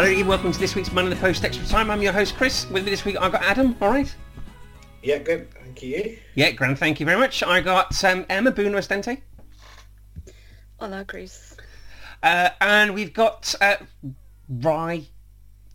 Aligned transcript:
Hello 0.00 0.08
and 0.08 0.28
welcome 0.28 0.52
to 0.52 0.60
this 0.60 0.76
week's 0.76 0.92
Money 0.92 1.08
in 1.08 1.10
the 1.10 1.20
Post 1.20 1.44
Extra 1.44 1.66
Time. 1.66 1.90
I'm 1.90 2.00
your 2.00 2.12
host 2.12 2.36
Chris. 2.36 2.70
With 2.70 2.84
me 2.84 2.90
this 2.92 3.04
week 3.04 3.16
I've 3.20 3.32
got 3.32 3.42
Adam, 3.42 3.74
alright? 3.82 4.14
Yeah, 5.02 5.18
good. 5.18 5.52
Thank 5.52 5.82
you. 5.82 6.16
Yeah, 6.36 6.52
grand, 6.52 6.78
thank 6.78 7.00
you 7.00 7.06
very 7.06 7.18
much. 7.18 7.42
I 7.42 7.60
got 7.60 8.04
um, 8.04 8.24
Emma 8.28 8.52
Boone 8.52 8.74
Estente. 8.74 9.20
Hola, 10.78 11.04
Chris. 11.04 11.56
Uh, 12.22 12.50
and 12.60 12.94
we've 12.94 13.12
got 13.12 13.52
uh, 13.60 13.74
Rye, 14.48 15.02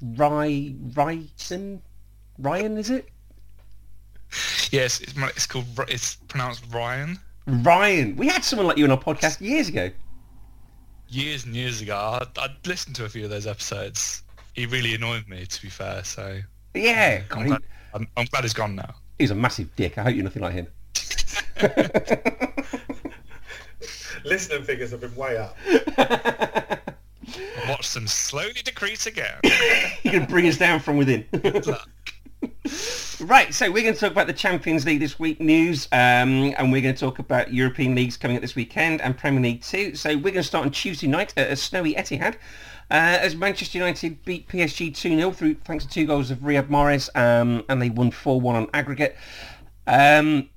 Rye, 0.02 0.74
Ryson, 0.96 1.82
Ryan, 2.40 2.78
is 2.78 2.92
it? 2.92 3.10
Yes, 4.72 5.02
it's, 5.02 5.14
it's 5.18 5.46
called. 5.46 5.66
It's 5.90 6.16
pronounced 6.30 6.64
Ryan. 6.72 7.20
Ryan. 7.46 8.16
We 8.16 8.30
had 8.30 8.46
someone 8.46 8.68
like 8.70 8.78
you 8.78 8.86
on 8.86 8.92
our 8.92 8.98
podcast 8.98 9.42
years 9.42 9.68
ago. 9.68 9.92
Years 11.14 11.46
and 11.46 11.56
years 11.56 11.80
ago, 11.80 11.96
I, 11.96 12.26
I'd 12.42 12.56
listened 12.66 12.96
to 12.96 13.06
a 13.06 13.10
few 13.10 13.24
of 13.26 13.30
those 13.30 13.46
episodes. 13.46 14.24
He 14.54 14.66
really 14.66 14.96
annoyed 14.96 15.28
me, 15.28 15.46
to 15.46 15.62
be 15.62 15.70
fair. 15.70 16.04
So 16.04 16.40
Yeah, 16.74 17.22
I'm 17.22 17.28
God, 17.30 17.42
he- 17.42 17.48
glad, 17.50 17.62
I'm, 17.94 18.08
I'm 18.18 18.26
glad 18.26 18.44
he's 18.44 18.54
gone 18.56 18.76
now. 18.76 18.96
he's 19.20 19.30
a 19.30 19.36
massive 19.36 19.70
dick. 19.76 20.00
I 20.00 20.04
hope 20.06 20.16
you're 20.16 20.24
nothing 20.24 20.42
like 20.42 20.54
him. 20.54 20.66
Listening 24.26 24.64
figures 24.64 24.90
have 24.92 25.02
been 25.02 25.16
way 25.16 25.38
up. 25.38 25.56
Watch 27.70 27.94
them 27.94 28.08
slowly 28.08 28.62
decrease 28.64 29.06
again. 29.06 29.36
He 30.04 30.10
can 30.10 30.26
bring 30.26 30.48
us 30.48 30.58
down 30.58 30.80
from 30.82 30.98
within. 30.98 31.26
Right, 33.20 33.54
so 33.54 33.72
we're 33.72 33.84
going 33.84 33.94
to 33.94 34.00
talk 34.00 34.12
about 34.12 34.28
the 34.28 34.34
Champions 34.34 34.86
League 34.86 35.00
this 35.00 35.18
week 35.18 35.40
news, 35.40 35.88
um, 35.92 36.54
and 36.58 36.72
we're 36.72 36.82
going 36.82 36.96
to 36.96 37.00
talk 37.00 37.20
about 37.20 37.54
European 37.54 37.96
leagues 37.96 38.18
coming 38.18 38.36
up 38.36 38.42
this 38.42 38.56
weekend 38.56 39.00
and 39.02 39.18
Premier 39.18 39.42
League 39.42 39.62
too. 39.62 39.96
So 39.96 40.10
we're 40.10 40.24
going 40.24 40.36
to 40.36 40.44
start 40.44 40.66
on 40.66 40.72
Tuesday 40.72 41.08
night 41.08 41.34
at 41.38 41.50
a 41.50 41.56
snowy 41.56 41.94
Etihad. 41.94 42.36
Uh, 42.92 43.18
as 43.22 43.36
Manchester 43.36 43.78
United 43.78 44.26
beat 44.26 44.50
PSG 44.50 44.92
2-0 44.92 45.34
through 45.36 45.56
thanks 45.64 45.86
to 45.86 45.92
two 45.92 46.06
goals 46.06 46.32
of 46.32 46.40
Riyad 46.40 46.68
Mahrez, 46.68 47.10
um, 47.16 47.64
and 47.70 47.82
they 47.82 47.90
won 47.90 48.12
4-1 48.12 48.46
on 48.46 48.68
aggregate. 48.74 49.16
Um, 49.88 50.50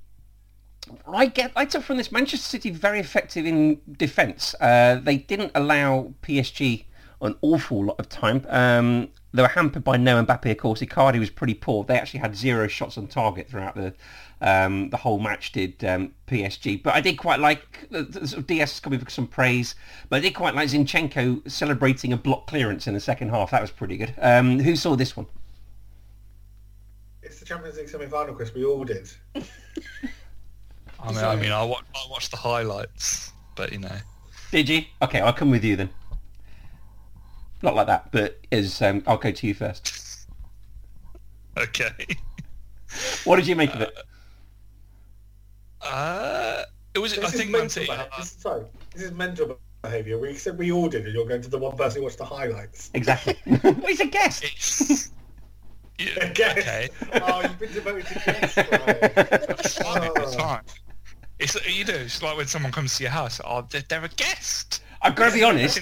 I 1.07 1.27
get 1.27 1.51
I 1.55 1.65
took 1.65 1.83
from 1.83 1.97
this 1.97 2.11
Manchester 2.11 2.47
City 2.47 2.69
very 2.69 2.99
effective 2.99 3.45
in 3.45 3.79
defence. 3.89 4.55
Uh, 4.59 4.99
they 5.01 5.17
didn't 5.17 5.51
allow 5.55 6.13
PSG 6.21 6.85
an 7.21 7.35
awful 7.41 7.85
lot 7.85 7.99
of 7.99 8.09
time. 8.09 8.45
Um, 8.49 9.09
they 9.33 9.41
were 9.41 9.47
hampered 9.49 9.83
by 9.83 9.97
no 9.97 10.23
Mbappe, 10.23 10.49
of 10.51 10.57
course. 10.57 10.81
Icardi 10.81 11.19
was 11.19 11.29
pretty 11.29 11.53
poor. 11.53 11.83
They 11.83 11.97
actually 11.97 12.21
had 12.21 12.35
zero 12.35 12.67
shots 12.67 12.97
on 12.97 13.07
target 13.07 13.49
throughout 13.49 13.75
the 13.75 13.93
um, 14.39 14.89
the 14.89 14.97
whole 14.97 15.19
match. 15.19 15.51
Did 15.51 15.83
um, 15.83 16.13
PSG? 16.27 16.81
But 16.81 16.95
I 16.95 17.01
did 17.01 17.17
quite 17.17 17.39
like 17.39 17.87
uh, 17.93 18.03
sort 18.11 18.33
of 18.33 18.47
DS 18.47 18.79
coming 18.79 18.99
for 18.99 19.09
some 19.09 19.27
praise. 19.27 19.75
But 20.09 20.17
I 20.17 20.19
did 20.21 20.33
quite 20.35 20.55
like 20.55 20.69
Zinchenko 20.69 21.49
celebrating 21.49 22.13
a 22.13 22.17
block 22.17 22.47
clearance 22.47 22.87
in 22.87 22.93
the 22.93 22.99
second 22.99 23.29
half. 23.29 23.51
That 23.51 23.61
was 23.61 23.71
pretty 23.71 23.97
good. 23.97 24.13
Um, 24.19 24.59
who 24.59 24.75
saw 24.75 24.95
this 24.95 25.17
one? 25.17 25.27
It's 27.21 27.39
the 27.39 27.45
Champions 27.45 27.77
League 27.77 27.89
semi-final, 27.89 28.33
Chris. 28.35 28.53
We 28.53 28.63
all 28.63 28.85
did. 28.85 29.09
I 30.99 31.11
mean, 31.11 31.17
I 31.23 31.35
mean, 31.35 31.51
I, 31.51 31.63
wa- 31.63 31.81
I 31.93 32.09
watched 32.09 32.31
the 32.31 32.37
highlights, 32.37 33.31
but 33.55 33.71
you 33.71 33.79
know, 33.79 33.95
Did 34.51 34.69
you? 34.69 34.83
Okay, 35.01 35.19
I'll 35.19 35.33
come 35.33 35.51
with 35.51 35.63
you 35.63 35.75
then. 35.75 35.89
Not 37.61 37.75
like 37.75 37.87
that, 37.87 38.11
but 38.11 38.39
is 38.51 38.81
um, 38.81 39.03
I'll 39.07 39.17
go 39.17 39.31
to 39.31 39.47
you 39.47 39.53
first. 39.53 40.27
okay. 41.57 41.91
What 43.23 43.37
did 43.37 43.47
you 43.47 43.55
make 43.55 43.73
of 43.73 43.81
it? 43.81 43.93
Uh, 45.81 46.63
it 46.93 46.99
was. 46.99 47.15
This 47.15 47.23
I 47.23 47.27
is 47.27 47.33
think 47.33 47.51
Man 47.51 47.61
mental 47.61 47.69
City. 47.69 47.87
behaviour. 47.87 48.09
This, 48.17 48.31
sorry, 48.31 48.65
this 48.93 49.03
is 49.03 49.11
mental 49.11 49.59
behaviour. 49.81 50.17
We 50.19 50.33
said 50.35 50.57
we 50.57 50.71
all 50.71 50.89
did, 50.89 51.05
and 51.05 51.13
you're 51.13 51.27
going 51.27 51.41
to 51.41 51.49
the 51.49 51.57
one 51.57 51.75
person 51.77 51.99
who 51.99 52.03
watched 52.05 52.17
the 52.17 52.25
highlights. 52.25 52.89
Exactly. 52.93 53.37
well, 53.63 53.73
he's 53.85 53.99
a 53.99 54.05
guest. 54.05 54.43
It's, 54.43 55.11
yeah, 55.99 56.29
Guess. 56.33 56.57
okay. 56.59 56.89
Oh, 57.23 57.41
you've 57.41 57.59
been 57.59 57.73
demoted 57.73 58.05
to 58.05 58.13
guest. 58.25 58.57
Ryan. 58.71 59.55
It's 59.59 59.77
fine. 59.77 60.03
It's 60.15 60.35
Oh. 60.35 60.37
fine. 60.37 60.61
It's 61.39 61.67
you 61.77 61.85
know, 61.85 61.93
it's 61.95 62.21
like 62.21 62.37
when 62.37 62.47
someone 62.47 62.71
comes 62.71 62.95
to 62.97 63.03
your 63.03 63.11
house. 63.11 63.39
Oh, 63.43 63.65
they're, 63.69 63.83
they're 63.87 64.03
a 64.05 64.09
guest. 64.09 64.83
I've 65.01 65.15
got 65.15 65.29
to 65.29 65.33
be 65.33 65.43
honest. 65.43 65.79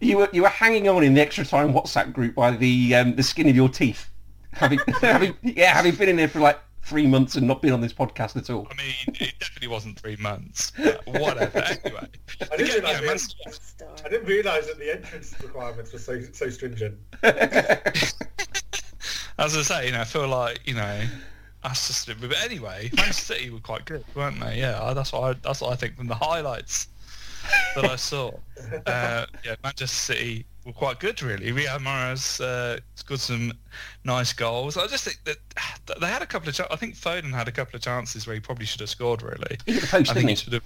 You 0.00 0.18
were 0.18 0.28
you 0.32 0.42
were 0.42 0.48
hanging 0.48 0.88
on 0.88 1.02
in 1.02 1.14
the 1.14 1.20
extra 1.20 1.44
time 1.44 1.72
WhatsApp 1.72 2.12
group 2.12 2.34
by 2.34 2.52
the 2.52 2.94
um, 2.94 3.16
the 3.16 3.22
skin 3.22 3.48
of 3.48 3.56
your 3.56 3.68
teeth. 3.68 4.08
Having, 4.52 4.80
having 5.00 5.34
yeah, 5.42 5.74
having 5.74 5.94
been 5.94 6.08
in 6.08 6.16
there 6.16 6.28
for 6.28 6.40
like 6.40 6.58
three 6.82 7.06
months 7.06 7.36
and 7.36 7.46
not 7.46 7.60
been 7.60 7.72
on 7.72 7.80
this 7.80 7.92
podcast 7.92 8.36
at 8.36 8.48
all. 8.48 8.66
I 8.70 8.74
mean, 8.74 8.94
it 9.20 9.34
definitely 9.38 9.68
wasn't 9.68 9.98
three 9.98 10.16
months. 10.16 10.72
But 10.76 11.06
whatever. 11.06 11.64
Anyway, 11.84 12.08
I 12.52 12.56
didn't 12.56 12.78
Again, 12.78 12.82
realise 12.82 12.94
yeah, 12.94 13.00
Man 13.00 13.10
en- 13.10 13.18
City- 13.18 13.50
Star. 13.50 13.88
I 14.04 14.08
didn't 14.08 14.26
realise 14.26 14.66
that 14.66 14.78
the 14.78 14.94
entrance 14.94 15.34
requirements 15.42 15.92
were 15.92 15.98
so 15.98 16.20
so 16.32 16.48
stringent. 16.48 16.96
as 17.22 18.14
I 19.56 19.62
say, 19.62 19.86
you 19.86 19.92
know, 19.92 20.00
I 20.00 20.04
feel 20.04 20.28
like 20.28 20.60
you 20.66 20.74
know, 20.74 21.00
that's 21.62 21.88
just. 21.88 22.06
But 22.20 22.36
anyway, 22.44 22.90
Manchester 22.94 23.34
City 23.34 23.50
were 23.50 23.60
quite 23.60 23.84
good, 23.84 24.04
weren't 24.14 24.40
they? 24.40 24.58
Yeah, 24.60 24.92
that's 24.94 25.12
what 25.12 25.22
I, 25.22 25.32
that's 25.42 25.60
what 25.60 25.72
I 25.72 25.76
think 25.76 25.96
from 25.96 26.06
the 26.06 26.14
highlights 26.14 26.88
that 27.74 27.84
I 27.84 27.96
saw. 27.96 28.30
Uh, 28.86 29.26
yeah, 29.44 29.54
Manchester 29.62 29.86
City 30.14 30.46
were 30.66 30.72
quite 30.72 31.00
good, 31.00 31.22
really. 31.22 31.52
Riyad 31.52 31.78
Mahrez 31.80 32.40
uh, 32.40 32.80
scored 32.94 33.20
some 33.20 33.52
nice 34.04 34.32
goals. 34.32 34.76
I 34.76 34.86
just 34.86 35.04
think 35.04 35.18
that 35.24 36.00
they 36.00 36.06
had 36.06 36.22
a 36.22 36.26
couple 36.26 36.48
of. 36.48 36.54
Ch- 36.54 36.60
I 36.70 36.76
think 36.76 36.94
Foden 36.94 37.32
had 37.32 37.48
a 37.48 37.52
couple 37.52 37.76
of 37.76 37.82
chances 37.82 38.26
where 38.26 38.34
he 38.34 38.40
probably 38.40 38.66
should 38.66 38.80
have 38.80 38.90
scored. 38.90 39.22
Really, 39.22 39.58
He 39.66 39.80
post, 39.80 40.10
I 40.10 40.14
think 40.14 40.28
he? 40.28 40.34
should 40.34 40.52
have. 40.54 40.64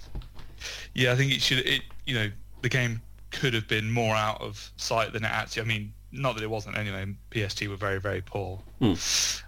Yeah, 0.93 1.11
I 1.11 1.15
think 1.15 1.31
it 1.33 1.41
should. 1.41 1.59
It 1.59 1.81
you 2.05 2.15
know 2.15 2.31
the 2.61 2.69
game 2.69 3.01
could 3.31 3.53
have 3.53 3.67
been 3.67 3.91
more 3.91 4.15
out 4.15 4.41
of 4.41 4.71
sight 4.77 5.13
than 5.13 5.23
it 5.25 5.31
actually. 5.31 5.63
I 5.63 5.65
mean, 5.65 5.93
not 6.11 6.35
that 6.35 6.43
it 6.43 6.49
wasn't 6.49 6.77
anyway. 6.77 7.05
PSG 7.31 7.67
were 7.67 7.75
very 7.75 7.99
very 7.99 8.21
poor, 8.21 8.59
Hmm. 8.79 8.93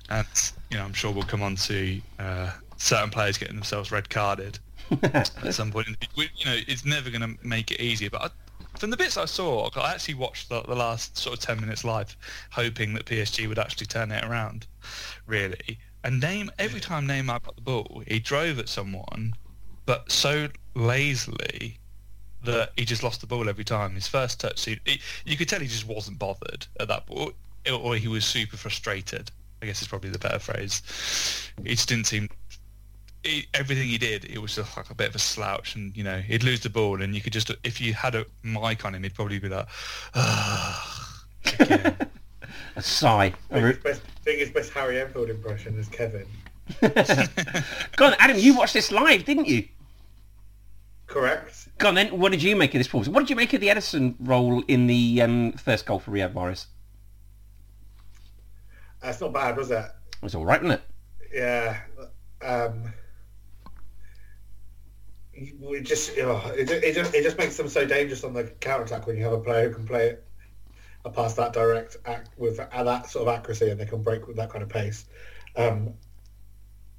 and 0.09 0.28
you 0.72 0.78
know 0.78 0.84
I'm 0.85 0.94
sure 0.94 1.12
we'll 1.12 1.23
come 1.23 1.41
on 1.44 1.56
to 1.56 2.02
uh, 2.19 2.52
certain 2.78 3.09
players 3.09 3.38
getting 3.38 3.56
themselves 3.56 3.91
red 3.91 4.09
carded 4.09 4.59
at 5.03 5.53
some 5.53 5.72
point. 5.72 5.88
You 6.16 6.25
know, 6.46 6.57
it's 6.68 6.85
never 6.85 7.09
going 7.09 7.22
to 7.22 7.46
make 7.46 7.72
it 7.72 7.81
easier. 7.81 8.09
But 8.09 8.22
I, 8.22 8.78
from 8.78 8.90
the 8.90 8.97
bits 8.97 9.18
I 9.18 9.25
saw, 9.25 9.69
I 9.75 9.94
actually 9.94 10.16
watched 10.16 10.50
the, 10.50 10.62
the 10.62 10.75
last 10.75 11.18
sort 11.18 11.38
of 11.38 11.44
ten 11.44 11.59
minutes 11.59 11.84
live, 11.84 12.16
hoping 12.51 12.94
that 12.94 13.06
PSG 13.06 13.47
would 13.47 13.59
actually 13.59 13.88
turn 13.88 14.12
it 14.12 14.23
around, 14.23 14.68
really. 15.28 15.79
And 16.03 16.19
name 16.19 16.51
every 16.59 16.79
time 16.79 17.07
Neymar 17.07 17.44
got 17.44 17.56
the 17.56 17.62
ball, 17.62 18.03
he 18.07 18.19
drove 18.19 18.59
at 18.59 18.69
someone, 18.69 19.34
but 19.85 20.12
so 20.12 20.50
lazily 20.75 21.79
that 22.44 22.72
he 22.78 22.85
just 22.85 23.02
lost 23.02 23.22
the 23.22 23.28
ball 23.28 23.50
every 23.50 23.64
time. 23.64 23.96
His 23.96 24.08
first 24.08 24.40
touch, 24.40 24.64
he, 24.66 24.79
he, 24.85 25.02
you 25.26 25.35
could 25.35 25.49
tell 25.49 25.59
he 25.59 25.67
just 25.67 25.88
wasn't 25.88 26.20
bothered 26.20 26.67
at 26.79 26.88
that 26.88 27.08
ball, 27.08 27.31
or 27.72 27.96
he 27.96 28.08
was 28.08 28.23
super 28.23 28.58
frustrated. 28.58 29.31
I 29.61 29.66
guess 29.66 29.81
is 29.81 29.88
probably 29.88 30.11
the 30.11 30.20
better 30.20 30.38
phrase. 30.38 30.81
He 31.64 31.72
just 31.72 31.90
didn't 31.90 32.05
seem. 32.05 32.29
He, 33.25 33.47
everything 33.53 33.87
he 33.87 33.97
did, 33.97 34.25
it 34.25 34.37
was 34.39 34.55
just 34.55 34.77
like 34.77 34.89
a 34.89 34.95
bit 34.95 35.09
of 35.09 35.16
a 35.16 35.19
slouch, 35.19 35.75
and 35.75 35.95
you 35.97 36.03
know 36.03 36.19
he'd 36.19 36.43
lose 36.43 36.61
the 36.61 36.69
ball, 36.69 37.01
and 37.01 37.16
you 37.16 37.22
could 37.22 37.33
just 37.33 37.51
if 37.63 37.81
you 37.81 37.93
had 37.93 38.13
a 38.16 38.25
mic 38.43 38.85
on 38.85 38.93
him, 38.93 39.03
he'd 39.03 39.16
probably 39.16 39.39
be 39.39 39.49
like, 39.49 39.67
"Ugh. 40.13 41.01
A 42.75 42.81
sigh. 42.81 43.33
A 43.49 43.53
Doing 43.53 43.63
re- 43.63 43.73
his 43.73 43.83
best, 43.83 44.01
doing 44.25 44.39
his 44.39 44.49
best 44.49 44.73
Harry 44.73 44.99
Enfield 44.99 45.29
impression 45.29 45.77
is 45.79 45.87
Kevin. 45.87 46.25
Go 47.95 48.05
on, 48.05 48.16
Adam. 48.19 48.37
You 48.37 48.57
watched 48.57 48.73
this 48.73 48.91
live, 48.91 49.23
didn't 49.23 49.47
you? 49.47 49.67
Correct. 51.07 51.69
Go 51.78 51.89
on 51.89 51.95
then. 51.95 52.19
What 52.19 52.31
did 52.31 52.43
you 52.43 52.55
make 52.55 52.73
of 52.73 52.79
this 52.79 52.87
performance? 52.87 53.09
What 53.09 53.21
did 53.21 53.29
you 53.29 53.35
make 53.35 53.53
of 53.53 53.61
the 53.61 53.67
Ederson 53.67 54.16
role 54.19 54.63
in 54.67 54.87
the 54.87 55.21
um, 55.21 55.51
first 55.53 55.85
goal 55.85 55.99
for 55.99 56.11
Riyad 56.11 56.33
Mahrez? 56.33 56.66
That's 59.01 59.21
not 59.21 59.31
bad, 59.31 59.55
was 59.55 59.71
it? 59.71 59.75
It 59.75 60.21
was 60.21 60.35
all 60.35 60.45
right, 60.45 60.61
wasn't 60.61 60.81
it? 60.81 61.33
Yeah. 61.33 61.78
Um, 62.41 62.93
it 65.35 65.84
just 65.84 66.11
oh, 66.20 66.52
it, 66.55 66.70
it, 66.72 66.96
just, 66.96 67.14
it 67.14 67.23
just 67.23 67.37
makes 67.37 67.58
them 67.58 67.67
so 67.67 67.85
dangerous 67.85 68.23
on 68.23 68.34
the 68.34 68.43
counter 68.43 68.85
attack 68.85 69.08
when 69.08 69.17
you 69.17 69.23
have 69.23 69.34
a 69.34 69.40
player 69.40 69.70
who 69.70 69.76
can 69.76 69.87
play 69.87 70.08
it 70.08 70.26
a 71.05 71.09
pass 71.09 71.35
that 71.35 71.53
direct 71.53 71.97
act 72.05 72.29
with 72.37 72.58
that 72.58 73.09
sort 73.09 73.28
of 73.28 73.34
accuracy 73.34 73.70
and 73.70 73.79
they 73.79 73.85
can 73.85 74.02
break 74.02 74.28
with 74.28 74.35
that 74.37 74.49
kind 74.49 74.64
of 74.64 74.70
pace. 74.70 75.05
Um, 75.55 75.93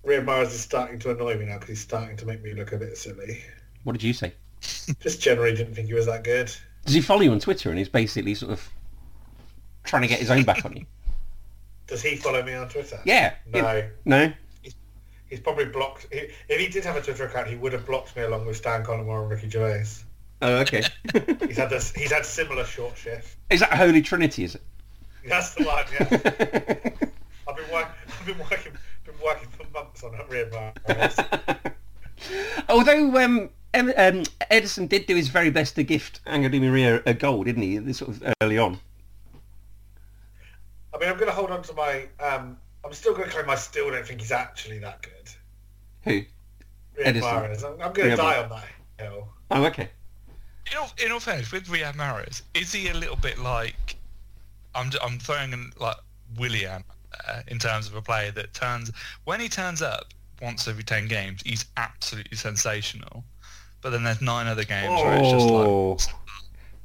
Riyad 0.04 0.24
Mahrez 0.24 0.46
is 0.46 0.60
starting 0.60 1.00
to 1.00 1.10
annoy 1.10 1.36
me 1.36 1.46
now 1.46 1.54
because 1.54 1.70
he's 1.70 1.80
starting 1.80 2.16
to 2.18 2.26
make 2.26 2.42
me 2.42 2.54
look 2.54 2.72
a 2.72 2.78
bit 2.78 2.96
silly. 2.96 3.42
What 3.82 3.92
did 3.92 4.04
you 4.04 4.12
say? 4.12 4.32
Just 5.00 5.20
generally 5.20 5.54
didn't 5.54 5.74
think 5.74 5.88
he 5.88 5.94
was 5.94 6.06
that 6.06 6.22
good. 6.22 6.54
Does 6.84 6.94
he 6.94 7.00
follow 7.00 7.22
you 7.22 7.32
on 7.32 7.40
Twitter 7.40 7.70
and 7.70 7.78
he's 7.78 7.88
basically 7.88 8.36
sort 8.36 8.52
of 8.52 8.70
trying 9.82 10.02
to 10.02 10.08
get 10.08 10.20
his 10.20 10.30
own 10.30 10.44
back 10.44 10.64
on 10.64 10.76
you? 10.76 10.86
Does 11.88 12.02
he 12.02 12.16
follow 12.16 12.42
me 12.42 12.54
on 12.54 12.68
Twitter? 12.68 13.00
Yeah. 13.04 13.34
No. 13.52 13.88
No? 14.04 14.32
He's 15.28 15.40
probably 15.40 15.64
blocked. 15.66 16.06
If 16.10 16.60
he 16.60 16.68
did 16.68 16.84
have 16.84 16.96
a 16.96 17.02
Twitter 17.02 17.26
account, 17.26 17.48
he 17.48 17.56
would 17.56 17.72
have 17.72 17.84
blocked 17.84 18.14
me 18.16 18.22
along 18.22 18.46
with 18.46 18.56
Stan 18.56 18.84
Collymore 18.84 19.22
and 19.22 19.30
Ricky 19.30 19.48
Gervais. 19.48 20.04
Oh, 20.42 20.56
okay. 20.58 20.82
He's 21.46 21.56
had 21.56 21.70
this. 21.70 21.92
He's 21.92 22.12
had 22.12 22.24
similar 22.26 22.64
short 22.64 22.96
shifts. 22.96 23.36
is 23.50 23.60
that 23.60 23.72
Holy 23.72 24.02
Trinity, 24.02 24.44
is 24.44 24.54
it? 24.54 24.62
That's 25.26 25.54
the 25.54 25.64
one. 25.64 25.84
Yeah. 25.92 26.08
I've 27.48 27.56
been 27.56 27.72
working. 27.72 27.92
I've 28.20 28.26
been 28.26 28.38
working. 28.38 28.72
Been 29.04 29.14
working 29.24 29.48
for 29.48 29.64
months 29.72 30.04
on 30.04 30.12
that 30.12 30.28
rear 30.28 30.46
bar. 30.46 30.72
Although 32.68 33.16
um, 33.24 33.50
um, 33.74 34.24
Ederson 34.50 34.88
did 34.88 35.06
do 35.06 35.16
his 35.16 35.28
very 35.28 35.50
best 35.50 35.74
to 35.76 35.84
gift 35.84 36.20
Angel 36.26 36.50
Di 36.50 36.60
Maria 36.60 37.02
a 37.06 37.14
goal, 37.14 37.44
didn't 37.44 37.62
he? 37.62 37.78
This 37.78 37.98
Sort 37.98 38.10
of 38.10 38.34
early 38.42 38.58
on. 38.58 38.78
I 40.94 40.98
mean, 40.98 41.08
I'm 41.08 41.16
going 41.16 41.28
to 41.28 41.34
hold 41.34 41.50
on 41.50 41.62
to 41.62 41.72
my. 41.74 42.06
Um, 42.20 42.58
I'm 42.86 42.92
still 42.92 43.14
going 43.14 43.24
to 43.24 43.34
claim 43.34 43.50
I 43.50 43.56
still 43.56 43.90
don't 43.90 44.06
think 44.06 44.20
he's 44.20 44.30
actually 44.30 44.78
that 44.78 45.02
good. 45.02 45.30
Who? 46.04 47.02
Riyad 47.02 47.14
Ederson. 47.14 47.20
Mahrez. 47.22 47.64
I'm, 47.64 47.82
I'm 47.82 47.92
going 47.92 48.08
Riyad 48.08 48.12
to 48.12 48.16
die 48.16 48.42
on 48.42 48.48
that 48.50 48.64
hill. 49.04 49.28
Oh, 49.50 49.64
okay. 49.66 49.90
In 50.70 50.78
all, 50.78 50.90
in 51.04 51.12
all 51.12 51.20
fairness, 51.20 51.50
with 51.50 51.66
Riyad 51.66 51.96
Mahrez, 51.96 52.42
is 52.54 52.72
he 52.72 52.88
a 52.88 52.94
little 52.94 53.16
bit 53.16 53.38
like 53.38 53.96
I'm? 54.74 54.90
I'm 55.02 55.18
throwing 55.18 55.52
in 55.52 55.72
like 55.78 55.96
Willian 56.38 56.84
uh, 57.28 57.42
in 57.48 57.58
terms 57.58 57.88
of 57.88 57.94
a 57.94 58.02
player 58.02 58.30
that 58.32 58.54
turns 58.54 58.90
when 59.24 59.40
he 59.40 59.48
turns 59.48 59.82
up 59.82 60.12
once 60.42 60.66
every 60.68 60.82
ten 60.82 61.06
games, 61.06 61.42
he's 61.44 61.66
absolutely 61.76 62.36
sensational. 62.36 63.24
But 63.80 63.90
then 63.90 64.02
there's 64.04 64.20
nine 64.20 64.46
other 64.46 64.64
games 64.64 64.88
where 64.88 65.18
it's 65.18 65.30
just 65.30 65.46
like 65.46 65.66
Oh, 65.66 65.98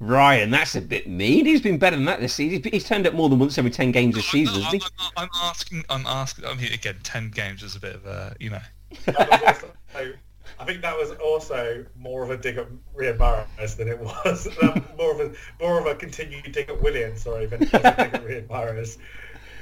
Ryan, 0.02 0.50
that's 0.50 0.74
a 0.76 0.82
bit 0.82 1.08
mean. 1.08 1.46
He's 1.46 1.62
been 1.62 1.78
better 1.78 1.96
than 1.96 2.06
that 2.06 2.20
this 2.20 2.34
season. 2.34 2.64
He's- 2.64 2.74
He's 2.74 2.84
turned 2.84 3.06
up 3.06 3.14
more 3.14 3.30
than 3.30 3.38
once 3.38 3.58
every 3.60 3.70
ten 3.70 3.92
games 3.92 4.16
this 4.16 4.28
season, 4.28 4.56
I'm, 4.56 4.62
hasn't 4.64 4.84
he? 4.84 4.90
I'm, 5.00 5.12
I'm 5.24 5.30
asking. 5.44 5.84
I'm 5.90 6.06
asking. 6.08 6.46
I 6.46 6.56
mean, 6.56 6.74
again, 6.74 6.96
ten 7.04 7.30
games 7.30 7.62
is 7.62 7.76
a 7.76 7.80
bit 7.80 7.96
of 7.96 8.06
a 8.08 8.36
you 8.40 8.50
know. 8.50 8.62
Also, 9.08 9.72
I 10.60 10.66
think 10.66 10.82
that 10.82 10.98
was 10.98 11.12
also 11.24 11.86
more 11.96 12.24
of 12.24 12.32
a 12.32 12.38
dig 12.38 12.58
at 12.58 12.68
Riyad 12.96 13.18
Mahrez 13.18 13.78
than 13.78 13.88
it 13.88 14.00
was 14.00 14.48
um, 14.64 14.84
more 14.98 15.12
of 15.14 15.20
a 15.20 15.32
more 15.64 15.80
of 15.80 15.86
a 15.86 15.94
continued 15.94 16.52
dig 16.52 16.70
at 16.70 16.82
Willian. 16.82 17.16
Sorry, 17.16 17.46
than 17.46 17.62
it 17.64 17.72
was 17.72 17.82
a 17.82 17.84
dig 17.84 18.14
at 18.16 18.24
Riyad 18.26 18.48
Mahrez. 18.48 18.98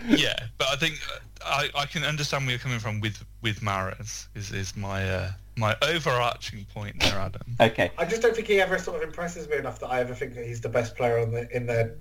Yeah, 0.07 0.39
but 0.57 0.69
I 0.69 0.75
think 0.77 0.95
uh, 1.13 1.19
I, 1.45 1.69
I 1.81 1.85
can 1.85 2.03
understand 2.05 2.45
where 2.45 2.51
you're 2.51 2.59
coming 2.59 2.79
from 2.79 3.01
with 3.01 3.23
with 3.41 3.59
Mahrez. 3.59 4.27
Is 4.35 4.51
is 4.53 4.75
my 4.77 5.03
uh, 5.09 5.31
my 5.59 5.75
overarching 5.81 6.65
point 6.73 6.99
there, 6.99 7.19
Adam. 7.19 7.41
Okay. 7.59 7.91
I 7.97 8.05
just 8.05 8.21
don't 8.21 8.35
think 8.35 8.47
he 8.47 8.61
ever 8.61 8.79
sort 8.79 8.97
of 8.97 9.03
impresses 9.03 9.47
me 9.49 9.57
enough 9.57 9.79
that 9.79 9.87
I 9.87 9.99
ever 9.99 10.15
think 10.15 10.33
that 10.35 10.45
he's 10.45 10.61
the 10.61 10.69
best 10.69 10.95
player 10.95 11.19
on 11.19 11.31
the 11.31 11.53
in 11.55 11.65
their 11.67 11.95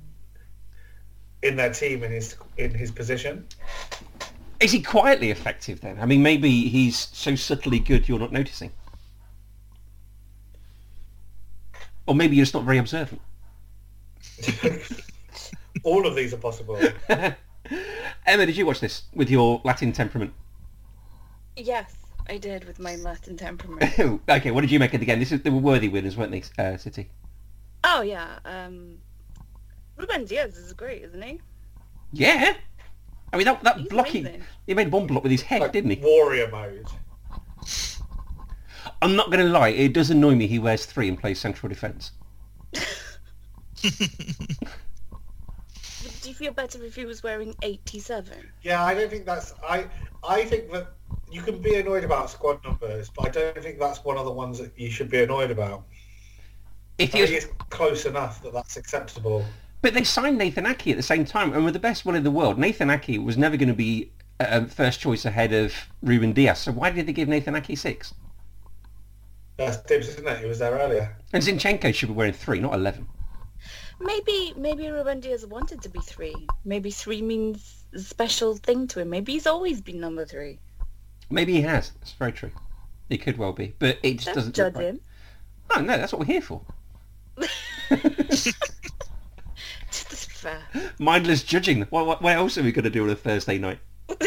in 1.42 1.56
their 1.56 1.72
team 1.72 2.02
in 2.02 2.12
his 2.12 2.36
in 2.56 2.72
his 2.72 2.90
position. 2.90 3.46
Is 4.60 4.72
he 4.72 4.82
quietly 4.82 5.30
effective 5.30 5.80
then? 5.80 5.98
I 6.00 6.06
mean, 6.06 6.22
maybe 6.22 6.68
he's 6.68 7.08
so 7.12 7.34
subtly 7.34 7.78
good 7.78 8.08
you're 8.08 8.18
not 8.18 8.32
noticing. 8.32 8.72
Or 12.06 12.14
maybe 12.14 12.36
you're 12.36 12.44
just 12.44 12.54
not 12.54 12.64
very 12.64 12.78
observant. 12.78 13.20
All 15.84 16.06
of 16.06 16.16
these 16.16 16.32
are 16.32 16.38
possible. 16.38 16.80
Emma, 18.26 18.46
did 18.46 18.56
you 18.56 18.66
watch 18.66 18.80
this 18.80 19.02
with 19.14 19.30
your 19.30 19.60
Latin 19.64 19.92
temperament? 19.92 20.32
Yes, 21.56 21.97
I 22.28 22.36
did 22.38 22.64
with 22.64 22.78
my 22.78 22.96
Latin 22.96 23.36
temperament. 23.36 23.98
okay, 24.28 24.50
what 24.50 24.60
did 24.60 24.70
you 24.70 24.78
make 24.78 24.92
of 24.94 25.00
the 25.00 25.06
game? 25.06 25.18
This 25.18 25.32
is, 25.32 25.42
they 25.42 25.50
were 25.50 25.58
worthy 25.58 25.88
winners, 25.88 26.16
weren't 26.16 26.32
they, 26.32 26.42
uh, 26.62 26.76
City? 26.76 27.08
oh 27.84 28.02
yeah, 28.02 28.38
um, 28.44 28.98
Ruben 29.96 30.24
Dias 30.24 30.56
is 30.56 30.72
great, 30.72 31.02
isn't 31.02 31.22
he? 31.22 31.40
Yeah. 32.12 32.54
I 33.32 33.36
mean, 33.36 33.44
that, 33.46 33.62
that 33.62 33.76
He's 33.78 33.88
blocking... 33.88 34.26
amazing. 34.26 34.44
He 34.66 34.74
made 34.74 34.90
one 34.90 35.06
block 35.06 35.22
with 35.22 35.32
his 35.32 35.42
head, 35.42 35.60
Like 35.60 35.72
didn't 35.72 35.90
he? 35.90 36.00
warrior 36.02 36.50
mode. 36.50 36.86
I'm 39.00 39.14
not 39.16 39.30
going 39.30 39.44
to 39.44 39.50
lie, 39.50 39.68
it 39.68 39.92
does 39.92 40.10
annoy 40.10 40.34
me 40.34 40.46
he 40.46 40.58
wears 40.58 40.84
three 40.86 41.08
and 41.08 41.18
plays 41.18 41.38
central 41.38 41.68
defence. 41.68 42.12
Would 46.28 46.38
you 46.38 46.46
feel 46.46 46.52
better 46.52 46.84
if 46.84 46.94
he 46.94 47.06
was 47.06 47.22
wearing 47.22 47.54
87? 47.62 48.52
Yeah, 48.60 48.84
I 48.84 48.92
don't 48.92 49.08
think 49.08 49.24
that's. 49.24 49.54
I 49.66 49.86
I 50.22 50.44
think 50.44 50.70
that 50.72 50.88
you 51.32 51.40
can 51.40 51.62
be 51.62 51.76
annoyed 51.76 52.04
about 52.04 52.28
squad 52.28 52.62
numbers, 52.62 53.08
but 53.08 53.28
I 53.28 53.30
don't 53.30 53.62
think 53.62 53.78
that's 53.78 54.04
one 54.04 54.18
of 54.18 54.26
the 54.26 54.30
ones 54.30 54.58
that 54.58 54.78
you 54.78 54.90
should 54.90 55.08
be 55.08 55.22
annoyed 55.22 55.50
about. 55.50 55.84
If 56.98 57.14
I 57.14 57.24
think 57.24 57.30
it's 57.30 57.46
close 57.70 58.04
enough 58.04 58.42
that 58.42 58.52
that's 58.52 58.76
acceptable. 58.76 59.42
but 59.80 59.94
they 59.94 60.04
signed 60.04 60.36
Nathan 60.36 60.66
Aké 60.66 60.90
at 60.90 60.98
the 60.98 61.02
same 61.02 61.24
time, 61.24 61.54
and 61.54 61.64
with 61.64 61.72
the 61.72 61.80
best 61.80 62.04
one 62.04 62.14
in 62.14 62.24
the 62.24 62.30
world, 62.30 62.58
Nathan 62.58 62.88
Aké 62.88 63.24
was 63.24 63.38
never 63.38 63.56
going 63.56 63.70
to 63.70 63.74
be 63.74 64.12
uh, 64.38 64.66
first 64.66 65.00
choice 65.00 65.24
ahead 65.24 65.54
of 65.54 65.72
Ruben 66.02 66.34
Dias. 66.34 66.58
So 66.58 66.72
why 66.72 66.90
did 66.90 67.06
they 67.06 67.14
give 67.14 67.28
Nathan 67.28 67.54
Aké 67.54 67.78
six? 67.78 68.12
That's 69.56 69.78
Dibs, 69.78 70.08
isn't 70.08 70.28
it? 70.28 70.40
He 70.40 70.44
was 70.44 70.58
there 70.58 70.72
earlier. 70.72 71.16
And 71.32 71.42
Zinchenko 71.42 71.94
should 71.94 72.10
be 72.10 72.14
wearing 72.14 72.34
three, 72.34 72.60
not 72.60 72.74
eleven. 72.74 73.08
Maybe 74.00 74.54
maybe 74.56 74.88
Ruben 74.88 75.20
Dias 75.20 75.44
wanted 75.44 75.82
to 75.82 75.88
be 75.88 75.98
three. 76.00 76.34
Maybe 76.64 76.90
three 76.90 77.22
means 77.22 77.84
a 77.92 77.98
special 77.98 78.56
thing 78.56 78.86
to 78.88 79.00
him. 79.00 79.10
Maybe 79.10 79.32
he's 79.32 79.46
always 79.46 79.80
been 79.80 80.00
number 80.00 80.24
three. 80.24 80.58
Maybe 81.30 81.54
he 81.54 81.62
has. 81.62 81.92
It's 82.00 82.12
very 82.12 82.32
true. 82.32 82.50
He 83.08 83.18
could 83.18 83.38
well 83.38 83.52
be, 83.52 83.74
but 83.78 83.98
it 84.02 84.14
just 84.14 84.26
Don't 84.26 84.34
doesn't. 84.34 84.54
judge 84.54 84.74
right. 84.74 84.84
him. 84.86 85.00
Oh 85.74 85.80
no, 85.80 85.96
that's 85.98 86.12
what 86.12 86.20
we're 86.20 86.26
here 86.26 86.42
for. 86.42 86.62
Just 89.90 90.30
fair. 90.30 90.62
Mindless 90.98 91.42
judging. 91.42 91.82
What, 91.82 92.06
what, 92.06 92.22
what 92.22 92.36
else 92.36 92.58
are 92.58 92.62
we 92.62 92.72
going 92.72 92.84
to 92.84 92.90
do 92.90 93.04
on 93.04 93.10
a 93.10 93.14
Thursday 93.14 93.58
night? 93.58 93.78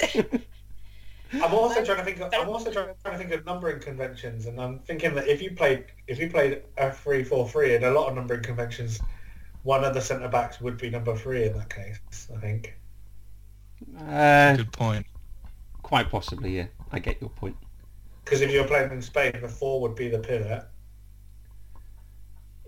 I'm 1.33 1.53
also 1.53 1.83
trying 1.83 2.00
to 2.00 2.03
think. 2.03 2.19
Of, 2.19 2.33
I'm 2.33 2.50
also 2.50 2.71
trying, 2.71 2.89
trying 3.03 3.18
to 3.18 3.18
think 3.18 3.31
of 3.31 3.45
numbering 3.45 3.79
conventions, 3.79 4.47
and 4.47 4.59
I'm 4.59 4.79
thinking 4.79 5.15
that 5.15 5.27
if 5.27 5.41
you 5.41 5.51
played 5.51 5.85
if 6.07 6.19
you 6.19 6.29
played 6.29 6.63
a 6.77 6.91
three 6.91 7.23
four 7.23 7.47
three 7.47 7.75
in 7.75 7.85
a 7.85 7.91
lot 7.91 8.09
of 8.09 8.15
numbering 8.15 8.44
conventions, 8.44 9.00
one 9.63 9.83
of 9.83 9.94
the 9.94 10.02
centre 10.02 10.28
backs 10.28 10.59
would 10.62 10.78
be 10.78 10.90
number 10.90 11.16
three 11.16 11.45
in 11.45 11.57
that 11.57 11.74
case. 11.74 12.00
I 12.35 12.40
think. 12.40 12.76
Uh, 14.00 14.56
Good 14.57 14.71
point. 14.71 15.06
quite 15.81 16.09
possibly, 16.09 16.56
yeah. 16.57 16.68
I 16.92 17.00
get 17.00 17.19
your 17.19 17.30
point. 17.30 17.56
Because 18.24 18.42
if 18.42 18.52
you're 18.52 18.68
playing 18.68 18.92
in 18.92 19.02
Spain, 19.02 19.33
the 19.42 19.47
four 19.47 19.81
would 19.81 19.95
be 19.95 20.07
the 20.07 20.19
pivot. 20.19 20.66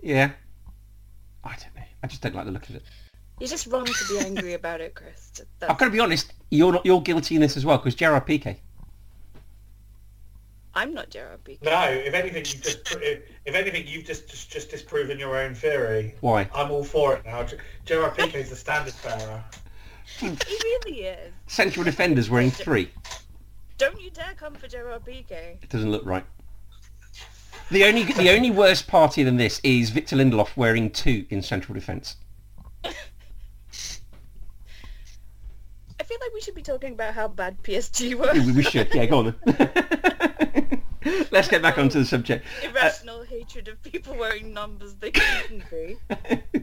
Yeah. 0.02 0.32
I 1.44 1.50
don't 1.50 1.74
know. 1.76 1.82
I 2.02 2.06
just 2.06 2.22
don't 2.22 2.34
like 2.34 2.46
the 2.46 2.50
look 2.50 2.68
of 2.68 2.76
it. 2.76 2.82
You're 3.40 3.48
just 3.48 3.66
wrong 3.66 3.84
to 3.84 4.08
be 4.08 4.18
angry 4.18 4.54
about 4.54 4.80
it, 4.80 4.94
Chris. 4.94 5.32
I've 5.40 5.46
That's, 5.60 5.78
got 5.78 5.86
to 5.86 5.90
be 5.90 6.00
honest. 6.00 6.32
You're 6.50 6.72
not. 6.72 6.86
You're 6.86 7.00
guilty 7.00 7.34
in 7.34 7.40
this 7.40 7.56
as 7.56 7.64
well 7.64 7.78
because 7.78 7.94
Gerard 7.94 8.26
Piqué. 8.26 8.58
I'm 10.76 10.92
not 10.92 11.10
Gerard 11.10 11.44
Piqué. 11.44 11.62
No, 11.62 11.84
if 11.88 12.14
anything, 12.14 12.44
you've 12.44 12.62
just 12.62 12.96
if, 12.96 13.22
if 13.44 13.54
anything, 13.54 13.86
you've 13.86 14.04
just, 14.04 14.28
just 14.28 14.50
just 14.50 14.70
disproven 14.70 15.18
your 15.18 15.36
own 15.36 15.54
theory. 15.54 16.14
Why? 16.20 16.48
I'm 16.54 16.70
all 16.70 16.82
for 16.84 17.14
it 17.14 17.24
now. 17.24 17.44
G- 17.44 17.56
Gerard 17.84 18.14
Piqué 18.14 18.34
is 18.34 18.50
the 18.50 18.56
standard 18.56 18.94
bearer. 19.02 19.44
He 20.18 20.28
really 20.28 21.04
is. 21.04 21.32
Central 21.46 21.84
defenders 21.84 22.28
wearing 22.28 22.50
three. 22.50 22.90
Don't 23.78 24.00
you 24.00 24.10
dare 24.10 24.34
come 24.36 24.54
for 24.54 24.66
Gerard 24.66 25.04
Piqué. 25.04 25.62
It 25.62 25.68
doesn't 25.68 25.90
look 25.90 26.04
right. 26.04 26.24
The 27.70 27.84
only 27.84 28.04
the 28.04 28.30
only 28.30 28.50
worse 28.50 28.82
party 28.82 29.22
than 29.22 29.36
this 29.36 29.60
is 29.62 29.90
Victor 29.90 30.16
Lindelof 30.16 30.56
wearing 30.56 30.90
two 30.90 31.24
in 31.30 31.40
central 31.40 31.74
defence. 31.74 32.16
I 32.84 32.92
feel 36.02 36.18
like 36.20 36.34
we 36.34 36.40
should 36.40 36.54
be 36.54 36.62
talking 36.62 36.92
about 36.92 37.14
how 37.14 37.28
bad 37.28 37.62
PSG 37.62 38.14
were. 38.14 38.32
We, 38.32 38.52
we 38.52 38.62
should. 38.62 38.92
Yeah, 38.92 39.06
go 39.06 39.18
on 39.20 39.34
then. 39.46 39.70
Let's 41.30 41.48
get 41.48 41.62
back 41.62 41.78
onto 41.78 41.98
the 41.98 42.04
subject. 42.04 42.44
Irrational 42.62 43.22
hatred 43.24 43.68
of 43.68 43.82
people 43.82 44.14
wearing 44.16 44.52
numbers 44.52 44.94
they 44.94 45.12
shouldn't 45.12 45.70
be. 45.70 45.96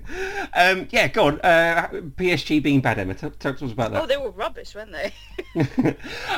um, 0.53 0.88
yeah, 0.91 1.07
go 1.07 1.27
on. 1.27 1.41
Uh, 1.41 1.89
PSG 2.17 2.62
being 2.62 2.81
bad, 2.81 3.00
Emma. 3.00 3.13
Talk, 3.13 3.38
talk 3.39 3.57
to 3.57 3.65
us 3.65 3.71
about 3.71 3.91
that. 3.91 4.03
Oh, 4.03 4.07
they 4.07 4.17
were 4.17 4.31
rubbish, 4.31 4.74
weren't 4.74 4.91
they? 4.91 5.13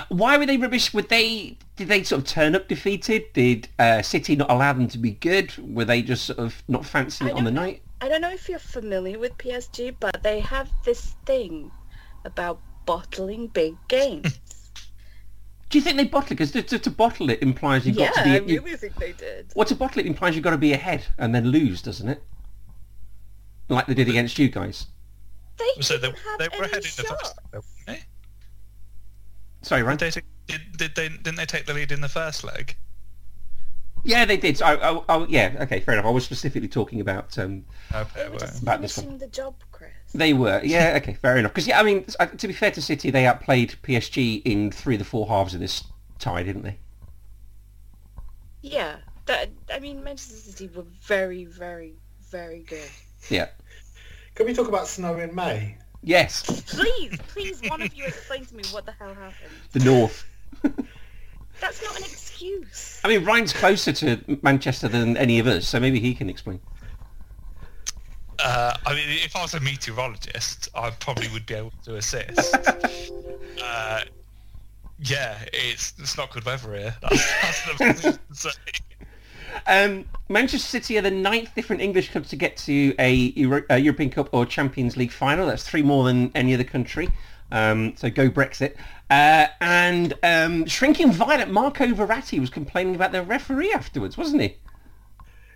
Why 0.09 0.37
were 0.37 0.45
they 0.45 0.57
rubbish? 0.57 0.93
Would 0.93 1.09
they? 1.09 1.57
Did 1.75 1.87
they 1.87 2.03
sort 2.03 2.21
of 2.21 2.27
turn 2.27 2.55
up 2.55 2.67
defeated? 2.67 3.31
Did 3.33 3.69
uh, 3.79 4.01
City 4.01 4.35
not 4.35 4.51
allow 4.51 4.73
them 4.73 4.87
to 4.89 4.97
be 4.97 5.11
good? 5.11 5.53
Were 5.57 5.85
they 5.85 6.01
just 6.01 6.25
sort 6.25 6.39
of 6.39 6.61
not 6.67 6.85
fancying 6.85 7.29
it 7.29 7.35
on 7.35 7.43
the 7.45 7.51
night? 7.51 7.81
I 8.01 8.09
don't 8.09 8.21
know 8.21 8.31
if 8.31 8.49
you're 8.49 8.59
familiar 8.59 9.17
with 9.17 9.37
PSG, 9.37 9.95
but 9.99 10.23
they 10.23 10.41
have 10.41 10.69
this 10.83 11.15
thing 11.25 11.71
about 12.25 12.59
bottling 12.85 13.47
big 13.47 13.75
games. 13.87 14.39
Do 15.73 15.79
you 15.79 15.83
think 15.83 15.97
they 15.97 16.03
bottle 16.05 16.27
it? 16.27 16.35
Because 16.35 16.51
to, 16.51 16.61
to, 16.61 16.77
to 16.77 16.91
bottle 16.91 17.31
it 17.31 17.41
implies 17.41 17.87
you've 17.87 17.95
Yeah, 17.95 18.11
got 18.13 18.23
to 18.25 18.29
I 18.29 18.39
be... 18.41 18.53
you- 18.53 18.61
really 18.61 18.77
think 18.77 18.95
they 18.97 19.11
did. 19.13 19.51
Well, 19.55 19.65
to 19.65 19.73
bottle 19.73 20.01
it 20.01 20.05
implies 20.05 20.35
you've 20.35 20.43
got 20.43 20.51
to 20.51 20.57
be 20.59 20.71
ahead 20.71 21.07
and 21.17 21.33
then 21.33 21.47
lose, 21.47 21.81
doesn't 21.81 22.07
it? 22.07 22.21
Like 23.69 23.87
they 23.87 23.95
did 23.95 24.07
against 24.07 24.37
you 24.37 24.49
guys. 24.49 24.85
They 25.57 25.81
So 25.81 25.97
they, 25.97 26.09
didn't 26.09 26.19
have 26.19 26.37
they 26.37 26.47
were 26.49 26.65
any 26.65 26.73
ahead 26.73 26.75
in 26.75 26.81
the 26.83 26.89
shot. 27.07 27.19
first 27.21 27.35
leg, 27.51 27.63
weren't? 27.87 28.05
Sorry, 29.63 29.81
Ryan. 29.81 29.97
Did 29.97 30.13
they, 30.13 30.21
did, 30.45 30.61
did 30.77 30.95
they, 30.95 31.09
didn't 31.09 31.37
they 31.37 31.45
take 31.47 31.65
the 31.65 31.73
lead 31.73 31.91
in 31.91 32.01
the 32.01 32.07
first 32.09 32.43
leg? 32.43 32.75
Yeah, 34.03 34.25
they 34.25 34.37
did. 34.37 34.57
So, 34.57 34.65
oh, 34.81 35.05
oh, 35.07 35.25
yeah, 35.29 35.55
okay, 35.61 35.79
fair 35.79 35.93
enough. 35.93 36.05
I 36.05 36.09
was 36.09 36.25
specifically 36.25 36.67
talking 36.67 36.99
about 36.99 37.37
um, 37.37 37.63
Okay, 37.93 38.27
well, 38.29 38.49
About 38.61 38.81
this 38.81 38.97
one. 38.97 39.05
finishing 39.05 39.17
the 39.17 39.27
job, 39.27 39.55
Chris. 39.71 39.91
They 40.13 40.33
were, 40.33 40.59
yeah, 40.63 40.93
okay, 41.01 41.13
fair 41.13 41.37
enough. 41.37 41.51
Because 41.53 41.67
yeah, 41.67 41.79
I 41.79 41.83
mean, 41.83 42.05
to 42.37 42.47
be 42.47 42.53
fair 42.53 42.71
to 42.71 42.81
City, 42.81 43.11
they 43.11 43.25
outplayed 43.25 43.75
PSG 43.83 44.41
in 44.43 44.71
three 44.71 44.95
of 44.95 44.99
the 44.99 45.05
four 45.05 45.27
halves 45.27 45.53
of 45.53 45.59
this 45.61 45.83
tie, 46.19 46.43
didn't 46.43 46.63
they? 46.63 46.77
Yeah, 48.61 48.97
that 49.25 49.49
I 49.73 49.79
mean, 49.79 50.03
Manchester 50.03 50.35
City 50.35 50.69
were 50.75 50.85
very, 51.01 51.45
very, 51.45 51.93
very 52.29 52.59
good. 52.67 52.89
Yeah. 53.29 53.47
Can 54.35 54.45
we 54.45 54.53
talk 54.53 54.67
about 54.67 54.87
snow 54.87 55.17
in 55.17 55.33
May? 55.33 55.77
Yes, 56.05 56.43
Please, 56.67 57.17
please, 57.29 57.61
one 57.69 57.81
of 57.81 57.93
you 57.93 58.03
explain 58.03 58.45
to 58.45 58.55
me 58.55 58.63
what 58.71 58.85
the 58.85 58.91
hell 58.91 59.13
happened. 59.13 59.51
the 59.71 59.79
North. 59.79 60.25
That's 61.63 61.81
not 61.81 61.97
an 61.97 62.03
excuse. 62.03 62.99
I 63.05 63.07
mean, 63.07 63.23
Ryan's 63.23 63.53
closer 63.53 63.93
to 63.93 64.37
Manchester 64.41 64.89
than 64.89 65.15
any 65.15 65.39
of 65.39 65.47
us, 65.47 65.65
so 65.65 65.79
maybe 65.79 66.01
he 66.01 66.13
can 66.13 66.29
explain. 66.29 66.59
Uh, 68.37 68.75
I 68.85 68.93
mean, 68.93 69.05
if 69.07 69.33
I 69.33 69.43
was 69.43 69.53
a 69.53 69.61
meteorologist, 69.61 70.67
I 70.75 70.89
probably 70.89 71.29
would 71.29 71.45
be 71.45 71.53
able 71.53 71.71
to 71.85 71.95
assist. 71.95 72.53
uh, 73.63 74.01
yeah, 74.99 75.37
it's 75.53 75.93
it's 75.99 76.17
not 76.17 76.33
good 76.33 76.43
weather 76.43 76.75
here. 76.75 76.95
That's, 77.01 77.41
that's 77.41 77.65
the 77.65 77.75
best 77.79 78.01
thing 78.01 78.19
to 78.29 78.35
say. 78.35 78.49
Um, 79.65 80.03
Manchester 80.27 80.67
City 80.67 80.97
are 80.97 81.01
the 81.01 81.11
ninth 81.11 81.55
different 81.55 81.81
English 81.81 82.11
club 82.11 82.25
to 82.25 82.35
get 82.35 82.57
to 82.57 82.93
a, 82.99 83.13
Euro- 83.13 83.63
a 83.69 83.77
European 83.77 84.09
Cup 84.09 84.27
or 84.33 84.45
Champions 84.45 84.97
League 84.97 85.11
final. 85.11 85.47
That's 85.47 85.63
three 85.63 85.83
more 85.83 86.03
than 86.03 86.29
any 86.35 86.53
other 86.53 86.65
country. 86.65 87.07
Um, 87.53 87.95
so 87.95 88.09
go 88.09 88.29
Brexit. 88.29 88.75
Uh, 89.09 89.45
and 89.61 90.15
um, 90.23 90.65
shrinking 90.65 91.11
violet 91.11 91.49
Marco 91.49 91.85
Verratti 91.85 92.39
was 92.39 92.49
complaining 92.49 92.95
about 92.95 93.11
the 93.11 93.21
referee 93.21 93.71
afterwards, 93.71 94.17
wasn't 94.17 94.41
he? 94.41 94.57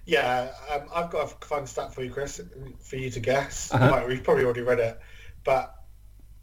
Yeah, 0.06 0.52
um, 0.74 0.84
I've 0.94 1.10
got 1.10 1.26
a 1.26 1.46
fun 1.46 1.66
stat 1.66 1.94
for 1.94 2.04
you, 2.04 2.12
Chris, 2.12 2.40
for 2.80 2.96
you 2.96 3.10
to 3.10 3.20
guess. 3.20 3.74
Uh-huh. 3.74 4.06
We've 4.08 4.24
probably 4.24 4.46
already 4.46 4.62
read 4.62 4.80
it, 4.80 5.00
but 5.44 5.74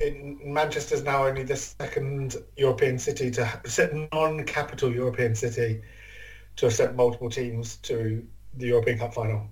in 0.01 0.39
Manchester's 0.45 1.05
now 1.05 1.27
only 1.27 1.45
the 1.45 1.57
second 1.57 2.37
European 2.57 2.99
city 2.99 3.31
to 3.31 4.09
non-capital 4.13 4.93
European 4.93 5.35
city 5.35 5.83
to 6.57 6.67
have 6.67 6.75
sent 6.75 6.97
multiple 6.97 7.31
teams 7.31 7.77
to 7.77 8.27
the 8.57 8.67
European 8.67 8.99
Cup 8.99 9.15
final. 9.15 9.49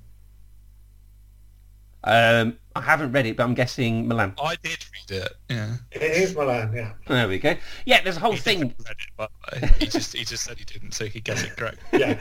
Um, 2.05 2.59
I 2.75 2.81
haven't 2.81 3.13
read 3.13 3.27
it, 3.27 3.37
but 3.37 3.45
I'm 3.45 3.55
guessing 3.55 4.09
Milan. 4.09 4.35
I 4.43 4.57
did 4.63 4.85
read 4.93 5.23
it. 5.23 5.33
Yeah. 5.49 5.77
It 5.91 6.03
is 6.03 6.35
Milan, 6.35 6.73
yeah. 6.75 6.93
There 7.07 7.29
we 7.29 7.39
go. 7.39 7.55
Yeah, 7.85 8.03
there's 8.03 8.17
a 8.17 8.21
whole 8.21 8.33
He 8.33 8.39
thing. 8.39 8.61
read 8.61 8.75
it, 8.89 8.97
but 9.17 9.31
he 9.79 9.87
just 9.87 10.15
he 10.17 10.25
just 10.25 10.45
said 10.45 10.59
he 10.59 10.65
didn't, 10.65 10.93
so 10.93 11.05
he 11.05 11.11
could 11.11 11.25
guess 11.25 11.43
it 11.43 11.57
correct. 11.57 11.79
Yeah, 11.93 12.19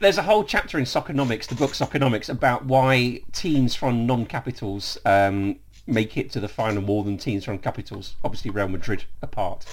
There's 0.00 0.18
a 0.18 0.22
whole 0.22 0.44
chapter 0.44 0.78
in 0.78 0.84
Soccernomics, 0.84 1.46
the 1.46 1.54
book 1.54 1.72
Soccernomics, 1.72 2.28
about 2.28 2.64
why 2.64 3.20
teams 3.32 3.74
from 3.74 4.06
non-capitals 4.06 4.98
um, 5.04 5.56
make 5.86 6.16
it 6.16 6.30
to 6.32 6.40
the 6.40 6.48
final 6.48 6.82
more 6.82 7.04
than 7.04 7.16
teams 7.18 7.44
from 7.44 7.58
capitals. 7.58 8.16
Obviously, 8.24 8.50
Real 8.50 8.68
Madrid 8.68 9.04
apart. 9.22 9.64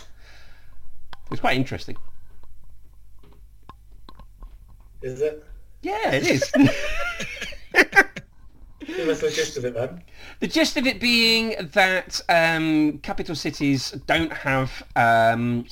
It's 1.31 1.39
quite 1.41 1.57
interesting. 1.57 1.97
is 5.01 5.21
it? 5.21 5.43
Yeah, 5.81 6.11
it 6.11 6.25
is. 6.27 6.51
Give 8.85 9.07
us 9.09 9.21
the 9.21 9.29
gist 9.29 9.57
of 9.57 9.65
it 9.65 9.73
then. 9.73 10.03
the 10.39 10.47
gist 10.47 10.77
of 10.77 10.85
it 10.85 10.99
being 10.99 11.55
that 11.73 12.21
um, 12.29 12.99
capital 12.99 13.35
cities 13.35 13.91
don't 14.07 14.31
have 14.31 14.83
um, 14.95 15.65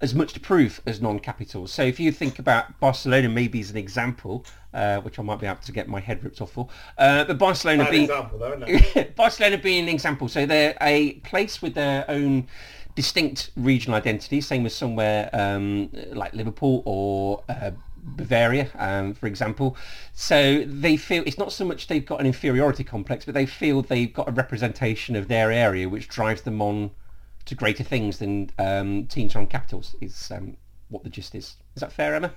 as 0.00 0.14
much 0.14 0.32
to 0.34 0.40
prove 0.40 0.80
as 0.86 1.00
non-capitals. 1.00 1.72
So 1.72 1.82
if 1.82 1.98
you 1.98 2.12
think 2.12 2.38
about 2.38 2.78
Barcelona, 2.80 3.28
maybe 3.28 3.60
as 3.60 3.70
an 3.70 3.76
example, 3.76 4.44
uh, 4.72 5.00
which 5.00 5.18
I 5.18 5.22
might 5.22 5.40
be 5.40 5.46
able 5.46 5.60
to 5.60 5.72
get 5.72 5.88
my 5.88 6.00
head 6.00 6.22
ripped 6.22 6.40
off 6.40 6.52
for, 6.52 6.68
uh, 6.98 7.24
but 7.24 7.38
Barcelona 7.38 7.84
Bad 7.84 7.90
being 7.90 8.02
example 8.04 8.38
though. 8.38 9.04
Barcelona 9.16 9.58
being 9.58 9.84
an 9.84 9.88
example. 9.88 10.28
So 10.28 10.46
they're 10.46 10.76
a 10.80 11.12
place 11.20 11.62
with 11.62 11.74
their 11.74 12.04
own 12.10 12.46
distinct 12.94 13.50
regional 13.56 13.96
identity, 13.96 14.40
same 14.40 14.66
as 14.66 14.74
somewhere 14.74 15.30
um, 15.32 15.90
like 16.12 16.32
Liverpool 16.34 16.82
or 16.84 17.42
uh, 17.48 17.72
Bavaria, 18.06 18.68
um, 18.78 19.14
for 19.14 19.26
example. 19.26 19.76
So 20.12 20.62
they 20.66 20.96
feel 20.96 21.22
it's 21.26 21.38
not 21.38 21.52
so 21.52 21.64
much 21.64 21.86
they've 21.86 22.04
got 22.04 22.20
an 22.20 22.26
inferiority 22.26 22.84
complex, 22.84 23.24
but 23.24 23.34
they 23.34 23.46
feel 23.46 23.82
they've 23.82 24.12
got 24.12 24.28
a 24.28 24.32
representation 24.32 25.16
of 25.16 25.28
their 25.28 25.50
area 25.50 25.88
which 25.88 26.08
drives 26.08 26.42
them 26.42 26.60
on 26.60 26.90
to 27.46 27.54
greater 27.54 27.84
things 27.84 28.18
than 28.18 28.50
um, 28.58 29.06
teams 29.06 29.32
from 29.32 29.46
capitals. 29.46 29.96
Is 30.00 30.30
um, 30.30 30.56
what 30.88 31.02
the 31.02 31.10
gist 31.10 31.34
is. 31.34 31.56
Is 31.74 31.80
that 31.80 31.92
fair, 31.92 32.14
Emma? 32.14 32.32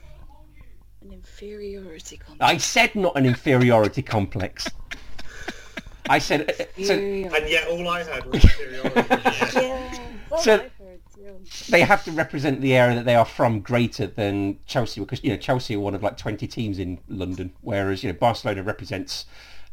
An 1.01 1.11
inferiority 1.11 2.17
complex. 2.17 2.41
I 2.53 2.57
said 2.57 2.95
not 2.95 3.15
an 3.17 3.25
inferiority 3.25 4.01
complex. 4.01 4.67
I 6.09 6.19
said 6.19 6.49
uh, 6.49 6.83
so. 6.83 6.93
And 6.93 7.49
yet 7.49 7.67
all 7.67 7.87
I 7.89 8.03
had 8.03 8.25
was 8.25 8.43
inferiority. 8.43 8.95
Yeah, 8.95 9.89
that's 10.29 10.43
So- 10.43 10.57
what 10.57 10.71
I 10.79 10.83
heard 10.83 11.01
too. 11.13 11.36
They 11.69 11.81
have 11.81 12.03
to 12.05 12.11
represent 12.11 12.61
the 12.61 12.75
area 12.75 12.95
that 12.95 13.05
they 13.05 13.15
are 13.15 13.25
from 13.25 13.59
greater 13.59 14.07
than 14.07 14.59
Chelsea 14.65 15.01
because 15.01 15.23
you 15.23 15.29
know 15.29 15.37
Chelsea 15.37 15.75
are 15.75 15.79
one 15.79 15.95
of 15.95 16.03
like 16.03 16.17
20 16.17 16.47
teams 16.47 16.79
in 16.79 16.99
London 17.07 17.53
whereas 17.61 18.03
you 18.03 18.11
know 18.11 18.17
Barcelona 18.17 18.63
represents 18.63 19.25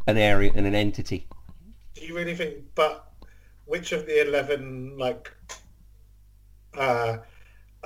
an 0.07 0.19
area 0.19 0.51
and 0.55 0.67
an 0.67 0.75
entity 0.75 1.27
Do 1.95 2.05
you 2.07 2.17
really 2.17 2.35
think? 2.35 2.57
But 2.75 3.07
which 3.67 3.93
of 3.93 4.07
the 4.07 4.27
eleven 4.27 4.99
like 4.99 5.33
uh, 6.77 7.19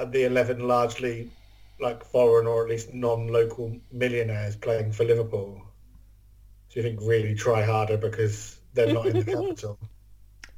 the 0.06 0.24
eleven 0.24 0.66
largely 0.66 1.30
like 1.80 2.04
foreign 2.04 2.46
or 2.46 2.64
at 2.64 2.68
least 2.68 2.92
non-local 2.92 3.76
millionaires 3.92 4.56
playing 4.56 4.92
for 4.92 5.04
Liverpool? 5.04 5.62
Do 6.70 6.80
you 6.80 6.82
think 6.82 7.00
really 7.02 7.34
try 7.34 7.62
harder 7.62 7.96
because 7.96 8.58
they're 8.74 8.92
not 8.92 9.06
in 9.06 9.18
the 9.18 9.24
capital? 9.32 9.78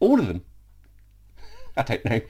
all 0.00 0.18
of 0.18 0.26
them 0.26 0.42
I 1.76 1.82
don't 1.82 2.04
know 2.04 2.20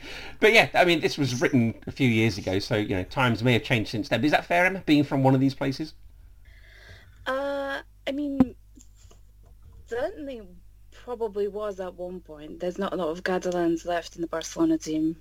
but 0.41 0.53
yeah 0.53 0.69
I 0.75 0.85
mean 0.85 1.01
this 1.01 1.17
was 1.19 1.41
written 1.41 1.75
a 1.87 1.91
few 1.93 2.09
years 2.09 2.39
ago 2.39 2.59
so 2.59 2.77
you 2.77 2.97
know 2.97 3.05
times 3.05 3.43
may 3.43 3.53
have 3.55 3.63
changed 3.63 3.91
since 3.91 4.09
then 4.09 4.21
but 4.21 4.27
is 4.27 4.33
that 4.33 4.45
fair 4.45 4.67
Emma 4.67 4.83
being 4.87 5.05
from 5.05 5.23
one 5.23 5.35
of 5.35 5.41
these 5.41 5.55
places 5.55 5.95
Uh, 7.27 7.81
I 8.07 8.13
mean, 8.13 8.55
certainly 9.87 10.43
probably 10.91 11.49
was 11.49 11.81
at 11.81 11.95
one 11.95 12.21
point. 12.21 12.61
There's 12.61 12.79
not 12.79 12.93
a 12.93 12.97
lot 12.97 13.09
of 13.09 13.23
Catalans 13.25 13.85
left 13.87 14.17
in 14.17 14.23
the 14.23 14.27
Barcelona 14.29 14.79
team. 14.79 15.17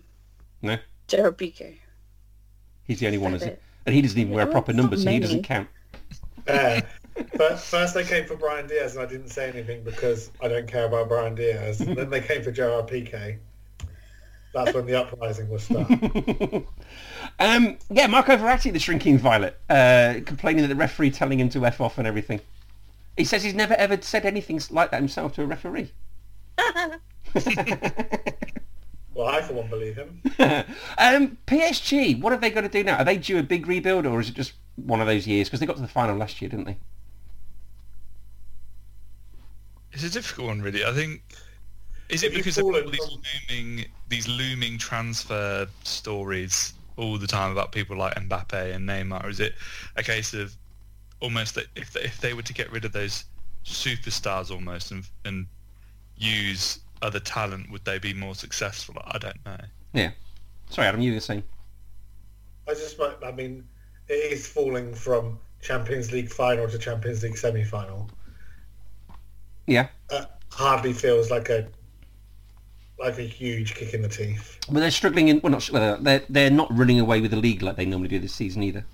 no 0.61 0.77
Gerard 1.07 1.38
Piqué. 1.38 1.77
he's 2.83 2.99
the 2.99 3.05
only 3.07 3.17
one 3.17 3.33
is 3.33 3.43
Fair 3.43 3.53
it 3.53 3.61
and 3.85 3.95
he 3.95 4.01
doesn't 4.01 4.17
even 4.19 4.33
wear 4.33 4.45
Yeah, 4.45 4.51
proper 4.51 4.71
it's 4.71 4.77
not 4.77 4.83
numbers 4.83 5.03
so 5.03 5.09
he 5.11 5.19
doesn't 5.19 5.43
count 5.43 5.67
Uh, 6.47 6.81
but 7.38 7.59
first 7.59 7.93
they 7.93 8.03
came 8.03 8.25
for 8.25 8.35
Brian 8.35 8.67
Diaz 8.67 8.95
and 8.95 9.03
I 9.03 9.05
didn't 9.09 9.29
say 9.29 9.49
anything 9.49 9.83
because 9.83 10.31
I 10.41 10.47
don't 10.47 10.67
care 10.67 10.85
about 10.85 11.09
Brian 11.09 11.35
Diaz. 11.35 11.81
And 11.81 11.97
then 11.97 12.09
they 12.09 12.21
came 12.21 12.41
for 12.43 12.51
Gerard 12.51 12.88
Piqué. 12.88 13.38
That's 14.53 14.73
when 14.73 14.85
the 14.85 14.95
uprising 14.95 15.49
was 15.49 15.63
started. 15.63 16.01
um, 17.39 17.77
yeah 17.89 18.07
Marco 18.07 18.35
Verratti 18.35 18.73
the 18.73 18.79
shrinking 18.79 19.17
violet 19.17 19.59
uh, 19.69 20.15
complaining 20.25 20.63
that 20.63 20.69
the 20.69 20.75
referee 20.75 21.11
telling 21.11 21.39
him 21.39 21.49
to 21.49 21.65
F 21.65 21.79
off 21.81 21.97
and 21.97 22.07
everything 22.07 22.41
he 23.15 23.23
says 23.23 23.43
he's 23.43 23.53
never 23.53 23.75
ever 23.75 24.01
said 24.01 24.25
anything 24.25 24.59
like 24.71 24.91
that 24.91 24.97
himself 24.97 25.35
to 25.35 25.43
a 25.43 25.45
referee 25.45 25.91
Well, 29.19 29.27
I 29.27 29.41
for 29.41 29.51
one 29.51 29.67
believe 29.67 29.97
him. 29.97 30.21
um, 30.97 31.37
PSG, 31.45 32.21
what 32.21 32.31
have 32.31 32.39
they 32.39 32.49
got 32.49 32.61
to 32.61 32.69
do 32.69 32.85
now? 32.85 32.99
Are 32.99 33.03
they 33.03 33.17
due 33.17 33.37
a 33.37 33.43
big 33.43 33.67
rebuild, 33.67 34.05
or 34.05 34.21
is 34.21 34.29
it 34.29 34.35
just 34.35 34.53
one 34.77 35.01
of 35.01 35.07
those 35.07 35.27
years? 35.27 35.49
Because 35.49 35.59
they 35.59 35.65
got 35.65 35.75
to 35.75 35.81
the 35.81 35.89
final 35.89 36.15
last 36.15 36.41
year, 36.41 36.47
didn't 36.47 36.67
they? 36.67 36.77
It's 39.91 40.05
a 40.05 40.09
difficult 40.09 40.47
one, 40.47 40.61
really. 40.61 40.85
I 40.85 40.93
think. 40.93 41.21
Is 42.09 42.23
it 42.23 42.33
because 42.33 42.57
of 42.57 42.65
all 42.65 42.71
these 42.73 43.05
from- 43.05 43.21
looming 43.49 43.85
these 44.07 44.27
looming 44.27 44.77
transfer 44.77 45.67
stories 45.83 46.73
all 46.97 47.17
the 47.17 47.27
time 47.27 47.51
about 47.51 47.71
people 47.71 47.95
like 47.97 48.15
Mbappe 48.15 48.73
and 48.75 48.87
Neymar? 48.89 49.23
Or 49.23 49.29
Is 49.29 49.39
it 49.39 49.53
a 49.95 50.03
case 50.03 50.33
of 50.33 50.55
almost 51.21 51.55
that 51.55 51.65
if 51.75 51.93
they, 51.93 52.01
if 52.01 52.19
they 52.19 52.33
were 52.33 52.41
to 52.41 52.53
get 52.53 52.71
rid 52.71 52.85
of 52.85 52.91
those 52.93 53.25
superstars 53.65 54.49
almost 54.51 54.91
and 54.91 55.03
and 55.25 55.45
use 56.17 56.79
other 57.01 57.19
talent, 57.19 57.69
would 57.71 57.85
they 57.85 57.99
be 57.99 58.13
more 58.13 58.35
successful? 58.35 58.95
I 59.05 59.17
don't 59.19 59.45
know. 59.45 59.57
Yeah. 59.93 60.11
Sorry, 60.69 60.87
Adam, 60.87 61.01
you 61.01 61.13
were 61.13 61.19
saying. 61.19 61.43
I 62.67 62.73
just, 62.73 62.99
might- 62.99 63.15
I 63.25 63.31
mean, 63.31 63.65
it 64.09 64.31
is 64.33 64.45
falling 64.47 64.93
from 64.93 65.39
Champions 65.61 66.11
League 66.11 66.29
final 66.29 66.67
to 66.69 66.77
Champions 66.77 67.23
League 67.23 67.37
semi-final. 67.37 68.09
Yeah. 69.65 69.87
Uh, 70.09 70.25
hardly 70.51 70.93
feels 70.93 71.31
like 71.31 71.49
a 71.49 71.67
like 72.99 73.17
a 73.17 73.23
huge 73.23 73.75
kick 73.75 73.93
in 73.93 74.01
the 74.01 74.09
teeth. 74.09 74.59
Well, 74.69 74.81
they're 74.81 74.91
struggling 74.91 75.29
in. 75.29 75.39
Well, 75.41 75.51
not 75.51 75.69
well, 75.71 75.97
they're 75.99 76.23
they're 76.29 76.49
not 76.51 76.67
running 76.75 76.99
away 76.99 77.21
with 77.21 77.31
the 77.31 77.37
league 77.37 77.61
like 77.61 77.75
they 77.75 77.85
normally 77.85 78.09
do 78.09 78.19
this 78.19 78.33
season 78.33 78.63
either. 78.63 78.85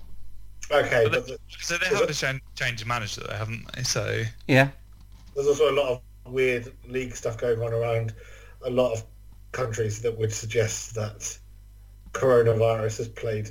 Okay, 0.70 1.04
But 1.04 1.12
but 1.12 1.26
they, 1.26 1.32
the, 1.34 1.38
so 1.60 1.76
they 1.78 1.86
have 1.86 2.06
to 2.06 2.14
change, 2.14 2.40
change 2.56 2.82
of 2.82 2.88
manager, 2.88 3.22
though, 3.28 3.34
haven't 3.36 3.70
they? 3.74 3.82
So 3.82 4.22
Yeah. 4.48 4.70
there's 5.34 5.46
also 5.46 5.70
a 5.70 5.76
lot 5.76 5.88
of 5.90 6.32
weird 6.32 6.72
league 6.88 7.14
stuff 7.14 7.38
going 7.38 7.60
on 7.60 7.72
around 7.72 8.14
a 8.64 8.70
lot 8.70 8.92
of 8.92 9.04
countries 9.52 10.02
that 10.02 10.16
would 10.18 10.32
suggest 10.32 10.94
that 10.96 11.38
coronavirus 12.12 12.98
has 12.98 13.08
played 13.08 13.50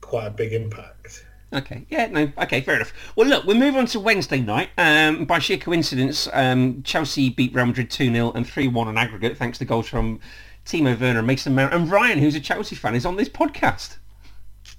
quite 0.00 0.26
a 0.26 0.30
big 0.30 0.52
impact. 0.52 1.26
Okay. 1.56 1.86
Yeah. 1.88 2.06
No. 2.06 2.30
Okay. 2.38 2.60
Fair 2.60 2.76
enough. 2.76 2.92
Well, 3.16 3.26
look, 3.28 3.44
we'll 3.44 3.56
move 3.56 3.76
on 3.76 3.86
to 3.86 4.00
Wednesday 4.00 4.40
night. 4.40 4.68
Um, 4.76 5.24
by 5.24 5.38
sheer 5.38 5.56
coincidence, 5.56 6.28
um, 6.32 6.82
Chelsea 6.82 7.30
beat 7.30 7.54
Real 7.54 7.66
Madrid 7.66 7.90
two 7.90 8.12
0 8.12 8.32
and 8.32 8.46
three 8.46 8.68
one 8.68 8.88
on 8.88 8.98
aggregate, 8.98 9.36
thanks 9.38 9.58
to 9.58 9.64
goals 9.64 9.88
from 9.88 10.20
Timo 10.66 10.98
Werner, 11.00 11.18
and 11.20 11.26
Mason 11.26 11.54
Mount, 11.54 11.72
and 11.72 11.90
Ryan, 11.90 12.18
who's 12.18 12.34
a 12.34 12.40
Chelsea 12.40 12.76
fan, 12.76 12.94
is 12.94 13.06
on 13.06 13.16
this 13.16 13.28
podcast. 13.28 13.96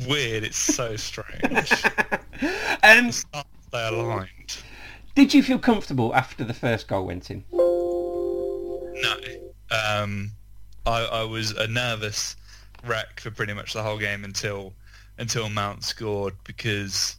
weird. 0.07 0.43
It's 0.43 0.57
so 0.57 0.95
strange. 0.97 1.71
Um, 2.83 3.11
they 3.71 3.87
aligned. 3.87 4.57
did 5.15 5.33
you 5.33 5.41
feel 5.41 5.59
comfortable 5.59 6.13
after 6.13 6.43
the 6.43 6.53
first 6.53 6.87
goal 6.87 7.05
went 7.07 7.31
in? 7.31 7.43
No. 7.51 9.15
Um, 9.71 10.31
I, 10.85 11.03
I 11.05 11.23
was 11.23 11.51
a 11.51 11.67
nervous 11.67 12.35
wreck 12.85 13.19
for 13.19 13.31
pretty 13.31 13.53
much 13.53 13.73
the 13.73 13.83
whole 13.83 13.97
game 13.97 14.23
until 14.23 14.73
until 15.17 15.49
Mount 15.49 15.83
scored 15.83 16.35
because 16.43 17.17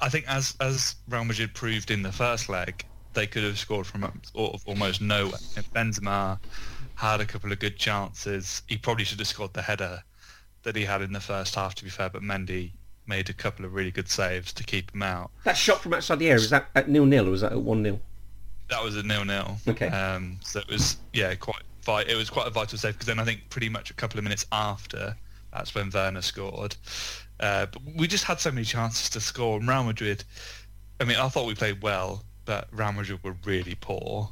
I 0.00 0.08
think 0.08 0.26
as 0.28 0.54
as 0.60 0.96
Real 1.08 1.24
Madrid 1.24 1.54
proved 1.54 1.90
in 1.90 2.02
the 2.02 2.12
first 2.12 2.48
leg, 2.48 2.84
they 3.14 3.26
could 3.26 3.44
have 3.44 3.58
scored 3.58 3.86
from 3.86 4.02
sort 4.34 4.54
of 4.54 4.62
almost 4.66 5.00
nowhere. 5.00 5.40
If 5.56 5.70
Benzema 5.72 6.38
had 6.94 7.20
a 7.20 7.26
couple 7.26 7.52
of 7.52 7.58
good 7.58 7.76
chances, 7.76 8.62
he 8.66 8.76
probably 8.76 9.04
should 9.04 9.18
have 9.18 9.28
scored 9.28 9.54
the 9.54 9.62
header 9.62 10.02
that 10.64 10.74
he 10.74 10.84
had 10.84 11.02
in 11.02 11.12
the 11.12 11.20
first 11.20 11.54
half. 11.54 11.74
To 11.76 11.84
be 11.84 11.90
fair, 11.90 12.10
but 12.10 12.22
Mendy 12.22 12.72
made 13.06 13.30
a 13.30 13.32
couple 13.32 13.64
of 13.64 13.74
really 13.74 13.90
good 13.90 14.08
saves 14.08 14.52
to 14.52 14.64
keep 14.64 14.94
him 14.94 15.02
out. 15.02 15.30
That 15.44 15.56
shot 15.56 15.80
from 15.80 15.94
outside 15.94 16.18
the 16.18 16.26
area 16.26 16.40
was 16.40 16.50
that 16.50 16.68
at 16.74 16.88
nil 16.88 17.06
nil 17.06 17.26
or 17.26 17.30
was 17.30 17.40
that 17.40 17.52
at 17.52 17.60
one 17.60 17.82
0 17.82 18.00
That 18.68 18.84
was 18.84 18.96
a 18.96 19.02
nil-nil. 19.02 19.56
Okay. 19.66 19.88
Um, 19.88 20.38
so 20.42 20.60
it 20.60 20.68
was 20.68 20.98
yeah 21.12 21.34
quite 21.34 21.62
it 22.06 22.16
was 22.16 22.28
quite 22.28 22.46
a 22.46 22.50
vital 22.50 22.76
save 22.76 22.94
because 22.94 23.06
then 23.06 23.18
I 23.18 23.24
think 23.24 23.48
pretty 23.48 23.70
much 23.70 23.90
a 23.90 23.94
couple 23.94 24.18
of 24.18 24.24
minutes 24.24 24.44
after 24.52 25.16
that's 25.52 25.74
when 25.74 25.90
Werner 25.90 26.22
scored. 26.22 26.76
Uh, 27.40 27.66
but 27.66 27.82
we 27.96 28.06
just 28.06 28.24
had 28.24 28.40
so 28.40 28.50
many 28.50 28.64
chances 28.64 29.08
to 29.10 29.20
score. 29.20 29.58
And 29.58 29.68
Real 29.68 29.84
Madrid, 29.84 30.24
I 31.00 31.04
mean, 31.04 31.16
I 31.16 31.28
thought 31.28 31.46
we 31.46 31.54
played 31.54 31.82
well, 31.82 32.24
but 32.44 32.68
Real 32.72 32.92
Madrid 32.92 33.20
were 33.22 33.36
really 33.44 33.76
poor. 33.80 34.30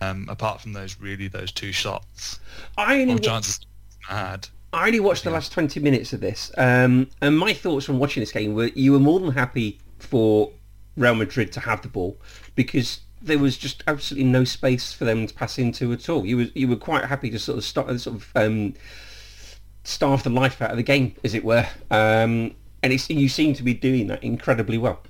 Um, 0.00 0.26
apart 0.28 0.60
from 0.60 0.72
those 0.72 0.98
really 0.98 1.28
those 1.28 1.52
two 1.52 1.70
shots, 1.70 2.40
I 2.76 3.00
only 3.00 3.16
chances 3.20 3.60
had. 4.08 4.48
I 4.72 4.88
only 4.88 4.98
watched 4.98 5.22
the 5.22 5.30
last 5.30 5.52
20 5.52 5.78
minutes 5.78 6.12
of 6.12 6.20
this, 6.20 6.50
um, 6.58 7.08
and 7.22 7.38
my 7.38 7.52
thoughts 7.52 7.86
from 7.86 8.00
watching 8.00 8.20
this 8.20 8.32
game 8.32 8.54
were 8.54 8.66
you 8.74 8.90
were 8.90 8.98
more 8.98 9.20
than 9.20 9.30
happy 9.30 9.78
for 10.00 10.50
Real 10.96 11.14
Madrid 11.14 11.52
to 11.52 11.60
have 11.60 11.82
the 11.82 11.88
ball 11.88 12.16
because 12.56 13.00
there 13.22 13.38
was 13.38 13.56
just 13.56 13.82
absolutely 13.86 14.28
no 14.28 14.44
space 14.44 14.92
for 14.92 15.04
them 15.04 15.26
to 15.26 15.34
pass 15.34 15.58
into 15.58 15.92
at 15.92 16.08
all. 16.08 16.26
You 16.26 16.36
were 16.36 16.46
you 16.54 16.66
were 16.66 16.76
quite 16.76 17.04
happy 17.04 17.30
to 17.30 17.38
sort 17.38 17.58
of 17.58 17.64
start 17.64 18.00
sort 18.00 18.16
of 18.16 18.32
um, 18.34 18.74
starve 19.88 20.22
the 20.22 20.30
life 20.30 20.60
out 20.60 20.70
of 20.70 20.76
the 20.76 20.82
game, 20.82 21.14
as 21.24 21.34
it 21.34 21.44
were, 21.44 21.66
um, 21.90 22.54
and 22.82 22.92
it's, 22.92 23.08
you 23.08 23.28
seem 23.28 23.54
to 23.54 23.62
be 23.62 23.74
doing 23.74 24.06
that 24.08 24.22
incredibly 24.22 24.78
well. 24.78 25.00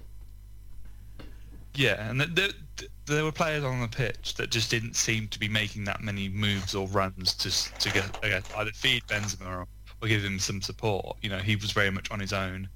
Yeah, 1.75 2.09
and 2.09 2.21
th 2.21 2.35
th 2.35 2.55
th- 2.77 2.91
there 3.07 3.25
were 3.25 3.33
players 3.33 3.65
on 3.65 3.81
the 3.81 3.89
pitch 3.89 4.35
that 4.35 4.51
just 4.51 4.71
didn't 4.71 4.95
seem 4.97 5.29
to 5.29 5.39
be 5.39 5.49
making 5.49 5.85
that 5.85 6.01
many 6.01 6.29
moves 6.29 6.75
or 6.75 6.87
runs 6.89 7.35
to 7.35 7.51
to 7.79 7.93
get 7.93 8.19
I 8.23 8.29
guess, 8.29 8.45
either 8.57 8.71
feed 8.73 9.03
Benzema 9.07 9.47
or, 9.47 9.67
or 10.01 10.09
give 10.09 10.25
him 10.25 10.39
some 10.39 10.63
support. 10.63 11.17
You 11.23 11.31
know, 11.31 11.39
he 11.39 11.57
was 11.57 11.73
very 11.73 11.91
much 11.91 12.11
on 12.11 12.21
his 12.21 12.33
own 12.33 12.69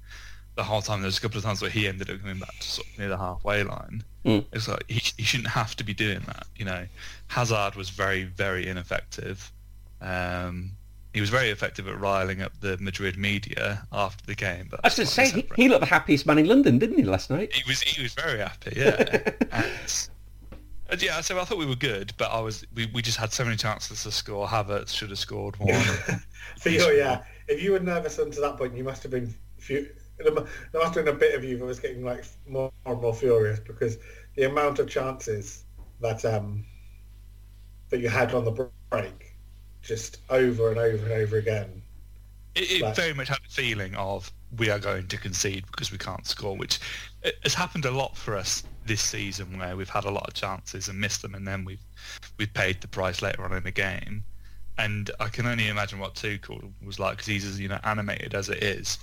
the 0.55 0.63
whole 0.63 0.81
time. 0.81 1.01
There 1.01 1.07
was 1.07 1.17
a 1.17 1.21
couple 1.21 1.37
of 1.37 1.43
times 1.43 1.61
where 1.61 1.71
he 1.71 1.87
ended 1.87 2.09
up 2.09 2.19
coming 2.19 2.39
back 2.39 2.57
to 2.59 2.67
sort 2.67 2.87
of 2.87 2.99
near 2.99 3.09
the 3.09 3.17
halfway 3.17 3.63
line. 3.63 4.03
Mm. 4.25 4.45
It's 4.53 4.67
like 4.67 4.83
he, 4.87 5.01
he 5.17 5.23
shouldn't 5.23 5.49
have 5.49 5.75
to 5.77 5.83
be 5.83 5.93
doing 5.93 6.21
that. 6.27 6.47
You 6.55 6.65
know, 6.65 6.85
Hazard 7.27 7.75
was 7.75 7.89
very 7.89 8.23
very 8.23 8.67
ineffective. 8.67 9.51
Um, 10.01 10.71
he 11.13 11.21
was 11.21 11.29
very 11.29 11.49
effective 11.49 11.87
at 11.87 11.99
riling 11.99 12.41
up 12.41 12.59
the 12.59 12.77
Madrid 12.79 13.17
media 13.17 13.87
after 13.91 14.25
the 14.25 14.35
game. 14.35 14.67
But 14.69 14.81
I 14.83 14.87
was 14.87 14.95
going 14.95 15.07
to 15.07 15.13
say 15.13 15.29
he, 15.29 15.47
he 15.55 15.69
looked 15.69 15.81
the 15.81 15.85
happiest 15.85 16.25
man 16.25 16.39
in 16.39 16.47
London, 16.47 16.79
didn't 16.79 16.97
he, 16.97 17.03
last 17.03 17.29
night? 17.29 17.53
He 17.53 17.63
was 17.67 17.81
he 17.81 18.01
was 18.01 18.13
very 18.13 18.39
happy, 18.39 18.73
yeah. 18.75 19.31
and, 19.51 20.09
and 20.89 21.01
yeah, 21.01 21.21
so 21.21 21.39
I 21.39 21.45
thought 21.45 21.59
we 21.59 21.65
were 21.65 21.75
good, 21.75 22.13
but 22.17 22.31
I 22.31 22.39
was 22.39 22.65
we, 22.73 22.89
we 22.93 23.01
just 23.01 23.17
had 23.17 23.31
so 23.31 23.43
many 23.45 23.57
chances 23.57 24.03
to 24.03 24.11
score. 24.11 24.47
Havertz 24.47 24.89
should 24.89 25.09
have 25.09 25.19
scored 25.19 25.57
one. 25.57 25.73
So 26.57 26.69
you 26.69 26.79
yeah, 26.91 27.23
if 27.47 27.61
you 27.61 27.71
were 27.71 27.79
nervous 27.79 28.19
until 28.19 28.41
that 28.43 28.57
point, 28.57 28.75
you 28.75 28.83
must 28.83 29.01
have 29.03 29.11
been. 29.11 29.33
Fu- 29.57 29.87
there 30.17 30.33
mu- 30.33 30.45
there 30.71 30.81
must 30.81 30.95
have 30.95 31.05
been 31.05 31.15
a 31.15 31.17
bit 31.17 31.35
of 31.35 31.43
you 31.43 31.57
that 31.57 31.65
was 31.65 31.79
getting 31.79 32.03
like 32.03 32.25
more 32.47 32.71
and 32.85 33.01
more 33.01 33.13
furious 33.13 33.59
because 33.59 33.97
the 34.35 34.43
amount 34.43 34.79
of 34.79 34.89
chances 34.89 35.65
that 36.01 36.23
um 36.25 36.65
that 37.89 37.99
you 37.99 38.09
had 38.09 38.33
on 38.33 38.43
the 38.43 38.69
break, 38.89 39.32
just 39.83 40.17
over 40.29 40.69
and 40.69 40.77
over 40.79 41.03
and 41.03 41.13
over 41.13 41.37
again. 41.37 41.81
It, 42.55 42.71
it 42.71 42.81
Right. 42.81 42.95
very 42.95 43.13
much 43.13 43.27
had 43.27 43.39
a 43.45 43.49
feeling 43.49 43.95
of 43.95 44.31
we 44.57 44.69
are 44.69 44.79
going 44.79 45.07
to 45.07 45.17
concede 45.17 45.65
because 45.67 45.91
we 45.91 45.97
can't 45.97 46.25
score, 46.27 46.55
which 46.55 46.79
has 47.43 47.53
happened 47.53 47.85
a 47.85 47.91
lot 47.91 48.15
for 48.15 48.35
us 48.37 48.63
this 48.85 49.01
season, 49.01 49.57
where 49.57 49.75
we've 49.75 49.89
had 49.89 50.05
a 50.05 50.11
lot 50.11 50.27
of 50.27 50.33
chances 50.33 50.87
and 50.87 50.99
missed 50.99 51.21
them, 51.21 51.35
and 51.35 51.47
then 51.47 51.65
we've 51.65 51.81
we've 52.37 52.53
paid 52.53 52.79
the 52.81 52.87
price 52.87 53.21
later 53.21 53.43
on 53.43 53.53
in 53.53 53.63
the 53.63 53.71
game. 53.71 54.23
And 54.77 55.11
I 55.19 55.29
can 55.29 55.45
only 55.45 55.67
imagine 55.67 55.99
what 55.99 56.15
Tuchel 56.15 56.71
was 56.83 56.99
like 56.99 57.13
because 57.13 57.27
he's 57.27 57.45
as 57.45 57.59
you 57.59 57.67
know 57.67 57.79
animated 57.83 58.33
as 58.35 58.49
it 58.49 58.61
is. 58.63 58.97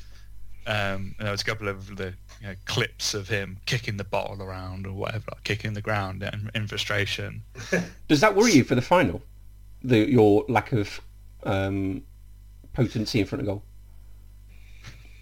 Um, 0.67 1.15
and 1.19 1.27
there 1.27 1.33
was 1.33 1.41
a 1.41 1.45
couple 1.45 1.69
of 1.69 1.97
the 1.97 2.15
you 2.41 2.49
know, 2.49 2.55
clips 2.67 3.15
of 3.15 3.29
him 3.29 3.57
kicking 3.67 3.97
the 3.97 4.05
bottle 4.05 4.43
around 4.43 4.87
or 4.87 4.93
whatever, 4.93 5.25
like 5.33 5.43
kicking 5.45 5.73
the 5.73 5.81
ground 5.81 6.23
in, 6.23 6.51
in 6.55 6.69
frustration. 6.69 7.43
Does 8.09 8.21
that 8.21 8.37
worry 8.37 8.53
you 8.53 8.65
for 8.65 8.75
the 8.75 8.83
final? 8.83 9.23
The 9.83 10.11
your 10.11 10.45
lack 10.49 10.73
of 10.73 11.01
um, 11.45 12.03
potency 12.73 13.21
in 13.21 13.27
front 13.27 13.41
of 13.41 13.47
goal. 13.47 13.63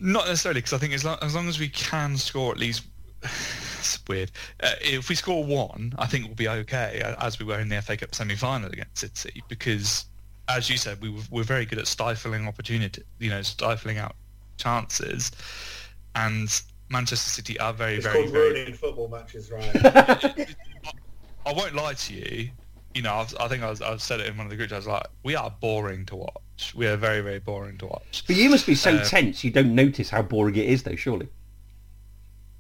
Not 0.01 0.27
necessarily, 0.27 0.61
because 0.61 0.73
I 0.73 0.79
think 0.79 0.95
as 0.95 1.05
long, 1.05 1.19
as 1.23 1.35
long 1.35 1.49
as 1.49 1.59
we 1.59 1.69
can 1.69 2.17
score 2.17 2.53
at 2.53 2.59
least, 2.59 2.85
it's 3.23 3.99
weird. 4.07 4.31
Uh, 4.63 4.73
if 4.81 5.09
we 5.09 5.15
score 5.15 5.45
one, 5.45 5.93
I 5.99 6.07
think 6.07 6.27
we'll 6.27 6.35
be 6.37 6.49
okay, 6.49 7.03
as 7.21 7.39
we 7.39 7.45
were 7.45 7.59
in 7.59 7.69
the 7.69 7.83
FA 7.83 7.97
Cup 7.97 8.15
semi-final 8.15 8.71
against 8.71 8.99
City, 8.99 9.43
because 9.49 10.07
as 10.49 10.71
you 10.71 10.77
said, 10.77 11.01
we 11.03 11.11
were, 11.11 11.23
we're 11.31 11.43
very 11.43 11.67
good 11.67 11.79
at 11.79 11.87
stifling 11.87 12.47
opportunity, 12.47 13.03
you 13.19 13.31
know, 13.31 13.43
stifling 13.43 13.99
out 13.99 14.15
chances, 14.57 15.33
and 16.15 16.63
Manchester 16.91 17.31
City 17.31 17.59
are 17.61 17.73
very, 17.73 17.97
It's 17.97 18.07
very, 18.07 18.23
called 18.23 18.33
very. 18.33 18.53
ruining 18.53 18.75
football 18.75 19.09
matches, 19.09 19.51
right? 19.51 19.71
I 21.47 21.53
won't 21.53 21.75
lie 21.75 21.95
to 21.95 22.15
you. 22.15 22.51
You 22.99 23.05
know, 23.05 23.15
I've, 23.15 23.33
I 23.39 23.47
think 23.47 23.63
I 23.63 23.71
was, 23.71 23.81
I've 23.81 24.03
said 24.03 24.19
it 24.19 24.27
in 24.27 24.37
one 24.37 24.47
of 24.47 24.51
the 24.51 24.57
groups. 24.57 24.73
I 24.73 24.77
was 24.77 24.89
like, 24.89 25.07
we 25.23 25.37
are 25.37 25.55
boring 25.61 26.05
to 26.07 26.17
watch. 26.17 26.75
We 26.75 26.89
are 26.89 26.97
very, 26.97 27.21
very 27.21 27.39
boring 27.39 27.79
to 27.79 27.87
watch. 27.87 28.25
But 28.27 28.35
you 28.35 28.51
must 28.51 28.67
be 28.67 28.75
so 28.75 28.97
Uh, 28.97 29.05
tense 29.05 29.45
you 29.45 29.53
don't 29.53 29.73
notice 29.73 30.11
how 30.11 30.21
boring 30.23 30.57
it 30.57 30.65
is, 30.67 30.83
though. 30.83 30.97
Surely. 30.97 31.29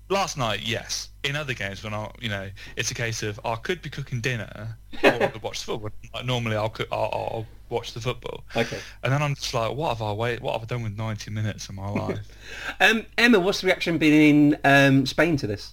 Last 0.09 0.37
night, 0.39 0.61
yes. 0.65 1.09
In 1.25 1.35
other 1.35 1.55
games, 1.55 1.83
when 1.83 1.93
I, 1.93 2.13
you 2.21 2.29
know, 2.29 2.49
it's 2.77 2.93
a 2.93 2.95
case 2.95 3.25
of 3.25 3.41
I 3.45 3.57
could 3.57 3.83
be 3.83 3.91
cooking 3.91 4.21
dinner 4.21 4.79
or 5.03 5.11
I 5.11 5.27
could 5.27 5.43
watch 5.43 5.59
the 5.59 5.73
football. 5.73 5.91
Like, 6.15 6.25
normally, 6.25 6.55
I'll, 6.55 6.69
cook, 6.69 6.87
I'll, 6.93 7.11
I'll 7.13 7.47
watch 7.69 7.93
the 7.93 8.01
football, 8.01 8.45
Okay. 8.55 8.79
and 9.03 9.13
then 9.13 9.21
I'm 9.21 9.35
just 9.35 9.53
like, 9.53 9.75
what 9.75 9.89
have 9.89 10.03
I 10.03 10.13
wait? 10.13 10.41
What 10.41 10.53
have 10.53 10.63
I 10.63 10.67
done 10.67 10.85
with 10.85 10.97
90 10.97 11.33
minutes 11.33 11.69
of 11.69 11.75
my 11.75 11.89
life? 11.91 12.29
Um, 12.81 13.07
Emma, 13.19 13.41
what's 13.41 13.61
the 13.61 13.67
reaction 13.67 13.99
been 13.99 14.15
in 14.15 14.59
um, 14.63 15.05
Spain 15.05 15.37
to 15.39 15.49
this? 15.49 15.73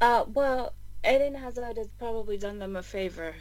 Uh, 0.00 0.22
well, 0.32 0.74
Eden 1.04 1.34
Hazard 1.34 1.76
has 1.76 1.88
probably 1.98 2.38
done 2.38 2.58
them 2.58 2.76
a 2.76 2.82
favor 2.82 3.34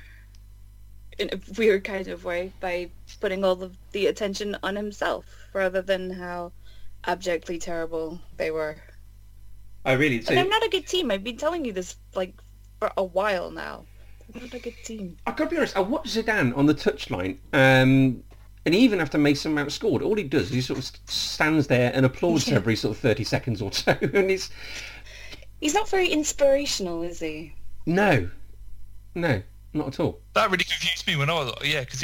in 1.17 1.30
a 1.34 1.39
weird 1.58 1.84
kind 1.84 2.08
of 2.08 2.24
way 2.24 2.52
by 2.60 2.89
putting 3.20 3.43
all 3.43 3.62
of 3.63 3.76
the 3.91 4.08
attention 4.08 4.56
on 4.63 4.76
himself 4.76 5.26
rather 5.54 5.82
than 5.82 6.12
how 6.12 6.52
abjectly 7.06 7.58
terrible 7.58 8.20
they 8.38 8.52
were. 8.52 8.76
I 9.86 9.93
really. 9.93 10.20
do. 10.20 10.28
And 10.30 10.38
they're 10.38 10.48
not 10.50 10.63
a 10.63 10.70
good 10.70 10.86
team. 10.88 11.10
I've 11.10 11.24
been 11.24 11.38
telling 11.38 11.65
you 11.65 11.74
this 11.74 11.96
like 12.13 12.34
for 12.80 12.91
a 12.98 13.04
while 13.04 13.50
now. 13.52 13.86
They're 14.30 14.43
not 14.43 14.54
a 14.54 14.60
good 14.60 14.76
team. 14.84 15.17
I 15.26 15.32
gotta 15.32 15.50
be 15.50 15.58
honest. 15.58 15.78
I 15.78 15.80
watched 15.80 16.15
Zidane 16.15 16.56
on 16.56 16.65
the 16.65 16.74
touchline, 16.76 17.38
um, 17.54 18.22
and 18.65 18.76
even 18.76 19.00
after 19.00 19.17
Mason 19.17 19.54
Mount 19.54 19.72
scored, 19.72 20.02
all 20.02 20.15
he 20.15 20.24
does 20.24 20.48
is 20.48 20.52
he 20.52 20.62
sort 20.62 20.80
of 20.80 20.91
stands 21.10 21.67
there 21.67 21.91
and 21.96 22.06
applauds 22.06 22.48
Yeah. 22.50 22.56
every 22.58 22.76
sort 22.76 22.96
of 22.96 23.02
thirty 23.02 23.24
seconds 23.24 23.62
or 23.62 23.72
so, 23.72 23.98
and 24.02 24.30
it's 24.30 24.50
He's 25.60 25.74
not 25.74 25.89
very 25.89 26.10
inspirational, 26.10 27.02
is 27.04 27.20
he? 27.20 27.54
no, 27.86 28.30
no, 29.15 29.41
not 29.74 29.88
at 29.88 30.00
all. 30.00 30.20
that 30.34 30.52
really 30.52 30.63
confused 30.65 31.08
me 31.08 31.15
when 31.15 31.30
I 31.30 31.34
was, 31.34 31.54
yeah, 31.63 31.80
because 31.82 32.04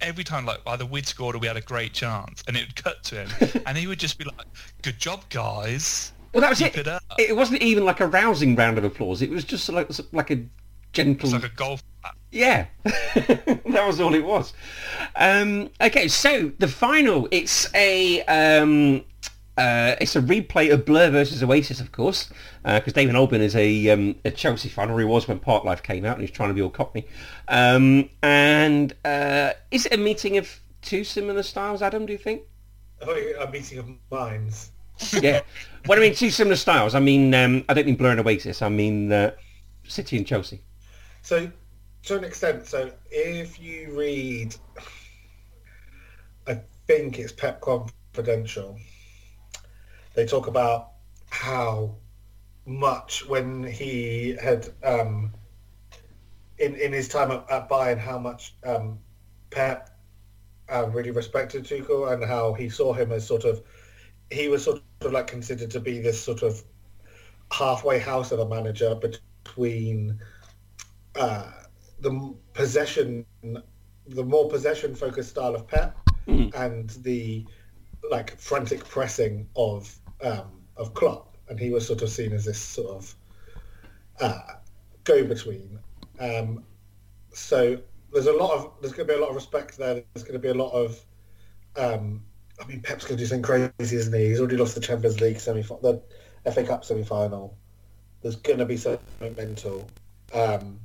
every 0.00 0.24
time 0.24 0.46
like 0.46 0.60
either 0.66 0.86
we'd 0.86 1.06
scored 1.06 1.34
or 1.34 1.38
we 1.38 1.46
had 1.46 1.56
a 1.56 1.60
great 1.62 1.92
chance, 1.92 2.42
and 2.46 2.56
it 2.56 2.66
would 2.66 2.76
cut 2.76 3.02
to 3.04 3.24
him, 3.26 3.62
and 3.66 3.76
he 3.76 3.86
would 3.86 3.98
just 3.98 4.18
be 4.18 4.24
like, 4.24 4.46
"Good 4.82 4.98
job, 4.98 5.24
guys." 5.30 6.12
Well, 6.32 6.42
that 6.42 6.50
was 6.50 6.58
Keep 6.60 6.74
it. 6.78 6.80
it 6.80 6.88
up. 6.88 7.02
It 7.18 7.34
wasn't 7.34 7.60
even 7.62 7.84
like 7.84 7.98
a 8.00 8.06
rousing 8.06 8.54
round 8.54 8.78
of 8.78 8.84
applause. 8.84 9.20
It 9.20 9.30
was 9.30 9.42
just 9.44 9.68
like 9.68 9.90
like 10.12 10.30
a 10.30 10.44
gentle. 10.92 11.26
It's 11.34 11.42
like 11.42 11.50
a 11.52 11.54
golf. 11.56 11.82
Yeah, 12.30 12.66
that 12.84 13.84
was 13.86 14.00
all 14.00 14.14
it 14.14 14.24
was. 14.24 14.52
Um, 15.16 15.70
okay, 15.80 16.06
so 16.06 16.52
the 16.60 16.68
final, 16.68 17.26
it's 17.32 17.68
a 17.74 18.22
um, 18.22 19.04
uh, 19.60 19.96
it's 20.00 20.16
a 20.16 20.22
replay 20.22 20.72
of 20.72 20.86
Blur 20.86 21.10
versus 21.10 21.42
Oasis, 21.42 21.80
of 21.80 21.92
course, 21.92 22.30
because 22.64 22.94
Damon 22.94 23.14
Albarn 23.14 23.40
is 23.40 23.54
a, 23.54 23.90
um, 23.90 24.16
a 24.24 24.30
Chelsea 24.30 24.70
fan, 24.70 24.90
or 24.90 24.98
he 24.98 25.04
was 25.04 25.28
when 25.28 25.38
Park 25.38 25.64
Life 25.64 25.82
came 25.82 26.06
out, 26.06 26.14
and 26.14 26.22
he's 26.22 26.30
trying 26.30 26.48
to 26.48 26.54
be 26.54 26.62
all 26.62 26.70
Cockney. 26.70 27.06
Um, 27.46 28.08
and 28.22 28.94
uh, 29.04 29.52
is 29.70 29.84
it 29.84 29.92
a 29.92 29.98
meeting 29.98 30.38
of 30.38 30.60
two 30.80 31.04
similar 31.04 31.42
styles, 31.42 31.82
Adam? 31.82 32.06
Do 32.06 32.12
you 32.12 32.18
think? 32.18 32.42
Oh, 33.02 33.12
a 33.40 33.50
meeting 33.50 33.78
of 33.78 33.88
minds. 34.10 34.72
Yeah. 35.22 35.40
when 35.86 35.98
I 35.98 36.02
mean 36.02 36.14
two 36.14 36.30
similar 36.30 36.56
styles, 36.56 36.94
I 36.94 37.00
mean 37.00 37.34
um, 37.34 37.64
I 37.70 37.74
don't 37.74 37.86
mean 37.86 37.96
Blur 37.96 38.10
and 38.10 38.20
Oasis. 38.20 38.60
I 38.60 38.68
mean 38.68 39.10
uh, 39.10 39.30
City 39.84 40.18
and 40.18 40.26
Chelsea. 40.26 40.60
So, 41.22 41.50
to 42.04 42.18
an 42.18 42.24
extent, 42.24 42.66
so 42.66 42.90
if 43.10 43.58
you 43.58 43.98
read, 43.98 44.54
I 46.46 46.60
think 46.86 47.18
it's 47.18 47.32
Pep 47.32 47.62
Confidential, 47.62 48.78
they 50.20 50.26
talk 50.26 50.48
about 50.48 50.90
how 51.30 51.94
much 52.66 53.26
when 53.26 53.64
he 53.64 54.36
had, 54.42 54.68
um, 54.84 55.32
in, 56.58 56.74
in 56.74 56.92
his 56.92 57.08
time 57.08 57.30
at, 57.30 57.50
at 57.50 57.70
Bayern, 57.70 57.98
how 57.98 58.18
much 58.18 58.54
um, 58.64 58.98
Pep 59.48 59.98
uh, 60.68 60.86
really 60.90 61.10
respected 61.10 61.64
Tuchel 61.64 62.12
and 62.12 62.22
how 62.22 62.52
he 62.52 62.68
saw 62.68 62.92
him 62.92 63.12
as 63.12 63.26
sort 63.26 63.44
of, 63.44 63.62
he 64.30 64.48
was 64.48 64.62
sort 64.62 64.82
of 65.00 65.12
like 65.12 65.26
considered 65.26 65.70
to 65.70 65.80
be 65.80 66.00
this 66.00 66.22
sort 66.22 66.42
of 66.42 66.62
halfway 67.50 67.98
house 67.98 68.30
of 68.30 68.40
a 68.40 68.46
manager 68.46 68.94
between 68.94 70.20
uh, 71.16 71.50
the 72.00 72.34
possession, 72.52 73.24
the 74.06 74.22
more 74.22 74.50
possession 74.50 74.94
focused 74.94 75.30
style 75.30 75.54
of 75.54 75.66
Pep, 75.66 75.96
and 76.54 76.90
the 77.04 77.46
like 78.10 78.36
frantic 78.38 78.84
pressing 78.84 79.48
of 79.56 79.99
um, 80.22 80.62
of 80.76 80.94
Klopp, 80.94 81.36
and 81.48 81.58
he 81.58 81.70
was 81.70 81.86
sort 81.86 82.02
of 82.02 82.10
seen 82.10 82.32
as 82.32 82.44
this 82.44 82.60
sort 82.60 82.96
of 82.96 83.14
uh, 84.20 84.40
go 85.04 85.24
between. 85.24 85.78
Um, 86.18 86.64
so 87.32 87.78
there's 88.12 88.26
a 88.26 88.32
lot 88.32 88.52
of 88.52 88.72
there's 88.80 88.92
going 88.92 89.06
to 89.06 89.14
be 89.14 89.18
a 89.18 89.22
lot 89.22 89.30
of 89.30 89.36
respect 89.36 89.76
there. 89.76 90.02
There's 90.14 90.24
going 90.24 90.34
to 90.34 90.38
be 90.38 90.48
a 90.48 90.54
lot 90.54 90.72
of 90.72 91.00
um, 91.76 92.22
I 92.60 92.66
mean, 92.66 92.80
Pep's 92.80 93.04
going 93.04 93.16
to 93.16 93.22
do 93.22 93.26
something 93.26 93.42
crazy, 93.42 93.96
isn't 93.96 94.12
he? 94.12 94.28
He's 94.28 94.38
already 94.38 94.56
lost 94.56 94.74
the 94.74 94.80
Champions 94.80 95.20
League 95.20 95.40
semi, 95.40 95.62
the 95.62 96.02
FA 96.52 96.64
Cup 96.64 96.84
semi 96.84 97.04
final. 97.04 97.56
There's 98.22 98.36
going 98.36 98.58
to 98.58 98.66
be 98.66 98.76
something 98.76 99.34
mental. 99.34 99.88
Um, 100.34 100.78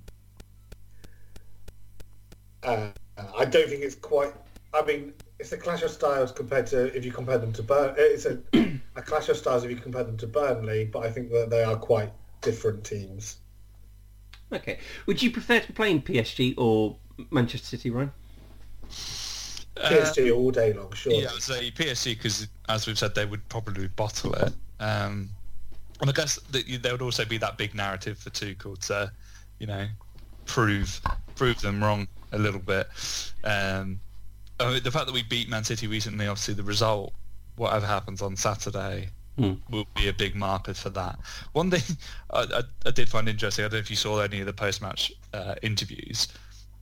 uh, 2.63 2.89
I 3.37 3.45
don't 3.45 3.69
think 3.69 3.83
it's 3.83 3.95
quite. 3.95 4.33
I 4.73 4.83
mean, 4.83 5.13
it's 5.39 5.51
a 5.51 5.57
clash 5.57 5.83
of 5.83 5.91
styles 5.91 6.31
compared 6.31 6.67
to 6.67 6.95
if 6.95 7.03
you 7.03 7.11
compare 7.11 7.37
them 7.37 7.51
to 7.53 7.63
Burn. 7.63 7.93
It's 7.97 8.25
a, 8.25 8.39
a 8.95 9.01
clash 9.01 9.29
of 9.29 9.37
styles 9.37 9.63
if 9.63 9.69
you 9.69 9.77
compare 9.77 10.03
them 10.03 10.17
to 10.17 10.27
Burnley, 10.27 10.85
but 10.85 10.99
I 10.99 11.11
think 11.11 11.31
that 11.31 11.49
they 11.49 11.63
are 11.63 11.75
quite 11.75 12.11
different 12.41 12.83
teams. 12.83 13.37
Okay. 14.53 14.79
Would 15.05 15.21
you 15.21 15.31
prefer 15.31 15.59
to 15.59 15.73
play 15.73 15.91
in 15.91 16.01
PSG 16.01 16.55
or 16.57 16.97
Manchester 17.31 17.65
City, 17.65 17.89
Ryan? 17.89 18.11
PSG 19.75 20.33
all 20.33 20.51
day 20.51 20.73
long, 20.73 20.91
sure. 20.93 21.13
Yeah, 21.13 21.29
I 21.29 21.33
would 21.33 21.41
say 21.41 21.71
PSG 21.71 22.17
because, 22.17 22.47
as 22.69 22.87
we've 22.87 22.97
said, 22.97 23.13
they 23.15 23.25
would 23.25 23.47
probably 23.49 23.87
bottle 23.89 24.33
it. 24.33 24.53
Um, 24.79 25.29
and 26.01 26.09
I 26.09 26.13
guess 26.13 26.35
that 26.51 26.65
there 26.81 26.91
would 26.93 27.01
also 27.01 27.25
be 27.25 27.37
that 27.39 27.57
big 27.57 27.73
narrative 27.73 28.17
for 28.17 28.29
Tuchel 28.29 28.77
to, 28.87 29.11
you 29.59 29.67
know, 29.67 29.87
prove 30.45 31.01
prove 31.35 31.59
them 31.61 31.83
wrong 31.83 32.07
a 32.31 32.37
little 32.37 32.59
bit. 32.59 32.87
Um, 33.43 33.99
I 34.59 34.71
mean, 34.71 34.83
the 34.83 34.91
fact 34.91 35.05
that 35.07 35.13
we 35.13 35.23
beat 35.23 35.49
Man 35.49 35.63
City 35.63 35.87
recently, 35.87 36.27
obviously, 36.27 36.53
the 36.53 36.63
result, 36.63 37.13
whatever 37.55 37.85
happens 37.85 38.21
on 38.21 38.35
Saturday, 38.35 39.09
Hmm. 39.37 39.55
will 39.69 39.85
be 39.97 40.07
a 40.07 40.13
big 40.13 40.33
marker 40.33 40.73
for 40.73 40.89
that. 40.91 41.19
One 41.51 41.69
thing 41.69 41.97
I, 42.31 42.43
I, 42.43 42.61
I 42.85 42.91
did 42.91 43.09
find 43.09 43.27
interesting, 43.27 43.65
I 43.65 43.67
don't 43.67 43.73
know 43.73 43.79
if 43.79 43.89
you 43.89 43.97
saw 43.97 44.19
any 44.21 44.39
of 44.39 44.45
the 44.45 44.53
post-match 44.53 45.11
uh, 45.33 45.55
interviews, 45.61 46.29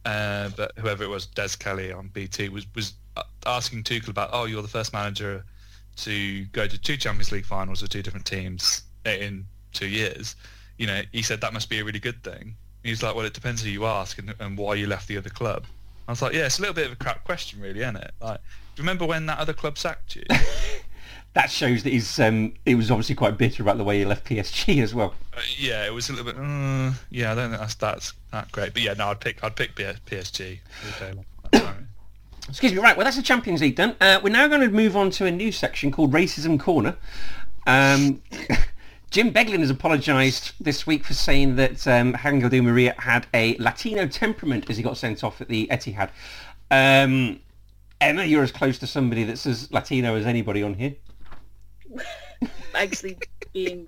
uh, 0.05 0.49
but 0.55 0.71
whoever 0.77 1.03
it 1.03 1.09
was, 1.09 1.25
Des 1.25 1.57
Kelly 1.57 1.91
on 1.91 2.09
BT, 2.09 2.49
was, 2.49 2.67
was 2.75 2.93
uh, 3.17 3.23
asking 3.47 3.81
Tuchel 3.83 4.09
about, 4.09 4.29
oh, 4.33 4.45
you're 4.45 4.61
the 4.61 4.67
first 4.67 4.93
manager 4.93 5.43
to 5.95 6.45
go 6.45 6.67
to 6.67 6.77
two 6.77 6.95
Champions 6.95 7.31
League 7.31 7.45
finals 7.45 7.81
with 7.81 7.89
two 7.89 8.03
different 8.03 8.25
teams 8.25 8.83
in 9.05 9.45
two 9.71 9.87
years. 9.87 10.35
You 10.77 10.87
know, 10.87 11.01
he 11.11 11.23
said 11.23 11.41
that 11.41 11.53
must 11.53 11.69
be 11.69 11.79
a 11.79 11.83
really 11.83 11.99
good 11.99 12.23
thing. 12.23 12.55
He's 12.83 13.01
like, 13.01 13.15
well, 13.15 13.25
it 13.25 13.33
depends 13.33 13.63
who 13.63 13.69
you 13.69 13.85
ask 13.85 14.17
and, 14.19 14.33
and 14.39 14.57
why 14.57 14.75
you 14.75 14.85
left 14.87 15.07
the 15.07 15.17
other 15.17 15.29
club. 15.29 15.65
I 16.07 16.11
was 16.11 16.21
like, 16.21 16.33
yeah, 16.33 16.45
it's 16.45 16.59
a 16.59 16.61
little 16.61 16.75
bit 16.75 16.85
of 16.87 16.91
a 16.91 16.95
crap 16.95 17.23
question, 17.23 17.61
really, 17.61 17.81
isn't 17.81 17.95
it? 17.95 18.11
Like, 18.21 18.39
do 18.75 18.81
you 18.81 18.83
remember 18.83 19.05
when 19.05 19.25
that 19.27 19.39
other 19.39 19.53
club 19.53 19.77
sacked 19.77 20.15
you? 20.15 20.23
That 21.33 21.49
shows 21.49 21.81
that 21.81 21.89
he's 21.89 22.19
um, 22.19 22.53
he 22.63 22.75
was 22.75 22.91
obviously 22.91 23.15
quite 23.15 23.39
bitter 23.39 23.63
about 23.63 23.77
the 23.77 23.83
way 23.83 23.97
he 23.97 24.05
left 24.05 24.25
PSG 24.25 24.83
as 24.83 24.93
well. 24.93 25.15
Uh, 25.35 25.41
yeah, 25.57 25.83
it 25.83 25.91
was 25.91 26.09
a 26.09 26.13
little 26.13 26.31
bit. 26.31 26.39
Uh, 26.39 26.93
yeah, 27.09 27.31
I 27.31 27.35
don't 27.35 27.49
think 27.49 27.59
that's 27.59 27.73
that's 27.75 28.13
that 28.31 28.51
great. 28.51 28.73
But 28.73 28.83
yeah, 28.83 28.93
no, 28.93 29.07
I'd 29.07 29.19
pick 29.19 29.43
I'd 29.43 29.55
pick 29.55 29.75
PSG. 29.75 30.59
all 30.85 30.99
day 30.99 31.13
long. 31.15 31.25
That's 31.51 31.65
fine. 31.65 31.87
Excuse 32.49 32.73
me. 32.73 32.79
Right. 32.79 32.95
Well, 32.95 33.03
that's 33.05 33.17
the 33.17 33.23
Champions 33.23 33.61
League 33.61 33.75
done. 33.75 33.95
Uh, 33.99 34.19
we're 34.23 34.29
now 34.29 34.47
going 34.47 34.61
to 34.61 34.69
move 34.69 34.95
on 34.95 35.09
to 35.11 35.25
a 35.25 35.31
new 35.31 35.51
section 35.51 35.91
called 35.91 36.11
Racism 36.11 36.59
Corner. 36.59 36.97
Um, 37.65 38.21
Jim 39.13 39.31
Beglin 39.31 39.59
has 39.59 39.69
apologised 39.69 40.53
this 40.59 40.87
week 40.87 41.05
for 41.05 41.13
saying 41.13 41.55
that 41.57 41.87
um, 41.87 42.13
Di 42.49 42.61
Maria 42.61 42.95
had 42.97 43.27
a 43.35 43.55
Latino 43.59 44.07
temperament 44.07 44.67
as 44.71 44.77
he 44.77 44.81
got 44.81 44.97
sent 44.97 45.23
off 45.23 45.39
at 45.39 45.47
the 45.47 45.67
Etihad. 45.67 46.09
Um, 46.71 47.39
Emma, 48.01 48.23
you're 48.23 48.41
as 48.41 48.51
close 48.51 48.79
to 48.79 48.87
somebody 48.87 49.23
that's 49.23 49.45
as 49.45 49.71
Latino 49.71 50.15
as 50.15 50.25
anybody 50.25 50.63
on 50.63 50.73
here. 50.73 50.95
Actually 52.73 53.19
being... 53.53 53.87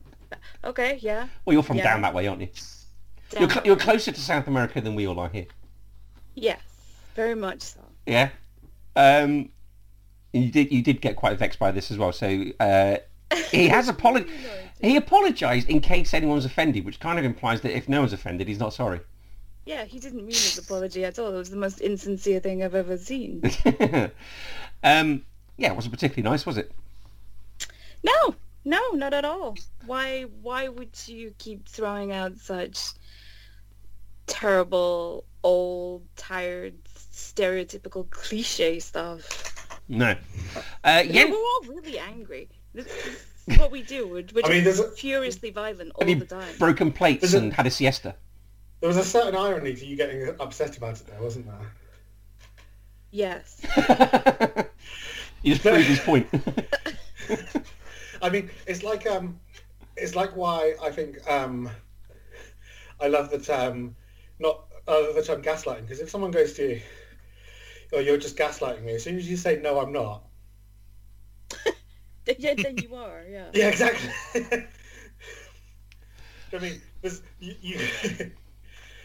Okay, 0.63 0.99
yeah. 1.01 1.27
Well, 1.43 1.55
you're 1.55 1.63
from 1.63 1.77
Yeah. 1.77 1.85
down 1.85 2.03
that 2.03 2.13
way, 2.13 2.27
aren't 2.27 2.41
you? 2.41 2.49
You're, 3.39 3.49
cl- 3.49 3.65
you're 3.65 3.77
closer 3.77 4.11
to 4.11 4.21
South 4.21 4.45
America 4.47 4.79
than 4.79 4.93
we 4.93 5.07
all 5.07 5.19
are 5.19 5.29
here. 5.29 5.47
Yes, 6.35 6.61
very 7.15 7.33
much 7.33 7.61
so. 7.63 7.79
Yeah. 8.05 8.29
Um, 8.95 9.49
you 10.33 10.51
did 10.51 10.71
you 10.71 10.83
did 10.83 11.01
get 11.01 11.15
quite 11.15 11.39
vexed 11.39 11.57
by 11.57 11.71
this 11.71 11.89
as 11.89 11.97
well. 11.97 12.11
So 12.11 12.45
uh, 12.59 12.97
he 13.49 13.67
has 13.69 13.89
apologized. 13.89 14.29
He 14.81 14.97
apologised 14.97 15.69
in 15.69 15.79
case 15.81 16.13
anyone's 16.13 16.45
offended, 16.45 16.85
which 16.85 16.99
kind 16.99 17.17
of 17.17 17.25
implies 17.25 17.61
that 17.61 17.75
if 17.75 17.87
no 17.87 18.01
one's 18.01 18.13
offended, 18.13 18.47
he's 18.47 18.59
not 18.59 18.73
sorry. 18.73 18.99
Yeah, 19.65 19.85
he 19.85 19.99
didn't 19.99 20.19
mean 20.19 20.27
his 20.27 20.59
apology 20.59 21.03
at 21.05 21.17
all. 21.17 21.33
It 21.33 21.37
was 21.37 21.49
the 21.49 21.57
most 21.57 21.81
insincere 21.81 22.39
thing 22.39 22.63
I've 22.63 22.75
ever 22.75 22.97
seen. 22.97 23.41
um, 24.83 25.23
yeah, 25.57 25.71
it 25.71 25.75
wasn't 25.75 25.93
particularly 25.93 26.29
nice, 26.29 26.45
was 26.45 26.57
it? 26.57 26.71
No, 28.03 28.35
no, 28.63 28.79
not 28.91 29.13
at 29.13 29.25
all. 29.25 29.55
Why 29.87 30.23
why 30.41 30.67
would 30.67 30.95
you 31.07 31.33
keep 31.39 31.67
throwing 31.67 32.11
out 32.11 32.37
such 32.37 32.89
terrible, 34.27 35.23
old, 35.43 36.03
tired, 36.15 36.75
stereotypical 36.85 38.07
cliche 38.11 38.79
stuff? 38.79 39.79
No. 39.87 40.15
Uh, 40.83 41.03
Yeah, 41.07 41.25
we're 41.25 41.37
all 41.37 41.61
really 41.67 41.97
angry. 41.97 42.49
This 42.73 42.85
is 42.87 43.25
what 43.57 43.71
we 43.71 43.83
do. 43.83 44.07
We're, 44.07 44.25
we're 44.33 44.45
I 44.45 44.49
mean, 44.49 44.63
just 44.63 44.77
there's 44.77 44.79
a- 44.79 44.91
furiously 44.95 45.51
violent 45.51 45.91
all 45.95 46.05
the 46.05 46.25
time. 46.25 46.57
broken 46.57 46.91
plates 46.91 47.23
Is 47.23 47.33
it- 47.33 47.43
and 47.43 47.53
had 47.53 47.67
a 47.67 47.71
siesta? 47.71 48.15
There 48.81 48.87
was 48.87 48.97
a 48.97 49.03
certain 49.03 49.35
irony 49.35 49.73
to 49.73 49.85
you 49.85 49.95
getting 49.95 50.27
upset 50.39 50.77
about 50.77 50.99
it 50.99 51.07
there, 51.07 51.21
wasn't 51.21 51.47
there? 51.47 51.71
Yes. 53.09 53.61
he 55.41 55.51
just 55.51 55.61
proved 55.61 55.87
his 55.87 55.99
point. 55.99 56.27
I 58.21 58.29
mean, 58.29 58.49
it's 58.67 58.83
like 58.83 59.07
um, 59.07 59.39
it's 59.95 60.15
like 60.15 60.35
why 60.35 60.75
I 60.83 60.91
think 60.91 61.25
um, 61.29 61.69
I 62.99 63.07
love 63.07 63.31
the 63.31 63.39
term 63.39 63.95
not 64.39 64.65
I 64.87 65.01
love 65.01 65.15
the 65.15 65.23
term 65.23 65.41
gaslighting 65.41 65.83
because 65.83 66.01
if 66.01 66.09
someone 66.09 66.31
goes 66.31 66.53
to 66.53 66.75
you, 66.75 66.81
oh, 67.93 67.99
you're 67.99 68.17
just 68.17 68.37
gaslighting 68.37 68.83
me. 68.83 68.95
As 68.95 69.03
soon 69.03 69.17
as 69.17 69.29
you 69.29 69.37
say 69.37 69.59
no, 69.61 69.79
I'm 69.79 69.93
not. 69.93 70.23
yeah, 72.39 72.53
then 72.55 72.77
you 72.77 72.95
are. 72.95 73.23
Yeah. 73.29 73.49
Yeah, 73.53 73.67
exactly. 73.67 74.09
I 76.53 76.57
mean, 76.59 76.81
there's, 77.01 77.21
you, 77.39 77.55
you 77.61 77.79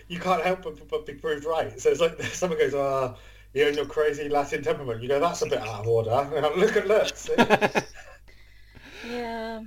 you 0.09 0.19
can't 0.21 0.43
help 0.43 0.63
but, 0.63 0.89
but 0.89 1.07
be 1.07 1.15
proved 1.15 1.45
right. 1.45 1.79
So 1.81 1.91
it's 1.91 2.01
like 2.01 2.21
someone 2.23 2.59
goes, 2.59 2.75
"Ah, 2.75 3.17
you 3.55 3.67
and 3.67 3.77
your 3.77 3.87
crazy 3.87 4.29
Latin 4.29 4.63
temperament." 4.63 5.03
You 5.03 5.09
go, 5.09 5.19
"That's 5.21 5.43
a 5.43 5.47
bit 5.47 5.59
out 5.59 5.81
of 5.81 5.89
order." 5.89 6.11
Look 6.57 6.77
at 6.77 6.87
look. 6.87 7.17
see?" 7.17 7.35
Yeah. 9.09 9.63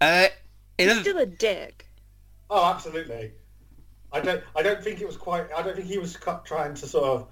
uh, 0.00 0.26
He's 0.78 0.90
other- 0.90 1.00
still 1.00 1.18
a 1.18 1.26
dick. 1.26 1.86
Oh, 2.50 2.64
absolutely. 2.64 3.32
I 4.12 4.20
don't. 4.20 4.42
I 4.56 4.62
don't 4.62 4.82
think 4.82 5.00
it 5.00 5.06
was 5.06 5.16
quite. 5.16 5.46
I 5.56 5.62
don't 5.62 5.76
think 5.76 5.86
he 5.86 5.98
was 5.98 6.16
trying 6.44 6.74
to 6.74 6.86
sort 6.86 7.04
of 7.04 7.28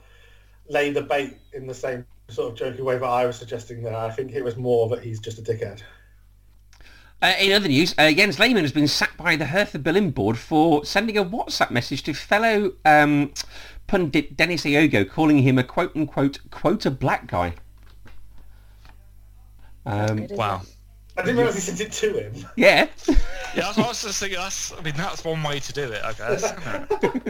lay 0.69 0.91
the 0.91 1.03
bait 1.03 1.39
in 1.55 1.67
the 1.67 1.75
same 1.75 2.05
sort 2.29 2.61
of 2.61 2.75
jokey 2.75 2.81
way 2.81 2.99
that 2.99 3.05
I 3.05 3.27
was 3.27 3.37
suggesting 3.37 3.83
there. 3.83 3.97
I 3.97 4.11
think 4.11 4.33
it 4.33 4.43
was 4.43 4.57
more 4.57 4.89
that 4.89 5.03
he's 5.03 5.21
just 5.21 5.39
a 5.39 5.43
dickhead. 5.43 5.83
Uh, 7.23 7.33
in 7.41 7.53
other 7.53 7.69
news, 7.69 7.95
uh, 7.97 8.13
Jens 8.13 8.39
Lehmann 8.39 8.65
has 8.65 8.73
been 8.73 8.89
sacked 8.89 9.17
by 9.17 9.37
the 9.37 9.47
Hertha 9.47 9.79
Berlin 9.79 10.11
board 10.11 10.37
for 10.37 10.85
sending 10.85 11.17
a 11.17 11.25
WhatsApp 11.25 11.71
message 11.71 12.03
to 12.03 12.13
fellow 12.13 12.73
um, 12.85 13.33
pundit 13.87 14.37
Dennis 14.37 14.65
Aogo, 14.65 15.09
calling 15.09 15.39
him 15.39 15.57
a 15.59 15.65
quote-unquote 15.65 16.41
quota 16.51 16.91
black 16.91 17.27
guy. 17.27 17.55
Um, 19.87 20.27
Good, 20.27 20.33
Wow. 20.37 20.63
it? 20.63 20.76
I 21.19 21.23
didn't 21.23 21.37
realise 21.37 21.55
he 21.55 21.61
sent 21.61 21.81
it 21.81 21.93
to 21.93 22.13
him. 22.19 22.47
yeah. 22.57 22.89
Yeah, 23.55 23.73
I 23.77 23.89
was 23.89 24.03
just 24.03 24.21
thinking. 24.21 24.39
That's, 24.39 24.73
I 24.73 24.81
mean, 24.83 24.95
that's 24.97 25.25
one 25.25 25.43
way 25.43 25.61
to 25.61 25.73
do 25.73 25.91
it, 25.91 26.03
I 26.05 26.13
guess. 26.13 26.53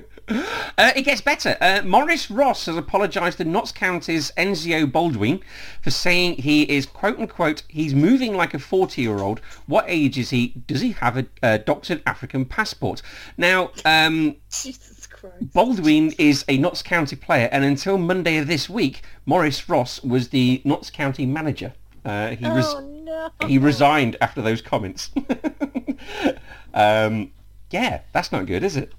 Uh, 0.29 0.91
it 0.97 1.03
gets 1.03 1.21
better. 1.21 1.57
Uh, 1.61 1.83
Morris 1.85 2.31
Ross 2.31 2.67
has 2.67 2.77
apologised 2.77 3.39
to 3.39 3.45
Notts 3.45 3.71
County's 3.71 4.33
Enzio 4.37 4.85
Boldewijn 4.91 5.41
for 5.81 5.91
saying 5.91 6.35
he 6.39 6.63
is 6.65 6.85
quote 6.85 7.19
unquote 7.19 7.63
he's 7.69 7.95
moving 7.95 8.35
like 8.37 8.53
a 8.53 8.59
40 8.59 9.01
year 9.01 9.21
old. 9.21 9.41
What 9.67 9.85
age 9.87 10.19
is 10.19 10.31
he? 10.31 10.49
Does 10.67 10.81
he 10.81 10.93
have 10.93 11.17
a, 11.17 11.27
a 11.43 11.59
doctored 11.59 12.03
African 12.07 12.45
passport? 12.45 13.03
Now, 13.39 13.71
um, 13.85 14.37
Jesus 14.51 15.07
Christ. 15.07 15.53
Boldewijn 15.55 16.15
is 16.19 16.45
a 16.49 16.59
Notts 16.59 16.83
County 16.83 17.17
player, 17.17 17.49
and 17.53 17.65
until 17.65 17.97
Monday 17.97 18.37
of 18.39 18.49
this 18.49 18.69
week, 18.69 19.03
Morris 19.27 19.69
Ross 19.69 20.03
was 20.03 20.29
the 20.31 20.61
Notts 20.65 20.91
County 20.91 21.25
manager. 21.25 21.73
Uh, 22.05 22.31
he 22.31 22.47
res- 22.49 22.65
Oh 22.67 22.96
no. 23.41 23.47
he 23.47 23.59
resigned 23.59 24.17
after 24.21 24.43
those 24.43 24.61
comments. 24.61 25.11
um, 26.75 27.33
yeah, 27.71 28.01
that's 28.13 28.33
not 28.33 28.47
good, 28.47 28.63
is 28.63 28.77
it? 28.77 28.93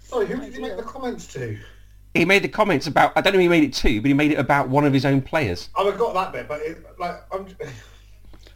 Sorry, 0.00 0.26
who 0.26 0.40
did 0.40 0.54
he 0.54 0.60
make 0.60 0.76
the 0.76 0.82
comments 0.82 1.26
to? 1.34 1.58
He 2.14 2.24
made 2.24 2.42
the 2.42 2.48
comments 2.48 2.86
about, 2.86 3.12
I 3.16 3.20
don't 3.20 3.32
know 3.32 3.38
who 3.38 3.42
he 3.42 3.48
made 3.48 3.64
it 3.64 3.74
to, 3.74 4.00
but 4.00 4.06
he 4.06 4.14
made 4.14 4.30
it 4.30 4.38
about 4.38 4.68
one 4.68 4.84
of 4.84 4.92
his 4.92 5.04
own 5.04 5.20
players. 5.20 5.68
Oh, 5.74 5.92
I 5.92 5.96
got 5.96 6.14
that 6.14 6.32
bit, 6.32 6.48
but 6.48 6.60
it, 6.60 6.84
like 6.98 7.16
I'm. 7.32 7.46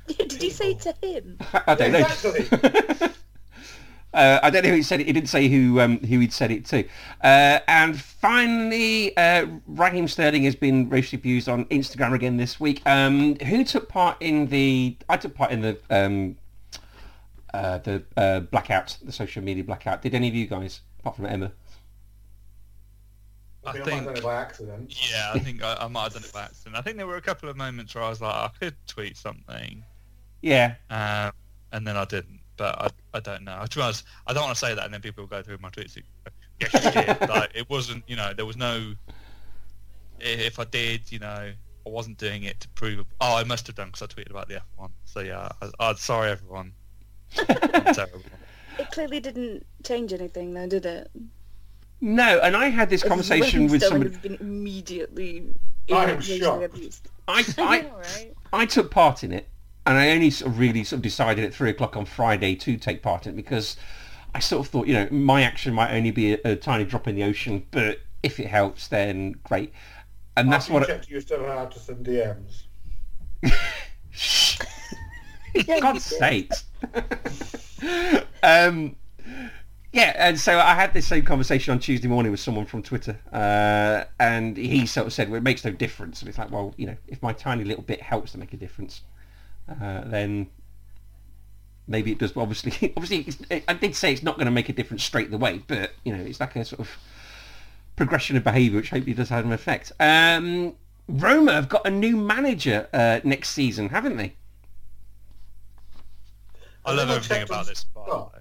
Did 0.17 0.33
he 0.33 0.51
say 0.51 0.75
to 0.75 0.95
him? 1.03 1.39
I 1.67 1.75
don't 1.75 1.93
know. 1.93 1.99
Exactly. 1.99 3.09
Uh, 4.19 4.41
I 4.43 4.51
don't 4.51 4.65
know 4.65 4.71
who 4.71 4.77
he 4.77 4.83
said 4.83 5.01
it. 5.01 5.07
He 5.07 5.13
didn't 5.13 5.29
say 5.29 5.47
who 5.47 5.81
um, 5.81 6.01
who 6.01 6.19
he'd 6.19 6.33
said 6.33 6.51
it 6.51 6.65
to. 6.67 6.85
Uh, 7.23 7.61
and 7.69 8.01
finally, 8.01 9.17
uh, 9.17 9.47
Raheem 9.69 10.09
Sterling 10.09 10.43
has 10.43 10.57
been 10.57 10.89
racially 10.89 11.21
abused 11.21 11.49
on 11.49 11.67
Instagram 11.67 12.15
again 12.15 12.37
this 12.37 12.59
week. 12.59 12.83
Um, 12.85 13.37
who 13.37 13.63
took 13.63 13.89
part 13.89 14.17
in 14.21 14.49
the? 14.49 14.97
I 15.09 15.19
took 15.19 15.37
part 15.37 15.53
in 15.53 15.61
the 15.61 15.79
um, 15.89 16.37
uh, 17.55 17.79
the 17.79 18.03
uh, 18.17 18.41
blackout, 18.41 18.99
the 19.05 19.13
social 19.13 19.41
media 19.43 19.63
blackout. 19.63 20.03
Did 20.03 20.15
any 20.15 20.27
of 20.27 20.35
you 20.35 20.49
guys, 20.49 20.81
apart 20.99 21.15
from 21.15 21.27
Emma? 21.27 21.53
I 23.65 23.71
I 23.71 23.73
think 23.73 23.87
I 23.87 23.91
might 23.91 23.97
have 23.97 24.05
done 24.07 24.17
it 24.17 24.23
by 24.25 24.41
accident. 24.41 25.11
yeah, 25.13 25.31
I 25.33 25.39
think 25.39 25.63
I, 25.63 25.77
I 25.81 25.87
might 25.87 26.03
have 26.05 26.15
done 26.15 26.25
it 26.25 26.33
by 26.33 26.43
accident. 26.43 26.77
I 26.77 26.83
think 26.83 26.97
there 26.97 27.07
were 27.07 27.19
a 27.19 27.23
couple 27.23 27.49
of 27.49 27.57
moments 27.57 27.95
where 27.95 28.03
I 28.03 28.09
was 28.09 28.21
like, 28.21 28.35
I 28.35 28.51
could 28.59 28.75
tweet 28.89 29.17
something, 29.17 29.85
Yeah, 30.43 30.75
um, 30.91 31.31
and 31.71 31.87
then 31.87 31.97
I 31.97 32.05
didn't. 32.05 32.38
But 32.59 32.79
I, 32.79 32.89
I 33.17 33.21
don't 33.21 33.45
know. 33.45 33.65
To 33.65 33.77
be 33.79 33.83
honest, 33.83 34.05
I 34.27 34.35
don't 34.35 34.43
want 34.43 34.55
to 34.55 34.61
say 34.61 34.75
that, 34.75 34.85
and 34.85 34.93
then 34.93 35.01
people 35.01 35.23
will 35.23 35.29
go 35.29 35.41
through 35.43 35.59
my 35.61 35.71
tweets. 35.71 35.97
and 35.97 36.05
go, 36.25 36.31
Yes, 36.61 36.85
you 36.85 36.91
did. 36.91 37.21
like, 37.31 37.51
it 37.55 37.71
wasn't, 37.71 38.05
you 38.07 38.17
know, 38.17 38.35
there 38.35 38.45
was 38.45 38.57
no. 38.59 38.93
If 40.21 40.59
I 40.59 40.65
did, 40.65 41.11
you 41.11 41.21
know, 41.21 41.53
I 41.87 41.89
wasn't 41.89 42.19
doing 42.19 42.43
it 42.43 42.61
to 42.61 42.69
prove. 42.71 43.07
Oh, 43.21 43.37
I 43.37 43.45
must 43.45 43.67
have 43.69 43.77
done 43.77 43.87
because 43.89 44.03
I 44.03 44.07
tweeted 44.07 44.31
about 44.31 44.49
the 44.49 44.61
F1. 44.79 44.91
So 45.05 45.21
yeah, 45.21 45.49
I, 45.63 45.71
I'm 45.81 45.97
sorry 45.97 46.31
everyone. 46.31 46.73
I'm 47.39 47.47
terrible. 47.95 48.21
It 48.79 48.91
clearly 48.91 49.21
didn't 49.21 49.65
change 49.85 50.13
anything 50.13 50.53
though, 50.55 50.67
did 50.67 50.85
it? 50.87 51.11
no. 52.01 52.41
And 52.41 52.57
I 52.57 52.69
had 52.69 52.91
this 52.91 53.03
conversation 53.03 53.69
with 53.69 53.83
Sterling 53.83 54.11
somebody. 54.13 54.15
has 54.15 54.39
been 54.39 54.47
immediately 54.47 55.55
I 55.91 56.11
am 56.11 56.21
shocked. 56.21 56.65
abused. 56.65 57.09
I, 57.29 57.45
I 57.59 57.63
I, 57.63 57.91
right? 57.97 58.35
I 58.53 58.67
took 58.67 58.91
part 58.91 59.23
in 59.25 59.33
it, 59.33 59.49
and 59.89 59.97
I 59.97 60.11
only 60.11 60.31
sort 60.31 60.53
of 60.53 60.59
really 60.59 60.85
sort 60.85 60.99
of 60.99 61.03
decided 61.03 61.47
at 61.47 61.55
three 61.55 61.71
o'clock 61.71 61.97
on 61.97 62.05
Friday 62.05 62.55
to 62.57 62.77
take 62.77 63.03
part 63.03 63.27
in 63.27 63.33
it 63.33 63.37
because 63.37 63.79
I 64.35 64.39
sort 64.39 64.67
of 64.67 64.71
thought, 64.71 64.87
you 64.87 64.93
know, 64.93 65.09
my 65.11 65.43
action 65.43 65.73
might 65.73 65.97
only 65.97 66.11
be 66.11 66.35
a, 66.35 66.39
a 66.45 66.57
tiny 66.57 66.85
drop 66.85 67.09
in 67.09 67.17
the 67.17 67.25
ocean, 67.25 67.67
but 67.71 68.01
if 68.23 68.39
it 68.39 68.49
helps, 68.49 68.89
then 68.89 69.37
great. 69.45 69.73
And 70.37 70.53
that's 70.53 70.69
what. 70.69 70.87
checked, 70.87 71.09
you 71.09 71.23
still 71.23 71.43
had 71.43 71.71
to 71.71 71.79
send 71.79 72.05
DMs. 72.05 72.65
God's 75.81 76.05
sakes. 76.05 76.65
um, 78.43 78.95
yeah, 79.95 80.13
and 80.17 80.39
so 80.39 80.59
I 80.59 80.75
had 80.75 80.93
this 80.93 81.07
same 81.07 81.25
conversation 81.25 81.73
on 81.73 81.79
Tuesday 81.79 82.09
morning 82.09 82.31
with 82.31 82.41
someone 82.41 82.67
from 82.67 82.83
Twitter, 82.83 83.19
uh, 83.33 84.05
and 84.21 84.59
he 84.59 84.85
sort 84.85 85.07
of 85.07 85.15
said, 85.15 85.31
"Well, 85.31 85.39
it 85.39 85.45
makes 85.45 85.65
no 85.65 85.71
difference." 85.71 86.21
And 86.21 86.29
it's 86.29 86.37
like, 86.37 86.51
well, 86.51 86.75
you 86.77 86.87
know, 86.87 86.97
if 87.07 87.23
my 87.23 87.33
tiny 87.33 87.65
little 87.65 87.83
bit 87.83 88.03
helps 88.03 88.33
to 88.33 88.39
make 88.39 88.53
a 88.53 88.59
difference, 88.59 89.01
uh, 89.69 90.03
then 90.05 90.49
maybe 91.87 92.13
it 92.13 92.19
does. 92.19 92.37
Obviously, 92.37 92.93
obviously, 92.97 93.35
it's, 93.51 93.65
I 93.69 93.75
did 93.75 93.95
say 93.95 94.13
it's 94.13 94.23
not 94.23 94.37
going 94.37 94.47
to 94.47 94.53
make 94.53 94.69
a 94.69 94.73
difference 94.73 95.05
straight 95.05 95.33
away, 95.33 95.63
but 95.67 95.93
you 96.05 96.17
know, 96.17 96.23
it's 96.23 96.41
like 96.41 96.57
a 96.57 96.65
sort 96.65 96.81
of 96.81 96.91
progression 97.97 98.37
of 98.37 98.45
behaviour, 98.45 98.79
which 98.79 98.91
hopefully 98.91 99.15
does 99.15 99.29
have 99.29 99.45
an 99.45 99.53
effect. 99.53 99.93
Um, 99.99 100.75
Roma 101.09 101.53
have 101.53 101.69
got 101.69 101.87
a 101.87 101.91
new 101.91 102.17
manager 102.17 102.89
uh, 102.93 103.21
next 103.25 103.51
season, 103.51 103.89
haven't 103.89 104.17
they? 104.17 104.35
I 106.85 106.93
I 106.93 106.95
love 106.95 107.11
everything 107.11 107.43
about 107.43 107.67
this. 107.67 107.85
By 107.85 108.03
the 108.05 108.11
Scott. 108.11 108.33
way. 108.33 108.39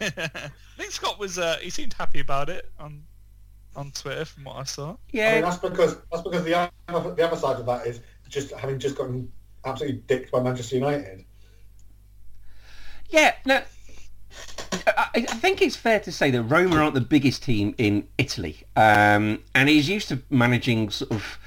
I 0.00 0.50
think 0.78 0.90
Scott 0.92 1.18
was. 1.18 1.38
Uh, 1.38 1.56
he 1.60 1.70
seemed 1.70 1.94
happy 1.94 2.20
about 2.20 2.48
it 2.48 2.70
on 2.78 3.02
on 3.76 3.90
Twitter 3.92 4.24
from 4.24 4.44
what 4.44 4.56
I 4.56 4.64
saw. 4.64 4.96
Yeah, 5.10 5.30
I 5.30 5.32
mean, 5.34 5.42
that's 5.42 5.56
because 5.58 5.96
that's 6.10 6.22
because 6.22 6.44
the 6.44 6.54
other, 6.88 7.14
the 7.14 7.26
other 7.26 7.36
side 7.36 7.58
of 7.58 7.66
that 7.66 7.86
is 7.86 8.00
just 8.28 8.52
having 8.52 8.78
just 8.78 8.96
gotten 8.96 9.30
absolutely 9.64 10.02
dicked 10.06 10.30
by 10.30 10.40
Manchester 10.40 10.76
United. 10.76 11.24
Yeah, 13.10 13.34
no. 13.44 13.62
I, 14.86 15.20
think 15.20 15.60
it's 15.60 15.76
fair 15.76 16.00
to 16.00 16.10
say 16.10 16.30
that 16.30 16.42
Roma 16.42 16.76
aren't 16.76 16.94
the 16.94 17.00
biggest 17.00 17.42
team 17.42 17.74
in 17.76 18.08
Italy, 18.16 18.64
um, 18.74 19.42
and 19.54 19.68
he's 19.68 19.88
used 19.88 20.08
to 20.08 20.22
managing 20.30 20.88
sort 20.90 21.10
of 21.10 21.38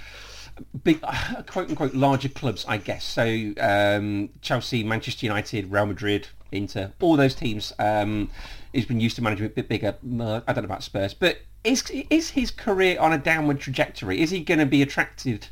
big, 0.83 1.01
quote 1.01 1.69
unquote, 1.69 1.93
larger 1.93 2.29
clubs, 2.29 2.65
I 2.67 2.77
guess. 2.77 3.03
So 3.03 3.53
um, 3.59 4.29
Chelsea, 4.41 4.83
Manchester 4.83 5.25
United, 5.25 5.71
Real 5.71 5.87
Madrid, 5.87 6.27
Inter, 6.51 6.91
all 7.01 7.17
those 7.17 7.35
teams. 7.35 7.73
Um, 7.79 8.29
he's 8.73 8.85
been 8.85 8.99
used 8.99 9.15
to 9.17 9.23
managing 9.23 9.47
a 9.47 9.49
bit 9.49 9.67
bigger. 9.67 9.95
uh, 10.19 10.41
I 10.47 10.53
don't 10.53 10.63
know 10.63 10.65
about 10.65 10.83
Spurs, 10.83 11.13
but 11.13 11.39
is 11.63 11.89
is 12.09 12.29
his 12.29 12.51
career 12.51 12.99
on 12.99 13.11
a 13.11 13.17
downward 13.17 13.59
trajectory? 13.59 14.21
Is 14.21 14.29
he 14.29 14.41
going 14.41 14.59
to 14.59 14.65
be 14.65 14.81
attracted, 14.81 15.47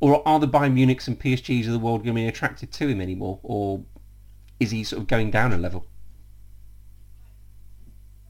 or 0.00 0.26
are 0.26 0.38
the 0.38 0.48
Bayern 0.48 0.74
Munichs 0.74 1.08
and 1.08 1.18
PSGs 1.18 1.66
of 1.66 1.72
the 1.72 1.78
world 1.78 2.04
going 2.04 2.14
to 2.14 2.22
be 2.22 2.28
attracted 2.28 2.72
to 2.72 2.88
him 2.88 3.00
anymore, 3.00 3.40
or 3.42 3.80
is 4.60 4.70
he 4.70 4.84
sort 4.84 5.02
of 5.02 5.08
going 5.08 5.30
down 5.30 5.52
a 5.52 5.58
level? 5.58 5.86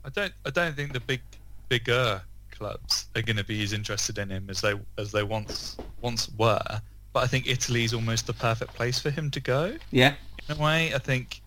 I 0.04 0.10
don't. 0.10 0.32
I 0.46 0.50
don't 0.50 0.74
think 0.74 0.92
the 0.92 1.00
big 1.00 1.20
bigger 1.68 2.22
clubs 2.50 3.06
are 3.14 3.22
going 3.22 3.36
to 3.36 3.44
be 3.44 3.62
as 3.62 3.72
interested 3.72 4.18
in 4.18 4.30
him 4.30 4.48
as 4.48 4.60
they 4.60 4.74
as 4.96 5.12
they 5.12 5.22
once 5.22 5.76
once 6.00 6.30
were. 6.38 6.80
But 7.12 7.24
I 7.24 7.26
think 7.26 7.46
Italy 7.46 7.84
is 7.84 7.94
almost 7.94 8.26
the 8.26 8.32
perfect 8.32 8.74
place 8.74 8.98
for 8.98 9.10
him 9.10 9.30
to 9.30 9.40
go. 9.40 9.76
Yeah. 9.90 10.14
in 10.48 10.56
a 10.56 10.62
way. 10.62 10.94
I 10.94 10.98
think 10.98 11.42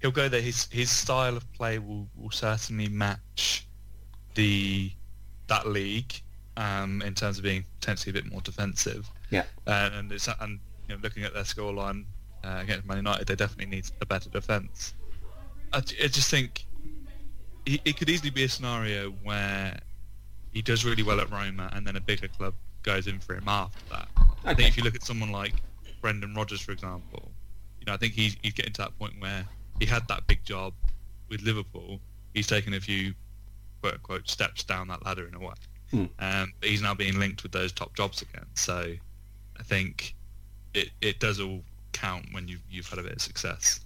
he'll 0.00 0.10
go 0.10 0.28
there. 0.28 0.40
His 0.40 0.68
his 0.70 0.90
style 0.90 1.36
of 1.36 1.50
play 1.52 1.78
will, 1.78 2.06
will 2.16 2.30
certainly 2.30 2.88
match 2.88 3.66
the 4.34 4.90
that 5.48 5.66
league 5.66 6.14
um, 6.56 7.02
in 7.02 7.14
terms 7.14 7.38
of 7.38 7.44
being 7.44 7.64
potentially 7.80 8.10
a 8.10 8.22
bit 8.22 8.30
more 8.30 8.40
defensive. 8.40 9.08
Yeah. 9.30 9.44
Uh, 9.66 9.90
and 9.94 10.12
it's, 10.12 10.28
and 10.40 10.60
you 10.88 10.94
know, 10.94 11.00
looking 11.02 11.24
at 11.24 11.34
their 11.34 11.42
scoreline 11.42 12.04
uh, 12.44 12.58
against 12.62 12.86
Man 12.86 12.98
United, 12.98 13.26
they 13.26 13.34
definitely 13.34 13.74
need 13.74 13.86
a 14.00 14.06
better 14.06 14.30
defence. 14.30 14.94
I 15.72 15.80
just 15.80 16.30
think 16.30 16.64
he, 17.66 17.80
it 17.84 17.98
could 17.98 18.08
easily 18.08 18.30
be 18.30 18.44
a 18.44 18.48
scenario 18.48 19.10
where 19.22 19.78
he 20.52 20.62
does 20.62 20.84
really 20.84 21.02
well 21.02 21.20
at 21.20 21.30
Roma, 21.30 21.70
and 21.74 21.86
then 21.86 21.96
a 21.96 22.00
bigger 22.00 22.28
club 22.28 22.54
goes 22.82 23.06
in 23.06 23.18
for 23.20 23.34
him 23.34 23.48
after 23.48 23.78
that. 23.90 24.08
I 24.44 24.54
think 24.54 24.70
if 24.70 24.76
you 24.76 24.82
look 24.82 24.94
at 24.94 25.02
someone 25.02 25.30
like 25.30 25.54
Brendan 26.00 26.34
Rodgers, 26.34 26.60
for 26.60 26.72
example, 26.72 27.30
you 27.80 27.86
know, 27.86 27.92
I 27.92 27.96
think 27.96 28.14
he's, 28.14 28.36
he's 28.42 28.54
getting 28.54 28.72
to 28.74 28.82
that 28.82 28.98
point 28.98 29.14
where 29.18 29.44
he 29.78 29.86
had 29.86 30.08
that 30.08 30.26
big 30.26 30.42
job 30.44 30.72
with 31.28 31.42
Liverpool. 31.42 32.00
He's 32.34 32.46
taken 32.46 32.74
a 32.74 32.80
few 32.80 33.14
quote 33.82 33.94
unquote 33.94 34.28
steps 34.28 34.64
down 34.64 34.88
that 34.88 35.04
ladder 35.04 35.28
in 35.28 35.34
a 35.34 35.38
way. 35.38 35.54
Hmm. 35.90 36.04
Um, 36.18 36.52
but 36.60 36.68
he's 36.68 36.82
now 36.82 36.94
being 36.94 37.18
linked 37.18 37.42
with 37.42 37.52
those 37.52 37.72
top 37.72 37.94
jobs 37.94 38.22
again. 38.22 38.46
So 38.54 38.94
I 39.58 39.62
think 39.62 40.14
it, 40.74 40.90
it 41.00 41.20
does 41.20 41.40
all 41.40 41.62
count 41.92 42.26
when 42.32 42.48
you've, 42.48 42.62
you've 42.70 42.88
had 42.88 42.98
a 42.98 43.02
bit 43.02 43.12
of 43.12 43.22
success. 43.22 43.80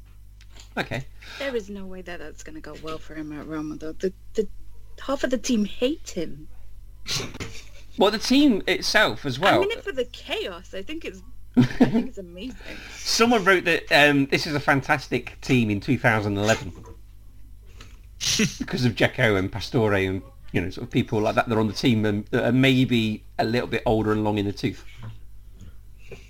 Okay. 0.77 1.05
There 1.39 1.55
is 1.55 1.69
no 1.69 1.85
way 1.87 2.03
that 2.03 2.19
that's 2.19 2.43
going 2.43 2.55
to 2.55 2.61
go 2.61 2.77
well 2.83 2.99
for 2.99 3.15
him 3.15 3.33
at 3.39 3.47
Roma, 3.47 3.77
though. 3.77 3.93
The, 3.93 4.13
the 4.35 4.49
half 5.01 5.25
of 5.25 5.31
the 5.31 5.39
team 5.39 5.65
hate 5.65 6.11
him. 6.11 6.49
Well, 7.99 8.11
the 8.11 8.19
team 8.19 8.63
itself 8.67 9.27
as 9.27 9.39
well. 9.39 9.57
I'm 9.57 9.63
in 9.63 9.71
it 9.71 9.85
for 9.85 9.93
the 9.93 10.05
chaos. 10.07 10.73
I 10.73 10.83
think 10.83 11.05
it's, 11.05 11.21
I 11.57 11.65
think 11.65 12.09
it's 12.09 12.19
amazing. 12.19 12.57
Someone 12.97 13.45
wrote 13.45 13.65
that 13.65 13.85
um, 13.93 14.27
this 14.27 14.47
is 14.47 14.55
a 14.55 14.61
fantastic 14.61 15.39
team 15.43 15.71
in 15.71 15.81
2011 15.81 16.73
because 18.59 18.85
of 18.85 18.95
Dzeko 18.95 19.37
and 19.37 19.51
Pastore 19.51 19.95
and 19.95 20.23
you 20.53 20.61
know 20.61 20.71
sort 20.71 20.87
of 20.87 20.91
people 20.91 21.21
like 21.21 21.35
that 21.35 21.49
that 21.49 21.57
are 21.57 21.61
on 21.61 21.67
the 21.67 21.73
team 21.73 22.05
and 22.05 22.25
that 22.27 22.47
are 22.47 22.53
maybe 22.53 23.25
a 23.39 23.45
little 23.45 23.67
bit 23.67 23.83
older 23.85 24.13
and 24.13 24.23
long 24.25 24.39
in 24.39 24.47
the 24.47 24.53
tooth. 24.53 24.85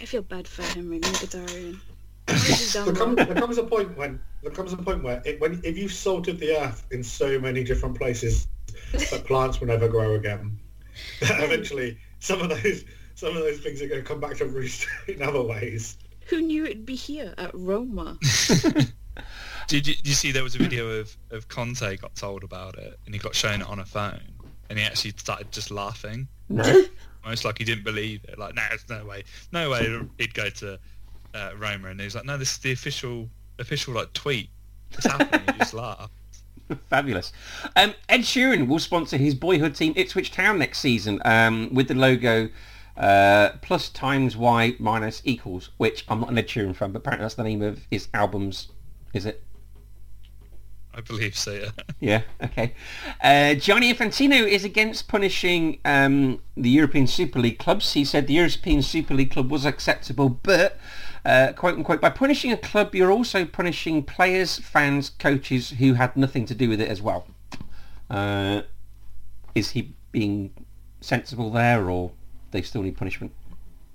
I 0.00 0.04
feel 0.04 0.22
bad 0.22 0.46
for 0.48 0.62
him, 0.62 0.90
Mkhitaryan. 0.90 1.78
This 2.26 2.60
is 2.60 2.72
There 2.72 2.84
dumb. 2.92 3.16
comes, 3.16 3.16
there 3.16 3.34
comes 3.34 3.58
a 3.58 3.64
point 3.64 3.96
when 3.98 4.20
there 4.42 4.52
comes 4.52 4.72
a 4.72 4.76
point 4.76 5.02
where 5.02 5.20
it, 5.24 5.40
when 5.40 5.60
if 5.64 5.76
you've 5.76 5.92
salted 5.92 6.38
the 6.38 6.56
earth 6.56 6.86
in 6.92 7.02
so 7.02 7.38
many 7.40 7.64
different 7.64 7.98
places 7.98 8.46
that 8.92 9.24
plants 9.26 9.60
will 9.60 9.66
never 9.66 9.88
grow 9.88 10.14
again, 10.14 10.56
eventually 11.20 11.98
some 12.20 12.40
of 12.40 12.48
those 12.48 12.84
some 13.16 13.36
of 13.36 13.42
those 13.42 13.58
things 13.58 13.82
are 13.82 13.88
going 13.88 14.00
to 14.00 14.06
come 14.06 14.20
back 14.20 14.36
to 14.36 14.46
roost 14.46 14.86
in 15.08 15.20
other 15.20 15.42
ways. 15.42 15.96
Who 16.26 16.40
knew 16.40 16.64
it'd 16.64 16.86
be 16.86 16.94
here 16.94 17.34
at 17.36 17.50
Roma? 17.54 18.18
Did 19.68 19.86
you, 19.86 19.94
did 19.94 20.06
you 20.08 20.14
see 20.14 20.32
there 20.32 20.42
was 20.42 20.54
a 20.54 20.58
video 20.58 20.88
of, 21.00 21.16
of 21.30 21.48
Conte 21.48 21.96
got 21.96 22.14
told 22.14 22.44
about 22.44 22.78
it 22.78 22.98
and 23.04 23.14
he 23.14 23.18
got 23.18 23.34
shown 23.34 23.60
it 23.60 23.68
on 23.68 23.78
a 23.78 23.84
phone 23.84 24.20
and 24.70 24.78
he 24.78 24.84
actually 24.84 25.12
started 25.16 25.50
just 25.52 25.70
laughing, 25.70 26.28
No. 26.48 26.84
Almost 27.24 27.44
like 27.44 27.58
he 27.58 27.64
didn't 27.64 27.84
believe 27.84 28.24
it. 28.28 28.38
Like, 28.38 28.54
no, 28.54 28.62
there's 28.68 28.88
no 28.88 29.04
way, 29.04 29.24
no 29.52 29.70
way 29.70 30.00
he'd 30.18 30.34
go 30.34 30.48
to 30.48 30.78
uh, 31.34 31.50
Roma. 31.56 31.88
And 31.88 32.00
he's 32.00 32.14
like, 32.14 32.24
no, 32.24 32.36
this 32.36 32.52
is 32.52 32.58
the 32.58 32.72
official 32.72 33.28
official 33.58 33.94
like 33.94 34.12
tweet. 34.12 34.50
It's 34.92 35.06
happening. 35.06 35.40
he 35.46 35.58
just 35.58 35.74
laughed. 35.74 36.12
Fabulous. 36.88 37.32
Um, 37.76 37.94
Ed 38.08 38.20
Sheeran 38.20 38.66
will 38.66 38.78
sponsor 38.78 39.16
his 39.16 39.34
boyhood 39.34 39.74
team 39.74 39.92
Ipswich 39.96 40.30
Town 40.30 40.58
next 40.58 40.78
season 40.78 41.20
um, 41.24 41.72
with 41.72 41.88
the 41.88 41.94
logo 41.94 42.48
uh, 42.96 43.50
plus 43.62 43.88
times 43.88 44.36
y 44.36 44.74
minus 44.78 45.22
equals, 45.24 45.70
which 45.78 46.04
I'm 46.08 46.20
not 46.20 46.30
an 46.30 46.38
Ed 46.38 46.48
Sheeran 46.48 46.76
fan, 46.76 46.92
but 46.92 46.98
apparently 46.98 47.24
that's 47.24 47.34
the 47.34 47.44
name 47.44 47.62
of 47.62 47.86
his 47.90 48.08
albums, 48.12 48.68
is 49.14 49.26
it? 49.26 49.42
I 50.94 51.00
believe 51.00 51.36
so. 51.36 51.52
Yeah. 51.52 51.70
Yeah, 52.00 52.22
okay. 52.42 52.74
Uh, 53.22 53.54
Gianni 53.54 53.94
Infantino 53.94 54.44
is 54.44 54.64
against 54.64 55.06
punishing 55.06 55.78
um, 55.84 56.40
the 56.56 56.68
European 56.68 57.06
Super 57.06 57.38
League 57.38 57.60
clubs. 57.60 57.92
He 57.92 58.04
said 58.04 58.26
the 58.26 58.34
European 58.34 58.82
Super 58.82 59.14
League 59.14 59.30
club 59.30 59.52
was 59.52 59.64
acceptable, 59.64 60.28
but, 60.28 60.80
uh, 61.24 61.52
quote 61.52 61.76
unquote, 61.76 62.00
by 62.00 62.10
punishing 62.10 62.50
a 62.50 62.56
club, 62.56 62.92
you're 62.92 63.12
also 63.12 63.44
punishing 63.44 64.02
players, 64.02 64.58
fans, 64.58 65.10
coaches 65.10 65.70
who 65.70 65.94
had 65.94 66.16
nothing 66.16 66.44
to 66.46 66.56
do 66.56 66.68
with 66.68 66.80
it 66.80 66.88
as 66.88 67.00
well. 67.00 67.28
Uh, 68.10 68.62
is 69.54 69.70
he 69.70 69.94
being 70.10 70.50
sensible 71.00 71.50
there, 71.50 71.88
or 71.88 72.10
they 72.50 72.62
still 72.62 72.82
need 72.82 72.96
punishment? 72.96 73.32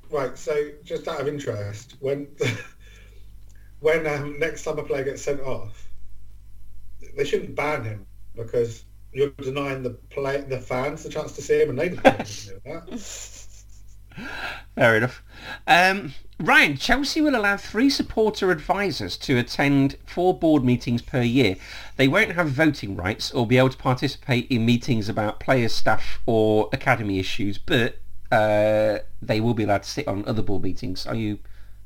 Right. 0.09 0.37
So 0.37 0.69
just 0.83 1.07
out 1.07 1.19
of 1.19 1.27
interest, 1.27 1.95
when 1.99 2.27
when 3.81 4.07
um, 4.07 4.39
next 4.39 4.63
time 4.63 4.79
a 4.79 4.83
player 4.83 5.03
gets 5.03 5.21
sent 5.21 5.41
off, 5.41 5.87
they 7.17 7.25
shouldn't 7.25 7.55
ban 7.55 7.83
him 7.83 8.05
because 8.35 8.85
you're 9.11 9.31
denying 9.31 9.83
the 9.83 9.89
play 9.89 10.41
the 10.41 10.59
fans 10.59 11.03
the 11.03 11.09
chance 11.09 11.33
to 11.33 11.41
see 11.41 11.61
him, 11.61 11.71
and 11.71 11.79
they 11.79 11.89
didn't 11.89 12.05
have 12.05 12.27
to 12.27 12.49
do 12.49 12.61
that. 12.65 13.43
Fair 14.75 14.97
enough. 14.97 15.23
Um, 15.67 16.13
Ryan, 16.39 16.77
Chelsea 16.77 17.21
will 17.21 17.35
allow 17.35 17.57
three 17.57 17.89
supporter 17.89 18.51
advisors 18.51 19.17
to 19.17 19.37
attend 19.37 19.97
four 20.05 20.37
board 20.37 20.63
meetings 20.63 21.01
per 21.01 21.21
year. 21.21 21.55
They 21.97 22.07
won't 22.07 22.31
have 22.33 22.49
voting 22.49 22.95
rights 22.95 23.31
or 23.31 23.47
be 23.47 23.57
able 23.57 23.69
to 23.69 23.77
participate 23.77 24.47
in 24.49 24.65
meetings 24.65 25.09
about 25.09 25.39
players, 25.39 25.73
staff 25.73 26.19
or 26.25 26.69
academy 26.73 27.19
issues, 27.19 27.57
but 27.57 27.99
uh, 28.31 28.99
they 29.21 29.39
will 29.39 29.53
be 29.53 29.63
allowed 29.63 29.83
to 29.83 29.89
sit 29.89 30.07
on 30.07 30.25
other 30.27 30.41
board 30.41 30.63
meetings. 30.63 31.07
Are 31.07 31.15
you 31.15 31.39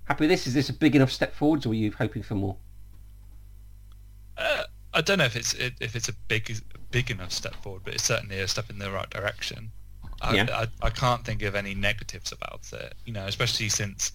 happy 0.06 0.24
with 0.24 0.32
this? 0.32 0.48
Is 0.48 0.54
this 0.54 0.70
a 0.70 0.74
big 0.74 0.96
enough 0.96 1.12
step 1.12 1.34
forwards 1.34 1.66
or 1.66 1.70
are 1.70 1.74
you 1.74 1.92
hoping 1.92 2.24
for 2.24 2.36
more? 2.36 2.58
Uh, 4.38 4.64
I 4.94 5.02
don't 5.02 5.18
know 5.20 5.26
if 5.26 5.36
it's 5.36 5.54
if 5.54 5.96
it's 5.96 6.10
a 6.10 6.14
big 6.28 6.54
big 6.92 7.12
enough 7.12 7.32
step 7.32 7.56
forward, 7.64 7.84
but 7.86 7.94
it's 7.94 8.04
certainly 8.04 8.40
a 8.40 8.48
step 8.48 8.70
in 8.70 8.80
the 8.80 8.92
right 8.92 9.10
direction. 9.10 9.72
I, 10.22 10.36
Yeah. 10.36 10.48
I, 10.52 10.86
I 10.86 10.90
can't 10.90 11.26
think 11.26 11.42
of 11.44 11.56
any 11.56 11.74
negatives 11.74 12.32
about 12.32 12.72
it. 12.74 12.94
You 13.06 13.14
know, 13.14 13.26
especially 13.26 13.70
since 13.70 14.12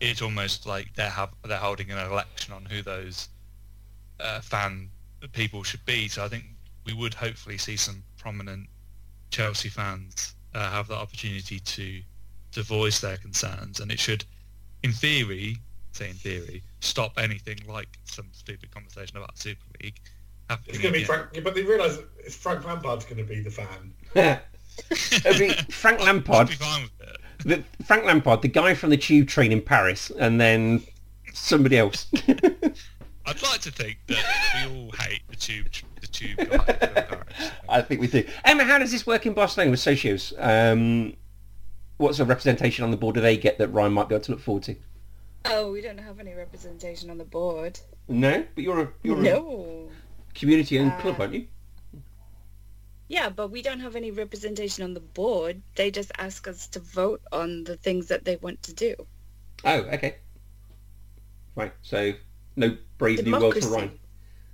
it's 0.00 0.22
almost 0.22 0.66
like 0.66 0.92
they're 0.94 1.10
have 1.10 1.30
they're 1.44 1.58
holding 1.58 1.90
an 1.90 1.98
election 1.98 2.52
on 2.52 2.64
who 2.64 2.82
those 2.82 3.28
uh, 4.20 4.40
fan 4.40 4.90
people 5.32 5.62
should 5.62 5.84
be. 5.84 6.08
So 6.08 6.24
I 6.24 6.28
think 6.28 6.44
we 6.84 6.92
would 6.92 7.14
hopefully 7.14 7.58
see 7.58 7.76
some 7.76 8.02
prominent 8.18 8.68
Chelsea 9.30 9.68
fans 9.68 10.34
uh, 10.54 10.70
have 10.70 10.88
the 10.88 10.96
opportunity 10.96 11.60
to 11.60 12.02
to 12.52 12.62
voice 12.62 13.00
their 13.00 13.16
concerns, 13.16 13.80
and 13.80 13.90
it 13.90 13.98
should, 13.98 14.24
in 14.82 14.92
theory, 14.92 15.56
say 15.94 16.10
in 16.10 16.16
theory, 16.16 16.62
stop 16.80 17.18
anything 17.18 17.58
like 17.68 17.98
some 18.04 18.26
stupid 18.32 18.70
conversation 18.70 19.16
about 19.16 19.38
Super 19.38 19.64
League 19.82 20.00
It's 20.66 20.78
going 20.78 20.80
to 20.80 20.80
be 20.92 21.02
again. 21.02 21.04
Frank, 21.06 21.44
but 21.44 21.54
they 21.54 21.62
realise 21.62 21.98
it's 22.18 22.36
Frank 22.36 22.64
Lampard's 22.64 23.04
going 23.04 23.18
to 23.18 23.24
be 23.24 23.40
the 23.40 23.50
fan. 23.50 23.94
It'll 24.90 25.38
be 25.38 25.52
Frank 25.70 26.00
Lampard. 26.04 26.48
Should 26.48 26.58
be 26.58 26.64
fine 26.64 26.82
with 26.82 27.08
it. 27.08 27.20
The, 27.78 27.84
Frank 27.84 28.04
Lampard, 28.04 28.42
the 28.42 28.48
guy 28.48 28.74
from 28.74 28.90
the 28.90 28.96
tube 28.96 29.28
train 29.28 29.52
in 29.52 29.60
Paris, 29.60 30.10
and 30.18 30.40
then 30.40 30.82
somebody 31.32 31.78
else. 31.78 32.06
I'd 33.26 33.42
like 33.42 33.60
to 33.60 33.70
think 33.70 33.98
that 34.08 34.66
we 34.68 34.76
all 34.76 34.92
hate 34.92 35.22
the 35.28 35.36
tube 35.36 35.66
the 36.00 36.06
tube 36.06 36.36
guy 36.36 36.46
from 36.46 36.76
Paris. 36.76 37.50
I 37.68 37.82
think 37.82 38.00
we 38.00 38.06
do. 38.06 38.26
Emma, 38.44 38.64
how 38.64 38.78
does 38.78 38.92
this 38.92 39.06
work 39.06 39.26
in 39.26 39.34
Barcelona 39.34 39.70
with 39.70 39.80
socios? 39.80 40.32
Um, 40.38 41.14
what 41.96 42.14
sort 42.14 42.26
of 42.26 42.28
representation 42.28 42.84
on 42.84 42.90
the 42.90 42.96
board 42.96 43.14
do 43.14 43.20
they 43.20 43.36
get 43.36 43.58
that 43.58 43.68
Ryan 43.68 43.92
might 43.92 44.08
be 44.08 44.14
able 44.14 44.24
to 44.24 44.32
look 44.32 44.40
forward 44.40 44.64
to? 44.64 44.76
Oh, 45.46 45.70
we 45.70 45.80
don't 45.80 45.98
have 45.98 46.20
any 46.20 46.34
representation 46.34 47.10
on 47.10 47.18
the 47.18 47.24
board. 47.24 47.78
No, 48.08 48.44
but 48.54 48.64
you're 48.64 48.80
a 48.80 48.92
you're 49.02 49.18
a 49.26 49.88
community-owned 50.34 50.92
Uh, 50.92 51.00
club, 51.00 51.20
aren't 51.20 51.34
you? 51.34 51.46
Yeah, 53.08 53.28
but 53.28 53.48
we 53.48 53.60
don't 53.60 53.80
have 53.80 53.96
any 53.96 54.10
representation 54.10 54.82
on 54.82 54.94
the 54.94 55.00
board. 55.00 55.60
They 55.74 55.90
just 55.90 56.10
ask 56.18 56.48
us 56.48 56.66
to 56.68 56.80
vote 56.80 57.20
on 57.32 57.64
the 57.64 57.76
things 57.76 58.08
that 58.08 58.24
they 58.24 58.36
want 58.36 58.62
to 58.64 58.72
do. 58.72 58.94
Oh, 59.64 59.80
okay. 59.80 60.16
Right, 61.54 61.72
so 61.82 62.12
no 62.56 62.76
brave 62.98 63.24
new 63.24 63.32
world 63.32 63.54
for 63.54 63.60
Democracy, 63.60 63.68
Ryan. 63.68 63.98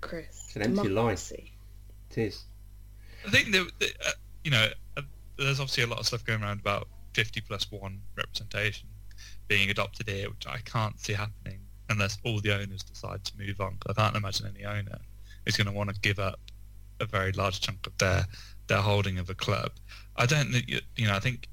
Chris. 0.01 0.45
It's 0.47 0.57
an 0.57 0.63
empty 0.63 0.89
lie. 0.89 1.13
It 1.13 2.19
is. 2.19 2.45
I 3.27 3.31
think 3.31 3.53
that, 3.53 3.71
that 3.79 3.93
uh, 4.07 4.11
you 4.45 4.51
know 4.51 4.67
uh, 4.97 5.03
there's 5.37 5.61
obviously 5.61 5.85
a 5.85 5.87
lot 5.87 6.01
of 6.01 6.07
stuff 6.07 6.25
going 6.25 6.43
around 6.43 6.61
about 6.61 6.89
50 7.15 7.41
plus 7.43 7.71
one 7.71 8.01
representation 8.17 8.89
being 9.51 9.69
adopted 9.69 10.09
here, 10.09 10.31
which 10.31 10.47
I 10.47 10.59
can't 10.59 10.99
see 11.01 11.13
happening 11.13 11.59
unless 11.89 12.19
all 12.25 12.41
the 12.41 12.55
owners 12.55 12.85
decide 12.85 13.25
to 13.25 13.33
move 13.37 13.61
on. 13.61 13.77
'cause 13.79 13.97
I 13.99 14.01
can't 14.01 14.17
imagine 14.17 14.47
any 14.47 14.65
owner 14.65 14.99
is 15.45 15.57
going 15.57 15.67
to 15.67 15.73
want 15.73 15.93
to 15.93 16.01
give 16.01 16.21
up 16.21 16.39
a 17.01 17.05
very 17.05 17.33
large 17.33 17.61
chunk 17.61 17.87
of 17.87 17.99
their 17.99 18.25
their 18.69 18.81
holding 18.81 19.19
of 19.19 19.29
a 19.29 19.35
club. 19.35 19.73
I 20.15 20.25
don't 20.27 20.53
think 20.53 20.69
you 20.69 20.81
you 20.97 21.07
know. 21.09 21.17
I 21.17 21.19
think 21.21 21.49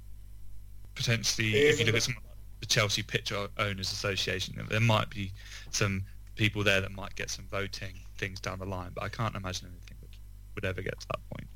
potentially 0.93 1.55
if 1.55 1.79
you 1.79 1.85
look 1.85 1.95
at 1.95 2.03
isn't- 2.03 2.17
the 2.59 2.65
Chelsea 2.67 3.03
Pitch 3.03 3.31
Owners 3.31 3.91
Association, 3.91 4.63
there 4.69 4.79
might 4.79 5.09
be 5.11 5.31
some 5.71 6.03
people 6.35 6.63
there 6.63 6.81
that 6.81 6.91
might 6.91 7.15
get 7.15 7.29
some 7.31 7.45
voting 7.47 7.99
things 8.17 8.39
down 8.39 8.57
the 8.59 8.65
line, 8.65 8.91
but 8.95 9.03
I 9.03 9.09
can't 9.09 9.35
imagine 9.35 9.67
anything 9.67 9.97
would, 10.01 10.15
would 10.55 10.65
ever 10.65 10.81
get 10.81 10.99
to 10.99 11.07
that 11.07 11.19
point. 11.29 11.47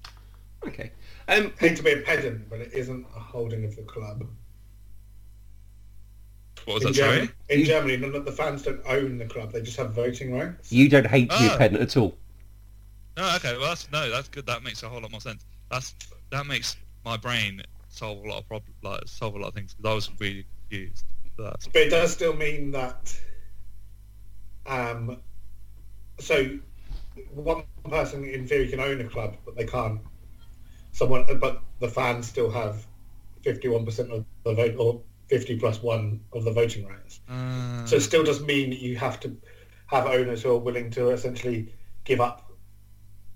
Okay. 0.64 0.92
Um, 1.28 1.54
hate 1.60 1.76
to 1.78 1.84
be 1.84 1.92
a 1.94 2.02
pedant, 2.02 2.48
but 2.50 2.60
it 2.60 2.72
isn't 2.74 3.06
a 3.16 3.20
holding 3.20 3.64
of 3.66 3.76
the 3.76 3.82
club. 3.82 4.28
What 6.66 6.76
was 6.76 6.84
in 6.86 6.90
that? 6.92 6.96
Sorry. 6.96 7.16
Germany, 7.18 7.32
in 7.50 7.66
Germany, 7.66 7.98
none 7.98 8.16
of 8.16 8.26
the 8.26 8.32
fans 8.32 8.64
don't 8.64 8.82
own 8.86 9.18
the 9.18 9.26
club; 9.26 9.52
they 9.52 9.62
just 9.62 9.78
have 9.78 9.94
voting 9.94 10.34
rights. 10.34 10.72
you 10.72 10.90
don't 10.90 11.08
hate 11.08 11.30
to 11.30 11.40
be 11.40 11.46
a 11.46 11.50
Ah. 11.52 11.82
at 11.82 11.98
all. 11.98 12.18
No, 13.18 13.36
okay. 13.36 13.58
Well, 13.58 13.70
that's 13.70 13.92
no, 13.92 14.10
that's 14.10 14.30
good. 14.30 14.46
That 14.46 14.64
makes 14.64 14.84
a 14.84 14.90
whole 14.90 15.02
lot 15.02 15.12
more 15.12 15.22
sense. 15.22 15.44
That's 15.70 15.96
that 16.32 16.46
makes 16.46 16.76
my 17.04 17.18
brain 17.18 17.62
solve 17.90 18.24
a 18.24 18.28
lot 18.30 18.40
of 18.40 18.48
problems, 18.48 18.76
like 18.84 19.02
solve 19.06 19.36
a 19.36 19.40
lot 19.40 19.50
of 19.50 19.54
things. 19.54 19.74
Because 19.74 19.92
I 19.92 19.94
was 19.96 20.12
really 20.20 20.46
confused. 20.70 21.06
So 21.38 21.54
But 21.74 21.82
it 21.82 21.90
does 21.90 22.12
still 22.12 22.36
mean 22.36 22.72
that. 22.72 23.20
Um, 24.68 25.18
so 26.20 26.60
one 27.34 27.64
person 27.90 28.24
in 28.24 28.48
theory 28.48 28.68
can 28.70 28.80
own 28.80 29.02
a 29.02 29.06
club, 29.06 29.38
but 29.46 29.56
they 29.56 29.66
can't. 29.66 30.00
Someone, 30.94 31.26
but 31.40 31.62
the 31.80 31.88
fans 31.88 32.28
still 32.28 32.52
have 32.52 32.86
fifty-one 33.44 33.86
percent 33.86 34.12
of 34.12 34.26
the 34.44 34.54
vote, 34.54 34.76
or 34.78 35.02
fifty 35.32 35.58
plus 35.58 35.82
one 35.82 36.20
of 36.34 36.44
the 36.44 36.52
voting 36.52 36.86
rights. 36.86 37.22
uh, 37.30 37.86
So 37.86 37.96
it 37.96 38.02
still 38.02 38.24
does 38.24 38.42
mean 38.42 38.70
that 38.72 38.80
you 38.80 38.98
have 38.98 39.20
to 39.22 39.36
have 39.88 40.06
owners 40.06 40.44
who 40.44 40.52
are 40.52 40.58
willing 40.60 40.92
to 40.92 41.10
essentially 41.12 41.74
give 42.04 42.20
up 42.22 42.52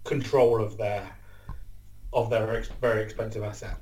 control 0.04 0.62
of 0.62 0.78
their 0.78 1.08
of 2.14 2.30
their 2.30 2.56
ex- 2.58 2.70
very 2.82 3.02
expensive 3.02 3.44
asset. 3.44 3.78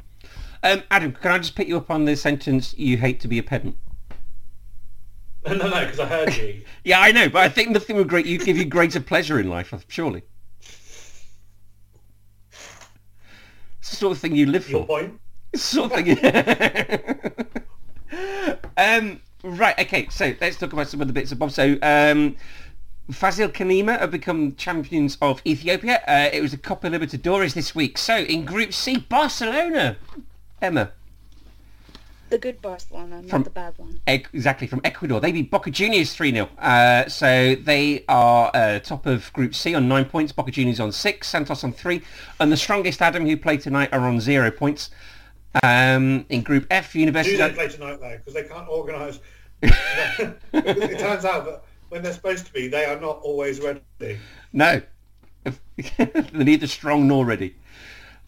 Um, 0.64 0.84
Adam, 0.92 1.12
can 1.12 1.32
I 1.32 1.38
just 1.40 1.56
pick 1.56 1.68
you 1.68 1.76
up 1.78 1.90
on 1.92 2.06
the 2.06 2.16
sentence, 2.16 2.74
you 2.78 2.98
hate 2.98 3.20
to 3.22 3.28
be 3.28 3.38
a 3.40 3.44
pedant? 3.44 3.76
No, 5.46 5.56
no, 5.56 5.82
because 5.84 6.00
I 6.00 6.06
heard 6.06 6.34
you. 6.38 6.62
Yeah, 6.86 7.02
I 7.02 7.12
know, 7.12 7.28
but 7.28 7.42
I 7.42 7.50
think 7.50 7.70
nothing 7.72 7.98
would 7.98 8.08
great 8.08 8.26
you 8.26 8.38
give 8.40 8.56
you 8.58 8.64
greater 8.64 9.02
pleasure 9.02 9.40
in 9.42 9.50
life, 9.50 9.74
surely. 9.90 10.22
It's 13.80 13.90
the 13.90 13.96
sort 13.98 14.14
of 14.14 14.20
thing 14.20 14.36
you 14.38 14.46
live 14.46 14.70
Your 14.70 14.82
for. 14.82 14.88
point. 14.88 15.20
It's 15.52 15.70
the 15.70 15.76
sort 15.76 15.92
of 15.92 16.06
thing. 16.06 17.48
um, 18.78 19.22
right. 19.44 19.78
Okay. 19.80 20.08
So 20.10 20.34
let's 20.42 20.58
talk 20.58 20.74
about 20.74 20.88
some 20.88 21.02
of 21.02 21.08
the 21.08 21.14
bits 21.14 21.32
of 21.32 21.40
Bob. 21.40 21.52
So 21.52 21.78
um, 21.82 22.36
Fasil 23.12 23.50
Kenema 23.50 24.00
have 24.00 24.12
become 24.12 24.56
champions 24.56 25.18
of 25.22 25.42
Ethiopia. 25.46 26.02
Uh, 26.08 26.30
it 26.32 26.42
was 26.42 26.54
a 26.54 26.58
Copa 26.58 26.88
Libertadores 26.88 27.54
this 27.54 27.76
week. 27.76 27.98
So 27.98 28.18
in 28.18 28.46
Group 28.46 28.74
C, 28.74 28.98
Barcelona. 28.98 29.98
Emma. 30.62 30.92
The 32.30 32.40
good 32.40 32.62
Barcelona, 32.64 33.22
not 33.22 33.30
From- 33.30 33.44
the 33.44 33.50
bad 33.52 33.74
one. 33.78 34.02
Exactly 34.08 34.66
from 34.66 34.82
Ecuador. 34.84 35.20
They 35.20 35.32
beat 35.32 35.52
Boca 35.52 35.70
Juniors 35.70 36.16
3-0. 36.18 36.50
Uh, 36.58 37.08
so 37.08 37.54
they 37.54 38.06
are 38.08 38.50
uh, 38.56 38.80
top 38.80 39.06
of 39.06 39.32
Group 39.34 39.54
C 39.54 39.76
on 39.76 39.88
nine 39.88 40.06
points. 40.06 40.32
Boca 40.32 40.50
Juniors 40.50 40.80
on 40.80 40.92
six. 40.92 41.28
Santos 41.28 41.64
on 41.64 41.74
three. 41.74 42.02
And 42.40 42.52
the 42.52 42.58
strongest 42.58 43.04
Adam 43.04 43.28
who 43.28 43.38
played 43.38 43.62
tonight 43.62 43.90
are 43.94 44.00
on 44.02 44.20
zero 44.20 44.50
points. 44.50 44.90
Um, 45.62 46.26
in 46.30 46.42
Group 46.42 46.66
F, 46.72 46.96
University. 46.96 47.38
Do 47.38 47.44
University. 47.44 47.78
they 47.78 47.78
play 47.78 47.98
tonight 47.98 48.00
though? 48.00 48.18
Because 48.18 48.34
they 48.34 48.44
can't 48.44 48.68
organise. 48.68 49.20
it 49.62 51.00
turns 51.00 51.26
out 51.26 51.46
that 51.46 51.64
when 51.90 52.02
they're 52.02 52.14
supposed 52.14 52.46
to 52.48 52.54
be, 52.54 52.68
they 52.68 52.86
are 52.86 53.00
not 53.00 53.20
always 53.22 53.62
ready. 53.62 53.82
No. 54.52 54.82
They're 55.98 56.26
neither 56.34 56.68
strong 56.68 57.08
nor 57.08 57.26
ready. 57.26 57.56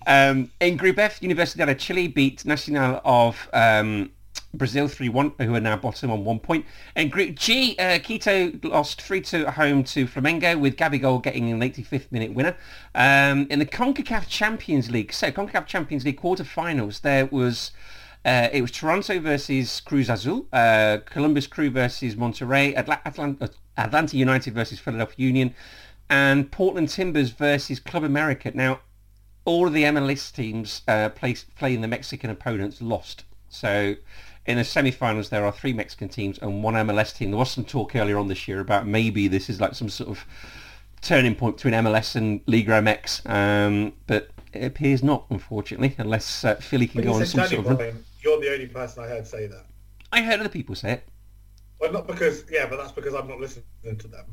Um, 0.07 0.51
in 0.59 0.77
Group 0.77 0.99
F, 0.99 1.19
Universidad 1.21 1.65
de 1.65 1.75
Chile 1.75 2.07
beat 2.07 2.45
Nacional 2.45 3.01
of 3.03 3.49
um, 3.53 4.11
Brazil 4.57 4.87
3-1, 4.87 5.41
who 5.43 5.55
are 5.55 5.59
now 5.59 5.77
bottom 5.77 6.11
on 6.11 6.23
one 6.25 6.39
point. 6.39 6.65
In 6.95 7.09
Group 7.09 7.35
G, 7.35 7.75
uh, 7.77 7.99
Quito 7.99 8.51
lost 8.63 8.99
3-2 9.01 9.47
at 9.47 9.53
home 9.55 9.83
to 9.85 10.07
Flamengo, 10.07 10.59
with 10.59 10.75
Gabigol 10.75 11.21
getting 11.21 11.51
an 11.51 11.59
85th 11.59 12.11
minute 12.11 12.33
winner. 12.33 12.55
Um, 12.93 13.47
in 13.49 13.59
the 13.59 13.65
CONCACAF 13.65 14.27
Champions 14.27 14.89
League, 14.89 15.13
so 15.13 15.31
CONCACAF 15.31 15.65
Champions 15.65 16.05
League 16.05 16.19
quarterfinals, 16.19 17.01
there 17.01 17.25
was... 17.27 17.71
Uh, 18.23 18.49
it 18.51 18.61
was 18.63 18.71
Toronto 18.71 19.19
versus 19.19 19.79
Cruz 19.81 20.09
Azul, 20.09 20.47
uh, 20.51 20.97
Columbus 21.05 21.45
Crew 21.45 21.69
versus 21.69 22.15
Monterrey, 22.15 22.75
Atla- 22.75 22.99
Atlant- 23.05 23.39
uh, 23.39 23.47
Atlanta 23.77 24.17
United 24.17 24.51
versus 24.55 24.79
Philadelphia 24.79 25.27
Union, 25.27 25.53
and 26.09 26.51
Portland 26.51 26.89
Timbers 26.89 27.29
versus 27.29 27.79
Club 27.79 28.03
America. 28.03 28.51
Now, 28.55 28.79
all 29.45 29.67
of 29.67 29.73
the 29.73 29.83
MLS 29.83 30.33
teams 30.33 30.81
uh, 30.87 31.09
play, 31.09 31.35
playing 31.55 31.81
the 31.81 31.87
Mexican 31.87 32.31
opponents 32.31 32.81
lost. 32.81 33.25
So 33.47 33.95
in 34.45 34.57
the 34.57 34.63
semi-finals, 34.63 35.29
there 35.29 35.45
are 35.45 35.51
three 35.51 35.73
Mexican 35.73 36.09
teams 36.09 36.37
and 36.39 36.63
one 36.63 36.75
MLS 36.75 37.15
team. 37.15 37.31
There 37.31 37.39
was 37.39 37.51
some 37.51 37.65
talk 37.65 37.95
earlier 37.95 38.17
on 38.17 38.27
this 38.27 38.47
year 38.47 38.59
about 38.59 38.85
maybe 38.85 39.27
this 39.27 39.49
is 39.49 39.59
like 39.59 39.73
some 39.75 39.89
sort 39.89 40.09
of 40.09 40.25
turning 41.01 41.35
point 41.35 41.57
between 41.57 41.73
MLS 41.73 42.15
and 42.15 42.41
Liga 42.45 42.71
MX, 42.71 43.29
um, 43.29 43.93
but 44.07 44.29
it 44.53 44.63
appears 44.63 45.03
not, 45.03 45.25
unfortunately, 45.29 45.95
unless 45.97 46.45
uh, 46.45 46.55
Philly 46.55 46.87
can 46.87 46.99
When 46.99 47.07
go 47.07 47.13
on 47.13 47.25
some 47.25 47.47
sort 47.47 47.65
of... 47.65 48.03
you're 48.21 48.39
the 48.39 48.53
only 48.53 48.67
person 48.67 49.03
I 49.03 49.07
heard 49.07 49.27
say 49.27 49.47
that. 49.47 49.65
I 50.11 50.21
heard 50.21 50.39
other 50.39 50.49
people 50.49 50.75
say 50.75 50.93
it. 50.93 51.07
Well, 51.79 51.91
not 51.91 52.07
because 52.07 52.45
yeah, 52.49 52.67
but 52.67 52.77
that's 52.77 52.91
because 52.91 53.13
I'm 53.13 53.27
not 53.27 53.39
listening 53.39 53.63
to 53.83 54.07
them. 54.07 54.25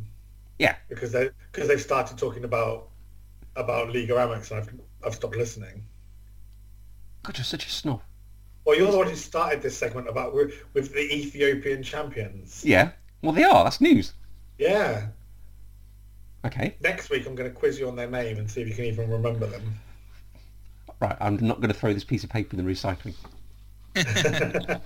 Yeah. 0.58 0.76
Because 0.88 1.10
they 1.10 1.30
because 1.50 1.66
they've 1.68 1.80
started 1.80 2.16
talking 2.16 2.44
about 2.44 2.88
about 3.56 3.88
Liga 3.88 4.12
Amex 4.12 4.50
and 4.52 4.60
I've 4.60 4.72
I've 5.04 5.14
stopped 5.14 5.36
listening. 5.36 5.84
God, 7.24 7.36
you're 7.36 7.44
such 7.44 7.66
a 7.66 7.70
snob. 7.70 8.00
Well, 8.64 8.76
you're 8.76 8.90
the 8.90 8.98
one 8.98 9.08
who 9.08 9.16
started 9.16 9.60
this 9.62 9.76
segment 9.76 10.08
about 10.08 10.34
with, 10.34 10.54
with 10.72 10.92
the 10.92 11.00
Ethiopian 11.00 11.82
champions. 11.82 12.64
Yeah. 12.64 12.92
Well, 13.22 13.32
they 13.32 13.44
are. 13.44 13.64
That's 13.64 13.80
news. 13.80 14.12
Yeah. 14.58 15.08
Okay. 16.44 16.76
Next 16.80 17.10
week 17.10 17.26
I'm 17.26 17.34
going 17.34 17.50
to 17.50 17.54
quiz 17.54 17.78
you 17.78 17.88
on 17.88 17.96
their 17.96 18.10
name 18.10 18.38
and 18.38 18.50
see 18.50 18.60
if 18.62 18.68
you 18.68 18.74
can 18.74 18.84
even 18.84 19.10
remember 19.10 19.46
them. 19.46 19.74
Right. 21.00 21.16
I'm 21.20 21.36
not 21.36 21.60
going 21.60 21.72
to 21.72 21.78
throw 21.78 21.92
this 21.92 22.04
piece 22.04 22.22
of 22.22 22.30
paper 22.30 22.56
in 22.56 22.64
the 22.64 22.70
recycling. 22.70 23.14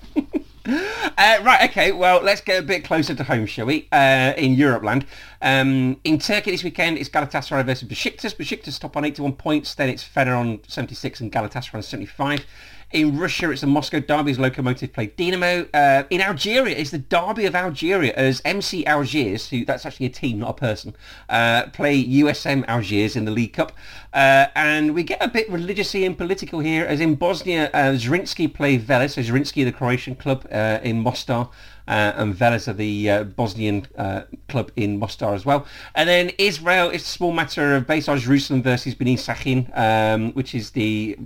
Uh, 1.18 1.38
right, 1.42 1.70
okay, 1.70 1.92
well, 1.92 2.20
let's 2.22 2.40
get 2.40 2.62
a 2.62 2.66
bit 2.66 2.84
closer 2.84 3.14
to 3.14 3.24
home, 3.24 3.46
shall 3.46 3.66
we? 3.66 3.88
Uh, 3.92 4.34
in 4.36 4.52
Europe 4.52 4.82
land. 4.82 5.06
Um, 5.40 5.98
in 6.04 6.18
Turkey 6.18 6.50
this 6.50 6.64
weekend, 6.64 6.98
it's 6.98 7.08
Galatasaray 7.08 7.64
versus 7.64 7.88
Besiktas. 7.88 8.36
Besiktas 8.36 8.78
top 8.78 8.96
on 8.96 9.04
81 9.04 9.34
points, 9.34 9.74
then 9.74 9.88
it's 9.88 10.06
Fener 10.06 10.36
on 10.36 10.60
76 10.68 11.20
and 11.20 11.32
Galatasaray 11.32 11.76
on 11.76 11.82
75. 11.82 12.44
In 12.92 13.18
Russia, 13.18 13.50
it's 13.50 13.62
the 13.62 13.66
Moscow 13.66 13.98
Derby's 13.98 14.38
Lokomotiv 14.38 14.92
play 14.92 15.08
Dinamo. 15.08 15.68
Uh, 15.74 16.04
in 16.08 16.20
Algeria, 16.20 16.76
it's 16.76 16.92
the 16.92 16.98
Derby 16.98 17.44
of 17.44 17.56
Algeria 17.56 18.12
as 18.14 18.40
MC 18.44 18.86
Algiers, 18.86 19.48
who 19.48 19.64
that's 19.64 19.84
actually 19.84 20.06
a 20.06 20.10
team, 20.10 20.38
not 20.38 20.50
a 20.50 20.54
person, 20.54 20.94
uh, 21.28 21.66
play 21.72 22.00
USM 22.00 22.64
Algiers 22.68 23.16
in 23.16 23.24
the 23.24 23.32
League 23.32 23.54
Cup. 23.54 23.72
Uh, 24.14 24.46
and 24.54 24.94
we 24.94 25.02
get 25.02 25.20
a 25.20 25.26
bit 25.26 25.50
religiously 25.50 26.04
and 26.04 26.16
political 26.16 26.60
here, 26.60 26.84
as 26.86 27.00
in 27.00 27.16
Bosnia, 27.16 27.70
uh, 27.74 27.94
Zrinjski 27.94 28.54
play 28.54 28.78
Veles, 28.78 29.14
so 29.14 29.20
Zrinjski, 29.20 29.64
the 29.64 29.72
Croatian 29.72 30.14
club 30.14 30.46
uh, 30.52 30.78
in 30.84 31.00
Mostar, 31.00 31.50
uh, 31.88 32.12
and 32.14 32.36
Veles 32.36 32.68
are 32.68 32.72
the 32.72 33.10
uh, 33.10 33.24
Bosnian 33.24 33.88
uh, 33.98 34.22
club 34.48 34.70
in 34.76 35.00
Mostar 35.00 35.34
as 35.34 35.44
well. 35.44 35.66
And 35.96 36.08
then 36.08 36.30
Israel, 36.38 36.90
it's 36.90 37.04
a 37.04 37.08
small 37.08 37.32
matter 37.32 37.74
of 37.74 37.88
Beitar 37.88 38.16
Jerusalem 38.16 38.62
versus 38.62 38.94
Bnei 38.94 39.18
Sakhnin, 39.18 39.76
um, 39.76 40.30
which 40.34 40.54
is 40.54 40.70
the 40.70 41.18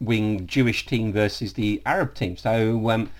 right-wing 0.00 0.46
Jewish 0.46 0.86
team 0.86 1.12
versus 1.12 1.54
the 1.54 1.82
Arab 1.86 2.14
team. 2.14 2.36
So 2.36 2.90
um, 2.90 3.10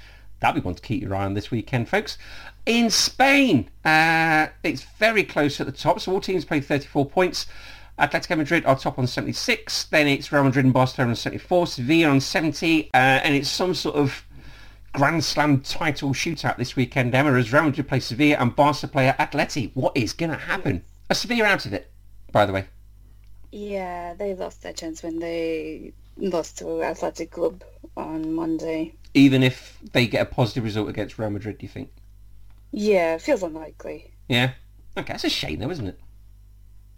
that'll 0.40 0.60
be 0.60 0.64
one 0.64 0.74
to 0.74 0.82
keep 0.82 1.02
your 1.02 1.14
eye 1.14 1.24
on 1.24 1.34
this 1.34 1.50
weekend, 1.50 1.88
folks. 1.88 2.18
In 2.66 2.90
Spain, 2.90 3.70
uh, 3.84 4.48
it's 4.62 4.82
very 4.82 5.24
close 5.24 5.60
at 5.60 5.66
the 5.66 5.72
top, 5.72 6.00
so 6.00 6.12
all 6.12 6.20
teams 6.20 6.44
play 6.44 6.60
34 6.60 7.06
points. 7.06 7.46
Atletico 7.98 8.36
Madrid 8.36 8.64
are 8.64 8.78
top 8.78 8.98
on 8.98 9.06
76. 9.06 9.84
Then 9.84 10.06
it's 10.06 10.32
Real 10.32 10.44
Madrid 10.44 10.64
and 10.64 10.72
Barcelona 10.72 11.10
on 11.10 11.16
74. 11.16 11.66
Sevilla 11.66 12.10
on 12.10 12.20
70. 12.20 12.90
Uh, 12.94 12.96
and 12.96 13.34
it's 13.34 13.50
some 13.50 13.74
sort 13.74 13.96
of 13.96 14.24
Grand 14.92 15.22
Slam 15.22 15.60
title 15.60 16.10
shootout 16.10 16.56
this 16.56 16.76
weekend, 16.76 17.14
Emma, 17.14 17.32
as 17.34 17.52
Real 17.52 17.64
Madrid 17.64 17.88
play 17.88 18.00
Sevilla 18.00 18.36
and 18.38 18.56
Barca 18.56 18.88
play 18.88 19.12
Atleti. 19.18 19.70
What 19.74 19.96
is 19.96 20.14
going 20.14 20.30
to 20.30 20.36
happen? 20.36 20.82
Are 21.10 21.14
Sevilla 21.14 21.44
out 21.44 21.66
of 21.66 21.74
it, 21.74 21.90
by 22.32 22.46
the 22.46 22.52
way? 22.52 22.66
Yeah, 23.52 24.14
they 24.14 24.34
lost 24.34 24.62
their 24.62 24.72
chance 24.72 25.02
when 25.02 25.18
they 25.18 25.92
lost 26.16 26.58
to 26.58 26.82
Athletic 26.82 27.30
Club 27.30 27.62
on 27.96 28.32
Monday. 28.32 28.94
Even 29.14 29.42
if 29.42 29.78
they 29.92 30.06
get 30.06 30.22
a 30.22 30.30
positive 30.30 30.64
result 30.64 30.88
against 30.88 31.18
Real 31.18 31.30
Madrid, 31.30 31.58
do 31.58 31.64
you 31.66 31.70
think? 31.70 31.90
Yeah, 32.72 33.18
feels 33.18 33.42
unlikely. 33.42 34.12
Yeah? 34.28 34.52
Okay, 34.96 35.12
that's 35.12 35.24
a 35.24 35.30
shame 35.30 35.58
though, 35.58 35.70
isn't 35.70 35.88
it? 35.88 36.00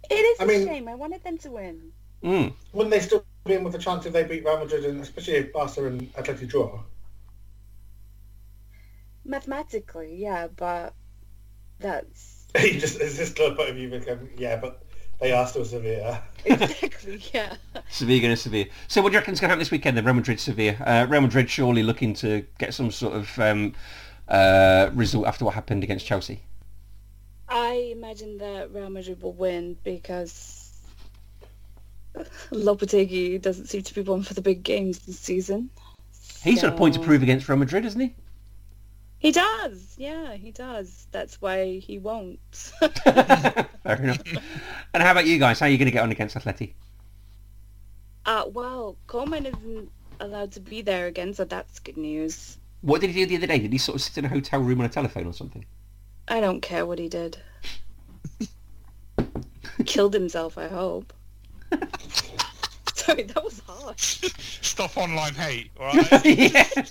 It 0.09 0.15
is 0.15 0.39
I 0.39 0.43
a 0.43 0.47
mean- 0.47 0.67
shame. 0.67 0.87
I 0.87 0.95
wanted 0.95 1.23
them 1.23 1.37
to 1.39 1.51
win. 1.51 1.91
Mm. 2.23 2.53
Wouldn't 2.71 2.91
they 2.91 2.99
still 3.01 3.25
be 3.45 3.53
in 3.55 3.63
with 3.63 3.75
a 3.75 3.79
chance 3.79 4.05
if 4.05 4.13
they 4.13 4.23
beat 4.23 4.45
Real 4.45 4.59
Madrid 4.59 4.85
and 4.85 5.01
especially 5.01 5.33
if 5.35 5.51
Barca 5.51 5.85
and 5.85 6.09
Athletic 6.17 6.47
draw? 6.49 6.79
Mathematically, 9.25 10.15
yeah, 10.17 10.47
but 10.47 10.93
that's 11.79 12.45
you 12.61 12.79
just 12.79 12.99
it's 12.99 13.17
just 13.17 13.35
club 13.35 13.55
point 13.57 13.69
of 13.69 13.75
view 13.75 13.89
become 13.89 14.29
yeah, 14.37 14.57
but 14.57 14.82
they 15.23 15.31
are 15.31 15.47
still 15.47 15.65
Sevilla. 15.65 16.21
exactly 16.45 17.21
yeah. 17.33 17.55
Sevilla 17.89 18.19
going 18.19 18.35
to 18.35 18.41
Sevilla. 18.41 18.65
So 18.87 19.01
what 19.01 19.09
do 19.09 19.13
you 19.13 19.19
reckon's 19.19 19.39
going 19.39 19.47
to 19.47 19.51
happen 19.51 19.59
this 19.59 19.71
weekend 19.71 19.97
then? 19.97 20.05
Real 20.05 20.13
Madrid, 20.13 20.39
Sevilla. 20.39 20.75
Uh, 20.85 21.05
Real 21.09 21.21
Madrid 21.21 21.49
surely 21.49 21.81
looking 21.81 22.13
to 22.15 22.45
get 22.59 22.73
some 22.73 22.91
sort 22.91 23.15
of 23.15 23.39
um, 23.39 23.73
uh, 24.27 24.89
result 24.93 25.25
after 25.25 25.45
what 25.45 25.53
happened 25.53 25.83
against 25.83 26.05
Chelsea. 26.05 26.41
I 27.47 27.91
imagine 27.95 28.37
that 28.39 28.71
Real 28.73 28.89
Madrid 28.89 29.21
will 29.21 29.33
win 29.33 29.77
because 29.83 30.71
Lopetegui 32.51 33.41
doesn't 33.41 33.67
seem 33.67 33.81
to 33.83 33.93
be 33.95 34.01
one 34.01 34.23
for 34.23 34.33
the 34.33 34.41
big 34.41 34.63
games 34.63 34.99
this 34.99 35.19
season. 35.19 35.69
He's 36.43 36.61
got 36.61 36.73
a 36.73 36.77
point 36.77 36.95
to 36.95 36.99
So- 36.99 37.05
prove 37.05 37.23
against 37.23 37.47
Real 37.47 37.57
Madrid, 37.57 37.85
isn't 37.85 37.99
he? 37.99 38.13
He 39.23 39.31
does, 39.31 39.95
yeah, 39.97 40.33
he 40.33 40.51
does. 40.51 41.07
That's 41.13 41.39
why 41.41 41.77
he 41.77 41.97
won't. 41.97 42.39
Fair 43.03 43.69
enough. 43.85 44.19
And 44.93 45.01
how 45.01 45.11
about 45.11 45.25
you 45.25 45.39
guys? 45.39 45.61
How 45.61 45.67
are 45.67 45.69
you 45.69 45.77
going 45.77 45.85
to 45.85 45.91
get 45.93 46.03
on 46.03 46.11
against 46.11 46.35
Atleti? 46.35 46.73
uh, 48.25 48.43
well, 48.53 48.97
Koeman 49.07 49.45
isn't 49.45 49.89
allowed 50.19 50.51
to 50.51 50.59
be 50.59 50.81
there 50.81 51.07
again, 51.07 51.33
so 51.33 51.45
that's 51.45 51.79
good 51.79 51.95
news. 51.95 52.57
What 52.81 52.99
did 52.99 53.11
he 53.11 53.21
do 53.21 53.25
the 53.25 53.37
other 53.37 53.47
day? 53.47 53.59
Did 53.59 53.71
he 53.71 53.77
sort 53.77 53.95
of 53.95 54.01
sit 54.01 54.17
in 54.17 54.25
a 54.25 54.27
hotel 54.27 54.59
room 54.59 54.81
on 54.81 54.85
a 54.85 54.89
telephone 54.89 55.27
or 55.27 55.33
something? 55.33 55.63
I 56.27 56.41
don't 56.41 56.59
care 56.59 56.85
what 56.85 56.99
he 56.99 57.07
did. 57.07 57.37
Killed 59.85 60.13
himself, 60.13 60.57
I 60.57 60.67
hope. 60.67 61.13
Sorry, 62.93 63.23
that 63.23 63.41
was 63.41 63.61
harsh. 63.65 64.29
Stop 64.61 64.97
online 64.97 65.33
hate, 65.33 65.71
alright? 65.79 66.25
yeah. 66.25 66.83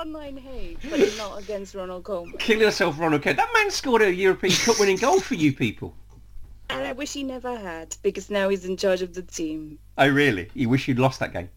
Stop 0.00 0.06
online 0.06 0.36
hate, 0.38 0.78
but 0.88 0.98
not 1.18 1.42
against 1.42 1.74
Ronald 1.74 2.04
Koeman. 2.04 2.38
Kill 2.38 2.58
yourself, 2.60 2.98
Ronald 2.98 3.20
Koeman. 3.20 3.36
That 3.36 3.50
man 3.52 3.70
scored 3.70 4.00
a 4.00 4.10
European 4.12 4.54
Cup 4.54 4.80
winning 4.80 4.96
goal 4.96 5.20
for 5.20 5.34
you 5.34 5.52
people. 5.52 5.94
And 6.70 6.86
I 6.86 6.92
wish 6.92 7.12
he 7.12 7.22
never 7.22 7.54
had, 7.54 7.94
because 8.02 8.30
now 8.30 8.48
he's 8.48 8.64
in 8.64 8.78
charge 8.78 9.02
of 9.02 9.12
the 9.12 9.20
team. 9.20 9.78
Oh, 9.98 10.08
really? 10.08 10.48
You 10.54 10.70
wish 10.70 10.88
you'd 10.88 10.98
lost 10.98 11.20
that 11.20 11.34
game? 11.34 11.50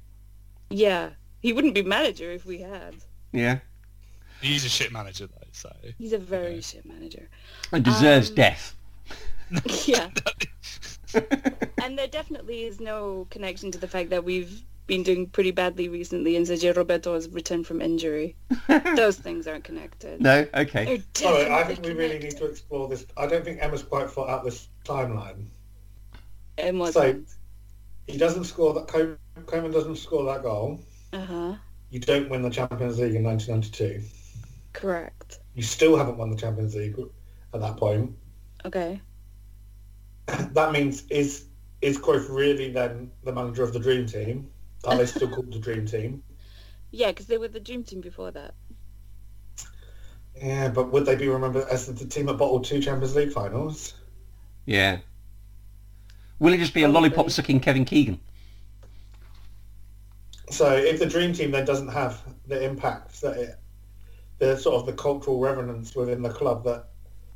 Yeah, 0.70 1.12
he 1.40 1.54
wouldn't 1.54 1.74
be 1.74 1.84
manager 1.84 2.32
if 2.32 2.46
we 2.46 2.60
had. 2.60 2.96
Yeah. 3.32 3.60
He's 4.42 4.66
a 4.66 4.70
shit 4.70 4.92
manager 4.92 5.28
though, 5.28 5.48
so 5.54 5.74
He's 5.98 6.12
a 6.12 6.18
very 6.18 6.60
shit 6.60 6.86
manager. 6.86 7.30
And 7.72 7.86
deserves 7.86 8.30
Um, 8.30 8.36
death. 8.36 8.76
yeah. 9.88 10.10
and 11.82 11.98
there 11.98 12.08
definitely 12.08 12.64
is 12.64 12.82
no 12.82 13.26
connection 13.30 13.72
to 13.72 13.78
the 13.78 13.88
fact 13.88 14.10
that 14.10 14.26
we've 14.26 14.64
been 14.86 15.04
doing 15.04 15.28
pretty 15.28 15.52
badly 15.52 15.88
recently 15.90 16.36
and 16.36 16.46
Sergi 16.46 16.72
Roberto 16.72 17.14
has 17.14 17.30
returned 17.30 17.66
from 17.66 17.82
injury. 17.82 18.36
Those 18.96 19.18
things 19.18 19.48
aren't 19.48 19.64
connected. 19.64 20.22
No? 20.22 20.46
Okay. 20.54 20.86
They're 20.86 21.04
Sorry, 21.14 21.46
I 21.46 21.60
definitely 21.60 21.76
think 21.76 21.86
we 21.98 22.04
really 22.04 22.20
need 22.20 22.38
to 22.38 22.46
explore 22.46 22.88
this. 22.90 23.06
I 23.16 23.26
don't 23.28 23.46
think 23.46 23.60
Emma's 23.62 23.84
quite 23.84 24.10
thought 24.10 24.30
out 24.30 24.44
this 24.44 24.68
timeline. 24.84 25.46
In 26.58 26.80
what 26.80 26.94
So- 26.94 27.22
He 28.08 28.18
doesn't 28.18 28.44
score 28.44 28.74
that. 28.74 28.88
Co- 28.88 29.16
Koeman 29.46 29.72
doesn't 29.72 29.96
score 29.98 30.26
that 30.26 30.44
goal. 30.44 30.80
Uh-huh. 31.14 31.54
you 31.92 32.00
don't 32.00 32.28
win 32.30 32.42
the 32.42 32.50
Champions 32.50 33.00
League 33.00 33.14
in 33.16 33.24
1992. 33.24 34.04
Correct. 34.74 35.40
You 35.54 35.62
still 35.62 35.96
haven't 35.96 36.18
won 36.18 36.32
the 36.32 36.36
Champions 36.38 36.76
League 36.76 36.98
at 37.54 37.62
that 37.62 37.78
point. 37.78 38.16
Okay. 38.66 39.00
that 40.28 40.72
means 40.72 41.04
is 41.10 41.46
is 41.82 41.98
Cruyff 42.00 42.28
really 42.30 42.72
then 42.72 43.12
the 43.24 43.32
manager 43.34 43.62
of 43.64 43.74
the 43.74 43.80
dream 43.80 44.06
team? 44.08 44.50
Are 44.86 44.98
they 44.98 45.06
still 45.06 45.30
called 45.30 45.52
the 45.52 45.60
dream 45.60 45.86
team? 45.86 46.24
Yeah, 46.92 47.12
because 47.12 47.28
they 47.28 47.38
were 47.38 47.48
the 47.48 47.60
dream 47.60 47.84
team 47.84 48.02
before 48.02 48.32
that. 48.32 48.54
Yeah, 50.36 50.70
but 50.70 50.92
would 50.92 51.06
they 51.06 51.16
be 51.16 51.28
remembered 51.28 51.68
as 51.70 51.88
the 51.88 52.06
team 52.06 52.26
that 52.26 52.34
bottled 52.34 52.66
two 52.66 52.82
Champions 52.82 53.16
League 53.16 53.32
finals? 53.32 53.94
Yeah. 54.66 55.00
Will 56.40 56.54
it 56.54 56.58
just 56.58 56.74
be 56.74 56.84
a 56.84 56.88
lollipop 56.88 57.30
sucking 57.30 57.62
Kevin 57.62 57.86
Keegan? 57.86 58.20
So 60.50 60.74
if 60.74 61.00
the 61.00 61.06
dream 61.06 61.34
team 61.34 61.52
then 61.52 61.66
doesn't 61.66 61.88
have 61.88 62.22
the 62.48 62.64
impact 62.64 63.22
that 63.22 63.38
it, 63.38 63.60
the 64.40 64.58
sort 64.58 64.76
of 64.76 64.86
the 64.86 64.94
cultural 64.94 65.40
resonance 65.40 65.96
within 65.96 66.22
the 66.22 66.30
club 66.30 66.64
that 66.66 66.90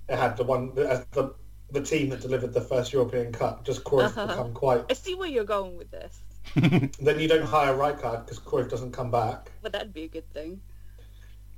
it 0.10 0.18
had, 0.18 0.38
the 0.38 0.44
one 0.44 0.78
as 0.78 1.06
the 1.12 1.34
the 1.72 1.82
team 1.82 2.10
that 2.10 2.22
delivered 2.22 2.54
the 2.54 2.62
first 2.62 2.94
European 2.94 3.32
Cup, 3.32 3.66
just 3.66 3.82
Uh-huh. 3.92 4.28
become 4.28 4.54
quite? 4.54 4.86
I 4.90 4.94
see 4.94 5.16
where 5.16 5.28
you're 5.30 5.44
going 5.44 5.78
with 5.78 5.92
this, 5.92 6.18
Then 7.00 7.20
you 7.20 7.28
don't 7.28 7.46
hire 7.46 7.74
Rijkaard 7.74 8.26
because 8.26 8.40
Cruyff 8.40 8.70
doesn't 8.70 8.92
come 8.92 9.12
back. 9.12 9.52
but 9.62 9.72
that'd 9.72 9.94
be 9.94 10.04
a 10.04 10.08
good 10.08 10.30
thing. 10.34 10.60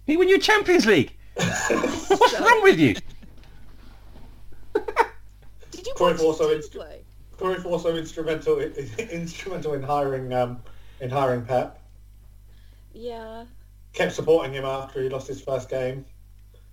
He 0.06 0.18
won 0.18 0.28
your 0.30 0.40
Champions 0.40 0.86
League. 0.86 1.16
What's 1.36 1.68
So- 2.32 2.44
wrong 2.46 2.64
with 2.64 2.80
you? 2.80 2.96
Did 5.72 5.86
you 5.88 5.94
Cruyff 5.96 6.20
also 6.22 6.50
his 6.50 6.66
inst- 6.66 6.74
play? 6.74 7.02
Cruyff 7.38 7.66
also 7.66 7.96
instrumental 7.96 8.60
instrumental 8.60 9.74
in 9.74 9.82
hiring 9.84 10.34
um 10.34 10.62
in 11.00 11.10
hiring 11.10 11.46
Pep. 11.46 11.82
Yeah. 12.94 13.46
Kept 13.94 14.14
supporting 14.14 14.54
him 14.54 14.66
after 14.66 15.02
he 15.02 15.10
lost 15.10 15.28
his 15.28 15.42
first 15.42 15.70
game. 15.70 16.06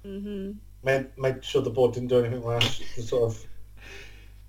Mhm. 0.04 0.56
Made 0.82 1.06
made 1.16 1.44
sure 1.44 1.62
the 1.62 1.70
board 1.70 1.94
didn't 1.94 2.08
do 2.08 2.18
anything 2.18 2.44
rash. 2.44 2.80
To 2.96 3.02
sort 3.02 3.30
of 3.32 3.46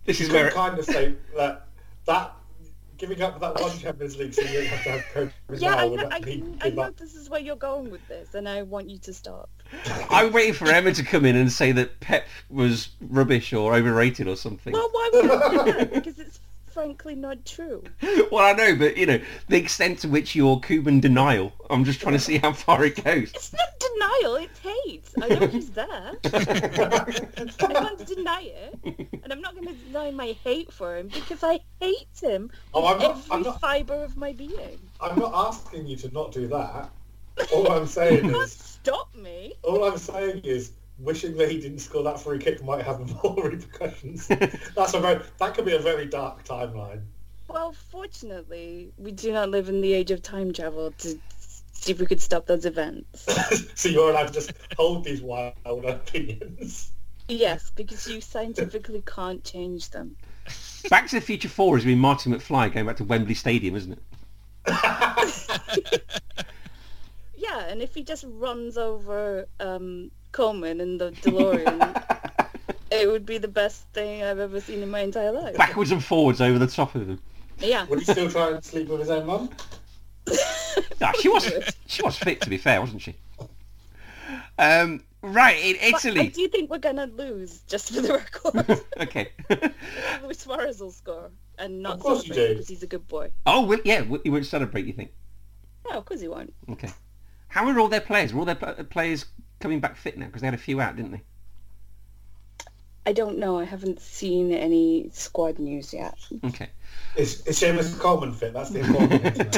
This 0.06 0.20
is 0.22 0.28
you 0.30 0.34
where 0.34 0.46
could 0.46 0.54
kind 0.56 0.80
of 0.80 0.86
say 0.86 1.14
that 1.36 1.68
that 2.06 2.34
giving 2.98 3.22
up 3.22 3.40
that 3.40 3.60
one 3.60 3.78
Champions 3.78 4.18
League 4.18 4.34
so 4.34 4.42
you 4.42 4.60
don't 4.60 4.68
have 4.68 4.84
to 4.84 4.90
have 4.92 5.06
coach 5.14 5.32
Yeah, 5.62 5.76
I 5.76 5.88
know, 5.88 6.10
I, 6.12 6.44
I 6.62 6.70
know 6.70 6.92
this 6.92 7.16
is 7.16 7.30
where 7.30 7.40
you're 7.40 7.56
going 7.56 7.90
with 7.90 8.06
this, 8.08 8.34
and 8.34 8.48
I 8.48 8.64
want 8.64 8.90
you 8.90 8.98
to 9.00 9.14
stop. 9.14 9.50
I'm 10.10 10.32
waiting 10.32 10.54
for 10.54 10.70
Emma 10.70 10.94
to 10.94 11.04
come 11.04 11.26
in 11.26 11.36
and 11.36 11.52
say 11.52 11.72
that 11.74 12.00
Pep 12.00 12.26
was 12.50 12.90
rubbish 13.02 13.54
or 13.54 13.76
overrated 13.76 14.28
or 14.28 14.36
something. 14.36 14.74
Well, 14.74 14.90
why 14.92 15.10
would 15.14 15.32
I 15.32 15.50
do 15.50 15.72
that? 15.72 15.94
Because 15.94 16.20
it's 16.20 16.40
frankly 16.68 17.16
not 17.16 17.44
true. 17.46 17.84
Well, 18.32 18.46
I 18.46 18.52
know, 18.52 18.76
but 18.76 18.98
you 18.98 19.06
know 19.06 19.20
the 19.48 19.58
extent 19.58 20.00
to 20.00 20.10
which 20.10 20.36
you're 20.36 20.58
Koeman 20.58 21.00
denial. 21.02 21.54
I'm 21.70 21.86
just 21.86 22.02
trying 22.02 22.14
to 22.14 22.20
see 22.20 22.38
how 22.38 22.52
far 22.52 22.84
it 22.84 23.04
goes. 23.04 23.32
It's 23.34 23.54
not 23.54 23.77
denial, 24.22 24.36
it's 24.36 24.60
hate. 24.60 25.10
I 25.22 25.28
know 25.30 25.48
he's 25.48 25.72
there. 25.72 25.86
I 26.26 27.54
can't 27.58 28.06
deny 28.08 28.42
it. 28.42 29.10
And 29.24 29.32
I'm 29.34 29.42
not 29.42 29.56
going 29.56 29.68
to 29.68 29.74
deny 29.74 30.12
my 30.12 30.36
hate 30.44 30.72
for 30.72 30.96
him 30.98 31.08
because 31.08 31.44
I 31.44 31.60
hate 31.80 32.08
him 32.22 32.50
Oh, 32.74 32.86
I'm 32.88 33.00
not, 33.00 33.18
every 33.32 33.44
not 33.44 33.62
fibre 33.62 34.04
of 34.04 34.18
my 34.18 34.34
being. 34.34 34.80
I'm 35.02 35.20
not 35.20 35.34
asking 35.34 35.88
you 35.88 35.96
to 35.98 36.12
not 36.14 36.32
do 36.32 36.48
that. 36.48 36.90
All 37.54 37.72
I'm 37.72 37.86
saying 37.86 38.26
You 38.26 38.32
can't 38.32 38.44
is 38.46 38.54
stop 38.54 39.14
me. 39.16 39.54
all 39.64 39.84
I'm 39.84 39.98
saying 39.98 40.42
is 40.44 40.72
wishing 41.00 41.38
that 41.38 41.52
he 41.52 41.60
didn't 41.60 41.80
score 41.80 42.04
that 42.04 42.20
free 42.20 42.40
kick 42.40 42.64
might 42.64 42.84
have 42.84 43.00
more 43.24 43.36
repercussions. 43.50 44.28
That's 44.28 44.94
a 44.94 45.00
very 45.00 45.22
that 45.38 45.54
could 45.54 45.66
be 45.66 45.76
a 45.76 45.80
very 45.80 46.06
dark 46.08 46.44
timeline. 46.46 47.02
Well, 47.48 47.72
fortunately, 47.72 48.92
we 48.98 49.12
do 49.12 49.32
not 49.32 49.50
live 49.50 49.70
in 49.70 49.80
the 49.82 49.94
age 49.94 50.12
of 50.12 50.22
time 50.22 50.52
travel 50.52 50.92
to 50.98 51.18
see 51.82 51.92
if 51.92 52.00
we 52.00 52.06
could 52.06 52.22
stop 52.22 52.46
those 52.46 52.66
events. 52.66 53.26
so 53.76 53.90
you're 53.90 54.12
allowed 54.12 54.28
to 54.28 54.34
just 54.34 54.52
hold 54.76 55.04
these 55.04 55.22
wild 55.22 55.54
opinions. 55.66 56.92
Yes, 57.28 57.72
because 57.76 58.08
you 58.08 58.22
scientifically 58.22 59.04
can't 59.06 59.44
change 59.44 59.90
them. 59.90 60.16
Back 60.90 61.08
to 61.10 61.16
the 61.16 61.22
Future 61.22 61.50
Four 61.50 61.76
has 61.76 61.84
been 61.84 62.00
Marty 62.00 62.30
McFly 62.30 62.74
going 62.74 62.86
back 62.86 62.98
to 62.98 63.04
Wembley 63.04 63.34
Stadium, 63.34 63.76
isn't 63.76 63.94
it? 63.94 64.02
Yeah, 67.38 67.66
and 67.68 67.82
if 67.82 67.94
he 67.94 68.04
just 68.04 68.26
runs 68.28 68.78
over 68.78 69.48
um, 69.60 70.12
Koeman 70.34 70.82
in 70.82 70.98
the 70.98 71.12
DeLorean, 71.12 72.04
it 72.92 73.08
would 73.08 73.26
be 73.26 73.38
the 73.38 73.48
best 73.48 73.84
thing 73.94 74.24
I've 74.24 74.40
ever 74.40 74.60
seen 74.60 74.82
in 74.82 74.90
my 74.90 75.02
entire 75.02 75.32
life. 75.32 75.56
Backwards 75.56 75.92
and 75.92 76.04
forwards 76.04 76.42
over 76.42 76.60
the 76.60 76.68
top 76.68 76.96
of 76.96 77.08
him. 77.08 77.20
Yeah. 77.60 77.86
Would 77.86 78.00
he 78.00 78.06
still 78.06 78.30
try 78.30 78.52
and 78.52 78.64
sleep 78.64 78.88
with 78.90 79.00
his 79.00 79.10
own 79.10 79.28
mum? 79.28 79.50
Ah, 81.02 81.12
she 81.22 81.30
was 81.30 81.52
she 81.86 82.02
was 82.04 82.18
fit 82.18 82.42
to 82.42 82.50
be 82.50 82.58
fair, 82.58 82.80
wasn't 82.82 83.02
she? 83.02 83.16
Um, 84.60 85.04
right 85.22 85.56
in 85.64 85.92
But 85.92 86.06
I 86.06 86.10
Italy. 86.10 86.28
do 86.30 86.42
you 86.42 86.48
think 86.48 86.70
we're 86.70 86.80
gonna 86.80 87.06
lose, 87.06 87.60
just 87.68 87.94
for 87.94 88.02
the 88.02 88.14
record. 88.14 88.82
okay. 89.00 89.30
Luis 90.24 90.40
Suarez 90.40 90.80
will 90.82 90.92
score, 90.92 91.30
and 91.60 91.82
not 91.82 91.94
Of 91.98 92.00
course 92.02 92.24
celebrate 92.26 92.54
because 92.54 92.68
he's 92.68 92.84
a 92.84 92.88
good 92.88 93.08
boy. 93.08 93.32
oh, 93.46 93.66
well, 93.66 93.80
yeah. 93.86 94.02
well, 94.02 94.20
You 94.26 94.32
won't 94.32 94.46
celebrate, 94.46 94.86
you 94.86 94.94
think? 94.94 95.12
No, 95.90 95.98
of 95.98 96.06
course 96.06 96.22
he 96.22 96.28
won't. 96.28 96.54
Okay. 96.72 96.90
How 97.50 97.68
are 97.68 97.80
all 97.80 97.88
their 97.88 98.02
players? 98.02 98.34
Are 98.34 98.40
all 98.40 98.46
their 98.46 98.56
players 98.56 99.26
coming 99.60 99.80
back 99.80 99.96
fit 99.96 100.18
now? 100.18 100.26
Because 100.26 100.42
they 100.42 100.48
had 100.48 100.54
a 100.54 100.58
few 100.58 100.82
out, 100.82 100.96
didn't 100.96 101.12
they? 101.12 101.22
I 103.08 103.14
don't 103.14 103.38
know. 103.38 103.58
I 103.58 103.64
haven't 103.64 104.02
seen 104.02 104.52
any 104.52 105.10
squad 105.14 105.60
news 105.60 105.94
yet. 105.94 106.18
Okay. 106.44 106.68
Is, 107.16 107.40
is 107.48 107.58
Seamus 107.58 107.98
Coleman 107.98 108.34
fit? 108.34 108.52
That's 108.52 108.70
the 108.72 108.82
important 108.82 109.50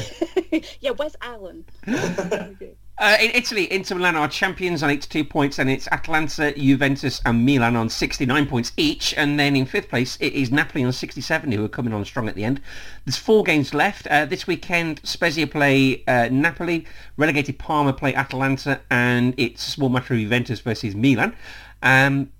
thing 0.51 0.63
yeah, 0.81 0.91
where's 0.91 1.15
Alan? 1.21 1.65
Uh, 3.01 3.15
in 3.21 3.31
Italy, 3.31 3.71
Inter 3.71 3.95
Milan 3.95 4.17
are 4.17 4.27
champions 4.27 4.83
on 4.83 4.89
82 4.89 5.23
points, 5.23 5.57
and 5.57 5.69
it's 5.69 5.87
Atalanta, 5.87 6.51
Juventus, 6.51 7.21
and 7.25 7.45
Milan 7.45 7.77
on 7.77 7.87
69 7.87 8.45
points 8.45 8.73
each. 8.75 9.13
And 9.13 9.39
then 9.39 9.55
in 9.55 9.65
fifth 9.65 9.87
place, 9.87 10.17
it 10.19 10.33
is 10.33 10.51
Napoli 10.51 10.83
on 10.83 10.91
67, 10.91 11.49
who 11.49 11.63
are 11.63 11.69
coming 11.69 11.93
on 11.93 12.03
strong 12.03 12.27
at 12.27 12.35
the 12.35 12.43
end. 12.43 12.59
There's 13.05 13.15
four 13.15 13.45
games 13.45 13.73
left. 13.73 14.05
Uh, 14.07 14.25
this 14.25 14.47
weekend, 14.47 14.99
Spezia 15.05 15.47
play 15.47 16.03
uh, 16.09 16.27
Napoli, 16.29 16.85
relegated 17.15 17.57
Parma 17.57 17.93
play 17.93 18.13
Atalanta, 18.13 18.81
and 18.91 19.33
it's 19.37 19.65
a 19.65 19.71
small 19.71 19.87
matter 19.87 20.13
of 20.13 20.19
Juventus 20.19 20.59
versus 20.59 20.93
Milan. 20.93 21.33
Um, 21.81 22.33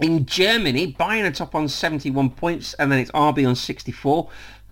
in 0.00 0.26
Germany, 0.26 0.92
Bayern 0.92 1.24
are 1.24 1.30
top 1.30 1.54
on 1.54 1.68
71 1.68 2.30
points, 2.30 2.74
and 2.74 2.90
then 2.90 2.98
it's 2.98 3.10
RB 3.12 3.46
on 3.46 3.54
64. 3.54 4.28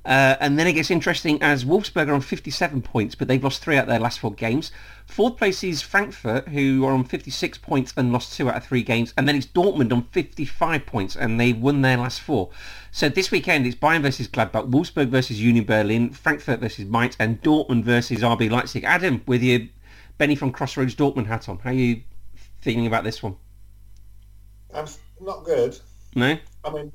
Uh, 0.06 0.36
and 0.38 0.56
then 0.56 0.68
it 0.68 0.74
gets 0.74 0.88
interesting 0.88 1.42
as 1.42 1.64
Wolfsburg 1.64 2.08
are 2.08 2.14
on 2.14 2.20
57 2.20 2.80
points, 2.82 3.16
but 3.16 3.26
they've 3.26 3.42
lost 3.42 3.60
three 3.60 3.76
out 3.76 3.82
of 3.82 3.88
their 3.88 3.98
last 3.98 4.20
four 4.20 4.32
games. 4.32 4.70
Fourth 5.04 5.36
place 5.36 5.64
is 5.64 5.82
Frankfurt, 5.82 6.46
who 6.48 6.84
are 6.84 6.92
on 6.92 7.02
56 7.02 7.58
points 7.58 7.92
and 7.96 8.12
lost 8.12 8.36
two 8.36 8.48
out 8.48 8.56
of 8.56 8.64
three 8.64 8.84
games. 8.84 9.12
And 9.18 9.26
then 9.26 9.34
it's 9.34 9.46
Dortmund 9.46 9.92
on 9.92 10.04
55 10.12 10.86
points, 10.86 11.16
and 11.16 11.40
they 11.40 11.52
won 11.52 11.82
their 11.82 11.96
last 11.96 12.20
four. 12.20 12.50
So 12.92 13.08
this 13.08 13.32
weekend 13.32 13.66
it's 13.66 13.74
Bayern 13.74 14.02
versus 14.02 14.28
Gladbach, 14.28 14.70
Wolfsburg 14.70 15.08
versus 15.08 15.42
Union 15.42 15.64
Berlin, 15.64 16.10
Frankfurt 16.10 16.60
versus 16.60 16.84
Mainz, 16.84 17.16
and 17.18 17.42
Dortmund 17.42 17.82
versus 17.82 18.20
RB 18.20 18.48
Leipzig. 18.48 18.84
Adam, 18.84 19.22
with 19.26 19.42
your 19.42 19.62
Benny 20.18 20.36
from 20.36 20.52
Crossroads 20.52 20.94
Dortmund 20.94 21.26
hat 21.26 21.48
on, 21.48 21.58
how 21.58 21.70
are 21.70 21.72
you 21.72 22.02
feeling 22.58 22.86
about 22.86 23.02
this 23.02 23.24
one? 23.24 23.36
I'm 24.72 24.86
not 25.20 25.44
good. 25.44 25.78
No? 26.14 26.36
I 26.64 26.70
mean, 26.70 26.92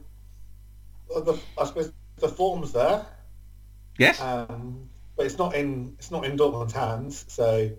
the, 1.10 1.40
I 1.58 1.66
suppose 1.66 1.92
the 2.18 2.28
form's 2.28 2.72
there, 2.72 3.06
Yes? 3.98 4.20
um, 4.22 4.90
but 5.16 5.26
it's 5.26 5.38
not 5.38 5.56
in 5.56 5.96
it's 6.00 6.12
not 6.12 6.26
in 6.26 6.38
Dortmund's 6.38 6.74
hands. 6.74 7.26
So 7.28 7.70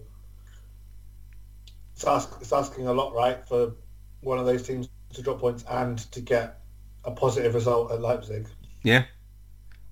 it's, 1.94 2.04
ask, 2.04 2.36
it's 2.40 2.52
asking 2.52 2.86
a 2.86 2.92
lot, 2.92 3.14
right, 3.14 3.46
for 3.46 3.74
one 4.20 4.38
of 4.38 4.46
those 4.46 4.62
teams 4.62 4.88
to 5.14 5.22
drop 5.22 5.40
points 5.40 5.64
and 5.68 5.98
to 6.12 6.20
get 6.20 6.60
a 7.04 7.10
positive 7.10 7.54
result 7.54 7.92
at 7.92 8.00
Leipzig. 8.00 8.48
Yeah. 8.82 9.04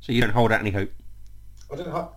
So 0.01 0.13
you 0.13 0.21
don't 0.21 0.31
hold 0.31 0.53
out 0.53 0.61
any 0.61 0.71
hope. 0.71 0.91
I 1.73 1.77
don't 1.77 1.91
ho- 1.91 2.13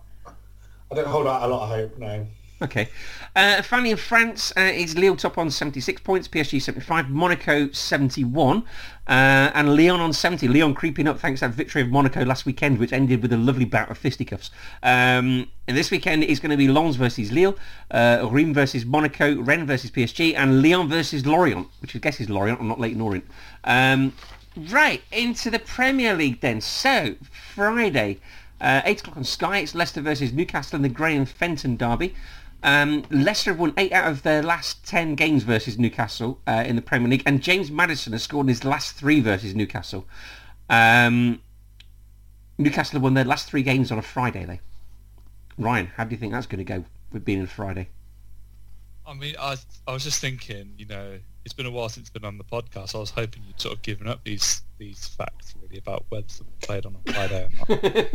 I 0.90 0.94
don't 0.94 1.06
hold 1.06 1.26
out 1.26 1.42
a 1.42 1.46
lot 1.46 1.64
of 1.64 1.68
hope. 1.68 1.98
No. 1.98 2.26
Okay. 2.64 2.88
Uh, 3.36 3.60
finally, 3.60 3.90
in 3.90 3.96
France, 3.98 4.52
uh, 4.56 4.60
is 4.60 4.96
Lille 4.96 5.16
top 5.16 5.36
on 5.36 5.50
76 5.50 6.00
points, 6.00 6.26
PSG 6.26 6.62
75, 6.62 7.10
Monaco 7.10 7.70
71, 7.70 8.64
uh, 9.06 9.10
and 9.10 9.76
Lyon 9.76 10.00
on 10.00 10.14
70. 10.14 10.48
Lyon 10.48 10.72
creeping 10.72 11.06
up 11.06 11.20
thanks 11.20 11.40
to 11.40 11.48
that 11.48 11.54
victory 11.54 11.82
of 11.82 11.90
Monaco 11.90 12.24
last 12.24 12.46
weekend, 12.46 12.78
which 12.78 12.92
ended 12.92 13.20
with 13.20 13.34
a 13.34 13.36
lovely 13.36 13.66
bout 13.66 13.90
of 13.90 13.98
fisticuffs. 13.98 14.50
Um, 14.82 15.46
and 15.68 15.76
this 15.76 15.90
weekend 15.90 16.24
is 16.24 16.40
going 16.40 16.52
to 16.52 16.56
be 16.56 16.68
Lens 16.68 16.96
versus 16.96 17.30
Lille, 17.32 17.56
uh, 17.90 18.26
versus 18.26 18.86
Monaco, 18.86 19.38
Rennes 19.42 19.66
versus 19.66 19.90
PSG, 19.90 20.34
and 20.34 20.62
Lyon 20.62 20.88
versus 20.88 21.26
Lorient, 21.26 21.68
which 21.82 21.94
I 21.94 21.98
guess 21.98 22.20
is 22.20 22.30
Lorient, 22.30 22.60
and 22.60 22.68
not 22.68 22.80
Leyton 22.80 23.02
Orient. 23.02 23.26
Um, 23.64 24.14
right, 24.56 25.02
into 25.12 25.50
the 25.50 25.58
Premier 25.58 26.14
League 26.14 26.40
then. 26.40 26.62
So, 26.62 27.16
Friday, 27.54 28.20
uh, 28.60 28.80
8 28.84 29.00
o'clock 29.00 29.16
on 29.18 29.24
Sky, 29.24 29.58
it's 29.58 29.74
Leicester 29.74 30.00
versus 30.00 30.32
Newcastle 30.32 30.76
in 30.76 30.82
the 30.82 30.88
Graham 30.88 31.26
Fenton 31.26 31.76
derby. 31.76 32.14
Um, 32.64 33.04
Leicester 33.10 33.50
have 33.50 33.60
won 33.60 33.74
eight 33.76 33.92
out 33.92 34.10
of 34.10 34.22
their 34.22 34.42
last 34.42 34.84
ten 34.84 35.14
games 35.14 35.44
versus 35.44 35.78
Newcastle 35.78 36.40
uh, 36.46 36.64
in 36.66 36.74
the 36.76 36.82
Premier 36.82 37.08
League, 37.08 37.22
and 37.26 37.42
James 37.42 37.70
Maddison 37.70 38.12
has 38.12 38.24
scored 38.24 38.44
in 38.44 38.48
his 38.48 38.64
last 38.64 38.96
three 38.96 39.20
versus 39.20 39.54
Newcastle. 39.54 40.06
Um, 40.68 41.40
Newcastle 42.58 42.94
have 42.96 43.02
won 43.02 43.14
their 43.14 43.24
last 43.24 43.48
three 43.48 43.62
games 43.62 43.92
on 43.92 43.98
a 43.98 44.02
Friday, 44.02 44.44
though. 44.44 44.58
Ryan, 45.56 45.86
how 45.94 46.04
do 46.04 46.10
you 46.10 46.16
think 46.16 46.32
that's 46.32 46.46
going 46.46 46.58
to 46.58 46.64
go 46.64 46.84
with 47.14 47.24
being 47.24 47.38
on 47.38 47.44
a 47.44 47.48
Friday. 47.48 47.88
I 49.06 49.14
mean, 49.14 49.36
I 49.38 49.56
I 49.86 49.92
was 49.92 50.04
just 50.04 50.20
thinking, 50.20 50.74
you 50.76 50.86
know, 50.86 51.18
it's 51.44 51.54
been 51.54 51.66
a 51.66 51.70
while 51.70 51.88
since 51.88 52.08
it's 52.08 52.10
been 52.10 52.24
on 52.24 52.36
the 52.36 52.44
podcast. 52.44 52.94
I 52.94 52.98
was 52.98 53.10
hoping 53.10 53.42
you'd 53.46 53.60
sort 53.60 53.76
of 53.76 53.82
given 53.82 54.06
up 54.06 54.22
these 54.24 54.62
these 54.78 55.08
facts 55.08 55.54
really 55.62 55.78
about 55.78 56.04
whether 56.10 56.26
someone 56.28 56.54
played 56.60 56.84
on 56.84 56.96
a 57.06 57.12
Friday 57.12 57.48
or 57.68 57.76
not. 57.76 58.14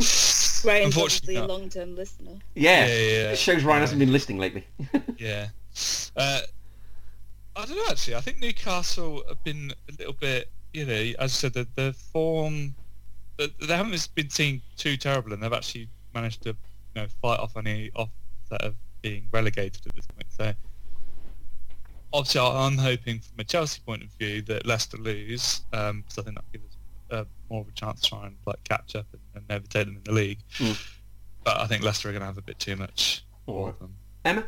Ryan's 0.64 0.94
Unfortunately 0.94 1.36
a 1.36 1.46
long-term 1.46 1.96
listener. 1.96 2.38
Yeah, 2.54 2.86
Yeah, 2.86 2.94
yeah, 2.94 3.00
yeah. 3.10 3.30
It 3.32 3.38
shows 3.38 3.62
Ryan 3.64 3.80
hasn't 3.80 3.98
been 3.98 4.12
listening 4.12 4.38
lately. 4.38 4.66
Yeah. 5.18 5.48
Uh, 6.16 6.40
I 7.54 7.66
don't 7.66 7.76
know 7.76 7.84
actually. 7.90 8.14
I 8.14 8.20
think 8.22 8.38
Newcastle 8.40 9.22
have 9.28 9.42
been 9.44 9.72
a 9.88 9.92
little 9.98 10.14
bit, 10.14 10.50
you 10.72 10.86
know, 10.86 10.94
as 10.94 11.14
I 11.18 11.26
said, 11.26 11.52
the, 11.52 11.66
the 11.74 11.92
form, 11.92 12.74
the, 13.36 13.50
they 13.60 13.76
haven't 13.76 14.08
been 14.14 14.30
seen 14.30 14.62
too 14.78 14.96
terrible, 14.96 15.32
and 15.34 15.42
they've 15.42 15.52
actually 15.52 15.88
managed 16.14 16.42
to, 16.44 16.50
you 16.50 17.02
know, 17.02 17.06
fight 17.20 17.38
off 17.38 17.56
any 17.56 17.90
offset 17.94 18.62
of 18.62 18.74
being 19.02 19.24
relegated 19.30 19.86
at 19.86 19.94
this 19.94 20.06
point. 20.06 20.26
So 20.36 20.52
obviously, 22.12 22.40
I- 22.40 22.66
I'm 22.66 22.78
hoping 22.78 23.20
from 23.20 23.38
a 23.40 23.44
Chelsea 23.44 23.80
point 23.84 24.02
of 24.02 24.08
view 24.12 24.42
that 24.42 24.66
Leicester 24.66 24.96
lose, 24.96 25.62
um, 25.72 26.00
because 26.02 26.18
I 26.18 26.22
think 26.22 26.36
that 26.36 26.52
gives 26.52 26.64
us 26.64 26.76
uh, 27.10 27.24
more 27.50 27.60
of 27.62 27.68
a 27.68 27.72
chance 27.72 28.00
to 28.02 28.08
try 28.08 28.26
and 28.26 28.36
like 28.46 28.62
catch 28.64 28.96
up 28.96 29.06
and, 29.12 29.19
and 29.48 29.58
overtake 29.58 29.86
them 29.86 29.96
in 29.96 30.04
the 30.04 30.12
league. 30.12 30.38
Mm. 30.58 30.96
But 31.44 31.58
I 31.58 31.66
think 31.66 31.82
Leicester 31.82 32.08
are 32.08 32.12
going 32.12 32.20
to 32.20 32.26
have 32.26 32.38
a 32.38 32.42
bit 32.42 32.58
too 32.58 32.76
much 32.76 33.24
for 33.46 33.58
Alright. 33.60 33.78
them. 33.78 33.94
Emma? 34.24 34.44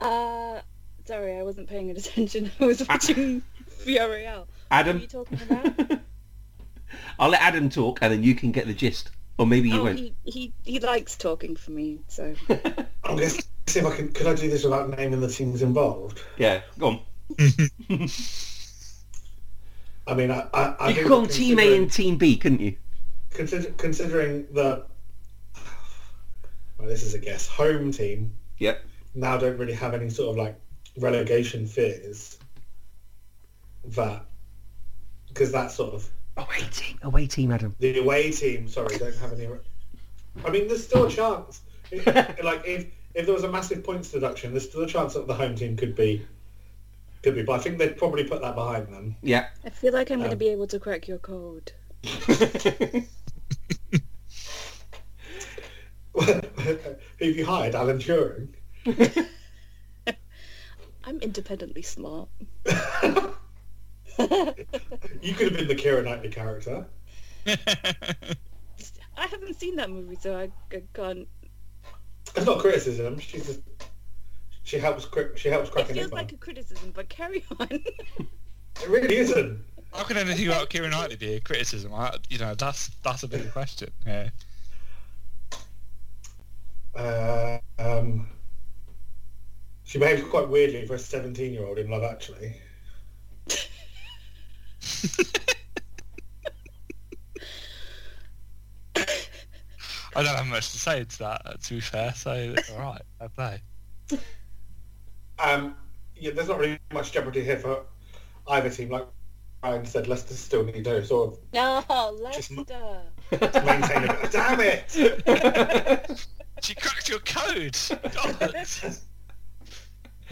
Uh, 0.00 0.60
sorry, 1.04 1.38
I 1.38 1.42
wasn't 1.42 1.68
paying 1.68 1.90
attention. 1.90 2.50
I 2.60 2.66
was 2.66 2.86
watching 2.86 3.42
Villarreal. 3.84 4.38
What 4.38 4.46
are 4.46 4.46
Adam? 4.70 5.00
you 5.00 5.06
talking 5.06 5.38
about? 5.42 6.00
I'll 7.18 7.30
let 7.30 7.40
Adam 7.40 7.70
talk 7.70 7.98
and 8.02 8.12
then 8.12 8.22
you 8.22 8.34
can 8.34 8.52
get 8.52 8.66
the 8.66 8.74
gist. 8.74 9.10
Or 9.38 9.46
maybe 9.46 9.70
you 9.70 9.80
oh, 9.80 9.84
won't. 9.84 9.98
he, 9.98 10.14
he 10.24 10.52
he 10.62 10.78
likes 10.78 11.16
talking 11.16 11.56
for 11.56 11.70
me, 11.70 12.00
so 12.06 12.34
I'm 13.02 13.16
going 13.16 13.30
to 13.30 13.42
see 13.66 13.80
if 13.80 13.86
I 13.86 13.96
can. 13.96 14.12
Could 14.12 14.26
I 14.26 14.34
do 14.34 14.50
this 14.50 14.62
without 14.62 14.90
naming 14.90 15.20
the 15.20 15.28
teams 15.28 15.62
involved? 15.62 16.22
Yeah, 16.36 16.60
go 16.78 17.00
on. 17.38 18.08
I 20.06 20.14
mean, 20.14 20.30
I, 20.30 20.46
I, 20.52 20.74
I 20.80 20.88
you 20.88 20.94
could 20.96 21.06
call 21.06 21.20
them 21.22 21.30
Team 21.30 21.58
A 21.58 21.76
and 21.76 21.90
Team 21.90 22.16
B, 22.16 22.36
couldn't 22.36 22.60
you? 22.60 22.76
consider, 23.30 23.70
considering 23.72 24.46
the. 24.52 24.84
Well, 26.78 26.88
this 26.88 27.04
is 27.04 27.14
a 27.14 27.18
guess. 27.20 27.46
Home 27.46 27.92
team 27.92 28.32
Yep. 28.58 28.84
now 29.14 29.36
don't 29.36 29.56
really 29.56 29.72
have 29.74 29.94
any 29.94 30.10
sort 30.10 30.30
of 30.30 30.36
like 30.44 30.56
relegation 30.98 31.64
fears. 31.66 32.38
That 33.84 34.26
because 35.28 35.52
that 35.52 35.70
sort 35.70 35.94
of 35.94 36.10
Away 36.36 36.62
team. 36.72 36.98
Away 37.02 37.26
team, 37.26 37.52
Adam. 37.52 37.76
the 37.78 37.98
away 37.98 38.32
team. 38.32 38.66
Sorry, 38.66 38.96
don't 38.98 39.14
have 39.16 39.32
any. 39.32 39.46
I 40.44 40.50
mean, 40.50 40.66
there's 40.66 40.82
still 40.82 41.04
a 41.04 41.10
chance. 41.10 41.60
like 41.92 42.62
if 42.66 42.86
if 43.14 43.26
there 43.26 43.34
was 43.34 43.44
a 43.44 43.50
massive 43.52 43.84
points 43.84 44.10
deduction, 44.10 44.50
there's 44.52 44.68
still 44.68 44.82
a 44.82 44.86
chance 44.88 45.14
that 45.14 45.26
the 45.28 45.34
home 45.34 45.54
team 45.54 45.76
could 45.76 45.94
be 45.94 46.26
could 47.22 47.34
be. 47.34 47.42
But 47.42 47.52
I 47.52 47.58
think 47.58 47.78
they'd 47.78 47.96
probably 47.96 48.24
put 48.24 48.40
that 48.42 48.54
behind 48.54 48.88
them. 48.92 49.16
Yeah. 49.22 49.48
I 49.64 49.70
feel 49.70 49.92
like 49.92 50.10
I'm 50.10 50.18
going 50.18 50.30
to 50.30 50.34
Um, 50.36 50.38
be 50.38 50.48
able 50.48 50.66
to 50.68 50.78
crack 50.78 51.06
your 51.08 51.18
code. 51.18 51.72
Who've 56.14 57.36
you 57.36 57.44
hired, 57.46 57.74
Alan 57.74 57.98
Turing? 57.98 58.48
I'm 61.04 61.18
independently 61.20 61.82
smart. 61.82 62.28
You 64.18 65.32
could 65.32 65.48
have 65.48 65.56
been 65.56 65.68
the 65.68 65.74
Keira 65.74 66.04
Knightley 66.04 66.28
character. 66.28 66.86
I 67.46 67.56
haven't 69.16 69.58
seen 69.58 69.76
that 69.76 69.88
movie, 69.88 70.18
so 70.20 70.36
I, 70.38 70.50
I 70.70 70.82
can't. 70.92 71.26
It's 72.36 72.44
not 72.44 72.58
criticism. 72.58 73.18
She's 73.18 73.46
just 73.46 73.60
she 74.64 74.78
helps 74.78 75.04
cri- 75.04 75.36
she 75.36 75.48
helps 75.48 75.70
cracking. 75.70 75.96
It 75.96 76.10
crack 76.10 76.10
feels 76.10 76.12
enigma. 76.12 76.16
like 76.16 76.32
a 76.32 76.36
criticism, 76.36 76.92
but 76.94 77.08
carry 77.08 77.44
on. 77.58 77.68
It 77.70 78.88
really 78.88 79.16
isn't. 79.16 79.64
How 79.92 80.04
can 80.04 80.16
anything 80.16 80.48
about 80.48 80.70
Keira 80.70 80.90
Knightley 80.90 81.16
be 81.16 81.34
a 81.34 81.40
criticism? 81.40 81.92
I, 81.92 82.16
you 82.30 82.38
know, 82.38 82.54
that's 82.54 82.88
that's 83.02 83.22
a 83.22 83.28
big 83.28 83.52
question. 83.52 83.90
Yeah. 84.06 84.30
Uh, 86.94 87.58
um, 87.78 88.28
she 89.84 89.98
behaves 89.98 90.22
quite 90.24 90.48
weirdly 90.48 90.86
for 90.86 90.94
a 90.94 90.98
17 90.98 91.52
year 91.52 91.66
old 91.66 91.78
in 91.78 91.90
Love 91.90 92.02
Actually. 92.02 92.56
I 100.14 100.22
don't 100.22 100.36
have 100.36 100.46
much 100.46 100.72
to 100.72 100.78
say 100.78 101.04
to 101.04 101.18
that. 101.18 101.62
To 101.62 101.74
be 101.74 101.80
fair, 101.80 102.12
so 102.14 102.54
all 102.72 102.78
right, 102.78 103.02
I 103.20 103.28
play. 103.28 103.60
Um, 105.42 105.74
yeah, 106.16 106.30
there's 106.32 106.48
not 106.48 106.58
really 106.58 106.78
much 106.92 107.12
jeopardy 107.12 107.42
here 107.44 107.58
for 107.58 107.84
either 108.48 108.70
team. 108.70 108.90
Like 108.90 109.06
Ryan 109.62 109.84
said, 109.84 110.06
Leicester 110.08 110.34
still 110.34 110.64
need 110.64 110.84
to 110.84 111.04
sort 111.04 111.38
No, 111.52 111.82
Just 112.32 112.50
m- 112.52 112.58
Leicester. 112.58 113.02
of 113.32 113.64
maintain 113.64 114.04
a 114.04 114.28
Damn 114.30 114.60
it! 114.60 116.20
She 116.62 116.76
cracked 116.76 117.08
your 117.08 117.18
code. 117.20 117.76
God. 118.14 118.54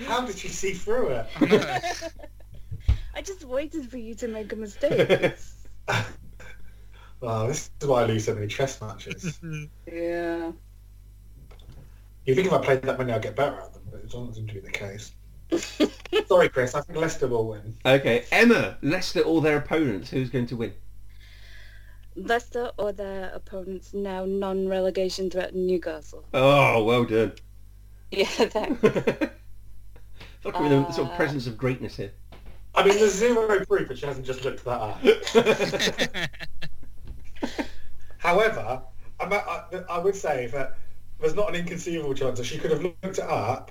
How 0.06 0.24
did 0.24 0.38
she 0.38 0.46
see 0.46 0.74
through 0.74 1.08
it? 1.08 1.26
I 3.16 3.20
just 3.24 3.44
waited 3.44 3.90
for 3.90 3.98
you 3.98 4.14
to 4.14 4.28
make 4.28 4.52
a 4.52 4.56
mistake. 4.56 5.32
Oh, 7.22 7.48
this 7.48 7.70
is 7.80 7.88
why 7.88 8.02
I 8.02 8.06
lose 8.06 8.24
so 8.26 8.34
many 8.34 8.46
chess 8.46 8.80
matches. 8.80 9.40
yeah. 9.90 10.52
You 12.26 12.34
think 12.36 12.46
if 12.46 12.52
I 12.52 12.58
played 12.58 12.82
that 12.82 12.96
many, 12.96 13.12
I'd 13.12 13.22
get 13.22 13.34
better 13.34 13.58
at 13.60 13.72
them, 13.74 13.79
but 14.10 14.18
it 14.18 14.20
doesn't 14.20 14.34
seem 14.34 14.46
to 14.48 14.54
be 14.54 14.60
the 14.60 14.70
case. 14.70 15.12
Sorry, 16.28 16.48
Chris. 16.48 16.74
I 16.74 16.80
think 16.82 16.98
Leicester 16.98 17.28
will 17.28 17.48
win. 17.48 17.76
okay, 17.84 18.24
Emma, 18.30 18.78
Leicester 18.82 19.20
or 19.20 19.40
their 19.40 19.58
opponents, 19.58 20.10
who's 20.10 20.30
going 20.30 20.46
to 20.46 20.56
win? 20.56 20.72
Leicester 22.16 22.70
or 22.76 22.92
their 22.92 23.30
opponents 23.34 23.94
now 23.94 24.24
non-relegation 24.24 25.30
threat 25.30 25.54
Newcastle. 25.54 26.24
Oh, 26.34 26.84
well 26.84 27.04
done. 27.04 27.32
Yeah, 28.12 28.24
thanks. 28.26 28.82
Look 28.82 30.56
at 30.56 30.68
the 30.68 30.90
sort 30.90 31.06
of 31.06 31.12
uh, 31.12 31.16
presence 31.16 31.46
of 31.46 31.56
greatness 31.56 31.96
here. 31.96 32.10
I 32.74 32.84
mean, 32.84 32.96
there's 32.96 33.14
zero 33.14 33.64
proof 33.64 33.86
that 33.86 33.98
she 33.98 34.06
hasn't 34.06 34.26
just 34.26 34.44
looked 34.44 34.64
that 34.64 34.80
up. 34.80 35.00
However, 38.18 38.82
I, 39.20 39.24
I, 39.24 39.62
I 39.88 39.98
would 40.00 40.16
say 40.16 40.48
that 40.48 40.76
there's 41.20 41.36
not 41.36 41.50
an 41.50 41.54
inconceivable 41.54 42.14
chance 42.14 42.38
that 42.38 42.46
she 42.46 42.58
could 42.58 42.72
have 42.72 42.82
looked 42.82 43.04
it 43.04 43.20
up 43.20 43.70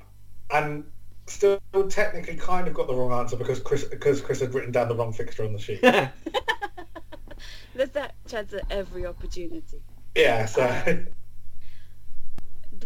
and 0.51 0.83
still 1.27 1.59
technically 1.89 2.35
kind 2.35 2.67
of 2.67 2.73
got 2.73 2.87
the 2.87 2.93
wrong 2.93 3.11
answer 3.11 3.35
because 3.35 3.59
Chris 3.59 3.83
because 3.83 4.21
Chris 4.21 4.39
had 4.39 4.53
written 4.53 4.71
down 4.71 4.87
the 4.87 4.95
wrong 4.95 5.13
fixture 5.13 5.45
on 5.45 5.53
the 5.53 5.59
sheet. 5.59 5.81
There's 5.81 7.89
that 7.93 8.15
chance 8.27 8.53
at 8.53 8.63
every 8.71 9.05
opportunity. 9.05 9.81
yeah, 10.15 10.45
so 10.45 11.05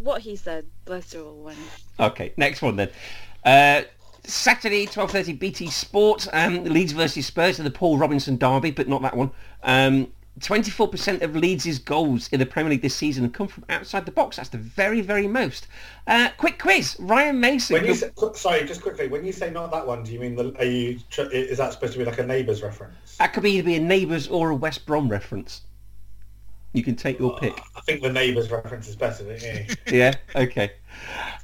What 0.02 0.22
he 0.22 0.36
said, 0.36 0.66
Leicester 0.88 1.22
all 1.22 1.36
win. 1.36 1.56
okay, 2.00 2.34
next 2.36 2.62
one 2.62 2.76
then. 2.76 2.90
Uh, 3.46 3.84
Saturday, 4.26 4.88
12.30 4.88 5.38
BT 5.38 5.70
Sport, 5.70 6.28
um, 6.34 6.64
Leeds 6.64 6.94
versus 6.94 7.28
Spurs 7.28 7.60
in 7.60 7.66
the 7.66 7.72
Paul 7.72 7.98
Robinson 7.98 8.38
derby, 8.38 8.72
but 8.72 8.88
not 8.88 9.02
that 9.04 9.16
one. 9.16 9.32
Um, 9.64 10.12
24% 10.40 11.22
of 11.22 11.36
Leeds' 11.36 11.78
goals 11.80 12.28
in 12.30 12.40
the 12.40 12.46
Premier 12.46 12.72
League 12.72 12.82
this 12.82 12.96
season 12.96 13.24
have 13.24 13.34
come 13.34 13.48
from 13.48 13.66
outside 13.70 14.06
the 14.06 14.12
box. 14.12 14.38
That's 14.38 14.50
the 14.50 14.58
very, 14.58 15.00
very 15.02 15.28
most. 15.28 15.68
Uh, 16.08 16.30
quick 16.38 16.58
quiz. 16.58 16.96
Ryan 17.00 17.40
Mason. 17.40 17.76
when 17.76 17.86
you 17.86 17.94
say, 17.94 18.10
sorry, 18.34 18.66
just 18.66 18.82
quickly, 18.82 19.08
when 19.08 19.24
you 19.24 19.32
say 19.32 19.52
not 19.52 19.72
that 19.72 19.86
one, 19.86 20.04
do 20.04 20.12
you 20.12 20.20
mean 20.20 20.36
the, 20.36 20.56
are 20.58 20.66
you 20.66 21.00
is 21.32 21.58
that 21.60 21.74
supposed 21.74 21.94
to 21.94 22.00
be 22.00 22.06
like 22.06 22.18
a 22.18 22.26
neighbours 22.26 22.64
reference? 22.64 23.16
That 23.18 23.34
could 23.34 23.44
be 23.44 23.52
either 23.52 23.66
be 23.66 23.76
a 23.76 23.80
Neighbours 23.80 24.28
or 24.28 24.50
a 24.50 24.56
West 24.56 24.86
Brom 24.88 25.08
reference. 25.08 25.62
You 26.74 26.84
can 26.84 26.96
take 26.96 27.20
your 27.20 27.38
pick. 27.38 27.60
I 27.76 27.82
think 27.82 28.02
the 28.02 28.12
neighbours 28.12 28.50
reference 28.50 28.88
is 28.88 28.96
better. 28.96 29.24
Yeah. 29.40 29.68
Yeah? 29.88 30.14
Okay. 30.36 30.72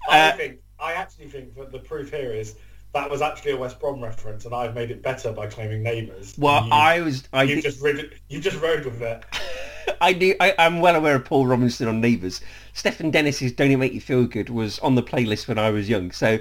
I 0.10 0.30
Uh, 0.30 0.38
think 0.38 0.60
I 0.80 0.94
actually 0.94 1.28
think 1.28 1.56
that 1.56 1.72
the 1.72 1.78
proof 1.80 2.10
here 2.12 2.34
is 2.34 2.56
that 2.94 3.10
was 3.10 3.22
actually 3.22 3.52
a 3.52 3.58
West 3.58 3.80
Brom 3.80 4.02
reference, 4.04 4.46
and 4.46 4.54
I've 4.54 4.74
made 4.74 4.90
it 4.92 5.02
better 5.04 5.32
by 5.32 5.48
claiming 5.48 5.84
neighbours. 5.84 6.36
Well, 6.38 6.66
You- 6.66 6.72
I 6.72 7.02
was... 7.02 7.24
I 7.34 7.44
you 7.44 7.56
did- 7.56 7.64
just 7.64 7.82
rid- 7.82 8.20
you 8.30 8.40
just 8.40 8.60
rode 8.62 8.86
with 8.86 9.02
it. 9.02 9.24
I 10.02 10.14
knew 10.14 10.36
I, 10.40 10.54
I'm 10.60 10.80
well 10.82 10.96
aware 10.96 11.16
of 11.16 11.26
Paul 11.26 11.48
Robinson 11.48 11.88
on 11.88 12.00
Neighbours. 12.00 12.42
Stefan 12.74 13.12
Dennis's 13.12 13.52
"Don't 13.52 13.72
It 13.72 13.78
Make 13.78 13.92
You 13.94 14.00
Feel 14.02 14.26
Good" 14.26 14.50
was 14.50 14.80
on 14.80 14.96
the 14.96 15.04
playlist 15.04 15.48
when 15.48 15.58
I 15.58 15.72
was 15.72 15.90
young, 15.90 16.12
so 16.12 16.38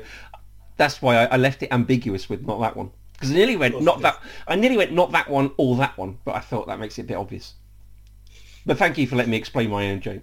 that's 0.76 1.02
why 1.02 1.16
I, 1.16 1.24
I 1.24 1.36
left 1.38 1.62
it 1.62 1.72
ambiguous 1.72 2.28
with 2.28 2.46
not 2.46 2.60
that 2.60 2.76
one 2.76 2.90
because 3.14 3.30
I 3.32 3.34
nearly 3.34 3.56
went 3.56 3.80
not 3.82 4.00
that. 4.02 4.22
I 4.46 4.54
nearly 4.54 4.76
went 4.76 4.92
not 4.92 5.10
that 5.12 5.28
one 5.28 5.50
or 5.56 5.76
that 5.76 5.96
one, 5.98 6.18
but 6.24 6.36
I 6.36 6.40
thought 6.40 6.68
that 6.68 6.78
makes 6.78 6.98
it 6.98 7.02
a 7.02 7.04
bit 7.06 7.16
obvious. 7.16 7.54
But 8.64 8.78
thank 8.78 8.96
you 8.98 9.06
for 9.08 9.16
letting 9.16 9.30
me 9.32 9.36
explain 9.38 9.70
my 9.70 9.90
own 9.90 10.00
joke. 10.00 10.22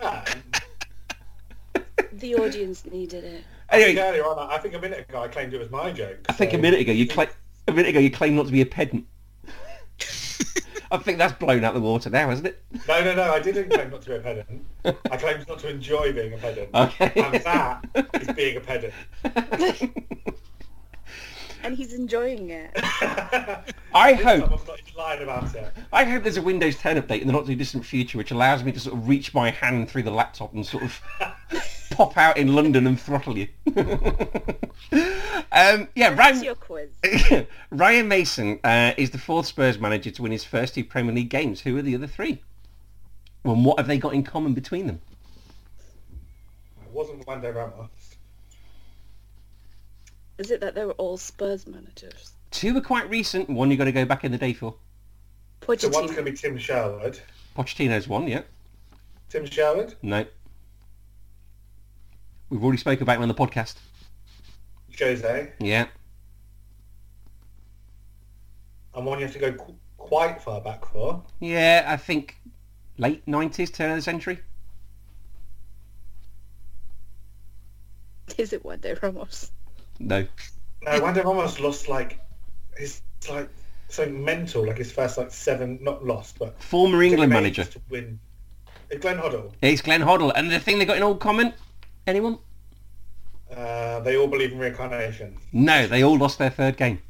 Ah, 0.00 0.24
The 2.12 2.34
audience 2.36 2.84
needed 2.84 3.24
it. 3.24 3.44
I 3.72 3.80
Anyway, 3.82 4.00
earlier 4.02 4.24
on, 4.26 4.38
I 4.50 4.58
think 4.58 4.74
a 4.74 4.78
minute 4.78 5.08
ago 5.08 5.22
I 5.22 5.28
claimed 5.28 5.54
it 5.54 5.58
was 5.58 5.70
my 5.70 5.90
joke. 5.92 6.18
I 6.28 6.32
think 6.32 6.50
so- 6.52 6.58
a 6.58 6.60
minute 6.60 6.80
ago 6.80 6.92
you 6.92 7.06
cla- 7.08 7.28
a 7.68 7.72
minute 7.72 7.88
ago 7.90 7.98
you 8.00 8.10
claimed 8.10 8.36
not 8.36 8.46
to 8.46 8.52
be 8.52 8.60
a 8.60 8.66
pedant. 8.66 9.06
I 10.90 10.98
think 10.98 11.16
that's 11.16 11.32
blown 11.32 11.64
out 11.64 11.72
the 11.72 11.80
water 11.80 12.10
now, 12.10 12.28
hasn't 12.28 12.48
it? 12.48 12.62
No, 12.86 13.02
no, 13.02 13.14
no. 13.14 13.32
I 13.32 13.40
didn't 13.40 13.70
claim 13.70 13.88
not 13.90 14.02
to 14.02 14.10
be 14.10 14.16
a 14.16 14.20
pedant. 14.20 14.66
I 14.84 15.16
claimed 15.16 15.48
not 15.48 15.58
to 15.60 15.70
enjoy 15.70 16.12
being 16.12 16.34
a 16.34 16.36
pedant. 16.36 16.68
Okay. 16.74 17.12
And 17.16 17.42
that 17.44 17.84
is 18.20 18.28
being 18.36 18.56
a 18.58 18.60
pedant. 18.60 18.92
And 21.62 21.76
he's 21.76 21.92
enjoying 21.92 22.50
it. 22.50 22.70
I 23.94 24.14
This 24.14 24.22
hope 24.22 24.44
I'm 24.44 24.50
not 24.50 24.80
lying 24.96 25.22
about 25.22 25.54
it. 25.54 25.72
I 25.92 26.04
hope 26.04 26.22
there's 26.22 26.36
a 26.36 26.42
Windows 26.42 26.76
10 26.76 27.00
update 27.00 27.20
in 27.20 27.26
the 27.26 27.32
not 27.32 27.46
too 27.46 27.54
distant 27.54 27.84
future 27.84 28.18
which 28.18 28.30
allows 28.30 28.64
me 28.64 28.72
to 28.72 28.80
sort 28.80 28.96
of 28.96 29.08
reach 29.08 29.32
my 29.34 29.50
hand 29.50 29.88
through 29.88 30.02
the 30.02 30.10
laptop 30.10 30.54
and 30.54 30.66
sort 30.66 30.84
of 30.84 31.00
pop 31.90 32.16
out 32.16 32.36
in 32.36 32.54
London 32.54 32.86
and 32.86 33.00
throttle 33.00 33.38
you. 33.38 33.48
um, 35.52 35.88
yeah, 35.94 36.14
Ryan, 36.14 36.42
your 36.42 36.54
quiz. 36.54 36.90
Ryan 37.70 38.08
Mason 38.08 38.58
uh, 38.64 38.92
is 38.96 39.10
the 39.10 39.18
fourth 39.18 39.46
Spurs 39.46 39.78
manager 39.78 40.10
to 40.10 40.22
win 40.22 40.32
his 40.32 40.44
first 40.44 40.74
two 40.74 40.84
Premier 40.84 41.14
League 41.14 41.30
games. 41.30 41.60
Who 41.60 41.76
are 41.76 41.82
the 41.82 41.94
other 41.94 42.06
three? 42.06 42.42
Well, 43.44 43.54
and 43.54 43.64
what 43.64 43.78
have 43.78 43.86
they 43.86 43.98
got 43.98 44.14
in 44.14 44.22
common 44.22 44.54
between 44.54 44.86
them? 44.86 45.00
It 46.84 46.92
wasn't 46.92 47.26
Juande 47.26 47.54
Ramos. 47.54 47.88
Is 50.42 50.50
it 50.50 50.60
that 50.60 50.74
they 50.74 50.84
were 50.84 50.92
all 50.94 51.16
Spurs 51.16 51.68
managers? 51.68 52.32
Two 52.50 52.74
were 52.74 52.80
quite 52.80 53.08
recent. 53.08 53.48
One 53.48 53.70
you 53.70 53.76
got 53.76 53.84
to 53.84 53.92
go 53.92 54.04
back 54.04 54.24
in 54.24 54.32
the 54.32 54.38
day 54.38 54.52
for. 54.52 54.74
Pochettino. 55.60 55.80
So 55.82 55.88
one's 55.90 56.10
going 56.10 56.24
to 56.24 56.32
be 56.32 56.36
Tim 56.36 56.58
Sherwood. 56.58 57.20
Pochettino's 57.56 58.08
one, 58.08 58.26
yeah. 58.26 58.42
Tim 59.28 59.46
Sherwood? 59.46 59.94
No. 60.02 60.26
We've 62.50 62.60
already 62.60 62.78
spoke 62.78 63.00
about 63.00 63.18
him 63.18 63.22
on 63.22 63.28
the 63.28 63.34
podcast. 63.34 63.76
Jose. 64.98 65.52
Yeah. 65.60 65.86
And 68.96 69.06
one 69.06 69.20
you 69.20 69.26
have 69.26 69.34
to 69.34 69.38
go 69.38 69.52
qu- 69.52 69.76
quite 69.96 70.42
far 70.42 70.60
back 70.60 70.84
for. 70.86 71.22
Yeah, 71.38 71.84
I 71.86 71.96
think 71.96 72.36
late 72.98 73.24
90s, 73.26 73.72
turn 73.72 73.90
of 73.90 73.96
the 73.96 74.02
century. 74.02 74.40
Is 78.36 78.52
it 78.52 78.64
Juande 78.64 79.00
Ramos? 79.00 79.52
No. 80.02 80.26
No, 80.84 81.00
Juande 81.00 81.24
Ramos 81.24 81.60
lost 81.60 81.88
like 81.88 82.18
his 82.76 83.02
like 83.30 83.48
something 83.88 84.24
mental, 84.24 84.66
like 84.66 84.78
his 84.78 84.90
first 84.90 85.16
like 85.16 85.30
seven, 85.30 85.78
not 85.80 86.04
lost, 86.04 86.38
but 86.38 86.60
Former 86.62 87.02
England 87.02 87.32
manager. 87.32 87.62
eight 87.62 87.70
to 87.72 87.80
win. 87.88 88.18
Uh, 88.92 88.96
Glenn 88.98 89.18
Hoddle. 89.18 89.52
It's 89.62 89.80
Glenn 89.80 90.00
Hoddle. 90.02 90.32
And 90.34 90.50
the 90.50 90.58
thing 90.58 90.78
they 90.78 90.84
got 90.84 90.96
in 90.96 91.02
all 91.02 91.16
common? 91.16 91.52
Anyone? 92.06 92.38
Uh, 93.54 94.00
they 94.00 94.16
all 94.16 94.26
believe 94.26 94.52
in 94.52 94.58
reincarnation. 94.58 95.36
No, 95.52 95.86
they 95.86 96.02
all 96.02 96.16
lost 96.18 96.38
their 96.38 96.50
third 96.50 96.76
game. 96.76 97.00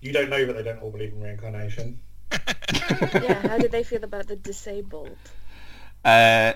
You 0.00 0.12
don't 0.12 0.30
know 0.30 0.44
that 0.46 0.52
they 0.54 0.62
don't 0.62 0.80
all 0.80 0.90
believe 0.90 1.12
in 1.12 1.20
reincarnation. 1.20 1.98
yeah, 2.32 3.48
how 3.48 3.58
did 3.58 3.72
they 3.72 3.82
feel 3.82 4.04
about 4.04 4.28
the 4.28 4.36
disabled? 4.36 5.16
Uh, 6.04 6.52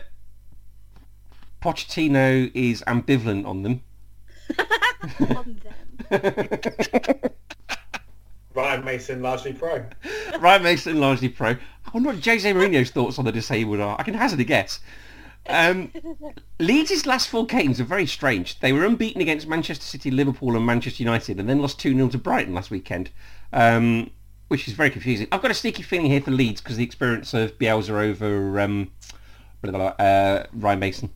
Pochettino 1.60 2.50
is 2.54 2.82
ambivalent 2.86 3.46
on 3.46 3.62
them. 3.62 3.82
On 5.20 5.60
them. 6.10 7.30
Ryan 8.54 8.84
Mason 8.84 9.22
largely 9.22 9.52
pro. 9.52 9.84
Ryan 10.40 10.62
Mason 10.62 11.00
largely 11.00 11.28
pro. 11.28 11.50
I 11.50 11.90
wonder 11.94 12.10
what 12.10 12.24
Jose 12.24 12.52
Mourinho's 12.52 12.90
thoughts 12.90 13.18
on 13.18 13.24
the 13.24 13.32
disabled 13.32 13.80
are. 13.80 13.96
I 13.98 14.02
can 14.02 14.14
hazard 14.14 14.40
a 14.40 14.44
guess. 14.44 14.80
Um, 15.48 15.92
Leeds' 16.58 17.06
last 17.06 17.28
four 17.28 17.46
games 17.46 17.80
are 17.80 17.84
very 17.84 18.06
strange. 18.06 18.60
They 18.60 18.72
were 18.72 18.84
unbeaten 18.84 19.22
against 19.22 19.46
Manchester 19.46 19.84
City, 19.84 20.10
Liverpool 20.10 20.56
and 20.56 20.66
Manchester 20.66 21.02
United 21.02 21.40
and 21.40 21.48
then 21.48 21.60
lost 21.60 21.80
2-0 21.80 22.10
to 22.10 22.18
Brighton 22.18 22.54
last 22.54 22.70
weekend, 22.70 23.10
um, 23.52 24.10
which 24.48 24.68
is 24.68 24.74
very 24.74 24.90
confusing. 24.90 25.28
I've 25.32 25.40
got 25.40 25.50
a 25.50 25.54
sneaky 25.54 25.82
feeling 25.82 26.06
here 26.06 26.20
for 26.20 26.32
Leeds 26.32 26.60
because 26.60 26.76
the 26.76 26.84
experience 26.84 27.32
of 27.32 27.58
Bielsa 27.58 27.90
over 27.90 28.60
um, 28.60 28.90
blah, 29.62 29.70
blah, 29.70 29.94
blah, 29.96 30.04
uh, 30.04 30.46
Ryan 30.52 30.78
Mason. 30.80 31.10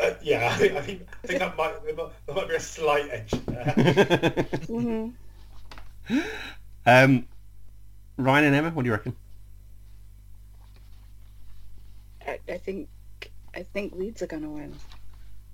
Uh, 0.00 0.10
yeah, 0.22 0.50
I 0.52 0.56
think, 0.56 0.74
I 0.74 0.80
think 0.80 1.08
I 1.22 1.26
think 1.26 1.38
that 1.38 1.56
might 1.56 1.84
there 1.84 1.94
might, 1.94 2.08
there 2.26 2.34
might 2.34 2.48
be 2.48 2.54
a 2.56 2.60
slight 2.60 3.08
edge 3.10 3.30
there. 3.46 4.46
hmm 4.66 5.08
um, 6.86 7.26
Ryan 8.18 8.44
and 8.44 8.56
Emma, 8.56 8.70
what 8.70 8.82
do 8.82 8.88
you 8.88 8.92
reckon? 8.92 9.16
I, 12.26 12.38
I 12.48 12.58
think 12.58 12.88
I 13.54 13.62
think 13.62 13.94
Leeds 13.94 14.22
are 14.22 14.26
gonna 14.26 14.50
win. 14.50 14.74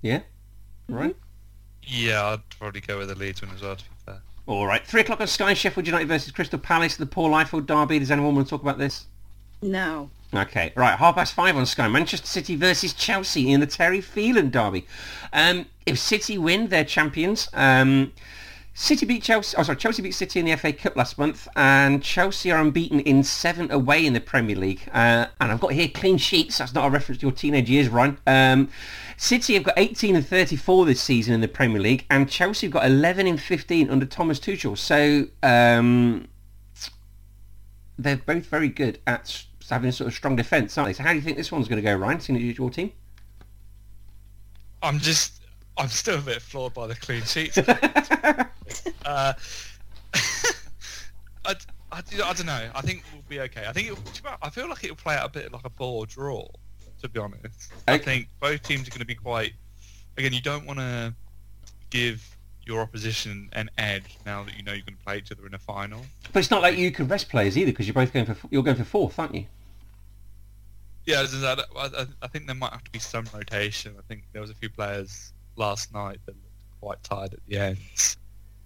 Yeah? 0.01 0.21
Right? 0.89 1.15
Yeah, 1.83 2.33
I'd 2.33 2.49
probably 2.49 2.81
go 2.81 2.97
with 2.97 3.09
the 3.09 3.15
Leeds 3.15 3.41
win 3.41 3.51
as 3.51 3.61
well, 3.61 3.75
to 3.75 3.83
be 3.83 3.89
fair. 4.05 4.21
All 4.47 4.65
right. 4.65 4.85
Three 4.85 5.01
o'clock 5.01 5.21
on 5.21 5.27
Sky, 5.27 5.53
Sheffield 5.53 5.85
United 5.85 6.07
versus 6.07 6.31
Crystal 6.31 6.59
Palace, 6.59 6.97
the 6.97 7.05
Paul 7.05 7.33
Eiffel 7.33 7.61
derby. 7.61 7.99
Does 7.99 8.11
anyone 8.11 8.35
want 8.35 8.47
to 8.47 8.49
talk 8.49 8.61
about 8.61 8.77
this? 8.77 9.05
No. 9.61 10.09
Okay, 10.33 10.71
right. 10.77 10.97
Half 10.97 11.15
past 11.15 11.33
five 11.33 11.57
on 11.57 11.65
Sky. 11.65 11.89
Manchester 11.89 12.25
City 12.25 12.55
versus 12.55 12.93
Chelsea 12.93 13.51
in 13.51 13.59
the 13.59 13.67
Terry 13.67 13.99
Phelan 13.99 14.49
derby. 14.49 14.87
Um, 15.33 15.65
if 15.85 15.99
City 15.99 16.37
win, 16.37 16.67
they're 16.69 16.85
champions. 16.85 17.49
Um, 17.53 18.13
City 18.73 19.05
beat 19.05 19.23
Chelsea. 19.23 19.57
Oh, 19.57 19.63
sorry, 19.63 19.77
Chelsea 19.77 20.01
beat 20.01 20.13
City 20.13 20.39
in 20.39 20.45
the 20.45 20.55
FA 20.55 20.71
Cup 20.71 20.95
last 20.95 21.17
month, 21.17 21.49
and 21.57 22.01
Chelsea 22.01 22.49
are 22.49 22.61
unbeaten 22.61 23.01
in 23.01 23.23
seven 23.23 23.69
away 23.71 24.05
in 24.05 24.13
the 24.13 24.21
Premier 24.21 24.55
League. 24.55 24.81
Uh, 24.93 25.27
and 25.41 25.51
I've 25.51 25.59
got 25.59 25.73
here 25.73 25.89
clean 25.89 26.17
sheets. 26.17 26.59
That's 26.59 26.73
not 26.73 26.87
a 26.87 26.89
reference 26.89 27.19
to 27.19 27.27
your 27.27 27.35
teenage 27.35 27.69
years, 27.69 27.89
Ryan. 27.89 28.17
Um, 28.25 28.69
City 29.17 29.55
have 29.55 29.63
got 29.63 29.73
18 29.77 30.15
and 30.15 30.25
34 30.25 30.85
this 30.85 31.01
season 31.01 31.33
in 31.33 31.41
the 31.41 31.49
Premier 31.49 31.81
League, 31.81 32.05
and 32.09 32.29
Chelsea 32.29 32.67
have 32.67 32.73
got 32.73 32.85
11 32.85 33.27
and 33.27 33.41
15 33.41 33.89
under 33.89 34.05
Thomas 34.05 34.39
Tuchel. 34.39 34.77
So 34.77 35.27
um, 35.43 36.29
they're 37.99 38.15
both 38.15 38.45
very 38.45 38.69
good 38.69 38.99
at 39.05 39.43
having 39.71 39.89
a 39.89 39.91
sort 39.91 40.07
of 40.07 40.13
strong 40.13 40.35
defence, 40.35 40.77
aren't 40.77 40.89
they? 40.89 40.93
So 40.93 41.03
how 41.03 41.09
do 41.09 41.15
you 41.15 41.21
think 41.21 41.37
this 41.37 41.51
one's 41.51 41.67
going 41.67 41.81
to 41.81 41.87
go, 41.87 41.95
Ryan? 41.95 42.19
Seeing 42.19 42.49
as 42.49 42.57
your 42.57 42.69
team. 42.69 42.91
I'm 44.83 44.99
just, 44.99 45.41
I'm 45.77 45.89
still 45.89 46.19
a 46.19 46.21
bit 46.21 46.41
floored 46.41 46.73
by 46.73 46.87
the 46.87 46.95
clean 46.95 47.23
sheets. 47.23 47.57
uh, 47.67 47.73
I, 49.05 49.33
I, 51.45 51.55
I 51.91 52.01
don't 52.33 52.45
know. 52.45 52.69
I 52.73 52.81
think 52.81 53.03
we'll 53.13 53.23
be 53.27 53.39
okay. 53.41 53.65
I 53.67 53.73
think 53.73 53.87
it'll, 53.87 54.03
I 54.41 54.49
feel 54.49 54.69
like 54.69 54.83
it'll 54.83 54.95
play 54.95 55.15
out 55.15 55.25
a 55.25 55.31
bit 55.31 55.51
like 55.51 55.65
a 55.65 55.69
ball 55.69 56.05
draw, 56.05 56.47
to 57.01 57.09
be 57.09 57.19
honest. 57.19 57.71
I 57.87 57.97
think 57.97 58.27
both 58.39 58.61
teams 58.63 58.87
are 58.87 58.91
going 58.91 58.99
to 58.99 59.05
be 59.05 59.15
quite. 59.15 59.53
Again, 60.17 60.33
you 60.33 60.41
don't 60.41 60.65
want 60.65 60.79
to 60.79 61.13
give 61.89 62.37
your 62.65 62.81
opposition 62.81 63.49
an 63.53 63.69
edge 63.77 64.17
now 64.25 64.43
that 64.43 64.55
you 64.55 64.63
know 64.63 64.71
you're 64.71 64.85
going 64.85 64.97
to 64.97 65.03
play 65.03 65.17
each 65.17 65.31
other 65.31 65.45
in 65.45 65.53
a 65.53 65.59
final. 65.59 66.01
But 66.31 66.39
it's 66.39 66.51
not 66.51 66.61
like 66.61 66.77
you 66.77 66.91
can 66.91 67.07
rest 67.07 67.29
players 67.29 67.57
either 67.57 67.71
because 67.71 67.87
you're 67.87 67.93
both 67.93 68.13
going 68.13 68.25
for 68.25 68.37
you're 68.49 68.63
going 68.63 68.77
for 68.77 68.83
fourth, 68.83 69.17
aren't 69.19 69.35
you? 69.35 69.45
Yeah, 71.05 71.25
I, 71.31 71.63
I, 71.77 72.05
I 72.21 72.27
think 72.27 72.45
there 72.45 72.55
might 72.55 72.71
have 72.71 72.83
to 72.83 72.91
be 72.91 72.99
some 72.99 73.25
rotation. 73.33 73.95
I 73.97 74.01
think 74.07 74.23
there 74.33 74.41
was 74.41 74.51
a 74.51 74.55
few 74.55 74.69
players 74.69 75.33
last 75.55 75.93
night 75.93 76.19
that 76.25 76.33
looked 76.35 76.79
quite 76.79 77.03
tired 77.03 77.33
at 77.33 77.39
the 77.47 77.57
end. 77.57 77.77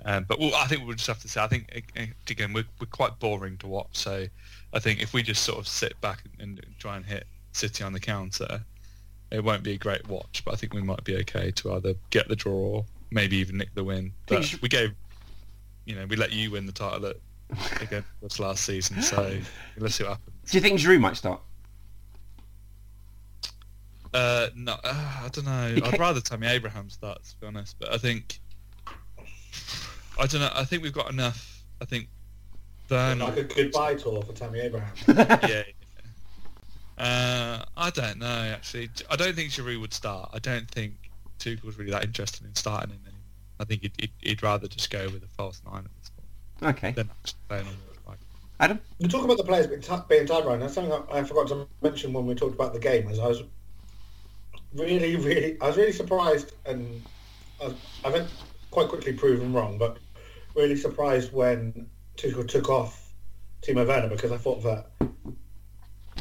Um, 0.04 0.24
but 0.28 0.40
we'll, 0.40 0.54
I 0.56 0.68
think 0.68 0.86
we'll 0.86 0.96
just 0.96 1.08
have 1.08 1.22
to 1.22 1.28
say. 1.28 1.42
I 1.42 1.48
think 1.48 1.82
again 2.30 2.54
we're, 2.54 2.66
we're 2.80 2.88
quite 2.88 3.18
boring 3.20 3.58
to 3.58 3.68
watch. 3.68 3.96
So 3.98 4.28
I 4.74 4.80
think 4.80 5.02
if 5.02 5.14
we 5.14 5.24
just 5.24 5.44
sort 5.44 5.58
of 5.60 5.68
sit 5.68 6.00
back 6.02 6.24
and, 6.40 6.60
and 6.60 6.76
try 6.78 6.96
and 6.98 7.06
hit 7.06 7.26
City 7.54 7.84
on 7.84 7.94
the 7.94 8.00
counter, 8.00 8.64
it 9.32 9.44
won't 9.44 9.64
be 9.64 9.72
a 9.74 9.78
great 9.78 10.08
watch. 10.08 10.44
But 10.46 10.54
I 10.54 10.58
think 10.58 10.74
we 10.74 10.82
might 10.82 11.04
be 11.04 11.18
okay 11.18 11.52
to 11.52 11.74
either 11.74 11.94
get 12.12 12.28
the 12.28 12.36
draw 12.36 12.54
or 12.54 12.86
maybe 13.12 13.38
even 13.38 13.58
nick 13.58 13.74
the 13.74 13.84
win. 13.84 14.12
But 14.28 14.44
should- 14.44 14.62
we 14.62 14.70
gave, 14.70 14.94
you 15.86 15.96
know, 15.96 16.06
we 16.06 16.16
let 16.18 16.32
you 16.32 16.52
win 16.52 16.66
the 16.66 16.72
title 16.72 17.08
at, 17.08 17.16
against 17.82 18.08
us 18.24 18.40
last 18.40 18.64
season. 18.66 19.02
So 19.02 19.38
let's 19.78 19.96
see 19.96 20.04
what 20.04 20.12
happens. 20.12 20.52
Do 20.52 20.58
you 20.58 20.62
think 20.62 20.80
Giroud 20.80 21.00
might 21.00 21.18
start? 21.18 21.42
Uh, 24.16 24.50
no, 24.56 24.78
uh, 24.84 25.22
I 25.26 25.30
don't 25.34 25.46
know. 25.46 25.76
I'd 25.88 26.00
rather 26.00 26.22
Tammy 26.22 26.48
Abraham 26.48 26.90
start, 26.90 27.22
to 27.24 27.36
be 27.42 27.48
honest. 27.48 27.76
But 27.78 27.92
I 27.92 27.98
think, 27.98 28.40
I 30.18 30.26
don't 30.26 30.40
know. 30.40 30.52
I 30.54 30.64
think 30.64 30.84
we've 30.84 30.94
got 30.94 31.12
enough. 31.12 31.64
I 31.82 31.86
think 31.86 32.08
Burnley. 32.88 33.26
like 33.26 33.38
a 33.38 33.44
goodbye 33.44 33.96
tour 33.96 34.22
for 34.22 34.32
Tammy 34.32 34.62
Abraham. 34.62 34.94
yeah. 35.08 35.64
Uh, 36.98 37.66
I 37.76 37.90
don't 37.90 38.20
know. 38.20 38.26
Actually, 38.54 38.90
I 39.10 39.18
don't 39.18 39.36
think 39.36 39.52
Giroud 39.52 39.82
would 39.82 39.94
start. 39.94 40.30
I 40.34 40.40
don't 40.40 40.70
think 40.72 40.94
Tuchel's 41.38 41.78
really 41.78 41.92
that 41.92 42.06
interested 42.06 42.46
in 42.46 42.56
starting 42.56 42.92
him 42.92 43.00
anymore. 43.04 43.20
I 43.60 43.66
think 43.66 43.82
he'd, 43.82 43.92
he'd, 44.00 44.12
he'd 44.22 44.44
rather 44.44 44.70
just 44.70 44.90
go 44.90 45.04
with 45.10 45.24
a 45.24 45.28
false 45.28 45.62
nine 45.66 45.84
at 45.84 45.92
this 46.00 46.10
point 46.10 46.78
Okay. 46.78 46.92
than 46.92 47.10
actually 47.10 47.40
playing 47.50 47.68
on 47.68 47.74
the 47.74 48.10
right. 48.10 48.18
Adam? 48.62 48.80
You 49.00 49.10
talk 49.10 49.26
about 49.26 49.38
the 49.38 49.44
players 49.44 49.68
being, 49.68 49.82
t- 49.82 49.94
being 50.08 50.26
tired, 50.26 50.46
Ryan. 50.46 50.62
That's 50.62 50.74
something 50.74 50.94
I, 50.94 51.20
I 51.20 51.24
forgot 51.26 51.50
to 51.50 51.68
mention 51.82 52.14
when 52.14 52.26
we 52.26 52.34
talked 52.34 52.54
about 52.54 52.72
the 52.72 52.80
game. 52.80 53.06
Was 53.10 53.20
I 53.20 53.28
was 53.28 53.44
really, 54.76 55.16
really, 55.16 55.58
I 55.62 55.68
was 55.68 55.78
really 55.78 55.92
surprised, 55.92 56.54
and 56.66 57.04
I, 57.62 57.74
I 58.04 58.28
quite 58.72 58.90
quickly 58.90 59.14
proven 59.14 59.54
wrong, 59.54 59.78
but 59.78 59.98
really 60.56 60.76
surprised 60.76 61.34
when 61.34 61.88
Tuchel 62.18 62.48
took 62.48 62.70
off 62.70 63.14
Timo 63.62 63.88
Werner 63.88 64.10
because 64.10 64.32
I 64.32 64.38
thought 64.38 64.64
that 64.64 64.92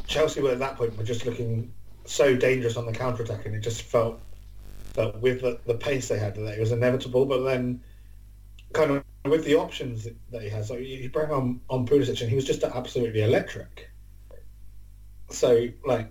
Chelsea 0.06 0.40
were 0.40 0.52
at 0.52 0.58
that 0.60 0.76
point 0.76 0.96
were 0.96 1.04
just 1.04 1.26
looking 1.26 1.72
so 2.04 2.36
dangerous 2.36 2.76
on 2.76 2.86
the 2.86 2.92
counter 2.92 3.22
attack, 3.22 3.46
and 3.46 3.54
it 3.54 3.60
just 3.60 3.82
felt 3.82 4.20
that 4.94 5.20
with 5.20 5.40
the, 5.40 5.58
the 5.66 5.74
pace 5.74 6.08
they 6.08 6.18
had 6.18 6.34
that 6.36 6.56
it 6.56 6.60
was 6.60 6.72
inevitable. 6.72 7.26
But 7.26 7.42
then, 7.42 7.82
kind 8.72 8.90
of 8.92 9.04
with 9.24 9.44
the 9.44 9.56
options 9.56 10.06
that 10.30 10.42
he 10.42 10.48
has, 10.48 10.70
like 10.70 10.80
you 10.80 11.08
bring 11.10 11.30
on 11.30 11.60
on 11.70 11.86
Pulisic, 11.86 12.20
and 12.20 12.30
he 12.30 12.36
was 12.36 12.44
just 12.44 12.62
absolutely 12.62 13.22
electric. 13.22 13.90
So 15.30 15.68
like, 15.84 16.10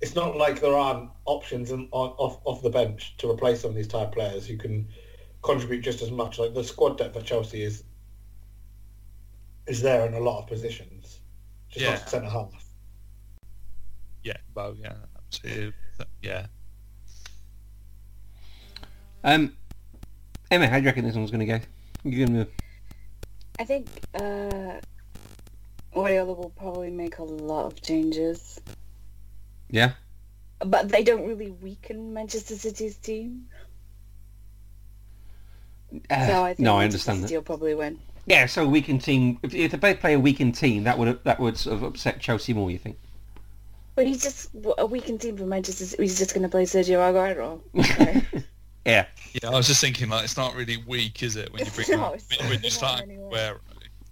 it's 0.00 0.14
not 0.14 0.36
like 0.36 0.60
there 0.60 0.76
aren't 0.76 1.10
options 1.24 1.72
on, 1.72 1.88
on 1.90 2.10
off 2.10 2.40
off 2.44 2.62
the 2.62 2.70
bench 2.70 3.16
to 3.18 3.30
replace 3.30 3.62
some 3.62 3.70
of 3.70 3.76
these 3.76 3.88
type 3.88 4.12
players 4.12 4.46
who 4.46 4.56
can 4.56 4.88
contribute 5.42 5.80
just 5.80 6.02
as 6.02 6.10
much. 6.10 6.38
Like 6.38 6.54
the 6.54 6.64
squad 6.64 6.98
depth 6.98 7.14
for 7.14 7.22
Chelsea 7.22 7.62
is 7.62 7.84
is 9.66 9.82
there 9.82 10.06
in 10.06 10.14
a 10.14 10.20
lot 10.20 10.40
of 10.40 10.46
positions, 10.46 11.20
just 11.68 11.84
Yeah. 11.84 11.90
not 11.94 12.08
centre 12.08 12.30
half. 12.30 12.64
Yeah, 14.22 14.36
well, 14.54 14.74
yeah, 14.74 14.94
absolutely. 15.16 15.72
Yeah. 16.22 16.46
Um, 19.24 19.52
Emma, 20.50 20.68
how 20.68 20.76
do 20.76 20.82
you 20.82 20.86
reckon 20.86 21.04
this 21.04 21.14
one's 21.14 21.30
going 21.30 21.46
to 21.46 21.58
go? 21.58 21.60
You 22.04 22.26
gonna... 22.26 22.46
I 23.58 23.64
think 23.64 23.88
uh, 24.14 24.80
Guardiola 25.92 26.32
will 26.32 26.52
probably 26.56 26.90
make 26.90 27.18
a 27.18 27.24
lot 27.24 27.66
of 27.66 27.82
changes, 27.82 28.60
Yeah. 29.70 29.92
but 30.60 30.88
they 30.88 31.02
don't 31.04 31.26
really 31.26 31.50
weaken 31.50 32.12
Manchester 32.14 32.54
City's 32.56 32.96
team. 32.96 33.48
Uh, 36.10 36.26
So 36.26 36.44
I 36.44 36.48
think 36.54 36.58
no, 36.60 36.76
I 36.76 36.84
understand 36.84 37.20
City 37.20 37.34
that. 37.34 37.40
will 37.40 37.44
probably 37.44 37.74
win. 37.74 37.98
Yeah, 38.26 38.46
so 38.46 38.64
a 38.64 38.68
weakened 38.68 39.02
team. 39.02 39.38
If, 39.42 39.54
if 39.54 39.70
they 39.72 39.78
both 39.78 40.00
play 40.00 40.12
a 40.14 40.20
weakened 40.20 40.54
team, 40.54 40.84
that 40.84 40.98
would 40.98 41.22
that 41.24 41.40
would 41.40 41.56
sort 41.56 41.76
of 41.76 41.82
upset 41.82 42.20
Chelsea 42.20 42.52
more. 42.52 42.70
You 42.70 42.78
think? 42.78 42.98
But 43.94 44.06
he's 44.06 44.22
just 44.22 44.50
a 44.76 44.86
weakened 44.86 45.20
team 45.20 45.36
for 45.36 45.44
Manchester 45.46 45.84
City. 45.84 46.02
He's 46.02 46.18
just 46.18 46.34
going 46.34 46.42
to 46.42 46.48
play 46.48 46.64
Sergio 46.64 46.98
Aguero. 46.98 47.60
Okay. 47.78 48.44
Yeah. 48.86 49.06
Yeah, 49.42 49.50
I 49.50 49.52
was 49.56 49.66
just 49.66 49.80
thinking, 49.82 50.08
like, 50.08 50.24
it's 50.24 50.36
not 50.36 50.54
really 50.54 50.76
weak, 50.86 51.22
is 51.22 51.36
it, 51.36 51.52
when 51.52 51.62
you 51.64 51.70
bring 51.74 51.90
not, 51.90 52.12
on, 52.12 52.14
it's 52.14 52.38
when, 52.38 52.48
when 52.48 52.62
you 52.62 52.70
start 52.70 53.02
any. 53.02 53.16
Aguero. 53.16 53.58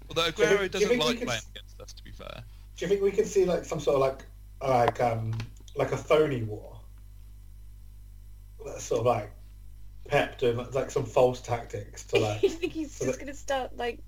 Although 0.09 0.31
Aguero 0.31 0.59
think- 0.59 0.59
do 0.59 0.63
you 0.65 0.69
doesn't 0.69 0.89
think 0.89 1.05
like 1.05 1.19
could 1.19 1.27
playing 1.29 1.39
s- 1.39 1.47
against 1.55 1.81
us, 1.81 1.93
to 1.95 2.05
be 2.05 2.11
fair. 2.11 2.43
Do 2.77 2.85
you 2.85 2.89
think 2.89 3.01
we 3.03 3.11
could 3.11 3.27
see 3.27 3.45
like 3.47 3.65
some 3.65 3.81
sort 3.81 3.95
of 3.95 4.01
like 4.03 4.25
like 4.63 5.01
um 5.01 5.35
like 5.77 5.93
a 5.93 5.97
phony 5.97 6.43
war? 6.43 6.81
That's 8.65 8.85
sort 8.85 9.01
of 9.01 9.07
like 9.07 9.31
Pep 10.09 10.39
doing 10.39 10.57
like 10.73 10.91
some 10.91 11.05
false 11.05 11.41
tactics 11.41 12.05
to 12.05 12.19
like 12.19 12.43
you 12.43 12.49
think 12.49 12.73
he's 12.73 12.99
just 12.99 13.11
that- 13.11 13.17
going 13.17 13.27
to 13.27 13.35
start, 13.35 13.77
like, 13.77 14.01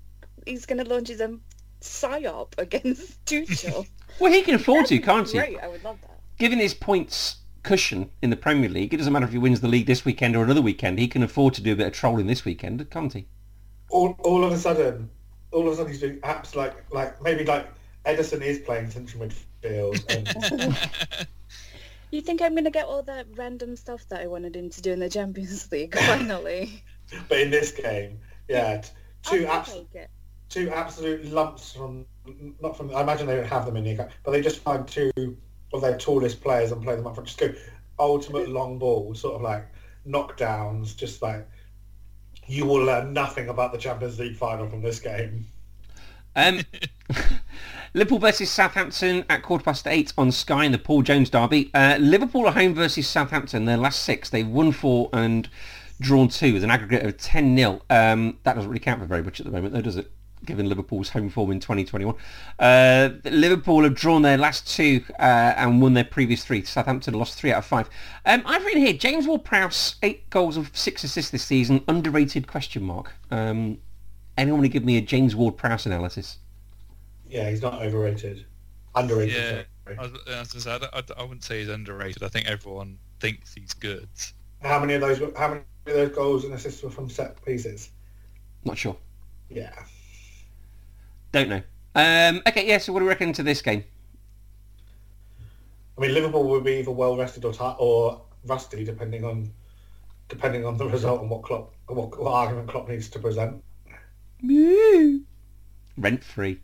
he's 0.45 0.65
going 0.65 0.83
to 0.83 0.89
launch 0.89 1.07
his 1.09 1.21
own 1.21 1.41
psyop 1.81 2.53
against 2.57 3.23
Tuchel? 3.25 3.87
Well, 4.19 4.31
he 4.31 4.41
can 4.41 4.55
afford 4.55 4.85
to, 4.87 4.99
can't 4.99 5.29
he? 5.29 5.37
Great, 5.37 5.59
I 5.59 5.67
would 5.67 5.83
love 5.83 5.99
that. 6.01 6.19
Given 6.37 6.59
his 6.59 6.73
points 6.73 7.37
cushion 7.63 8.09
in 8.21 8.29
the 8.29 8.35
Premier 8.37 8.69
League, 8.69 8.93
it 8.93 8.97
doesn't 8.97 9.11
matter 9.11 9.25
if 9.25 9.31
he 9.31 9.37
wins 9.37 9.61
the 9.61 9.67
league 9.67 9.85
this 9.87 10.05
weekend 10.05 10.35
or 10.35 10.43
another 10.43 10.61
weekend. 10.61 10.99
He 10.99 11.07
can 11.07 11.23
afford 11.23 11.53
to 11.55 11.61
do 11.61 11.73
a 11.73 11.75
bit 11.75 11.87
of 11.87 11.93
trolling 11.93 12.27
this 12.27 12.45
weekend, 12.45 12.89
can't 12.89 13.13
he? 13.13 13.27
all, 13.89 14.15
all 14.19 14.43
of 14.43 14.51
a 14.51 14.57
sudden 14.57 15.09
all 15.51 15.65
of 15.67 15.73
a 15.73 15.75
sudden 15.75 15.91
he's 15.91 15.99
doing 15.99 16.17
apps 16.19 16.55
like 16.55 16.75
like 16.93 17.19
maybe 17.23 17.43
like 17.43 17.67
Ederson 18.05 18.41
is 18.41 18.59
playing 18.59 18.89
central 18.91 19.23
midfield 19.23 19.43
and 19.63 20.77
You 22.11 22.21
think 22.21 22.41
I'm 22.41 22.53
going 22.53 22.63
to 22.63 22.71
get 22.71 22.85
all 22.85 23.03
that 23.03 23.27
random 23.35 23.75
stuff 23.75 24.07
that 24.09 24.21
I 24.21 24.27
wanted 24.27 24.55
him 24.55 24.71
to 24.71 24.81
do 24.81 24.91
in 24.91 24.99
the 24.99 25.09
Champions 25.09 25.71
League, 25.71 25.95
finally? 26.07 26.83
but 27.27 27.39
in 27.39 27.49
this 27.49 27.71
game 27.71 28.19
yeah 28.47 28.83
two 29.23 29.47
I'll 29.47 29.59
abs- 29.59 29.75
two 30.49 30.69
absolute 30.69 31.25
lumps 31.25 31.73
from 31.73 32.05
not 32.61 32.77
from 32.77 32.95
I 32.95 33.01
imagine 33.01 33.27
they 33.27 33.35
don't 33.35 33.47
have 33.47 33.65
them 33.65 33.77
in 33.77 33.83
the 33.83 33.91
account 33.91 34.11
but 34.23 34.31
they 34.31 34.41
just 34.41 34.59
find 34.59 34.87
two 34.87 35.37
of 35.73 35.81
their 35.81 35.97
tallest 35.97 36.41
players 36.41 36.71
and 36.71 36.81
play 36.81 36.95
them 36.95 37.05
up 37.07 37.15
front. 37.15 37.27
Just 37.27 37.39
go 37.39 37.53
ultimate 37.99 38.49
long 38.59 38.79
ball 38.79 39.13
sort 39.13 39.35
of 39.35 39.41
like 39.41 39.67
knockdowns 40.07 40.95
just 40.95 41.21
like 41.21 41.47
you 42.47 42.65
will 42.65 42.83
learn 42.83 43.13
nothing 43.13 43.49
about 43.49 43.71
the 43.71 43.77
Champions 43.77 44.17
League 44.19 44.35
final 44.35 44.67
from 44.67 44.81
this 44.81 44.99
game. 44.99 45.45
Um, 46.35 46.61
Liverpool 47.93 48.19
versus 48.19 48.51
Southampton 48.51 49.25
at 49.29 49.41
quarter 49.41 49.63
past 49.63 49.87
eight 49.87 50.13
on 50.17 50.31
Sky 50.31 50.65
in 50.65 50.71
the 50.71 50.77
Paul 50.77 51.01
Jones 51.01 51.29
derby. 51.29 51.71
Uh, 51.73 51.97
Liverpool 51.99 52.47
at 52.47 52.53
home 52.53 52.75
versus 52.75 53.07
Southampton. 53.07 53.65
Their 53.65 53.77
last 53.77 54.03
six, 54.03 54.29
they've 54.29 54.47
won 54.47 54.71
four 54.71 55.09
and 55.11 55.49
drawn 55.99 56.27
two 56.27 56.53
with 56.53 56.63
an 56.63 56.69
aggregate 56.69 57.03
of 57.03 57.17
10-0. 57.17 57.81
Um, 57.89 58.37
that 58.43 58.53
doesn't 58.53 58.69
really 58.69 58.79
count 58.79 58.99
for 58.99 59.07
very 59.07 59.23
much 59.23 59.39
at 59.39 59.45
the 59.45 59.51
moment, 59.51 59.73
though, 59.73 59.81
does 59.81 59.97
it? 59.97 60.11
Given 60.45 60.69
Liverpool's 60.69 61.09
home 61.09 61.29
form 61.29 61.51
in 61.51 61.59
2021. 61.59 62.15
Uh, 62.59 63.09
Liverpool 63.25 63.83
have 63.83 63.95
drawn 63.95 64.21
their 64.21 64.37
last 64.37 64.73
two 64.73 65.03
uh, 65.19 65.53
and 65.57 65.81
won 65.81 65.95
their 65.95 66.05
previous 66.05 66.45
three. 66.45 66.63
Southampton 66.63 67.15
lost 67.15 67.37
three 67.37 67.51
out 67.51 67.57
of 67.57 67.65
five. 67.65 67.89
Um, 68.25 68.43
I've 68.45 68.63
written 68.63 68.85
here, 68.85 68.93
James 68.93 69.27
Ward-Prowse, 69.27 69.95
eight 70.03 70.29
goals 70.29 70.55
and 70.55 70.69
six 70.73 71.03
assists 71.03 71.31
this 71.31 71.43
season, 71.43 71.83
underrated 71.89 72.47
question 72.47 72.83
mark. 72.83 73.15
Um, 73.31 73.79
anyone 74.37 74.61
want 74.61 74.71
to 74.71 74.73
give 74.73 74.85
me 74.85 74.95
a 74.97 75.01
James 75.01 75.35
Ward-Prowse 75.35 75.87
analysis? 75.87 76.37
Yeah 77.29 77.49
he's 77.49 77.61
not 77.61 77.81
overrated 77.81 78.45
underrated 78.95 79.35
Yeah. 79.35 79.49
sorry. 79.85 79.97
I, 79.97 80.01
was, 80.01 80.11
I, 80.27 80.39
was 80.39 80.63
say, 80.63 80.71
I, 80.71 80.99
I, 80.99 81.03
I 81.17 81.23
wouldn't 81.23 81.43
say 81.43 81.59
he's 81.59 81.69
underrated. 81.69 82.21
I 82.23 82.27
think 82.27 82.47
everyone 82.47 82.97
thinks 83.19 83.53
he's 83.53 83.73
good. 83.73 84.07
how 84.61 84.79
many 84.79 84.93
of 84.95 85.01
those 85.01 85.19
how 85.37 85.47
many 85.49 85.61
of 85.87 85.93
those 85.93 86.15
goals 86.15 86.43
and 86.45 86.53
assists 86.53 86.83
were 86.83 86.89
from 86.91 87.09
set 87.09 87.43
pieces 87.45 87.89
Not 88.65 88.77
sure. 88.77 88.97
yeah 89.49 89.73
Don't 91.31 91.49
know. 91.49 91.61
Um, 91.95 92.41
okay, 92.47 92.67
yeah, 92.67 92.77
so 92.77 92.93
what 92.93 92.99
do 92.99 93.05
we 93.05 93.09
reckon 93.09 93.33
to 93.33 93.43
this 93.43 93.61
game? 93.61 93.83
I 95.97 96.01
mean, 96.01 96.13
Liverpool 96.13 96.47
will 96.47 96.61
be 96.61 96.73
either 96.79 96.91
well 96.91 97.17
rested 97.17 97.45
or 97.45 97.51
ti 97.53 97.73
or 97.77 98.21
rusty, 98.45 98.83
depending 98.85 99.23
on 99.25 99.51
depending 100.29 100.65
on 100.65 100.77
the 100.77 100.87
result 100.87 101.21
and 101.21 101.29
what 101.29 101.43
Klopp, 101.43 101.73
what, 101.87 102.17
what 102.19 102.31
argument 102.31 102.69
Klopp 102.69 102.87
needs 102.87 103.09
to 103.09 103.19
present. 103.19 103.61
Rent 105.97 106.23
free. 106.23 106.59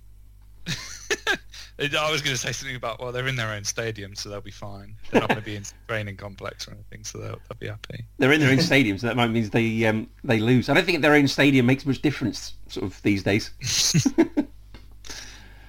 I 1.80 2.10
was 2.12 2.22
going 2.22 2.36
to 2.36 2.38
say 2.42 2.52
something 2.54 2.76
about, 2.76 3.00
well, 3.02 3.12
they're 3.12 3.28
in 3.28 3.36
their 3.36 3.50
own 3.52 3.64
stadium, 3.66 4.16
so 4.16 4.30
they'll 4.30 4.40
be 4.42 4.50
fine. 4.52 4.96
They're 5.12 5.20
not 5.22 5.30
going 5.30 5.42
to 5.42 5.46
be 5.46 5.56
in 5.58 5.64
training 5.88 6.16
complex 6.18 6.68
or 6.68 6.72
anything, 6.72 7.04
so 7.04 7.18
they'll, 7.18 7.32
they'll 7.50 7.60
be 7.60 7.68
happy. 7.68 8.06
They're 8.18 8.32
in 8.32 8.40
their 8.40 8.52
own 8.52 8.60
stadium, 8.72 8.98
so 8.98 9.08
that 9.08 9.16
might 9.18 9.28
means 9.28 9.50
they 9.50 9.86
um, 9.86 10.08
they 10.24 10.40
lose. 10.40 10.70
I 10.70 10.74
don't 10.74 10.86
think 10.86 11.02
their 11.02 11.14
own 11.14 11.28
stadium 11.28 11.66
makes 11.66 11.86
much 11.86 12.02
difference, 12.02 12.54
sort 12.70 12.86
of 12.86 13.02
these 13.04 13.24
days. 13.24 13.52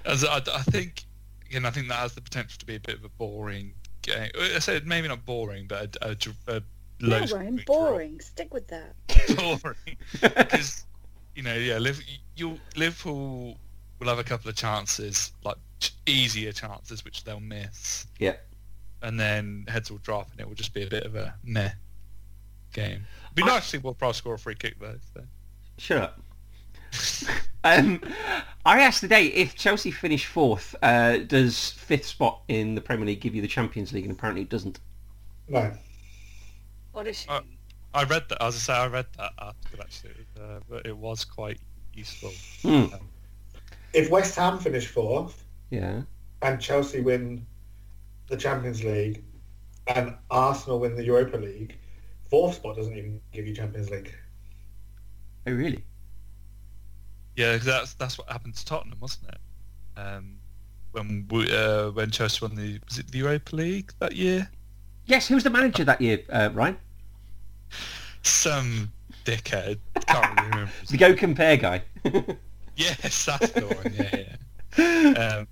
As 0.05 0.25
I, 0.25 0.37
I 0.37 0.63
think, 0.71 1.05
again, 1.51 1.65
I 1.67 1.71
think 1.71 1.89
that 1.89 1.97
has 1.97 2.15
the 2.15 2.21
potential 2.21 2.57
to 2.61 2.67
be 2.67 2.77
a 2.77 2.81
bit 2.81 2.97
of 2.99 3.05
a 3.05 3.09
boring 3.09 3.73
game. 4.03 4.31
I 4.55 4.61
said 4.61 4.87
maybe 4.87 5.09
not 5.09 5.25
boring, 5.27 5.67
but 5.67 5.97
a, 6.01 6.11
a, 6.47 6.57
a 6.59 6.63
low 7.01 7.17
Yeah, 7.19 7.19
Ryan, 7.19 7.27
scoring 7.29 7.57
draw. 7.57 7.65
boring. 7.91 8.21
Stick 8.21 8.55
with 8.55 8.69
that. 8.69 8.95
boring 9.37 9.97
because 10.21 10.85
you 11.35 11.43
know 11.43 11.55
yeah 11.55 11.79
Liv- 11.79 12.03
you 12.37 12.59
Liverpool 12.77 13.59
will 13.99 14.09
have 14.09 14.19
a 14.19 14.25
couple 14.25 14.49
of 14.49 14.57
chances 14.57 15.33
like 15.45 15.57
ch- 15.81 15.93
easier 16.07 16.53
chances 16.53 17.05
which 17.05 17.25
they'll 17.25 17.41
miss 17.41 18.07
Yeah. 18.19 18.37
and 19.03 19.19
then 19.19 19.65
heads 19.69 19.91
will 19.91 19.99
drop 19.99 20.31
and 20.33 20.41
it 20.41 20.47
will 20.49 20.55
just 20.55 20.75
be 20.75 20.83
a 20.83 20.87
bit 20.89 21.05
of 21.05 21.15
a 21.15 21.35
meh 21.45 21.71
game 22.73 23.07
it'd 23.25 23.35
be 23.35 23.43
I- 23.43 23.47
nice 23.47 23.63
to 23.65 23.69
see 23.71 23.79
Ward-Prowse 23.79 24.17
score 24.19 24.35
a 24.35 24.39
free 24.39 24.55
kick 24.55 24.79
though 24.81 24.97
so. 25.15 25.23
Shut 25.79 25.99
up. 26.03 26.21
um, 27.65 28.01
I 28.65 28.81
asked 28.81 29.01
today 29.01 29.27
if 29.27 29.55
Chelsea 29.55 29.91
finish 29.91 30.25
fourth, 30.25 30.75
uh, 30.83 31.19
does 31.19 31.73
fifth 31.73 32.07
spot 32.07 32.41
in 32.49 32.75
the 32.75 32.81
Premier 32.81 33.05
League 33.07 33.21
give 33.21 33.35
you 33.35 33.43
the 33.43 33.49
Champions 33.49 33.93
League? 33.93 34.05
And 34.05 34.13
apparently 34.13 34.43
it 34.43 34.49
doesn't. 34.49 34.79
No, 35.49 35.73
What 36.93 37.07
is? 37.07 37.19
a 37.19 37.21
shame. 37.21 37.37
Uh, 37.37 37.41
I 37.99 38.05
read 38.05 38.29
that 38.31 38.43
as 38.43 38.55
I 38.55 38.59
say 38.59 38.73
I 38.73 38.87
read 38.87 39.07
that 39.19 39.33
article 39.39 39.81
actually 39.81 40.27
uh, 40.41 40.61
but 40.69 40.87
it 40.87 40.97
was 40.97 41.25
quite 41.25 41.59
useful 41.95 42.33
Hmm. 42.63 42.87
If 43.93 44.11
West 44.11 44.37
Ham 44.37 44.59
finish 44.59 44.87
fourth 44.87 45.45
Yeah. 45.71 46.03
and 46.43 46.61
Chelsea 46.61 47.01
win 47.01 47.47
the 48.29 48.37
Champions 48.37 48.83
League 48.85 49.23
and 49.87 50.15
Arsenal 50.31 50.81
win 50.81 50.97
the 50.97 51.05
Europa 51.05 51.37
League, 51.37 51.77
fourth 52.29 52.57
spot 52.57 52.77
doesn't 52.77 52.97
even 52.97 53.21
give 53.33 53.47
you 53.47 53.55
Champions 53.55 53.91
League. 53.91 54.15
Oh, 55.47 55.53
really? 55.53 55.85
yeah 57.37 57.55
'cause 57.57 57.67
that's 57.67 57.93
that's 57.95 58.17
what 58.17 58.27
happened 58.31 58.55
to 58.57 58.65
Tottenham 58.65 58.99
wasn't 58.99 59.29
it 59.29 59.39
um, 60.01 60.39
when 60.93 61.27
we, 61.31 61.55
uh, 61.55 61.91
when 61.91 62.11
Chelsea 62.11 62.39
won 62.45 62.55
the 62.57 62.81
was 62.89 62.99
it 62.99 63.11
the 63.13 63.19
Europa 63.19 63.55
League 63.55 63.93
that 63.99 64.17
year 64.17 64.51
Yes. 65.05 65.29
Who 65.29 65.35
was 65.37 65.45
the 65.45 65.51
manager 65.51 65.85
that 65.85 66.01
year, 66.01 66.21
uh, 66.31 66.51
Ryan? 66.53 66.77
some 68.23 68.91
dickhead. 69.25 69.79
Can't 70.07 70.35
really 70.41 70.51
remember. 70.51 70.73
The 70.89 70.97
Go 70.97 71.15
Compare 71.15 71.57
guy. 71.59 71.83
Yes, 72.77 73.25
that's 73.25 73.51
the 73.53 73.67
one. 73.67 73.95
Yeah, 73.95 74.25
yeah. 74.77 75.37
Um, 75.39 75.49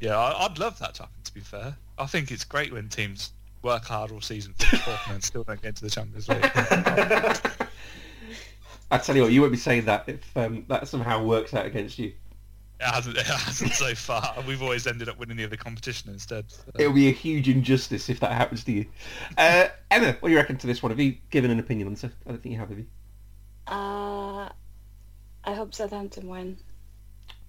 yeah, 0.00 0.16
I, 0.18 0.44
I'd 0.44 0.58
love 0.58 0.78
that 0.78 0.94
to 0.94 1.02
happen. 1.02 1.22
To 1.24 1.34
be 1.34 1.40
fair, 1.40 1.76
I 1.98 2.06
think 2.06 2.30
it's 2.30 2.44
great 2.44 2.72
when 2.72 2.88
teams 2.88 3.32
work 3.62 3.84
hard 3.84 4.12
all 4.12 4.20
season, 4.20 4.52
finish 4.54 4.84
fourth, 4.84 5.00
and 5.10 5.22
still 5.24 5.44
don't 5.44 5.60
get 5.60 5.68
into 5.68 5.84
the 5.84 5.90
Champions 5.90 6.28
League. 6.28 6.40
I 8.90 8.96
tell 8.98 9.16
you 9.16 9.22
what, 9.22 9.32
you 9.32 9.40
won't 9.40 9.52
be 9.52 9.58
saying 9.58 9.84
that 9.86 10.04
if 10.08 10.36
um, 10.36 10.64
that 10.68 10.88
somehow 10.88 11.22
works 11.22 11.52
out 11.54 11.66
against 11.66 11.98
you. 11.98 12.12
It 12.80 12.86
hasn't. 12.86 13.16
It 13.16 13.26
hasn't 13.26 13.72
so 13.72 13.94
far. 13.94 14.36
We've 14.46 14.62
always 14.62 14.86
ended 14.86 15.08
up 15.08 15.18
winning 15.18 15.36
the 15.36 15.44
other 15.44 15.56
competition 15.56 16.10
instead. 16.12 16.50
so. 16.50 16.62
It'll 16.78 16.92
be 16.92 17.08
a 17.08 17.12
huge 17.12 17.48
injustice 17.48 18.08
if 18.08 18.20
that 18.20 18.32
happens 18.32 18.62
to 18.64 18.72
you. 18.72 18.86
Uh, 19.36 19.68
Emma, 19.90 20.16
what 20.20 20.28
do 20.28 20.30
you 20.30 20.36
reckon 20.36 20.56
to 20.58 20.66
this 20.66 20.82
one? 20.82 20.90
Have 20.90 21.00
you 21.00 21.16
given 21.30 21.50
an 21.50 21.58
opinion 21.58 21.88
on 21.88 21.94
this? 21.94 22.04
I 22.04 22.10
don't 22.26 22.42
think 22.42 22.52
you 22.52 22.58
have, 22.58 22.68
have 22.68 22.78
you? 22.78 22.86
Uh, 23.66 24.17
I 25.48 25.54
hope 25.54 25.74
Southampton 25.74 26.28
win. 26.28 26.58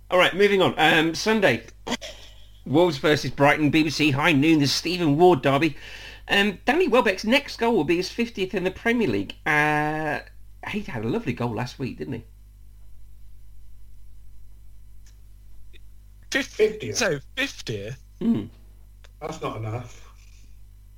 All 0.09 0.17
right, 0.17 0.33
moving 0.33 0.61
on. 0.61 0.73
Um, 0.77 1.13
Sunday, 1.13 1.65
Wolves 2.65 2.97
versus 2.97 3.29
Brighton, 3.29 3.73
BBC 3.73 4.13
High 4.13 4.31
Noon, 4.31 4.59
the 4.59 4.67
Stephen 4.67 5.17
Ward 5.17 5.41
derby. 5.41 5.75
Um, 6.29 6.59
Danny 6.63 6.87
Welbeck's 6.87 7.25
next 7.25 7.57
goal 7.57 7.75
will 7.75 7.83
be 7.83 7.97
his 7.97 8.07
50th 8.09 8.53
in 8.53 8.63
the 8.63 8.71
Premier 8.71 9.09
League. 9.09 9.35
Uh, 9.45 10.19
he 10.69 10.79
had 10.79 11.03
a 11.03 11.09
lovely 11.09 11.33
goal 11.33 11.53
last 11.53 11.77
week, 11.77 11.97
didn't 11.97 12.13
he? 12.13 12.23
50th. 16.31 16.79
50th. 16.79 16.95
So 16.95 17.19
50th. 17.35 17.97
Hmm. 18.21 18.43
That's 19.19 19.41
not 19.41 19.57
enough. 19.57 20.09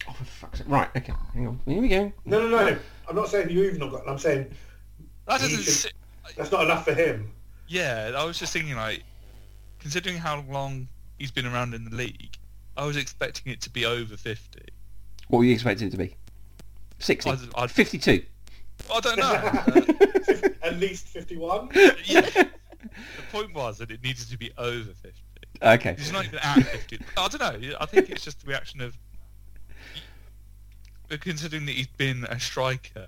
Oh, 0.08 0.14
for 0.14 0.26
fuck's 0.26 0.60
sake. 0.60 0.70
Right, 0.70 0.90
okay, 0.96 1.14
hang 1.34 1.48
on. 1.48 1.60
Here 1.66 1.82
we 1.82 1.88
go. 1.88 2.14
No, 2.26 2.48
no, 2.48 2.64
no. 2.64 2.78
I'm 3.10 3.16
not 3.16 3.28
saying 3.28 3.50
you've 3.50 3.80
not 3.80 3.90
got. 3.90 4.08
I'm 4.08 4.20
saying 4.20 4.52
That 5.26 5.40
doesn't. 5.42 5.94
Should- 6.32 6.36
si- 6.36 6.42
that's 6.42 6.52
not 6.52 6.64
enough 6.64 6.86
for 6.86 6.94
him. 6.94 7.32
Yeah, 7.68 8.12
I 8.16 8.24
was 8.26 8.38
just 8.38 8.54
thinking 8.54 8.76
like, 8.76 9.04
considering 9.80 10.18
how 10.18 10.42
long 10.50 10.88
he's 11.18 11.32
been 11.32 11.46
around 11.46 11.74
in 11.74 11.86
the 11.86 11.96
league, 11.96 12.38
I 12.76 12.86
was 12.86 12.98
expecting 12.98 13.52
it 13.52 13.62
to 13.62 13.70
be 13.70 13.86
over 13.86 14.18
50. 14.18 14.60
What 15.28 15.40
were 15.40 15.46
you 15.46 15.54
expecting 15.54 15.88
it 15.88 15.92
to 15.92 15.98
be? 15.98 16.16
60. 17.00 17.30
I'd, 17.30 17.40
I'd, 17.56 17.72
52. 17.72 18.24
I 18.94 19.00
don't 19.00 19.18
know. 19.20 20.54
At 20.64 20.78
least 20.80 21.08
51. 21.08 21.70
yeah. 22.06 22.22
The 22.82 23.22
point 23.32 23.54
was 23.54 23.78
that 23.78 23.92
it 23.92 24.04
needed 24.04 24.28
to 24.30 24.38
be 24.38 24.52
over 24.58 24.90
50. 24.90 25.12
Okay. 25.62 25.96
He's 25.98 26.12
not 26.12 26.26
even 26.26 26.40
at 26.40 26.56
50. 26.64 27.00
I 27.16 27.28
don't 27.28 27.40
know. 27.40 27.76
I 27.80 27.86
think 27.86 28.10
it's 28.10 28.24
just 28.24 28.42
the 28.42 28.48
reaction 28.48 28.82
of 28.82 28.98
but 31.08 31.22
considering 31.22 31.66
that 31.68 31.74
he's 31.76 31.88
been 31.88 32.24
a 32.26 32.40
striker 32.40 33.08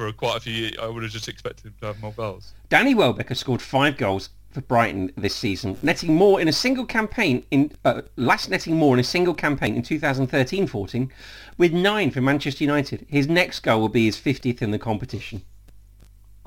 for 0.00 0.12
quite 0.12 0.38
a 0.38 0.40
few 0.40 0.52
years, 0.54 0.72
I 0.80 0.86
would 0.86 1.02
have 1.02 1.12
just 1.12 1.28
expected 1.28 1.66
him 1.66 1.74
to 1.80 1.86
have 1.88 2.00
more 2.00 2.12
goals. 2.12 2.54
Danny 2.70 2.94
Welbeck 2.94 3.28
has 3.28 3.38
scored 3.38 3.60
five 3.60 3.98
goals 3.98 4.30
for 4.50 4.62
Brighton 4.62 5.12
this 5.14 5.34
season, 5.36 5.76
netting 5.82 6.14
more 6.14 6.40
in 6.40 6.48
a 6.48 6.52
single 6.52 6.86
campaign 6.86 7.44
in 7.50 7.70
uh, 7.84 8.00
last 8.16 8.48
netting 8.48 8.76
more 8.76 8.94
in 8.94 9.00
a 9.00 9.04
single 9.04 9.34
campaign 9.34 9.76
in 9.76 9.82
2013-14, 9.82 11.10
with 11.58 11.72
nine 11.74 12.10
for 12.10 12.22
Manchester 12.22 12.64
United. 12.64 13.04
His 13.10 13.28
next 13.28 13.60
goal 13.60 13.78
will 13.82 13.90
be 13.90 14.06
his 14.06 14.16
50th 14.16 14.62
in 14.62 14.70
the 14.70 14.78
competition. 14.78 15.42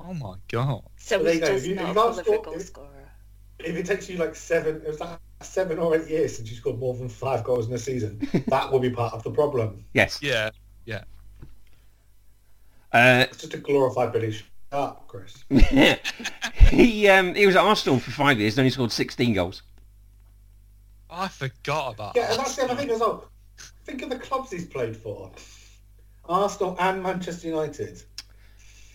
Oh 0.00 0.12
my 0.14 0.34
god. 0.48 0.82
So 0.96 1.16
Well, 1.22 1.24
there 1.26 1.34
he's 1.34 1.40
you 1.40 1.46
go. 1.46 1.54
just 1.54 1.66
you- 1.66 1.74
not 1.76 1.90
if 1.90 1.96
a 1.96 2.00
you 2.00 2.24
prolific 2.24 2.42
goal 2.44 2.58
scorer. 2.60 2.88
If 3.60 3.76
it 3.76 3.86
takes 3.86 4.10
you 4.10 4.18
like 4.18 4.34
seven, 4.34 4.76
it 4.84 4.88
was 4.88 4.98
like 4.98 5.16
seven 5.42 5.78
or 5.78 5.96
eight 5.96 6.08
years 6.10 6.36
since 6.36 6.50
you 6.50 6.56
scored 6.56 6.80
more 6.80 6.92
than 6.94 7.08
five 7.08 7.44
goals 7.44 7.68
in 7.68 7.72
a 7.74 7.78
season, 7.78 8.28
that 8.48 8.70
will 8.72 8.80
be 8.80 8.90
part 8.90 9.14
of 9.14 9.22
the 9.22 9.30
problem. 9.30 9.84
Yes. 9.94 10.18
Yeah, 10.20 10.50
yeah. 10.86 11.04
Uh, 12.94 13.26
It's 13.28 13.38
just 13.38 13.54
a 13.54 13.58
glorified 13.58 14.12
Billy 14.12 14.32
Sharp, 14.72 15.08
Chris. 15.08 15.44
he 16.70 17.08
um, 17.08 17.34
he 17.34 17.44
was 17.44 17.56
at 17.56 17.62
Arsenal 17.62 17.98
for 17.98 18.12
five 18.12 18.38
years 18.38 18.54
and 18.54 18.60
only 18.60 18.70
scored 18.70 18.92
16 18.92 19.34
goals. 19.34 19.62
I 21.10 21.26
forgot 21.26 21.94
about 21.94 22.12
Yeah, 22.14 22.30
and 22.30 22.38
that's 22.38 22.54
the 22.54 22.62
other 22.62 22.76
thing 22.76 22.90
as 22.90 23.00
well. 23.00 23.28
Think 23.84 24.02
of 24.02 24.10
the 24.10 24.18
clubs 24.18 24.50
he's 24.52 24.64
played 24.64 24.96
for. 24.96 25.32
Arsenal 26.28 26.76
and 26.78 27.02
Manchester 27.02 27.48
United. 27.48 28.02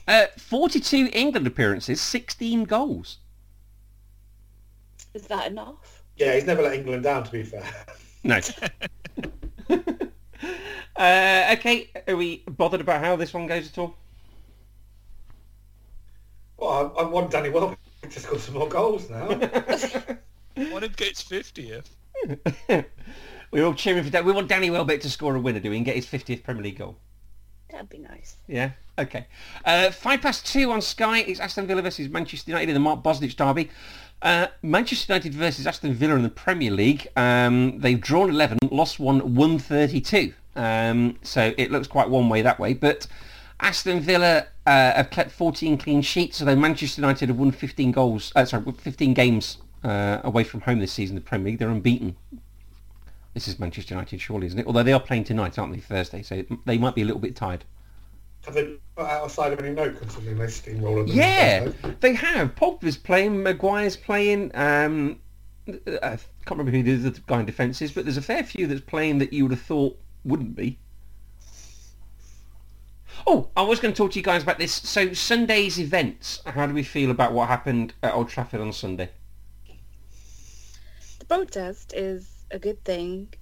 Uh, 0.08 0.26
42 0.38 1.10
England 1.14 1.45
appearances, 1.45 2.02
16 2.02 2.64
goals. 2.64 3.20
Is 5.14 5.28
that 5.28 5.47
enough? 5.47 6.04
Yeah, 6.16 6.36
he's 6.36 6.45
never 6.45 6.64
let 6.64 6.74
England 6.74 7.04
down, 7.04 7.26
to 7.26 7.32
be 7.32 7.43
fair. 7.43 7.64
No. 8.24 8.39
uh, 11.00 11.56
okay, 11.58 11.89
are 12.08 12.16
we 12.16 12.43
bothered 12.45 12.82
about 12.82 13.04
how 13.04 13.16
this 13.16 13.34
one 13.34 13.47
goes 13.47 13.68
at 13.68 13.78
all? 13.78 13.95
Well, 16.58 16.93
I, 16.97 17.02
I 17.02 17.04
want 17.06 17.32
Danny 17.32 17.50
Welbeck 17.50 17.80
to 18.10 18.20
score 18.20 18.38
some 18.38 18.56
more 18.56 18.68
goals 18.68 19.10
now. 19.10 19.28
One 20.72 20.84
of 20.84 20.97
Gates 20.97 21.24
50th. 21.24 21.86
We're 23.52 23.66
all 23.66 23.74
cheering 23.74 24.04
for 24.04 24.10
that. 24.10 24.26
We 24.26 24.34
want 24.34 24.50
Danny 24.50 24.70
Welbeck 24.70 25.00
to 25.02 25.10
score 25.10 25.36
a 25.36 25.39
winner, 25.39 25.62
do 25.62 25.70
we, 25.70 25.78
and 25.78 25.86
get 25.86 25.95
his 25.95 26.06
50th 26.06 26.43
Premier 26.43 26.64
League 26.64 26.78
goal? 26.78 26.97
That'd 27.72 27.89
be 27.89 28.00
nice. 28.00 28.36
Yeah. 28.47 28.72
Okay. 28.97 29.28
Uh, 29.64 29.91
five 29.91 30.22
past 30.22 30.45
two 30.45 30.72
on 30.72 30.82
Sky. 30.82 31.20
It's 31.20 31.39
Aston 31.39 31.66
Villa 31.66 31.82
versus 31.82 32.10
Manchester 32.10 32.52
United 32.52 32.70
in 32.70 32.74
the 32.74 32.80
Mark 32.80 33.04
Bosnich 33.04 33.36
derby. 33.36 33.70
Uh, 34.22 34.47
Manchester 34.62 35.14
United 35.14 35.34
versus 35.34 35.66
Aston 35.66 35.93
Villa 35.93 36.16
in 36.16 36.24
the 36.24 36.30
Premier 36.30 36.72
League. 36.72 37.08
Um, 37.16 37.80
they've 37.80 38.02
drawn 38.02 38.30
11, 38.30 38.58
lost 38.70 39.00
one, 39.00 39.36
132. 39.36 40.34
Um, 40.56 41.18
so 41.22 41.54
it 41.58 41.72
looks 41.72 41.88
quite 41.88 42.10
one 42.10 42.30
way 42.30 42.41
that 42.41 42.60
way. 42.60 42.74
But 42.74 43.08
Aston 43.60 44.00
Villa 44.00 44.47
uh, 44.66 44.93
have 44.93 45.10
kept 45.10 45.32
14 45.32 45.78
clean 45.78 46.02
sheets, 46.02 46.41
although 46.41 46.56
Manchester 46.56 47.02
United 47.02 47.30
have 47.30 47.38
won 47.38 47.52
15 47.52 47.91
goals. 47.91 48.32
Uh, 48.36 48.45
sorry, 48.45 48.64
15 48.72 49.14
games 49.14 49.58
uh, 49.84 50.20
away 50.24 50.43
from 50.43 50.62
home 50.62 50.80
this 50.80 50.91
season 50.91 51.18
in 51.18 51.24
the 51.24 51.28
Premier 51.28 51.52
League. 51.52 51.60
They're 51.60 51.70
unbeaten. 51.70 52.16
This 53.34 53.47
is 53.47 53.60
Manchester 53.60 53.93
United, 53.93 54.20
surely, 54.20 54.47
isn't 54.47 54.60
it? 54.60 54.68
Although 54.68 54.84
they 54.84 54.93
are 54.93 55.00
playing 55.00 55.24
tonight, 55.26 55.60
aren't 55.60 55.74
they? 55.74 55.80
Thursday, 55.80 56.24
so 56.24 56.43
they 56.66 56.78
might 56.78 56.95
be 56.95 57.02
a 57.02 57.06
little 57.06 57.22
bit 57.22 57.36
tired. 57.36 57.64
Have 58.45 58.54
they 58.54 58.78
put 58.95 59.06
out 59.06 59.28
a 59.28 59.30
side 59.30 59.54
of 59.54 59.60
any 59.60 59.72
note 59.72 59.97
considering 60.00 60.38
they 60.38 60.47
steamroller 60.47 61.04
them? 61.04 61.16
Yeah, 61.16 61.70
they 62.00 62.14
have. 62.14 62.56
Pogba's 62.56 62.97
playing, 62.97 63.43
Maguire's 63.43 63.97
playing. 63.97 64.52
Um, 64.56 65.20
I 65.68 66.18
can't 66.45 66.58
remember 66.58 66.72
who 66.72 66.84
the 66.84 67.08
other 67.08 67.20
guy 67.28 67.41
in 67.41 67.45
defence 67.45 67.82
is, 67.82 67.91
but 67.91 68.06
there's 68.06 68.18
a 68.18 68.22
fair 68.22 68.43
few 68.43 68.66
that's 68.66 68.82
playing 68.82 69.20
that 69.20 69.34
you 69.34 69.43
would 69.43 69.52
have 69.52 69.62
thought 69.62 70.00
wouldn't 70.24 70.56
be. 70.56 70.78
Oh, 73.28 73.50
I 73.56 73.62
was 73.64 73.80
going 73.80 73.94
to 73.94 73.98
talk 73.98 74.12
to 74.12 74.20
you 74.20 74.24
guys 74.24 74.44
about 74.44 74.60
this. 74.60 74.74
So 74.74 75.14
Sunday's 75.14 75.80
events. 75.80 76.42
How 76.46 76.66
do 76.66 76.74
we 76.74 76.84
feel 76.84 77.12
about 77.12 77.34
what 77.34 77.48
happened 77.48 77.94
at 78.02 78.14
Old 78.14 78.30
Trafford 78.30 78.62
on 78.62 78.72
Sunday? 78.74 79.10
The 81.20 81.26
protest 81.26 81.94
is 81.94 82.30
a 82.52 82.58
good 82.60 82.84
thing, 82.84 83.34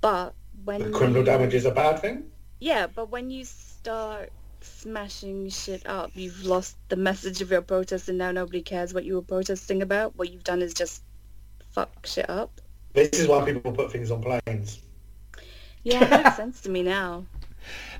but 0.00 0.34
when 0.64 0.82
The 0.82 0.90
criminal 0.90 1.20
you- 1.20 1.26
damage 1.26 1.54
is 1.54 1.64
a 1.64 1.70
bad 1.70 2.00
thing? 2.00 2.30
Yeah, 2.60 2.86
but 2.86 3.10
when 3.10 3.30
you 3.30 3.44
start 3.44 4.30
smashing 4.60 5.48
shit 5.48 5.86
up, 5.86 6.10
you've 6.14 6.44
lost 6.44 6.76
the 6.88 6.96
message 6.96 7.40
of 7.40 7.50
your 7.50 7.62
protest, 7.62 8.08
and 8.08 8.18
now 8.18 8.30
nobody 8.32 8.60
cares 8.62 8.92
what 8.92 9.04
you 9.04 9.14
were 9.14 9.22
protesting 9.22 9.80
about. 9.82 10.16
What 10.16 10.30
you've 10.32 10.44
done 10.44 10.60
is 10.62 10.74
just 10.74 11.02
fuck 11.70 12.04
shit 12.06 12.28
up. 12.28 12.60
This 12.92 13.10
is 13.20 13.26
why 13.28 13.44
people 13.44 13.72
put 13.72 13.90
things 13.92 14.10
on 14.10 14.22
planes. 14.22 14.80
Yeah, 15.82 16.04
it 16.04 16.24
makes 16.24 16.36
sense 16.36 16.60
to 16.62 16.70
me 16.70 16.82
now. 16.82 17.24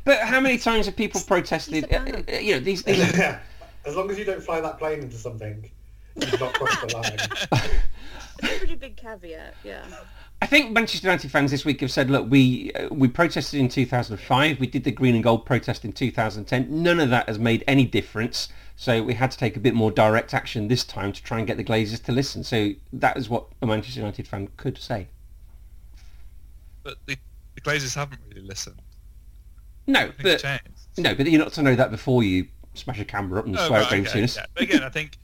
But 0.04 0.20
how 0.20 0.40
many 0.40 0.56
times 0.56 0.86
have 0.86 0.96
people 0.96 1.20
protested? 1.20 1.92
Uh, 1.92 1.98
uh, 1.98 2.38
you 2.38 2.54
know, 2.54 2.60
these. 2.60 2.82
these 2.84 2.98
Yeah. 3.18 3.40
As 3.84 3.94
long 3.94 4.10
as 4.10 4.18
you 4.18 4.24
don't 4.24 4.42
fly 4.42 4.60
that 4.60 4.78
plane 4.78 5.00
into 5.00 5.16
something, 5.16 5.70
you've 6.16 6.40
not 6.40 6.54
crossed 6.54 6.88
the 6.88 6.96
line. 6.96 7.70
It's 8.40 8.54
a 8.54 8.58
pretty 8.58 8.76
big 8.76 8.96
caveat, 8.96 9.54
yeah. 9.64 9.84
I 10.40 10.46
think 10.46 10.70
Manchester 10.70 11.08
United 11.08 11.30
fans 11.30 11.50
this 11.50 11.64
week 11.64 11.80
have 11.80 11.90
said, 11.90 12.08
look, 12.08 12.30
we 12.30 12.72
uh, 12.72 12.88
we 12.90 13.08
protested 13.08 13.58
in 13.58 13.68
2005, 13.68 14.60
we 14.60 14.66
did 14.68 14.84
the 14.84 14.92
green 14.92 15.16
and 15.16 15.24
gold 15.24 15.44
protest 15.44 15.84
in 15.84 15.92
2010. 15.92 16.82
None 16.82 17.00
of 17.00 17.10
that 17.10 17.28
has 17.28 17.38
made 17.38 17.64
any 17.66 17.84
difference. 17.84 18.48
So 18.76 19.02
we 19.02 19.14
had 19.14 19.32
to 19.32 19.38
take 19.38 19.56
a 19.56 19.60
bit 19.60 19.74
more 19.74 19.90
direct 19.90 20.32
action 20.32 20.68
this 20.68 20.84
time 20.84 21.12
to 21.12 21.22
try 21.22 21.38
and 21.38 21.46
get 21.48 21.56
the 21.56 21.64
Glazers 21.64 22.02
to 22.04 22.12
listen. 22.12 22.44
So 22.44 22.74
that 22.92 23.16
is 23.16 23.28
what 23.28 23.46
a 23.60 23.66
Manchester 23.66 23.98
United 23.98 24.28
fan 24.28 24.48
could 24.56 24.78
say. 24.78 25.08
But 26.84 26.98
the, 27.06 27.16
the 27.58 27.70
Glazers 27.70 27.94
haven't 27.94 28.20
really 28.28 28.42
listened. 28.46 28.80
No, 29.86 30.12
but 30.22 30.44
no, 30.98 31.14
but 31.14 31.30
you're 31.30 31.42
not 31.42 31.52
to 31.54 31.62
know 31.62 31.74
that 31.74 31.90
before 31.90 32.22
you 32.22 32.46
smash 32.74 33.00
a 33.00 33.04
camera 33.04 33.40
up 33.40 33.46
and 33.46 33.56
Oh, 33.58 33.66
swear 33.66 33.80
right, 33.80 33.84
at 33.84 33.88
Graham 33.88 34.06
okay, 34.06 34.20
yeah. 34.20 34.46
But 34.54 34.62
again, 34.62 34.82
I 34.84 34.88
think, 34.90 35.18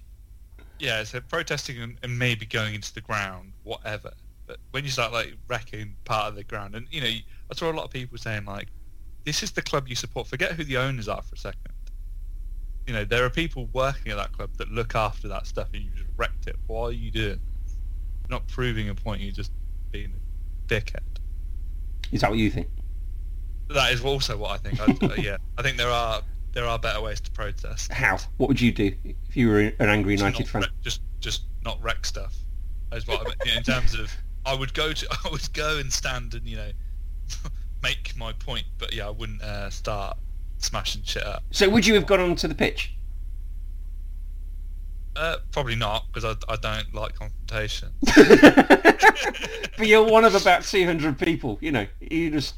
yeah, 0.79 1.05
so 1.05 1.21
protesting 1.21 1.81
and, 1.81 1.99
and 2.03 2.19
maybe 2.19 2.47
going 2.47 2.75
into 2.75 2.93
the 2.93 3.03
ground, 3.03 3.53
whatever. 3.63 4.13
But 4.47 4.59
when 4.73 4.85
you 4.85 4.91
start 4.91 5.13
like 5.13 5.35
wrecking 5.49 5.97
part 6.05 6.29
of 6.29 6.35
the 6.35 6.45
ground, 6.45 6.75
and 6.75 6.87
you 6.91 7.01
know, 7.01 7.07
I 7.07 7.55
saw 7.55 7.71
a 7.71 7.73
lot 7.73 7.85
of 7.85 7.91
people 7.91 8.19
saying 8.19 8.47
like, 8.47 8.69
"This 9.25 9.43
is 9.43 9.53
the 9.53 9.63
club 9.63 9.89
you 9.89 9.95
support." 9.95 10.27
Forget 10.27 10.53
who 10.53 10.65
the 10.65 10.79
owners 10.79 11.09
are 11.09 11.23
for 11.23 11.35
a 11.35 11.39
second. 11.39 11.73
You 12.87 12.93
know, 12.95 13.05
there 13.05 13.25
are 13.25 13.31
people 13.31 13.69
working 13.73 14.13
at 14.13 14.17
that 14.17 14.33
club 14.33 14.51
that 14.59 14.71
look 14.71 14.95
after 14.95 15.29
that 15.29 15.47
stuff, 15.47 15.69
and 15.73 15.83
you 15.83 15.91
just 15.91 16.11
wrecked 16.17 16.47
it. 16.47 16.57
Why 16.67 16.87
are 16.87 16.93
you 16.93 17.11
doing? 17.11 17.41
this? 17.65 17.77
Not 18.29 18.47
proving 18.49 18.89
a 18.89 18.95
point. 18.95 19.23
You're 19.23 19.33
just 19.33 19.53
being 19.91 20.13
a 20.13 20.69
dickhead. 20.69 21.14
Is 22.15 22.21
that 22.21 22.31
what 22.31 22.39
you 22.39 22.49
think? 22.49 22.69
That 23.69 23.93
is 23.93 24.03
also 24.05 24.37
what 24.37 24.53
I 24.53 24.57
think. 24.59 24.81
I, 24.81 25.07
uh, 25.07 25.15
yeah, 25.17 25.37
I 25.59 25.63
think 25.63 25.77
there 25.77 25.91
are 25.91 26.23
there 26.53 26.65
are 26.65 26.79
better 26.79 27.01
ways 27.03 27.21
to 27.21 27.31
protest. 27.33 27.93
How? 27.93 28.19
What 28.37 28.49
would 28.49 28.61
you 28.61 28.71
do 28.71 28.95
if 29.05 29.37
you 29.37 29.49
were 29.49 29.59
an 29.59 29.75
angry 29.81 30.15
Just 30.15 30.23
United 30.23 30.43
not 30.45 30.49
fan? 30.49 30.63
wreck- 30.63 30.71
just 30.83 31.01
just 31.19 31.43
not 31.65 31.83
wreck 31.83 32.07
stuff. 32.07 32.35
Is 32.93 33.07
what 33.09 33.21
I 33.21 33.25
mean. 33.45 33.57
in 33.59 33.63
terms 33.65 33.95
of 33.95 34.13
I 34.47 34.55
would 34.55 34.73
go 34.75 34.93
to 34.93 35.09
I 35.25 35.29
would 35.29 35.53
go 35.53 35.79
and 35.79 35.93
stand 35.93 36.35
and 36.35 36.47
you 36.47 36.57
know 36.57 36.71
make 37.83 38.17
my 38.17 38.33
point, 38.33 38.67
but 38.79 38.95
yeah, 38.95 39.09
I 39.09 39.11
wouldn't 39.11 39.43
uh, 39.43 39.69
start 39.71 40.17
smashing 40.59 41.03
shit 41.03 41.25
up. 41.27 41.43
So 41.51 41.69
would 41.69 41.85
you 41.85 41.95
have 41.95 42.07
gone 42.07 42.21
onto 42.21 42.47
the 42.47 42.55
pitch? 42.55 42.94
Uh, 45.17 45.37
probably 45.53 45.77
not 45.77 46.07
because 46.13 46.25
I, 46.25 46.53
I 46.53 46.57
don't 46.57 46.93
like 46.95 47.15
confrontation. 47.15 47.91
but 48.05 49.87
you're 49.87 50.05
one 50.05 50.25
of 50.25 50.35
about 50.35 50.65
200 50.65 51.19
people, 51.19 51.59
you 51.61 51.73
know. 51.73 51.87
You 52.01 52.31
just... 52.31 52.55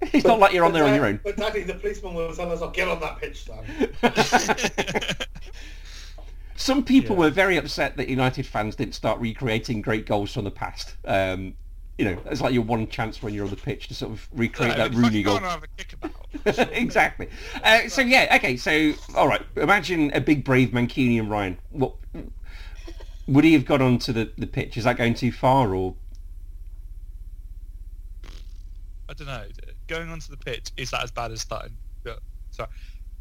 It's 0.00 0.24
not 0.24 0.38
like 0.38 0.52
you're 0.52 0.64
on 0.64 0.72
there 0.72 0.84
on 0.84 0.94
your 0.94 1.06
own. 1.06 1.20
But 1.22 1.36
Daddy, 1.36 1.62
the 1.62 1.74
policeman 1.74 2.14
will 2.14 2.32
tell 2.32 2.52
us, 2.52 2.62
"I'll 2.62 2.70
get 2.70 2.86
on 2.86 3.00
that 3.00 3.18
pitch, 3.18 3.44
son." 3.46 3.64
Some 6.56 6.84
people 6.84 7.16
Yeah. 7.16 7.20
were 7.20 7.30
very 7.30 7.56
upset 7.56 7.96
that 7.96 8.08
United 8.08 8.46
fans 8.46 8.76
didn't 8.76 8.94
start 8.94 9.18
recreating 9.20 9.80
great 9.80 10.06
goals 10.06 10.32
from 10.32 10.44
the 10.44 10.50
past. 10.50 10.94
Um, 11.04 11.54
you 11.98 12.04
know, 12.04 12.16
it's 12.26 12.40
like 12.40 12.54
your 12.54 12.62
one 12.62 12.86
chance 12.88 13.20
when 13.22 13.34
you're 13.34 13.44
on 13.44 13.50
the 13.50 13.56
pitch 13.56 13.88
to 13.88 13.94
sort 13.94 14.12
of 14.12 14.28
recreate 14.32 14.76
Yeah, 14.76 14.88
that 14.88 14.94
Rooney 14.94 15.22
goal. 15.22 15.38
can't 15.38 15.50
have 15.50 15.64
a 15.64 15.66
kick 15.76 15.94
about. 15.94 16.72
exactly. 16.72 17.28
Uh, 17.62 17.88
so 17.88 18.00
yeah, 18.02 18.36
okay. 18.36 18.56
So 18.56 18.92
all 19.16 19.26
right. 19.26 19.42
Imagine 19.56 20.12
a 20.14 20.20
big, 20.20 20.44
brave 20.44 20.70
Mancunian 20.70 21.28
Ryan. 21.28 21.58
What 21.70 21.94
would 23.26 23.44
he 23.44 23.52
have 23.54 23.64
got 23.64 23.82
onto 23.82 24.12
the, 24.12 24.30
the 24.38 24.46
pitch? 24.46 24.76
Is 24.76 24.84
that 24.84 24.96
going 24.96 25.14
too 25.14 25.32
far, 25.32 25.74
or 25.74 25.96
I 29.08 29.12
don't 29.14 29.26
know. 29.26 29.44
Going 29.88 30.08
onto 30.10 30.30
the 30.30 30.36
pitch 30.36 30.70
is 30.76 30.90
that 30.90 31.02
as 31.02 31.10
bad 31.10 31.32
as 31.32 31.40
starting? 31.40 31.76
yeah, 32.06 32.14
Sorry. 32.50 32.68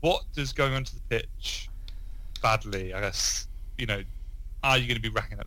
What 0.01 0.23
does 0.35 0.53
going 0.53 0.73
onto 0.73 0.93
the 0.93 1.01
pitch 1.17 1.69
badly? 2.41 2.93
I 2.93 3.01
guess 3.01 3.47
you 3.77 3.85
know. 3.87 4.03
Are 4.63 4.77
you 4.77 4.87
going 4.87 4.95
to 4.95 5.01
be 5.01 5.09
wrecking? 5.09 5.37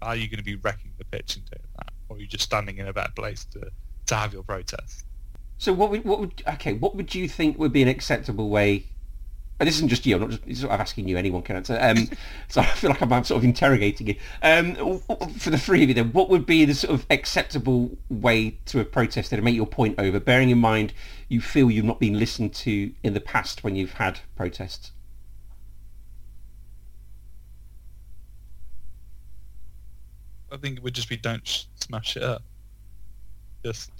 Are 0.00 0.16
you 0.16 0.28
going 0.28 0.38
to 0.38 0.44
be 0.44 0.54
wrecking 0.56 0.92
the 0.96 1.04
pitch 1.04 1.36
and 1.36 1.44
doing 1.44 1.62
that, 1.76 1.89
or 2.10 2.16
are 2.16 2.18
you 2.18 2.26
just 2.26 2.44
standing 2.44 2.78
in 2.78 2.88
a 2.88 2.92
better 2.92 3.12
place 3.12 3.44
to 3.52 3.70
to 4.06 4.14
have 4.14 4.32
your 4.32 4.42
protest? 4.42 5.04
so? 5.58 5.72
What 5.72 5.90
would 5.90 6.04
what 6.04 6.20
would 6.20 6.42
okay? 6.46 6.74
What 6.74 6.96
would 6.96 7.14
you 7.14 7.28
think 7.28 7.58
would 7.58 7.72
be 7.72 7.82
an 7.82 7.88
acceptable 7.88 8.50
way? 8.50 8.86
And 9.58 9.66
this 9.66 9.76
isn't 9.76 9.88
just 9.88 10.06
you. 10.06 10.14
I'm 10.16 10.22
not 10.22 10.30
just 10.30 10.62
sort 10.62 10.72
of 10.72 10.80
asking 10.80 11.06
you. 11.06 11.18
Anyone 11.18 11.42
can 11.42 11.56
answer. 11.56 11.78
Um, 11.78 12.08
so 12.48 12.62
I 12.62 12.64
feel 12.64 12.88
like 12.90 13.02
I'm 13.02 13.24
sort 13.24 13.38
of 13.38 13.44
interrogating 13.44 14.06
you. 14.06 14.14
Um, 14.42 15.00
for 15.38 15.50
the 15.50 15.58
three 15.58 15.82
of 15.82 15.90
you, 15.90 15.94
then, 15.94 16.12
what 16.12 16.30
would 16.30 16.46
be 16.46 16.64
the 16.64 16.74
sort 16.74 16.94
of 16.94 17.04
acceptable 17.10 17.90
way 18.08 18.58
to 18.66 18.78
have 18.78 18.90
protested 18.90 19.38
and 19.38 19.44
make 19.44 19.54
your 19.54 19.66
point 19.66 19.96
over? 19.98 20.18
Bearing 20.18 20.48
in 20.48 20.58
mind 20.58 20.94
you 21.28 21.42
feel 21.42 21.70
you've 21.70 21.84
not 21.84 22.00
been 22.00 22.18
listened 22.18 22.54
to 22.54 22.92
in 23.02 23.12
the 23.12 23.20
past 23.20 23.62
when 23.62 23.76
you've 23.76 23.92
had 23.92 24.20
protests. 24.34 24.92
I 30.52 30.56
think 30.56 30.78
it 30.78 30.82
would 30.82 30.94
just 30.94 31.08
be 31.08 31.16
don't 31.16 31.46
sh- 31.46 31.64
smash 31.76 32.16
it 32.16 32.22
up. 32.22 32.42
Just 33.64 33.90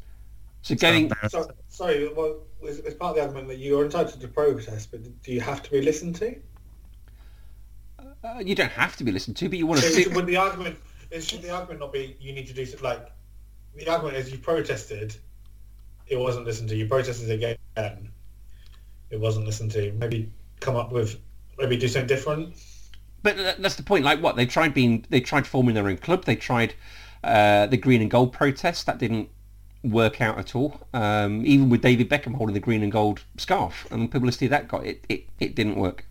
So 0.63 0.75
stand 0.75 1.09
going 1.11 1.13
there 1.21 1.31
So, 1.31 1.51
sorry, 1.69 2.13
well, 2.13 2.39
it's, 2.63 2.79
it's 2.79 2.95
part 2.95 3.11
of 3.11 3.17
the 3.17 3.23
argument 3.23 3.49
that 3.49 3.59
you're 3.59 3.85
entitled 3.85 4.21
to 4.21 4.29
protest, 4.29 4.91
but 4.91 5.01
do 5.23 5.33
you 5.33 5.41
have 5.41 5.63
to 5.63 5.71
be 5.71 5.83
listened 5.83 6.17
to? 6.17 6.37
Uh, 8.23 8.39
you 8.39 8.55
don't 8.55 8.73
have 8.73 8.97
to 8.97 9.05
be 9.05 9.13
listened 9.13 9.37
to, 9.39 9.49
but 9.49 9.59
you 9.59 9.67
want 9.67 9.81
to. 9.81 9.87
So 9.89 10.03
Fit... 10.03 10.15
would 10.15 10.27
the 10.27 10.37
argument 10.37 10.79
is 11.11 11.27
should 11.27 11.43
the 11.43 11.51
argument 11.51 11.81
not 11.81 11.93
be 11.93 12.17
you 12.21 12.33
need 12.33 12.47
to 12.47 12.53
do 12.53 12.67
something 12.67 12.85
like 12.85 13.11
the 13.75 13.89
argument 13.89 14.17
is 14.17 14.31
you 14.31 14.39
protested, 14.39 15.15
it 16.07 16.19
wasn't 16.19 16.45
listened 16.45 16.69
to. 16.71 16.77
You 16.77 16.87
protested 16.87 17.31
again, 17.31 17.57
it 19.11 19.21
wasn't 19.21 19.47
listened 19.47 19.71
to. 19.73 19.93
Maybe 19.93 20.31
come 20.61 20.77
up 20.77 20.93
with 20.93 21.19
maybe 21.59 21.77
do 21.77 21.89
something 21.89 22.07
different. 22.07 22.55
But 23.23 23.37
that's 23.61 23.75
the 23.77 23.83
point. 23.83 24.05
Like 24.05 24.23
what 24.23 24.37
they 24.37 24.47
tried 24.47 24.75
being, 24.75 25.05
they 25.11 25.21
tried 25.21 25.47
forming 25.47 25.75
their 25.75 25.89
own 25.89 25.99
club. 25.99 26.25
They 26.25 26.37
tried 26.37 26.75
uh, 27.23 27.67
the 27.67 27.77
green 27.77 28.01
and 28.01 28.11
gold 28.11 28.33
protest. 28.33 28.87
That 28.87 28.99
didn't 28.99 29.29
work 29.83 30.21
out 30.21 30.39
at 30.39 30.55
all. 30.55 30.81
Um, 30.95 31.45
even 31.45 31.69
with 31.69 31.83
David 31.83 32.09
Beckham 32.09 32.35
holding 32.35 32.55
the 32.55 32.61
green 32.61 32.83
and 32.83 32.93
gold 32.93 33.23
scarf 33.37 33.87
and 33.91 34.05
the 34.05 34.09
publicity 34.09 34.47
that 34.49 34.69
got, 34.69 34.87
it 34.87 35.05
it, 35.09 35.25
it 35.39 35.55
didn't 35.55 35.77
work. 35.77 36.07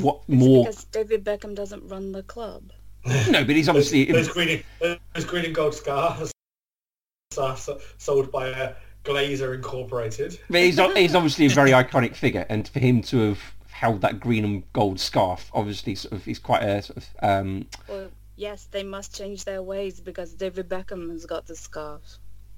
What 0.00 0.20
It's 0.28 0.36
more? 0.36 0.64
because 0.66 0.84
David 0.84 1.24
Beckham 1.24 1.54
doesn't 1.54 1.86
run 1.88 2.12
the 2.12 2.22
club. 2.22 2.72
No, 3.30 3.44
but 3.44 3.56
he's 3.56 3.66
Those, 3.66 3.68
obviously. 3.92 4.04
those 4.06 4.28
green 4.28 4.62
those 4.80 5.24
green 5.24 5.44
and 5.44 5.54
gold 5.54 5.74
scarves 5.74 6.32
are 7.38 7.56
sold 7.98 8.30
by 8.32 8.50
uh, 8.50 8.74
Glazer 9.04 9.54
Incorporated. 9.54 10.38
But 10.50 10.62
he's, 10.62 10.78
he's 10.96 11.14
obviously 11.14 11.46
a 11.46 11.50
very 11.50 11.70
iconic 11.82 12.14
figure, 12.16 12.44
and 12.48 12.66
for 12.68 12.80
him 12.80 13.00
to 13.02 13.28
have 13.30 13.38
held 13.78 14.00
that 14.00 14.18
green 14.18 14.44
and 14.44 14.72
gold 14.72 14.98
scarf, 14.98 15.50
obviously, 15.54 15.94
sort 15.94 16.12
of, 16.12 16.24
he's 16.24 16.38
quite 16.40 16.62
a 16.62 16.82
sort 16.82 16.96
of. 16.96 17.06
Um, 17.22 17.66
Well, 17.88 18.08
yes, 18.36 18.66
they 18.70 18.82
must 18.82 19.16
change 19.16 19.44
their 19.44 19.62
ways 19.62 20.00
because 20.00 20.34
David 20.34 20.68
Beckham 20.68 21.10
has 21.12 21.24
got 21.24 21.46
the 21.46 21.54
scarf. 21.54 22.02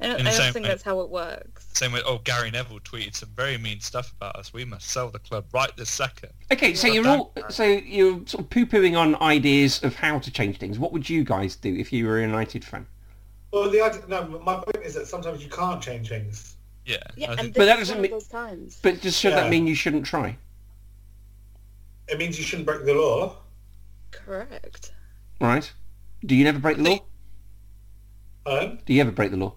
I 0.03 0.07
don't, 0.07 0.27
I 0.27 0.35
don't 0.35 0.53
think 0.55 0.65
way- 0.65 0.71
that's 0.71 0.83
how 0.83 1.01
it 1.03 1.11
works. 1.11 1.67
Same 1.75 1.93
way. 1.93 2.01
Oh, 2.07 2.19
Gary 2.25 2.51
Neville 2.51 2.81
tweeted 2.81 3.15
some 3.15 3.29
very 3.37 3.59
mean 3.59 3.81
stuff 3.81 4.13
about 4.17 4.35
us. 4.37 4.51
We 4.55 4.65
must 4.65 4.89
sell 4.89 5.11
the 5.11 5.19
club 5.19 5.45
right 5.53 5.71
this 5.77 5.91
second. 5.91 6.33
Okay, 6.51 6.73
so 6.73 6.87
Well 6.89 6.95
you're 6.95 7.05
done. 7.05 7.19
all 7.19 7.35
so 7.51 7.65
you're 7.65 8.23
sort 8.27 8.45
of 8.45 8.49
poo-pooing 8.49 8.99
on 8.99 9.15
ideas 9.21 9.83
of 9.85 9.95
how 9.95 10.19
to 10.21 10.31
change 10.31 10.57
things. 10.57 10.79
What 10.79 10.93
would 10.95 11.11
you 11.11 11.23
guys 11.23 11.55
do 11.55 11.75
if 11.77 11.93
you 11.93 12.07
were 12.07 12.19
a 12.19 12.23
United 12.23 12.65
fan? 12.65 12.87
Well, 13.53 13.69
the 13.69 13.83
idea, 13.83 14.01
no, 14.09 14.25
my 14.43 14.55
point 14.55 14.83
is 14.87 14.95
that 14.95 15.07
sometimes 15.07 15.43
you 15.45 15.51
can't 15.51 15.83
change 15.83 16.09
things. 16.09 16.57
Yeah. 16.87 16.97
Yeah, 17.17 17.33
and 17.33 17.49
this 17.49 17.57
But 17.59 17.67
that 17.67 17.79
is 17.79 17.89
doesn't 17.89 18.01
mean- 18.01 18.11
those 18.13 18.27
times. 18.27 18.79
But 18.81 19.03
just 19.03 19.21
should 19.21 19.35
that 19.35 19.51
mean 19.51 19.67
you 19.67 19.75
shouldn't 19.75 20.07
try? 20.07 20.39
It 22.11 22.19
means 22.19 22.39
you 22.39 22.45
shouldn't 22.45 22.67
break 22.67 22.85
the 22.85 22.95
law. 22.95 23.37
Correct. 24.11 24.93
Right? 25.41 25.73
Do 26.25 26.35
you 26.35 26.45
never 26.45 26.59
break 26.59 26.77
the 26.77 26.83
law? 26.83 26.99
Um, 28.47 28.79
Do 28.85 28.93
you 28.93 29.01
ever 29.01 29.13
break 29.13 29.31
the 29.31 29.37
law? 29.37 29.55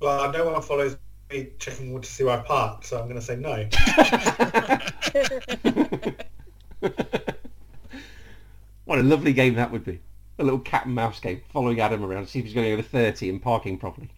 well, 0.00 0.32
no 0.32 0.50
one 0.50 0.62
follows 0.62 0.96
me 1.30 1.48
checking 1.58 2.00
to 2.00 2.08
see 2.08 2.24
where 2.24 2.38
I 2.38 2.42
park, 2.42 2.84
so 2.84 2.98
I'm 2.98 3.04
going 3.08 3.16
to 3.16 3.22
say 3.22 3.36
no. 3.36 3.68
what 8.84 8.98
a 8.98 9.02
lovely 9.02 9.32
game 9.32 9.54
that 9.54 9.70
would 9.70 9.84
be. 9.84 10.00
A 10.38 10.44
little 10.44 10.60
cat 10.60 10.86
and 10.86 10.94
mouse 10.94 11.20
game, 11.20 11.42
following 11.52 11.80
Adam 11.80 12.04
around 12.04 12.24
to 12.24 12.30
see 12.30 12.38
if 12.38 12.44
he's 12.46 12.54
going 12.54 12.72
over 12.72 12.82
30 12.82 13.28
and 13.28 13.42
parking 13.42 13.76
properly. 13.76 14.08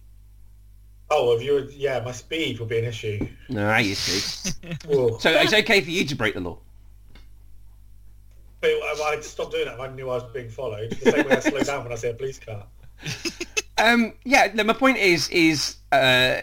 Oh, 1.09 1.35
if 1.35 1.43
you 1.43 1.53
were, 1.53 1.69
yeah, 1.71 1.99
my 2.05 2.11
speed 2.13 2.59
would 2.59 2.69
be 2.69 2.79
an 2.79 2.85
issue. 2.85 3.27
No, 3.49 3.75
you 3.77 3.95
see. 3.95 4.51
Whoa. 4.87 5.17
So 5.17 5.29
it's 5.31 5.53
okay 5.53 5.81
for 5.81 5.89
you 5.89 6.05
to 6.05 6.15
break 6.15 6.35
the 6.35 6.39
law. 6.39 6.59
But 8.61 8.69
I- 8.69 9.13
I'd 9.13 9.23
stop 9.23 9.51
doing 9.51 9.65
that 9.65 9.75
if 9.75 9.79
I 9.79 9.87
knew 9.87 10.09
I 10.09 10.15
was 10.15 10.31
being 10.31 10.49
followed. 10.49 10.91
The 10.91 11.11
same 11.11 11.27
way 11.27 11.35
I 11.35 11.39
slow 11.39 11.59
down 11.61 11.83
when 11.83 11.91
I 11.91 11.95
see 11.95 12.09
a 12.09 12.13
police 12.13 12.39
car. 12.39 12.65
Um, 13.77 14.13
yeah, 14.23 14.51
no, 14.53 14.63
my 14.63 14.73
point 14.73 14.97
is, 14.97 15.27
is 15.29 15.77
uh, 15.91 16.41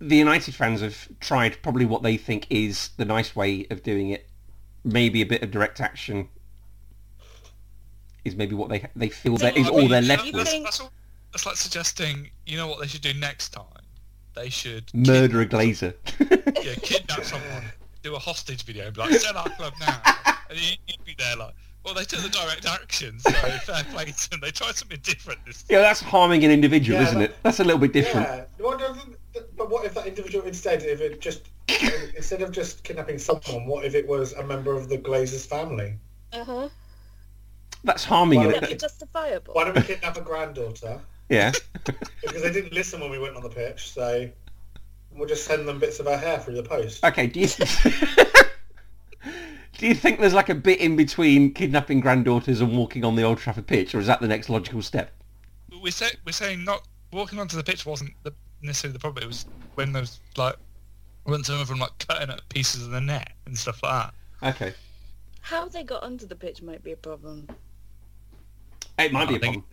the 0.00 0.16
United 0.16 0.54
fans 0.54 0.80
have 0.80 1.08
tried 1.20 1.62
probably 1.62 1.84
what 1.84 2.02
they 2.02 2.16
think 2.16 2.46
is 2.50 2.90
the 2.96 3.04
nice 3.04 3.36
way 3.36 3.66
of 3.70 3.82
doing 3.82 4.10
it. 4.10 4.28
Maybe 4.84 5.22
a 5.22 5.26
bit 5.26 5.42
of 5.42 5.52
direct 5.52 5.80
action 5.80 6.28
is 8.24 8.34
maybe 8.34 8.56
what 8.56 8.68
they 8.68 8.88
they 8.96 9.08
feel 9.08 9.36
that 9.36 9.56
is 9.56 9.68
I 9.68 9.70
all 9.70 9.88
they're 9.88 10.02
left 10.02 10.24
know, 10.32 10.38
with. 10.38 10.46
That's, 10.46 10.62
that's, 10.64 10.80
all, 10.80 10.92
that's 11.32 11.46
like 11.46 11.56
suggesting, 11.56 12.30
you 12.44 12.56
know 12.56 12.66
what 12.66 12.80
they 12.80 12.86
should 12.88 13.02
do 13.02 13.14
next 13.14 13.50
time? 13.50 13.64
They 14.34 14.48
should 14.48 14.92
Murder 14.94 15.40
a 15.42 15.46
glazer. 15.46 15.94
Kid, 16.04 16.42
yeah, 16.62 16.74
kidnap 16.74 17.24
someone, 17.24 17.64
do 18.02 18.14
a 18.16 18.18
hostage 18.18 18.64
video, 18.64 18.86
and 18.86 18.94
be 18.94 19.00
like, 19.00 19.12
sell 19.12 19.36
our 19.36 19.48
club 19.50 19.72
now. 19.80 20.02
And 20.50 20.58
you- 20.58 20.76
you'd 20.88 21.04
be 21.04 21.14
there 21.18 21.36
like, 21.36 21.54
well, 21.84 21.94
they 21.94 22.04
took 22.04 22.20
the 22.20 22.28
direct 22.28 22.66
action, 22.66 23.18
so 23.20 23.30
fair 23.32 23.84
play 23.84 24.06
to 24.06 24.30
them. 24.30 24.40
They 24.40 24.50
tried 24.50 24.74
something 24.74 24.98
different 25.02 25.38
this 25.46 25.62
time. 25.62 25.76
yeah, 25.76 25.80
that's 25.82 26.00
harming 26.00 26.44
an 26.44 26.50
individual, 26.50 26.98
Yeah, 27.00 27.06
isn't 27.06 27.18
that- 27.20 27.30
it? 27.30 27.36
That's 27.42 27.60
a 27.60 27.64
little 27.64 27.78
bit 27.80 27.92
different. 27.92 28.26
Yeah. 28.26 28.44
What 28.58 28.78
doesn't- 28.78 29.16
but 29.56 29.70
what 29.70 29.84
if 29.84 29.94
that 29.94 30.06
individual 30.06 30.44
instead, 30.46 30.82
if 30.82 31.00
it 31.00 31.20
just 31.20 31.42
instead 32.16 32.42
of 32.42 32.52
just 32.52 32.82
kidnapping 32.84 33.18
someone, 33.18 33.66
what 33.66 33.84
if 33.84 33.94
it 33.94 34.06
was 34.06 34.32
a 34.34 34.42
member 34.42 34.72
of 34.74 34.88
the 34.88 34.96
Glazers 34.98 35.46
family? 35.46 35.94
Uh-huh. 36.32 36.68
That's 37.84 38.02
harming 38.04 38.38
Well, 38.40 38.48
an. 38.48 38.54
Would 38.54 38.62
that 38.62 38.70
be 38.70 38.76
justifiable? 38.76 39.54
Why 39.54 39.64
don't 39.64 39.76
we 39.76 39.82
kidnap 39.82 40.16
a 40.16 40.20
granddaughter? 40.22 41.00
Yeah. 41.28 41.52
Because 42.22 42.42
they 42.42 42.52
didn't 42.52 42.72
listen 42.72 43.00
when 43.00 43.10
we 43.10 43.18
went 43.18 43.36
on 43.36 43.42
the 43.42 43.48
pitch, 43.48 43.90
so 43.92 44.28
we'll 45.12 45.28
just 45.28 45.44
send 45.44 45.68
them 45.68 45.78
bits 45.78 46.00
of 46.00 46.06
her 46.06 46.16
hair 46.16 46.38
through 46.40 46.54
the 46.56 46.62
post. 46.62 47.04
Okay. 47.04 47.26
Do 47.28 47.40
you 47.40 47.46
do 49.78 49.86
you 49.86 49.94
think 49.94 50.20
there's 50.20 50.34
like 50.34 50.48
a 50.48 50.54
bit 50.54 50.80
in 50.80 50.96
between 50.96 51.52
kidnapping 51.52 52.00
granddaughters 52.00 52.60
and 52.60 52.76
walking 52.76 53.04
on 53.04 53.16
the 53.16 53.22
Old 53.22 53.38
Trafford 53.38 53.66
pitch, 53.66 53.94
or 53.94 54.00
is 54.00 54.06
that 54.06 54.20
the 54.20 54.28
next 54.28 54.48
logical 54.48 54.82
step? 54.82 55.12
We're, 55.82 55.92
say, 55.92 56.08
we're 56.24 56.32
saying 56.32 56.64
not 56.64 56.86
walking 57.12 57.38
onto 57.38 57.56
the 57.56 57.62
pitch 57.62 57.84
wasn't 57.84 58.12
the, 58.22 58.32
necessarily 58.62 58.94
the 58.94 58.98
problem. 58.98 59.24
It 59.24 59.26
was 59.26 59.46
when 59.74 59.92
those 59.92 60.20
like 60.36 60.56
when 61.24 61.44
some 61.44 61.60
of 61.60 61.68
them 61.68 61.78
like 61.78 61.96
cutting 61.98 62.30
up 62.30 62.40
pieces 62.48 62.84
of 62.84 62.90
the 62.90 63.00
net 63.00 63.32
and 63.46 63.56
stuff 63.56 63.82
like 63.82 64.12
that. 64.40 64.48
Okay. 64.54 64.74
How 65.40 65.68
they 65.68 65.82
got 65.82 66.02
onto 66.02 66.26
the 66.26 66.36
pitch 66.36 66.62
might 66.62 66.82
be 66.82 66.92
a 66.92 66.96
problem. 66.96 67.48
It 68.98 69.12
might 69.12 69.28
be 69.28 69.34
I 69.34 69.36
a 69.36 69.40
think, 69.40 69.54
problem. 69.54 69.64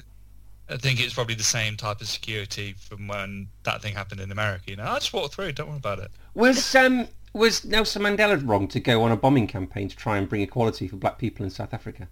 I 0.70 0.78
think 0.78 1.00
it's 1.00 1.14
probably 1.14 1.36
the 1.36 1.44
same 1.44 1.78
type 1.78 2.02
of 2.02 2.08
security 2.08 2.76
from 2.78 3.08
when 3.08 3.48
that 3.64 3.82
thing 3.82 3.94
happened 3.94 4.22
in 4.22 4.32
America. 4.32 4.64
You 4.68 4.78
know, 4.78 4.84
I 4.84 4.96
just 4.96 5.14
walked 5.14 5.36
through. 5.36 5.54
Don't 5.54 5.70
worry 5.70 5.78
about 5.78 6.00
it. 6.00 6.12
Was 6.34 6.76
um 6.76 7.08
was 7.34 7.65
Nelson 7.65 8.03
Mandela 8.03 8.41
wrong 8.45 8.68
to 8.69 8.80
go 8.80 9.03
on 9.03 9.11
a 9.11 9.18
bombing 9.18 9.47
campaign 9.47 9.89
to 9.89 9.95
try 9.95 10.18
and 10.18 10.30
bring 10.30 10.41
equality 10.41 10.88
for 10.88 10.95
black 10.95 11.18
people 11.18 11.43
in 11.43 11.49
South 11.49 11.73
Africa? 11.73 12.07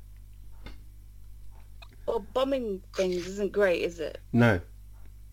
Well, 2.06 2.26
bombing 2.34 2.81
things 2.95 3.27
isn't 3.27 3.52
great, 3.52 3.84
is 3.84 3.99
it? 3.99 4.19
No. 4.34 4.60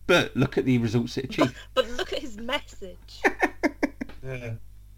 But 0.06 0.36
look 0.36 0.56
at 0.56 0.65
the 0.65 0.78
results 0.78 1.16
it 1.19 1.24
achieved. 1.24 1.55
But 1.74 1.89
look 1.90 2.12
at 2.12 2.20
his 2.20 2.36
message. 2.39 3.23
Yeah. 4.20 4.55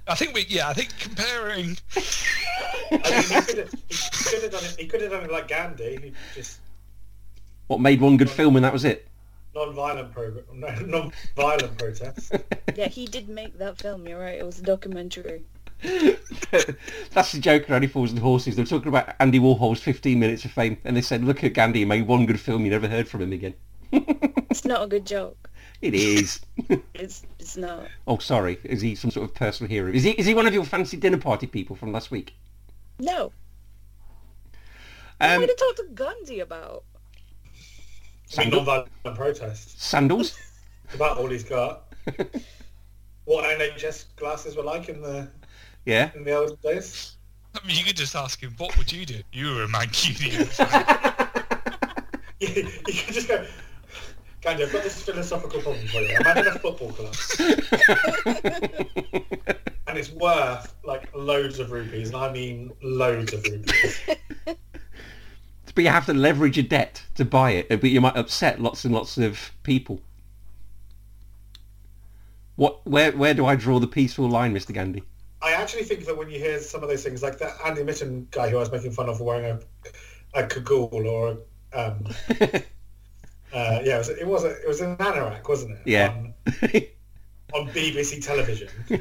I 0.08 0.14
think 0.14 0.34
we, 0.34 0.46
yeah, 0.48 0.68
I 0.68 0.72
think 0.72 0.98
comparing. 0.98 1.76
I 2.90 3.10
mean, 3.10 3.22
he 3.22 3.40
could 3.42 3.58
have 3.58 3.74
he 3.88 4.24
could 4.24 4.42
have 4.42 4.50
done 4.50 4.64
it. 4.64 4.76
He 4.78 4.86
could 4.86 5.02
have 5.02 5.10
done 5.10 5.24
it 5.24 5.30
like 5.30 5.46
Gandhi, 5.46 5.96
who 6.02 6.10
just 6.34 6.58
What 7.66 7.80
made 7.80 8.00
one 8.00 8.16
good 8.16 8.30
film 8.30 8.56
and 8.56 8.64
that 8.64 8.72
was 8.72 8.84
it? 8.84 9.06
Non-violent 9.54 10.12
program, 10.12 10.44
non-violent 10.90 11.78
protest. 11.78 12.32
yeah, 12.76 12.88
he 12.88 13.06
did 13.06 13.28
make 13.28 13.58
that 13.58 13.78
film. 13.78 14.06
You're 14.06 14.20
right. 14.20 14.38
It 14.38 14.46
was 14.46 14.58
a 14.58 14.62
documentary. 14.62 15.42
That's 15.82 17.32
the 17.32 17.38
joke 17.40 17.66
in 17.68 17.74
Only 17.74 17.86
Fools 17.86 18.10
and 18.10 18.18
Horses. 18.20 18.54
They 18.56 18.62
were 18.62 18.66
talking 18.68 18.88
about 18.88 19.14
Andy 19.18 19.38
Warhol's 19.40 19.80
15 19.80 20.18
Minutes 20.20 20.44
of 20.44 20.50
Fame, 20.52 20.76
and 20.84 20.96
they 20.96 21.00
said, 21.00 21.24
look 21.24 21.42
at 21.42 21.54
Gandhi, 21.54 21.80
he 21.80 21.84
made 21.84 22.06
one 22.06 22.26
good 22.26 22.38
film, 22.38 22.64
you 22.64 22.70
never 22.70 22.86
heard 22.88 23.08
from 23.08 23.22
him 23.22 23.32
again. 23.32 23.54
It's 23.92 24.64
not 24.64 24.82
a 24.82 24.86
good 24.86 25.06
joke. 25.06 25.50
It 25.80 25.94
is. 25.94 26.40
It's 26.94 27.22
it's 27.38 27.56
not. 27.56 27.88
oh, 28.06 28.18
sorry. 28.18 28.58
Is 28.64 28.82
he 28.82 28.94
some 28.94 29.10
sort 29.10 29.28
of 29.28 29.34
personal 29.34 29.70
hero? 29.70 29.90
Is 29.90 30.02
he, 30.04 30.10
is 30.10 30.26
he 30.26 30.34
one 30.34 30.46
of 30.46 30.52
your 30.52 30.64
fancy 30.64 30.98
dinner 30.98 31.16
party 31.16 31.46
people 31.46 31.74
from 31.74 31.90
last 31.90 32.10
week? 32.10 32.34
No. 32.98 33.32
What 35.18 35.30
Um, 35.30 35.30
am 35.30 35.42
I 35.42 35.46
to 35.46 35.54
talk 35.54 35.76
to 35.76 35.84
Gandhi 35.94 36.40
about? 36.40 36.84
I 38.38 38.40
mean, 38.42 38.50
non-violent 38.50 38.88
protests 39.16 39.82
sandals? 39.84 40.38
about 40.94 41.18
all 41.18 41.28
he's 41.28 41.44
got. 41.44 41.92
what 43.24 43.44
NHS 43.58 44.06
glasses 44.16 44.56
were 44.56 44.62
like 44.62 44.88
in 44.88 45.00
the 45.02 45.28
Yeah. 45.84 46.10
in 46.14 46.24
the 46.24 46.32
old 46.32 46.60
days. 46.62 47.16
I 47.54 47.66
mean, 47.66 47.76
you 47.76 47.84
could 47.84 47.96
just 47.96 48.14
ask 48.14 48.40
him, 48.40 48.54
what 48.58 48.76
would 48.78 48.92
you 48.92 49.04
do? 49.04 49.22
You 49.32 49.54
were 49.54 49.64
a 49.64 49.68
Mancunian. 49.68 50.46
you, 52.40 52.48
you 52.86 52.94
can 52.94 53.14
just 53.14 53.28
go, 53.28 53.44
Gandhi, 54.40 54.64
I've 54.64 54.72
got 54.72 54.82
this 54.84 55.02
philosophical 55.02 55.60
problem 55.60 55.86
for 55.88 56.00
you. 56.00 56.16
I'm 56.18 56.26
at 56.26 56.46
a 56.46 56.58
football 56.58 56.92
club, 56.92 57.14
and 59.86 59.98
it's 59.98 60.10
worth 60.12 60.74
like 60.84 61.10
loads 61.14 61.58
of 61.58 61.72
rupees, 61.72 62.08
and 62.08 62.16
I 62.16 62.32
mean 62.32 62.72
loads 62.82 63.32
of 63.34 63.44
rupees. 63.44 64.00
But 65.80 65.84
you 65.84 65.90
have 65.90 66.04
to 66.04 66.12
leverage 66.12 66.58
a 66.58 66.62
debt 66.62 67.02
to 67.14 67.24
buy 67.24 67.52
it, 67.52 67.68
but 67.70 67.84
you 67.84 68.02
might 68.02 68.14
upset 68.14 68.60
lots 68.60 68.84
and 68.84 68.92
lots 68.92 69.16
of 69.16 69.50
people. 69.62 70.02
What? 72.56 72.86
Where? 72.86 73.12
Where 73.12 73.32
do 73.32 73.46
I 73.46 73.56
draw 73.56 73.78
the 73.78 73.86
peaceful 73.86 74.28
line, 74.28 74.54
Mr. 74.54 74.74
Gandhi? 74.74 75.02
I 75.40 75.52
actually 75.52 75.84
think 75.84 76.04
that 76.04 76.18
when 76.18 76.28
you 76.28 76.38
hear 76.38 76.60
some 76.60 76.82
of 76.82 76.90
those 76.90 77.02
things, 77.02 77.22
like 77.22 77.38
that 77.38 77.54
Andy 77.64 77.82
Mitten 77.82 78.28
guy 78.30 78.50
who 78.50 78.58
I 78.58 78.60
was 78.60 78.70
making 78.70 78.90
fun 78.90 79.08
of 79.08 79.16
for 79.16 79.24
wearing 79.24 79.58
a, 80.34 80.38
a 80.38 80.46
cagoule 80.46 81.06
or 81.06 81.38
a, 81.72 81.86
um, 81.86 82.06
uh, 82.28 83.80
yeah, 83.82 83.94
it 83.94 83.98
was, 83.98 84.08
it 84.10 84.26
was 84.26 84.44
a, 84.44 84.50
it 84.50 84.68
was 84.68 84.82
an 84.82 84.98
anorak, 84.98 85.48
wasn't 85.48 85.78
it? 85.78 85.86
Yeah. 85.86 86.08
On, 86.08 86.34
on 87.54 87.68
BBC 87.70 88.22
television, 88.22 88.68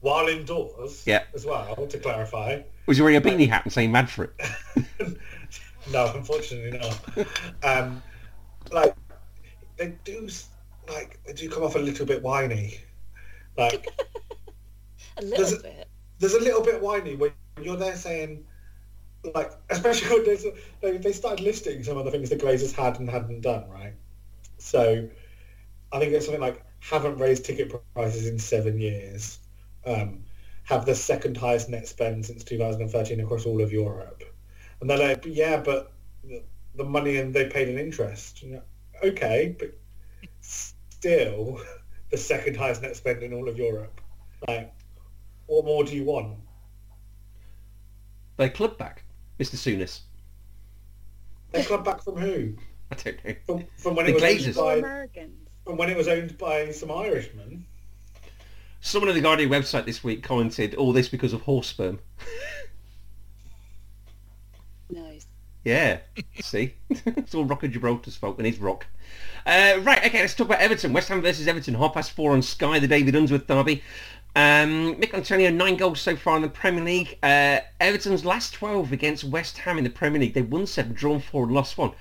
while 0.00 0.26
indoors. 0.26 1.04
Yeah. 1.06 1.22
As 1.32 1.46
well, 1.46 1.86
to 1.86 1.98
clarify. 1.98 2.62
Was 2.86 2.96
he 2.96 3.04
wearing 3.04 3.18
a 3.18 3.20
beanie 3.20 3.48
hat 3.48 3.62
and 3.62 3.72
saying 3.72 3.92
"mad 3.92 4.10
for 4.10 4.24
it"? 4.24 5.16
no, 5.90 6.12
unfortunately 6.14 6.78
not. 6.78 7.26
Um, 7.64 8.02
like 8.70 8.94
they 9.76 9.94
do, 10.04 10.28
like 10.88 11.18
they 11.26 11.32
do 11.32 11.48
come 11.48 11.62
off 11.62 11.74
a 11.76 11.78
little 11.78 12.06
bit 12.06 12.22
whiny. 12.22 12.78
Like 13.56 13.86
A 15.18 15.22
little 15.22 15.36
Does 15.44 15.52
it- 15.54 15.62
bit. 15.62 15.88
there's 16.18 16.34
a 16.34 16.40
little 16.40 16.62
bit 16.62 16.80
whiny 16.80 17.16
when 17.16 17.32
you're 17.60 17.76
there 17.76 17.96
saying, 17.96 18.44
like, 19.34 19.52
especially 19.70 20.08
when 20.16 20.24
there's 20.24 20.44
a, 20.44 20.52
they, 20.80 20.96
they 20.96 21.12
started 21.12 21.42
listing 21.44 21.82
some 21.82 21.98
of 21.98 22.04
the 22.04 22.10
things 22.10 22.30
the 22.30 22.36
Glazers 22.36 22.72
had 22.74 22.98
and 22.98 23.08
hadn't 23.10 23.40
done, 23.42 23.68
right? 23.68 23.92
So 24.58 25.08
I 25.92 25.98
think 25.98 26.12
it's 26.12 26.24
something 26.26 26.40
like 26.40 26.64
haven't 26.80 27.18
raised 27.18 27.44
ticket 27.44 27.72
prices 27.94 28.26
in 28.26 28.38
seven 28.38 28.78
years, 28.78 29.38
um, 29.84 30.24
have 30.64 30.86
the 30.86 30.94
second 30.94 31.36
highest 31.36 31.68
net 31.68 31.86
spend 31.86 32.24
since 32.26 32.42
2013 32.44 33.20
across 33.20 33.44
all 33.46 33.60
of 33.60 33.70
Europe. 33.72 34.22
And 34.82 34.90
they're 34.90 34.98
like, 34.98 35.24
yeah, 35.24 35.58
but 35.64 35.92
the, 36.24 36.42
the 36.74 36.82
money 36.82 37.18
and 37.18 37.32
they 37.32 37.48
paid 37.48 37.68
an 37.68 37.78
interest. 37.78 38.42
You 38.42 38.54
know, 38.54 38.62
okay, 39.04 39.54
but 39.56 39.78
still 40.40 41.60
the 42.10 42.16
second 42.16 42.56
highest 42.56 42.82
net 42.82 42.96
spend 42.96 43.22
in 43.22 43.32
all 43.32 43.48
of 43.48 43.56
Europe. 43.56 44.00
Like, 44.48 44.74
what 45.46 45.64
more 45.64 45.84
do 45.84 45.94
you 45.94 46.02
want? 46.02 46.36
They 48.38 48.48
club 48.48 48.76
back, 48.76 49.04
Mr. 49.38 49.54
Souness. 49.54 50.00
They 51.52 51.62
club 51.62 51.84
back 51.84 52.02
from 52.02 52.16
who? 52.16 52.56
I 52.90 52.96
don't 52.96 53.24
know. 53.24 53.34
From, 53.46 53.64
from 53.76 53.94
when 53.94 54.06
The 54.06 54.12
it 54.12 54.14
was 54.14 54.22
Glazers. 54.24 54.46
Owned 54.48 54.56
by 54.56 54.74
Americans. 54.74 55.48
from 55.64 55.76
when 55.76 55.90
it 55.90 55.96
was 55.96 56.08
owned 56.08 56.36
by 56.38 56.72
some 56.72 56.90
Irishmen. 56.90 57.66
Someone 58.80 59.10
on 59.10 59.14
the 59.14 59.20
Guardian 59.20 59.48
website 59.48 59.86
this 59.86 60.02
week 60.02 60.24
commented, 60.24 60.74
"All 60.74 60.92
this 60.92 61.08
because 61.08 61.32
of 61.32 61.42
horse 61.42 61.68
sperm." 61.68 62.00
Nice. 64.92 65.26
Yeah. 65.64 65.98
See, 66.40 66.74
it's 66.90 67.34
all 67.34 67.44
Rock 67.44 67.62
of 67.62 67.70
Gibraltar's 67.70 68.16
fault, 68.16 68.36
and 68.38 68.46
he's 68.46 68.58
rock. 68.58 68.86
Uh, 69.46 69.78
right. 69.82 70.04
Okay. 70.06 70.20
Let's 70.20 70.34
talk 70.34 70.46
about 70.46 70.60
Everton. 70.60 70.92
West 70.92 71.08
Ham 71.08 71.22
versus 71.22 71.46
Everton. 71.46 71.74
Half 71.74 71.94
past 71.94 72.12
four 72.12 72.32
on 72.32 72.42
Sky. 72.42 72.78
The 72.78 72.88
David 72.88 73.14
Unsworth 73.14 73.46
derby. 73.46 73.82
Um, 74.34 74.94
Mick 74.96 75.12
Antonio 75.12 75.50
nine 75.50 75.76
goals 75.76 76.00
so 76.00 76.16
far 76.16 76.36
in 76.36 76.42
the 76.42 76.48
Premier 76.48 76.82
League. 76.84 77.18
Uh, 77.22 77.60
Everton's 77.80 78.24
last 78.24 78.54
twelve 78.54 78.92
against 78.92 79.24
West 79.24 79.58
Ham 79.58 79.78
in 79.78 79.84
the 79.84 79.90
Premier 79.90 80.20
League. 80.20 80.34
They 80.34 80.42
won 80.42 80.66
seven, 80.66 80.94
drawn 80.94 81.20
four, 81.20 81.44
and 81.44 81.52
lost 81.52 81.76
one. 81.76 81.92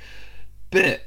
But 0.70 1.04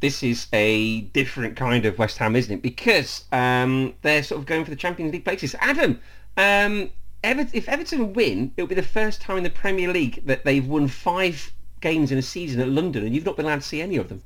this 0.00 0.22
is 0.24 0.48
a 0.52 1.02
different 1.02 1.56
kind 1.56 1.86
of 1.86 1.96
West 1.98 2.18
Ham, 2.18 2.34
isn't 2.34 2.52
it? 2.52 2.62
Because 2.62 3.24
um, 3.30 3.94
they're 4.02 4.24
sort 4.24 4.40
of 4.40 4.46
going 4.46 4.64
for 4.64 4.70
the 4.70 4.76
Champions 4.76 5.12
League 5.12 5.24
places. 5.24 5.54
Adam, 5.60 6.00
um, 6.36 6.90
Ever- 7.22 7.46
if 7.52 7.68
Everton 7.68 8.12
win, 8.14 8.50
it'll 8.56 8.66
be 8.66 8.74
the 8.74 8.82
first 8.82 9.20
time 9.20 9.36
in 9.36 9.44
the 9.44 9.50
Premier 9.50 9.92
League 9.92 10.26
that 10.26 10.44
they've 10.44 10.66
won 10.66 10.88
five 10.88 11.52
games 11.82 12.10
in 12.10 12.16
a 12.18 12.22
season 12.22 12.60
at 12.60 12.68
London, 12.68 13.04
and 13.04 13.14
you've 13.14 13.26
not 13.26 13.36
been 13.36 13.44
allowed 13.44 13.60
to 13.60 13.66
see 13.66 13.82
any 13.82 13.96
of 13.96 14.08
them. 14.08 14.22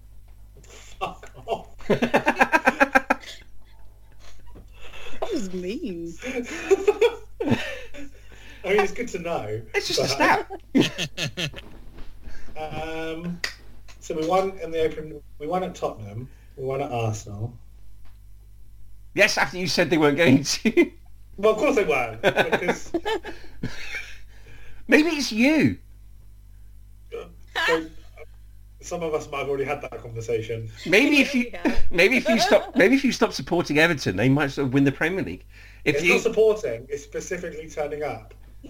Fuck 0.62 1.30
off. 1.46 1.68
That 5.18 5.32
was 5.32 5.52
mean. 5.52 6.14
I 6.22 6.38
mean, 8.64 8.80
it's 8.80 8.92
good 8.92 9.08
to 9.08 9.18
know. 9.18 9.60
It's 9.74 9.88
just 9.88 10.00
a 10.00 10.02
but, 10.02 10.46
stat. 10.74 11.50
Um, 12.56 13.38
so 14.00 14.14
we 14.14 14.26
won 14.26 14.58
in 14.62 14.70
the 14.70 14.80
open. 14.80 15.20
We 15.38 15.46
won 15.46 15.62
at 15.62 15.74
Tottenham. 15.74 16.26
We 16.56 16.64
won 16.64 16.80
at 16.80 16.90
Arsenal. 16.90 17.52
yes, 19.14 19.36
after 19.36 19.58
you 19.58 19.66
said 19.66 19.90
they 19.90 19.98
weren't 19.98 20.16
going 20.16 20.42
to. 20.42 20.90
Well, 21.36 21.52
of 21.52 21.58
course 21.58 21.76
they 21.76 21.84
weren't 21.84 22.22
because 22.22 22.92
Maybe 24.88 25.10
it's 25.10 25.32
you. 25.32 25.76
So, 27.66 27.86
some 28.80 29.02
of 29.02 29.14
us 29.14 29.30
might 29.30 29.38
have 29.38 29.48
already 29.48 29.64
had 29.64 29.82
that 29.82 30.00
conversation. 30.02 30.70
Maybe 30.86 31.20
if 31.20 31.34
you, 31.34 31.52
maybe 31.90 32.16
if 32.16 32.28
you 32.28 32.38
stop, 32.38 32.76
maybe 32.76 32.94
if 32.94 33.04
you 33.04 33.12
stop 33.12 33.32
supporting 33.32 33.78
Everton, 33.78 34.16
they 34.16 34.28
might 34.28 34.50
sort 34.52 34.68
of 34.68 34.74
win 34.74 34.84
the 34.84 34.92
Premier 34.92 35.24
League. 35.24 35.44
If 35.84 35.96
It's 35.96 36.04
you, 36.04 36.14
not 36.14 36.22
supporting. 36.22 36.86
It's 36.88 37.02
specifically 37.02 37.68
turning 37.68 38.02
up. 38.02 38.34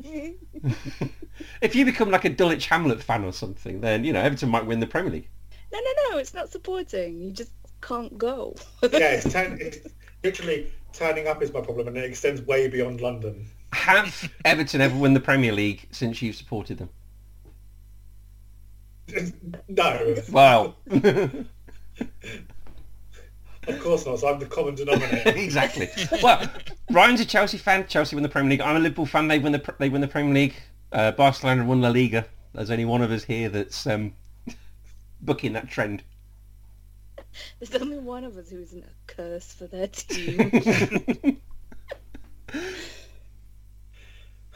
if 1.62 1.74
you 1.74 1.84
become 1.84 2.10
like 2.10 2.24
a 2.24 2.30
Dulwich 2.30 2.66
Hamlet 2.66 3.02
fan 3.02 3.24
or 3.24 3.32
something, 3.32 3.80
then 3.80 4.04
you 4.04 4.12
know 4.12 4.20
Everton 4.20 4.48
might 4.48 4.66
win 4.66 4.80
the 4.80 4.86
Premier 4.86 5.12
League. 5.12 5.28
No, 5.72 5.78
no, 5.78 6.10
no. 6.10 6.18
It's 6.18 6.34
not 6.34 6.50
supporting. 6.50 7.20
You 7.20 7.30
just 7.30 7.52
can't 7.80 8.16
go. 8.18 8.54
Yeah, 8.82 9.12
it's, 9.12 9.32
turn, 9.32 9.58
it's 9.60 9.78
literally 10.22 10.72
turning 10.92 11.26
up 11.26 11.42
is 11.42 11.52
my 11.52 11.60
problem, 11.60 11.88
and 11.88 11.96
it 11.96 12.04
extends 12.04 12.40
way 12.42 12.68
beyond 12.68 13.00
London. 13.00 13.48
Have 13.72 14.32
Everton 14.44 14.80
ever 14.80 14.96
won 14.96 15.14
the 15.14 15.20
Premier 15.20 15.52
League 15.52 15.88
since 15.90 16.22
you've 16.22 16.36
supported 16.36 16.78
them? 16.78 16.88
No, 19.68 20.16
Wow. 20.30 20.74
of 20.90 21.46
course 23.80 24.06
not. 24.06 24.18
So 24.18 24.28
I'm 24.28 24.38
the 24.38 24.46
common 24.46 24.74
denominator. 24.74 25.30
exactly. 25.36 25.88
Well, 26.22 26.48
Ryan's 26.90 27.20
a 27.20 27.24
Chelsea 27.24 27.58
fan. 27.58 27.86
Chelsea 27.88 28.16
won 28.16 28.22
the 28.22 28.28
Premier 28.28 28.50
League. 28.50 28.60
I'm 28.60 28.76
a 28.76 28.80
Liverpool 28.80 29.06
fan. 29.06 29.28
They 29.28 29.38
win 29.38 29.52
the 29.52 29.74
they 29.78 29.88
win 29.88 30.00
the 30.00 30.08
Premier 30.08 30.34
League. 30.34 30.54
Uh, 30.92 31.12
Barcelona 31.12 31.64
won 31.64 31.80
La 31.80 31.88
Liga. 31.88 32.26
There's 32.54 32.70
only 32.70 32.84
one 32.84 33.02
of 33.02 33.10
us 33.10 33.24
here 33.24 33.48
that's 33.48 33.86
um, 33.86 34.14
booking 35.20 35.52
that 35.52 35.68
trend. 35.68 36.02
There's 37.60 37.80
only 37.80 37.98
one 37.98 38.24
of 38.24 38.36
us 38.38 38.50
who 38.50 38.60
isn't 38.60 38.84
a 38.84 39.12
curse 39.12 39.52
for 39.52 39.66
their 39.66 39.86
team. 39.88 41.40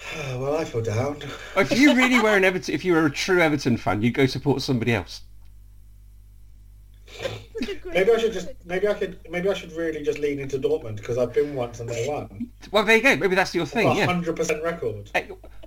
well, 0.37 0.57
I 0.57 0.65
feel 0.65 0.83
down. 0.83 1.17
if 1.23 1.73
oh, 1.73 1.75
you 1.75 1.95
really 1.95 2.21
were 2.21 2.37
an 2.37 2.45
Everton, 2.45 2.75
if 2.75 2.85
you 2.85 2.95
were 2.95 3.07
a 3.07 3.11
true 3.11 3.41
Everton 3.41 3.77
fan, 3.77 4.03
you'd 4.03 4.15
go 4.15 4.27
support 4.27 4.63
somebody 4.63 4.95
else. 4.95 5.23
Maybe 7.93 8.13
I 8.13 8.19
should 8.19 8.33
just 8.33 8.49
maybe 8.65 8.89
I 8.89 8.95
could 8.95 9.19
maybe 9.29 9.49
I 9.51 9.55
should 9.55 9.73
really 9.73 10.03
just 10.03 10.19
lean 10.19 10.39
into 10.39 10.59
Dortmund 10.59 10.97
because 10.97 11.19
I've 11.19 11.35
been 11.35 11.55
once 11.55 11.81
and 11.81 11.89
they 11.89 12.07
won. 12.09 12.49
Well, 12.71 12.85
there 12.85 12.97
you 12.97 13.03
go. 13.03 13.17
Maybe 13.17 13.35
that's 13.35 13.55
your 13.55 13.67
thing. 13.67 13.89
A 13.89 13.95
Yeah. 13.95 14.07
hundred 14.07 14.37
percent 14.37 14.63
record. 14.63 15.11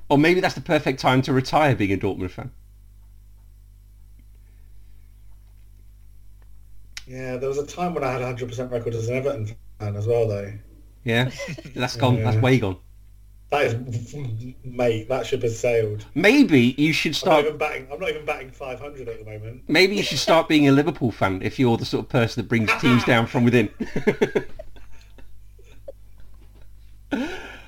Or 0.10 0.18
maybe 0.18 0.39
that's 0.39 0.55
the 0.55 0.61
perfect 0.61 0.99
time 0.99 1.22
to 1.23 1.34
retire 1.34 1.76
being 1.76 1.91
a 1.91 1.97
Dortmund 1.97 2.31
fan. 2.31 2.51
Yeah, 7.05 7.38
there 7.38 7.49
was 7.49 7.57
a 7.57 7.65
time 7.68 7.93
when 7.93 8.03
I 8.03 8.11
had 8.14 8.22
a 8.22 8.26
hundred 8.26 8.49
percent 8.49 8.72
record 8.72 8.95
as 8.95 9.07
an 9.10 9.15
Everton 9.15 9.55
fan 9.80 9.95
as 9.95 10.07
well, 10.07 10.27
though. 10.27 10.53
Yeah. 11.03 11.30
That's 11.76 11.97
gone. 11.97 12.23
That's 12.23 12.38
way 12.38 12.60
gone. 12.60 12.77
That 13.53 13.65
is, 13.67 14.15
mate, 14.65 15.07
that 15.09 15.27
ship 15.27 15.43
has 15.43 15.59
sailed. 15.59 16.05
Maybe 16.15 16.73
you 16.75 16.91
should 16.91 17.11
I'm 17.11 17.13
not 17.13 17.19
start. 17.19 17.45
even 17.45 17.57
batting. 17.59 17.88
I'm 17.93 17.99
not 17.99 18.09
even 18.09 18.25
batting 18.25 18.49
500 18.49 19.07
at 19.07 19.19
the 19.19 19.25
moment. 19.25 19.63
Maybe 19.67 19.95
you 19.95 20.01
should 20.01 20.17
start 20.17 20.47
being 20.47 20.67
a 20.67 20.71
Liverpool 20.71 21.11
fan 21.11 21.39
if 21.43 21.59
you're 21.59 21.77
the 21.77 21.85
sort 21.85 22.03
of 22.05 22.09
person 22.09 22.41
that 22.41 22.49
brings 22.49 22.71
teams 22.81 23.03
down 23.05 23.27
from 23.27 23.43
within. 23.43 23.69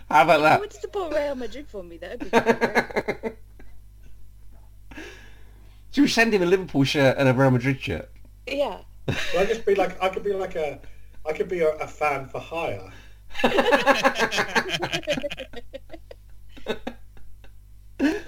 How 0.09 0.23
about 0.23 0.39
If 0.39 0.39
you 0.39 0.43
that? 0.43 0.59
would 0.61 0.73
support 0.73 1.13
Real 1.13 1.35
Madrid 1.35 1.67
for 1.67 1.83
me, 1.83 1.97
that'd 1.97 2.19
be 2.19 2.29
great. 2.31 3.35
Should 5.91 6.01
we 6.01 6.07
send 6.07 6.33
him 6.33 6.41
a 6.41 6.47
Liverpool 6.47 6.83
shirt 6.83 7.15
and 7.19 7.29
a 7.29 7.33
Real 7.35 7.51
Madrid 7.51 7.79
shirt? 7.79 8.09
yeah. 8.47 8.79
Could 9.05 9.17
I 9.39 9.45
just 9.45 9.63
be 9.67 9.75
like, 9.75 10.01
I 10.01 10.09
could 10.09 10.23
be 10.23 10.33
like 10.33 10.55
a, 10.55 10.79
I 11.27 11.33
could 11.33 11.47
be 11.47 11.59
a, 11.59 11.75
a 11.75 11.85
fan 11.87 12.25
for 12.25 12.39
hire. 12.39 12.91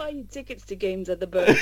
Buy 0.08 0.14
you 0.14 0.24
tickets 0.24 0.66
to 0.68 0.76
games 0.78 1.10
at 1.10 1.20
the 1.20 1.28
Bernabeu. 1.28 1.58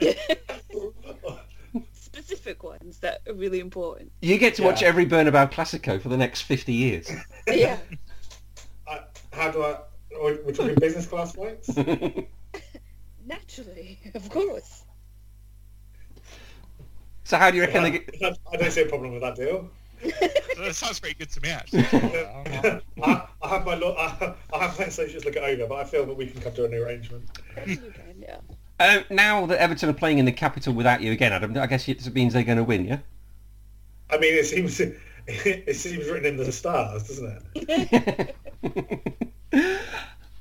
Just 0.00 1.92
specific 1.92 2.64
ones 2.64 2.98
that 2.98 3.20
are 3.28 3.34
really 3.34 3.60
important. 3.60 4.10
You 4.20 4.36
get 4.36 4.56
to 4.56 4.64
watch 4.64 4.82
every 4.82 5.06
Bernabeu 5.06 5.52
Classico 5.52 6.02
for 6.02 6.08
the 6.08 6.16
next 6.16 6.42
50 6.42 6.72
years. 6.72 7.08
Yeah. 7.46 7.78
I, 8.88 9.02
how 9.32 9.52
do 9.52 9.62
I? 9.62 9.78
We're 10.10 10.42
we're 10.42 10.52
talking 10.52 10.74
business 10.74 11.06
class 11.06 11.36
flights. 11.36 11.68
Naturally, 13.26 14.00
of 14.14 14.28
course. 14.28 14.82
so 17.22 17.36
how 17.36 17.52
do 17.52 17.58
you 17.58 17.62
reckon 17.62 17.84
they 17.84 17.90
get... 17.92 18.10
I, 18.22 18.34
I 18.52 18.56
don't 18.56 18.72
see 18.72 18.82
a 18.82 18.86
problem 18.86 19.12
with 19.12 19.22
that 19.22 19.36
deal. 19.36 19.70
that 20.58 20.74
sounds 20.74 21.00
pretty 21.00 21.16
good 21.16 21.30
to 21.30 21.40
me, 21.40 21.50
actually. 21.50 21.84
I, 23.02 23.26
I 23.42 23.48
have 23.48 23.64
my 23.64 23.74
lo- 23.74 23.96
I, 23.98 24.34
I 24.52 24.66
have 24.66 24.78
my 24.78 24.86
associates 24.86 25.24
look 25.24 25.36
it 25.36 25.42
over, 25.42 25.66
but 25.66 25.76
I 25.76 25.84
feel 25.84 26.06
that 26.06 26.14
we 26.14 26.26
can 26.26 26.40
come 26.40 26.52
to 26.54 26.64
an 26.64 26.74
arrangement. 26.74 27.28
You 27.66 27.78
yeah. 28.18 28.36
Uh, 28.80 29.00
now 29.10 29.46
that 29.46 29.58
Everton 29.60 29.88
are 29.88 29.94
playing 29.94 30.18
in 30.18 30.24
the 30.24 30.32
capital 30.32 30.74
without 30.74 31.00
you 31.00 31.12
again, 31.12 31.32
Adam, 31.32 31.56
I 31.56 31.66
guess 31.66 31.88
it 31.88 32.12
means 32.14 32.32
they're 32.32 32.42
going 32.42 32.58
to 32.58 32.64
win, 32.64 32.84
yeah? 32.86 32.98
I 34.10 34.18
mean, 34.18 34.34
it 34.34 34.46
seems 34.46 34.80
it 35.26 35.76
seems 35.76 36.08
written 36.08 36.26
in 36.26 36.36
the 36.36 36.52
stars, 36.52 37.08
doesn't 37.08 37.42
it? 37.54 38.36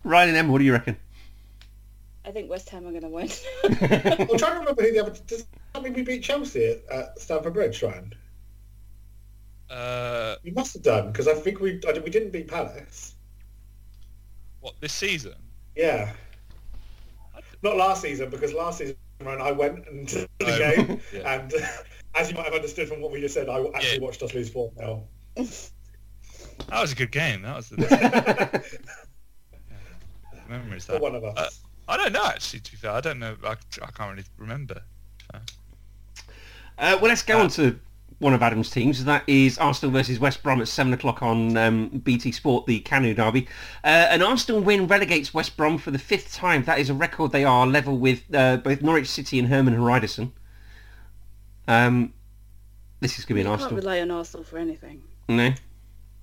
Ryan 0.03 0.29
and 0.29 0.37
Em, 0.37 0.47
what 0.49 0.57
do 0.57 0.65
you 0.65 0.73
reckon? 0.73 0.97
I 2.25 2.31
think 2.31 2.49
West 2.49 2.69
Ham 2.69 2.87
are 2.87 2.91
going 2.91 3.01
to 3.01 3.09
win. 3.09 3.29
I'm 3.63 4.37
trying 4.37 4.53
to 4.53 4.59
remember 4.59 4.81
who 4.81 4.93
the 4.93 4.99
other. 5.01 5.13
Does 5.27 5.45
that 5.73 5.83
mean 5.83 5.93
we 5.93 6.03
beat 6.03 6.23
Chelsea 6.23 6.65
at, 6.65 6.97
at 6.97 7.19
Stamford 7.19 7.53
Bridge, 7.53 7.83
Ryan? 7.83 8.13
Uh, 9.69 10.35
We 10.43 10.51
must 10.51 10.73
have 10.73 10.83
done 10.83 11.11
because 11.11 11.27
I 11.27 11.33
think 11.33 11.59
we 11.59 11.79
I, 11.87 11.93
we 11.99 12.09
didn't 12.09 12.31
beat 12.31 12.47
Palace. 12.47 13.15
what 14.59 14.75
this 14.79 14.93
season? 14.93 15.33
Yeah. 15.75 16.13
Not 17.63 17.77
last 17.77 18.01
season 18.01 18.29
because 18.29 18.53
last 18.53 18.77
season 18.79 18.95
I 19.21 19.51
went 19.51 19.87
and 19.87 20.07
to 20.09 20.27
the 20.39 20.45
Oh, 20.45 20.57
game 20.57 20.99
yeah. 21.13 21.35
and 21.35 21.53
as 22.15 22.29
you 22.29 22.35
might 22.35 22.45
have 22.45 22.53
understood 22.53 22.87
from 22.87 23.01
what 23.01 23.11
we 23.11 23.21
just 23.21 23.33
said, 23.33 23.49
I 23.49 23.63
actually 23.73 23.99
Yeah. 23.99 24.05
watched 24.05 24.21
us 24.23 24.33
lose 24.33 24.49
four 24.49 24.71
0 24.77 25.07
That 25.35 26.81
was 26.81 26.91
a 26.91 26.95
good 26.95 27.11
game. 27.11 27.41
That 27.43 27.55
was 27.55 27.69
the 27.69 28.63
memories. 30.49 30.85
For 30.85 30.93
That. 30.93 31.01
one 31.01 31.15
of 31.15 31.23
us. 31.23 31.37
Uh, 31.37 31.49
I 31.93 31.97
don't 31.97 32.13
know 32.13 32.25
actually. 32.25 32.59
To 32.61 32.71
be 32.71 32.77
fair, 32.77 32.91
I 32.91 33.01
don't 33.01 33.19
know. 33.19 33.35
I, 33.43 33.51
I 33.81 33.91
can't 33.91 34.11
really 34.11 34.23
remember. 34.37 34.81
Uh, 35.33 35.39
well, 36.77 37.01
let's 37.03 37.23
go 37.23 37.39
on 37.39 37.49
to 37.49 37.79
one 38.23 38.33
of 38.33 38.41
Adam's 38.41 38.69
teams. 38.71 39.03
That 39.05 39.23
is 39.27 39.57
Arsenal 39.57 39.91
versus 39.91 40.17
West 40.19 40.41
Brom 40.41 40.61
at 40.61 40.67
7 40.67 40.93
o'clock 40.93 41.21
on 41.21 41.55
um, 41.57 41.89
BT 41.89 42.31
Sport, 42.31 42.65
the 42.65 42.79
Kanu 42.81 43.15
Derby. 43.15 43.47
Uh, 43.83 44.07
an 44.09 44.23
Arsenal 44.23 44.61
win 44.61 44.87
relegates 44.87 45.33
West 45.33 45.57
Brom 45.57 45.77
for 45.77 45.91
the 45.91 45.99
fifth 45.99 46.33
time. 46.33 46.63
That 46.63 46.79
is 46.79 46.89
a 46.89 46.93
record 46.93 47.31
they 47.31 47.43
are 47.43 47.67
level 47.67 47.97
with 47.97 48.23
uh, 48.33 48.57
both 48.57 48.81
Norwich 48.81 49.07
City 49.09 49.37
and 49.37 49.49
Hermann 49.49 49.75
Hreidarsson. 49.75 50.31
Um, 51.67 52.13
this 53.01 53.19
is 53.19 53.25
going 53.25 53.27
to 53.27 53.33
be 53.35 53.39
you 53.41 53.45
an 53.53 53.59
can't 53.59 53.61
Arsenal. 53.71 53.81
rely 53.83 54.01
on 54.01 54.09
Arsenal 54.11 54.43
for 54.45 54.57
anything. 54.57 55.03
No. 55.27 55.53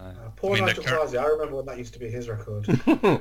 Uh, 0.01 0.13
poor 0.37 0.53
I 0.53 0.55
mean, 0.57 0.67
Nigel 0.67 1.07
the. 1.09 1.19
I 1.21 1.27
remember 1.27 1.57
when 1.57 1.67
that 1.67 1.77
used 1.77 1.93
to 1.93 1.99
be 1.99 2.09
his 2.09 2.29
record. 2.29 2.67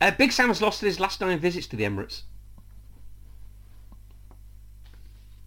uh, 0.00 0.10
Big 0.12 0.32
Sam 0.32 0.48
has 0.48 0.62
lost 0.62 0.80
his 0.80 0.98
last 0.98 1.20
nine 1.20 1.38
visits 1.38 1.66
to 1.66 1.76
the 1.76 1.84
Emirates. 1.84 2.22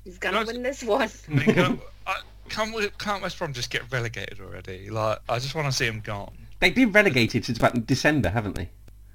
He's 0.03 0.19
going 0.19 0.35
to 0.35 0.39
Can 0.39 0.49
I- 0.49 0.51
win 0.53 0.63
this 0.63 0.83
one. 0.83 1.09
I 1.29 1.31
mean, 1.33 1.81
I, 2.07 2.21
can't, 2.49 2.73
we- 2.75 2.89
can't 2.97 3.21
West 3.21 3.37
Brom 3.37 3.53
just 3.53 3.69
get 3.69 3.91
relegated 3.91 4.39
already? 4.39 4.89
Like, 4.89 5.19
I 5.29 5.39
just 5.39 5.55
want 5.55 5.67
to 5.67 5.71
see 5.71 5.85
them 5.87 6.01
gone. 6.01 6.35
They've 6.59 6.73
been 6.73 6.91
relegated 6.91 7.45
since 7.45 7.57
about 7.57 7.85
December, 7.85 8.29
haven't 8.29 8.55
they? 8.55 8.69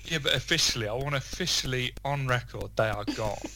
Yeah, 0.05 0.19
but 0.23 0.35
officially, 0.35 0.89
I 0.89 0.95
want 0.95 1.15
officially 1.15 1.93
on 2.05 2.27
record 2.27 2.71
they 2.77 2.89
are 2.89 3.05
gone. 3.05 3.39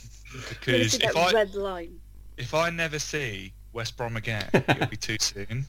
Because 0.50 0.94
if 0.96 1.16
I 1.16 1.32
red 1.32 1.54
line. 1.54 1.98
if 2.36 2.52
I 2.52 2.68
never 2.68 2.98
see 2.98 3.52
West 3.72 3.96
Brom 3.96 4.16
again, 4.18 4.46
it'll 4.52 4.86
be 4.88 4.96
too 4.96 5.16
soon. 5.18 5.64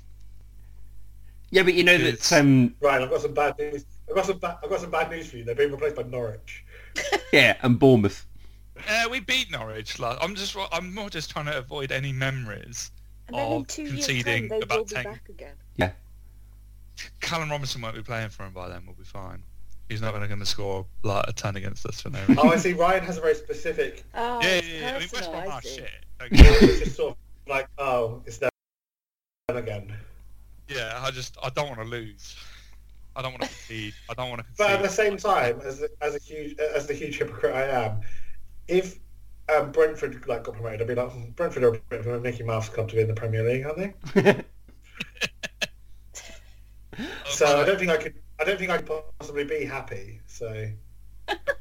Yeah, 1.51 1.63
but 1.63 1.73
you 1.75 1.83
know 1.83 1.97
that 1.97 2.33
um, 2.33 2.75
Right, 2.81 3.01
I've 3.01 3.09
got 3.09 3.21
some 3.21 3.33
bad 3.33 3.57
news. 3.57 3.85
I've 4.09 4.15
got 4.15 4.25
some 4.25 4.39
ba- 4.39 4.59
I've 4.61 4.69
got 4.69 4.81
some 4.81 4.91
bad 4.91 5.09
news 5.09 5.29
for 5.29 5.37
you. 5.37 5.45
They're 5.45 5.55
being 5.55 5.71
replaced 5.71 5.95
by 5.95 6.03
Norwich. 6.03 6.65
yeah, 7.33 7.55
and 7.61 7.79
Bournemouth. 7.79 8.25
Yeah, 8.87 9.07
we 9.07 9.21
beat 9.21 9.51
Norwich. 9.51 9.99
Like, 9.99 10.17
I'm 10.19 10.35
just 10.35 10.57
I'm 10.73 10.93
more 10.93 11.09
just 11.09 11.29
trying 11.29 11.45
to 11.45 11.57
avoid 11.57 11.91
any 11.93 12.11
memories. 12.11 12.91
And 13.27 13.37
then 13.37 13.51
in 13.51 13.61
of 13.61 13.67
two 13.67 13.83
years' 13.83 14.05
conceding 14.05 14.49
time, 14.49 14.61
about 14.61 14.77
will 14.77 14.85
be 14.85 14.95
10 14.95 15.03
back 15.03 15.29
again. 15.29 15.55
Yeah. 15.75 15.91
Callum 17.19 17.49
Robinson 17.49 17.81
won't 17.81 17.95
be 17.95 18.01
playing 18.01 18.29
for 18.29 18.43
him 18.43 18.53
by 18.53 18.69
then. 18.69 18.83
We'll 18.85 18.95
be 18.95 19.03
fine. 19.03 19.43
He's 19.89 20.01
not 20.01 20.13
going 20.13 20.39
to 20.39 20.45
score 20.45 20.85
like 21.03 21.25
a 21.27 21.33
ton 21.33 21.55
against 21.55 21.85
us 21.85 22.01
for 22.01 22.09
no 22.09 22.19
reason. 22.19 22.39
Oh, 22.39 22.49
I 22.49 22.57
see. 22.57 22.73
Ryan 22.73 23.03
has 23.05 23.17
a 23.17 23.21
very 23.21 23.35
specific. 23.35 24.03
Oh, 24.13 24.39
yeah, 24.41 24.55
yeah, 24.55 24.61
yeah. 24.61 24.87
I 24.87 24.91
mean, 24.91 24.99
West 24.99 25.13
personal, 25.13 25.31
Brom 25.41 25.51
I 25.51 25.55
are 25.55 25.61
shit. 25.61 25.89
Don't 26.19 26.31
get 26.31 26.39
me 26.39 26.47
wrong. 26.47 26.57
It's 26.61 26.79
just 26.79 26.95
sort 26.95 27.11
of 27.11 27.17
like, 27.47 27.67
oh, 27.77 28.21
it's 28.25 28.37
them 28.37 28.49
again. 29.49 29.95
yeah, 30.67 30.99
I 31.01 31.11
just 31.11 31.37
I 31.41 31.49
don't 31.49 31.67
want 31.67 31.79
to 31.79 31.85
lose. 31.85 32.35
I 33.15 33.21
don't 33.21 33.31
want 33.31 33.43
to 33.43 33.47
concede. 33.47 33.93
I 34.09 34.13
don't 34.13 34.29
want 34.29 34.41
to 34.41 34.47
But 34.57 34.71
at 34.71 34.81
the 34.81 34.89
same 34.89 35.17
time, 35.17 35.61
as 35.63 35.83
as 36.01 36.15
a 36.15 36.19
huge 36.19 36.59
as 36.59 36.85
the 36.87 36.93
huge 36.93 37.17
hypocrite 37.17 37.55
I 37.55 37.63
am, 37.85 38.01
if 38.67 38.99
um, 39.55 39.71
Brentford 39.71 40.27
like 40.27 40.43
got 40.43 40.55
promoted, 40.55 40.81
I'd 40.81 40.87
be 40.87 40.95
like, 40.95 41.11
"Hmm, 41.11 41.29
Brentford 41.31 41.63
are 41.63 41.75
a 41.75 41.79
bit 41.89 41.99
of 42.01 42.07
a 42.07 42.19
Mickey 42.19 42.43
Mouse 42.43 42.69
club 42.69 42.89
to 42.89 42.95
be 42.95 43.01
in 43.01 43.07
the 43.07 43.13
Premier 43.13 43.43
League, 43.43 43.65
aren't 43.65 43.77
they? 44.13 44.43
So 47.29 47.61
I 47.61 47.65
don't 47.65 47.77
think 47.77 47.91
I 47.91 47.97
could. 47.97 48.15
I 48.39 48.43
don't 48.43 48.57
think 48.57 48.71
I 48.71 48.77
could 48.77 49.03
possibly 49.19 49.43
be 49.43 49.65
happy. 49.65 50.21
So 50.25 50.67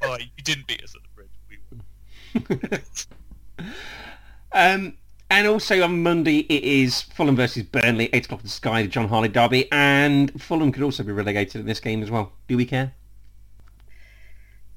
Well, 0.01 0.19
you 0.19 0.43
didn't 0.43 0.67
beat 0.67 0.83
us 0.83 0.95
at 0.95 1.01
the 1.03 1.09
bridge. 1.15 1.29
We 1.49 2.59
won. 2.59 2.81
Um, 4.53 4.97
and 5.29 5.45
also 5.45 5.83
on 5.83 6.01
Monday 6.01 6.39
it 6.39 6.63
is 6.63 7.01
Fulham 7.01 7.35
versus 7.35 7.63
Burnley, 7.63 8.09
8 8.13 8.25
o'clock 8.25 8.39
in 8.39 8.45
the 8.45 8.49
Sky, 8.49 8.81
the 8.81 8.87
Jon 8.87 9.07
Harley 9.09 9.27
derby, 9.27 9.69
and 9.71 10.41
Fulham 10.41 10.71
could 10.71 10.81
also 10.83 11.03
be 11.03 11.11
relegated 11.11 11.59
in 11.61 11.67
this 11.67 11.79
game 11.79 12.01
as 12.01 12.09
well. 12.09 12.31
Do 12.47 12.55
we 12.55 12.65
care? 12.65 12.93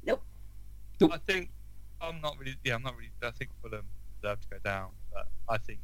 Nope. 0.04 0.22
Nope. 1.00 1.12
I 1.14 1.18
think 1.18 1.50
I'm 2.00 2.20
not 2.20 2.36
really. 2.38 2.56
Yeah, 2.64 2.74
I'm 2.74 2.82
not 2.82 2.96
really. 2.96 3.10
I 3.22 3.30
think 3.30 3.50
Fulham 3.62 3.84
deserve 4.20 4.40
to 4.40 4.48
go 4.48 4.56
down, 4.64 4.88
but 5.12 5.26
I 5.48 5.58
think 5.58 5.80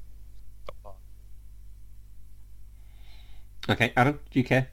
top 0.66 0.76
five. 0.82 0.92
Okay, 3.76 3.92
Adam, 3.96 4.18
do 4.30 4.38
you 4.38 4.44
care? 4.44 4.68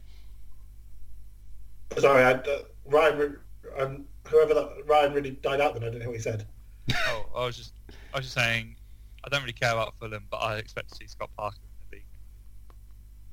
sorry, 1.98 2.24
I, 2.24 2.32
uh, 2.34 2.60
Ryan. 2.86 3.38
Um, 3.78 4.06
whoever 4.28 4.54
that 4.54 4.70
Ryan 4.86 5.14
really 5.14 5.32
died 5.32 5.62
out. 5.62 5.74
Then 5.74 5.84
I 5.84 5.88
didn't 5.88 6.02
hear 6.02 6.10
what 6.10 6.18
he 6.18 6.22
said. 6.24 6.46
Oh, 7.08 7.26
I 7.36 7.46
was 7.46 7.56
just, 7.58 7.74
I 8.14 8.18
was 8.18 8.26
just 8.26 8.36
saying, 8.36 8.76
I 9.24 9.30
don't 9.30 9.42
really 9.42 9.54
care 9.54 9.72
about 9.72 9.94
Fulham, 10.00 10.26
but 10.30 10.38
I 10.38 10.58
expect 10.58 10.90
to 10.90 10.96
see 10.96 11.08
Scott 11.08 11.30
Parker 11.38 11.56
in 11.64 11.70
the 11.90 11.96
league. 11.98 12.06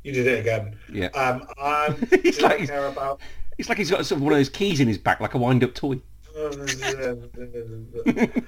You 0.04 0.12
did 0.12 0.26
it 0.32 0.40
again. 0.40 0.76
Yeah. 0.92 1.06
Um, 1.08 1.46
I 1.58 1.94
He's 2.22 2.36
do 2.36 2.42
not 2.42 2.58
like- 2.58 2.68
care 2.68 2.86
about. 2.86 3.20
It's 3.58 3.68
like 3.68 3.76
he's 3.76 3.90
got 3.90 4.06
sort 4.06 4.18
of 4.18 4.22
one 4.22 4.32
of 4.32 4.38
those 4.38 4.48
keys 4.48 4.80
in 4.80 4.88
his 4.88 4.96
back, 4.96 5.20
like 5.20 5.34
a 5.34 5.38
wind-up 5.38 5.74
toy. 5.74 6.00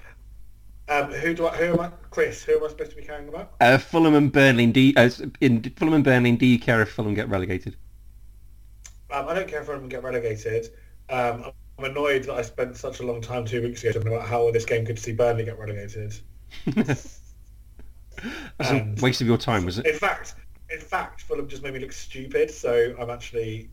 um, 0.88 1.12
who 1.12 1.34
do 1.34 1.46
I? 1.46 1.56
Who 1.56 1.72
am 1.72 1.80
I? 1.80 1.90
Chris. 2.10 2.42
Who 2.44 2.56
am 2.56 2.64
I 2.64 2.68
supposed 2.68 2.90
to 2.90 2.96
be 2.96 3.02
caring 3.02 3.28
about? 3.28 3.52
Uh, 3.60 3.78
Fulham 3.78 4.14
and 4.14 4.32
Burnley. 4.32 4.66
Do 4.66 4.80
you, 4.80 4.92
uh, 4.96 5.08
in 5.40 5.62
Fulham 5.76 5.94
and 5.94 6.04
Burnley, 6.04 6.32
do 6.32 6.46
you 6.46 6.58
care 6.58 6.82
if 6.82 6.90
Fulham 6.90 7.14
get 7.14 7.28
relegated? 7.28 7.76
Um, 9.10 9.28
I 9.28 9.34
don't 9.34 9.48
care 9.48 9.62
if 9.62 9.68
I'm 9.68 9.88
get 9.88 10.02
relegated. 10.02 10.70
Um, 11.10 11.52
I'm 11.78 11.84
annoyed 11.84 12.24
that 12.24 12.34
I 12.34 12.42
spent 12.42 12.76
such 12.76 13.00
a 13.00 13.06
long 13.06 13.20
time 13.20 13.44
two 13.44 13.62
weeks 13.62 13.82
ago 13.82 13.92
talking 13.92 14.12
about 14.12 14.26
how 14.26 14.50
this 14.50 14.64
game 14.64 14.84
could 14.86 14.98
see 14.98 15.12
Burnley 15.12 15.44
get 15.44 15.58
relegated. 15.58 16.14
That's 16.74 17.20
And- 18.58 18.98
a 18.98 19.02
waste 19.02 19.20
of 19.20 19.26
your 19.26 19.38
time, 19.38 19.64
was 19.64 19.78
it? 19.78 19.86
In 19.86 19.96
fact, 19.96 20.34
in 20.70 20.80
fact, 20.80 21.22
Fulham 21.22 21.48
just 21.48 21.62
made 21.62 21.74
me 21.74 21.80
look 21.80 21.92
stupid. 21.92 22.50
So 22.50 22.94
I'm 22.98 23.10
actually, 23.10 23.70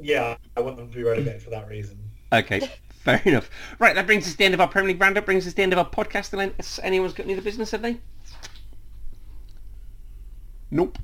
yeah, 0.00 0.36
I 0.56 0.60
want 0.60 0.76
them 0.76 0.90
to 0.90 0.96
be 0.96 1.02
relegated 1.02 1.42
for 1.42 1.50
that 1.50 1.68
reason. 1.68 1.98
Okay, 2.32 2.60
fair 2.90 3.20
enough. 3.24 3.50
Right, 3.78 3.94
that 3.94 4.06
brings 4.06 4.26
us 4.26 4.32
to 4.32 4.38
the 4.38 4.44
end 4.44 4.54
of 4.54 4.60
our 4.60 4.68
Premier 4.68 4.88
League 4.92 5.00
roundup. 5.00 5.26
Brings 5.26 5.46
us 5.46 5.52
to 5.52 5.56
the 5.56 5.62
end 5.62 5.72
of 5.72 5.78
our 5.78 5.88
podcast. 5.88 6.32
Unless 6.32 6.80
anyone's 6.82 7.12
got 7.12 7.24
any 7.24 7.34
other 7.34 7.42
business, 7.42 7.70
have 7.72 7.82
they? 7.82 7.98
Nope. 10.70 10.98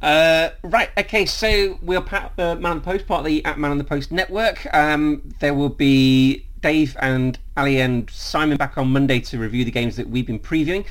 Uh, 0.00 0.50
right, 0.62 0.90
okay, 0.98 1.24
so 1.24 1.78
we're 1.82 2.00
pa- 2.00 2.30
uh, 2.36 2.54
Man 2.56 2.72
on 2.72 2.78
the 2.78 2.84
Post, 2.84 3.06
part 3.06 3.20
of 3.20 3.26
the 3.26 3.44
at 3.44 3.58
Man 3.58 3.70
on 3.70 3.78
the 3.78 3.84
Post 3.84 4.12
network. 4.12 4.72
Um, 4.74 5.34
there 5.40 5.54
will 5.54 5.70
be 5.70 6.44
Dave 6.60 6.96
and 7.00 7.38
Ali 7.56 7.80
and 7.80 8.08
Simon 8.10 8.56
back 8.56 8.76
on 8.76 8.88
Monday 8.88 9.20
to 9.20 9.38
review 9.38 9.64
the 9.64 9.70
games 9.70 9.96
that 9.96 10.08
we've 10.08 10.26
been 10.26 10.38
previewing. 10.38 10.84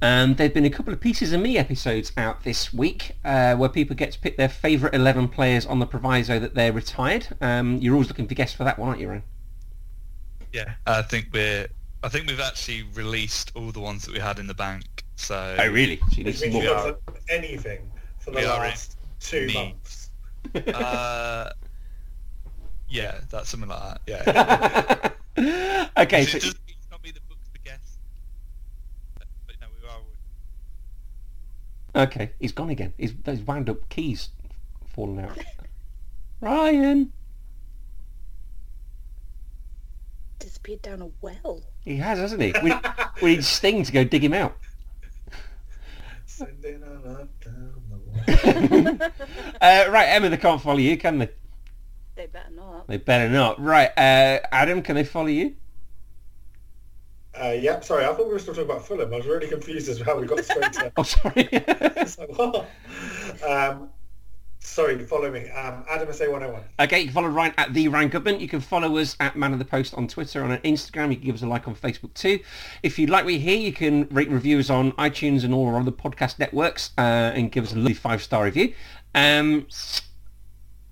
Um, 0.00 0.34
there've 0.36 0.54
been 0.54 0.64
a 0.64 0.70
couple 0.70 0.92
of 0.92 1.00
Pieces 1.00 1.32
of 1.32 1.40
Me 1.40 1.58
episodes 1.58 2.12
out 2.16 2.44
this 2.44 2.72
week 2.72 3.16
uh, 3.24 3.56
where 3.56 3.68
people 3.68 3.96
get 3.96 4.12
to 4.12 4.20
pick 4.20 4.36
their 4.36 4.48
favourite 4.48 4.94
11 4.94 5.28
players 5.28 5.66
on 5.66 5.80
the 5.80 5.86
proviso 5.86 6.38
that 6.38 6.54
they're 6.54 6.72
retired. 6.72 7.26
Um, 7.40 7.78
you're 7.78 7.94
always 7.94 8.08
looking 8.08 8.28
for 8.28 8.34
guests 8.34 8.54
for 8.56 8.62
that 8.64 8.78
one, 8.78 8.88
aren't 8.90 9.00
you, 9.00 9.08
Ryan? 9.08 9.22
Yeah, 10.52 10.74
I 10.86 11.02
think 11.02 11.28
we're. 11.32 11.66
I 12.04 12.08
think 12.08 12.28
we've 12.28 12.38
actually 12.40 12.84
released 12.94 13.50
all 13.56 13.72
the 13.72 13.80
ones 13.80 14.04
that 14.04 14.14
we 14.14 14.20
had 14.20 14.38
in 14.38 14.46
the 14.46 14.54
bank. 14.54 14.84
So 15.16 15.56
Oh, 15.58 15.68
really? 15.68 15.96
So 15.96 16.18
you 16.18 16.24
need 16.24 16.26
Which 16.26 16.36
some 16.38 16.50
means 16.50 16.54
more. 16.54 16.62
you've 16.62 16.76
not 16.86 17.06
done 17.06 17.16
anything 17.28 17.90
for 18.20 18.30
the 18.30 18.42
last 18.42 18.96
two 19.18 19.48
me. 19.48 19.54
months. 19.54 20.10
Uh, 20.72 21.50
yeah, 22.88 23.20
that's 23.30 23.48
something 23.50 23.68
like 23.68 23.98
that. 24.06 25.12
Yeah. 25.36 25.90
okay, 25.98 26.22
It 26.22 26.28
so 26.28 26.38
doesn't 26.38 26.66
mean 26.66 26.76
it's 26.78 26.90
not 26.90 27.02
be 27.02 27.10
the 27.10 27.20
books 27.28 27.48
to 27.52 27.60
guess. 27.60 27.98
But 29.18 29.26
no, 29.60 29.66
we 29.82 29.88
are. 29.88 30.00
Okay, 31.98 32.30
he's 32.38 32.52
gone 32.52 32.70
again. 32.70 32.92
He's 32.96 33.14
those 33.24 33.40
wound 33.40 33.68
up 33.68 33.88
keys 33.88 34.30
falling 34.94 35.20
out. 35.20 35.36
Ryan, 36.40 37.12
Disappeared 40.38 40.82
down 40.82 41.02
a 41.02 41.08
well. 41.20 41.62
he 41.84 41.96
has, 41.96 42.18
hasn't 42.18 42.40
he? 42.40 42.54
We, 42.62 42.72
we 43.22 43.30
need 43.36 43.44
Sting 43.44 43.82
to 43.82 43.92
go 43.92 44.04
dig 44.04 44.22
him 44.22 44.34
out. 44.34 44.56
Sending 46.26 46.80
a 46.84 47.08
love 47.08 47.28
down 47.40 47.72
the 47.90 48.98
wall. 49.00 49.10
Uh, 49.60 49.84
right, 49.90 50.04
Emma, 50.06 50.28
they 50.28 50.36
can't 50.36 50.62
follow 50.62 50.78
you, 50.78 50.96
can 50.96 51.18
they? 51.18 51.28
They 52.14 52.26
better 52.26 52.50
not. 52.50 52.86
They 52.86 52.98
better 52.98 53.28
not. 53.28 53.60
Right, 53.60 53.88
uh, 53.96 54.38
Adam, 54.52 54.82
can 54.82 54.94
they 54.94 55.02
follow 55.04 55.26
you? 55.26 55.56
Uh, 57.40 57.50
yep, 57.50 57.84
sorry, 57.84 58.04
I 58.04 58.08
thought 58.08 58.26
we 58.26 58.32
were 58.32 58.38
still 58.38 58.54
talking 58.54 58.70
about 58.70 58.86
Fulham. 58.86 59.12
I 59.12 59.16
was 59.16 59.26
really 59.26 59.48
confused 59.48 59.88
as 59.88 59.98
to 59.98 60.04
how 60.04 60.18
we 60.18 60.26
got 60.26 60.44
straight 60.44 60.72
to 60.72 60.92
Oh, 60.96 61.02
sorry. 61.02 61.48
What? 62.36 62.68
Um, 63.46 63.90
sorry, 64.60 65.04
follow 65.04 65.30
me. 65.30 65.48
Um, 65.50 65.84
Adam 65.88 66.08
SA101. 66.08 66.62
Okay, 66.80 67.00
you 67.00 67.04
can 67.06 67.14
follow 67.14 67.28
Ryan 67.28 67.54
at 67.58 67.72
the 67.74 67.86
Goodman. 67.86 68.40
You 68.40 68.48
can 68.48 68.60
follow 68.60 68.96
us 68.98 69.16
at 69.20 69.36
Man 69.36 69.52
on 69.52 69.58
the 69.58 69.64
Post 69.64 69.94
on 69.94 70.08
Twitter 70.08 70.42
and 70.42 70.52
on 70.52 70.58
Instagram. 70.58 71.10
You 71.10 71.16
can 71.16 71.26
give 71.26 71.34
us 71.36 71.42
a 71.42 71.46
like 71.46 71.68
on 71.68 71.74
Facebook 71.74 72.12
too. 72.14 72.40
If 72.82 72.98
you 72.98 73.06
like 73.06 73.24
what 73.24 73.34
you 73.34 73.40
hear, 73.40 73.58
you 73.58 73.72
can 73.72 74.08
rate 74.10 74.30
reviews 74.30 74.70
on 74.70 74.92
iTunes 74.92 75.44
and 75.44 75.54
all 75.54 75.68
our 75.68 75.80
other 75.80 75.92
podcast 75.92 76.38
networks 76.38 76.90
uh, 76.98 77.32
and 77.34 77.52
give 77.52 77.64
us 77.64 77.72
a 77.72 77.76
lovely 77.76 77.94
five-star 77.94 78.44
review. 78.44 78.74
Um, 79.14 79.66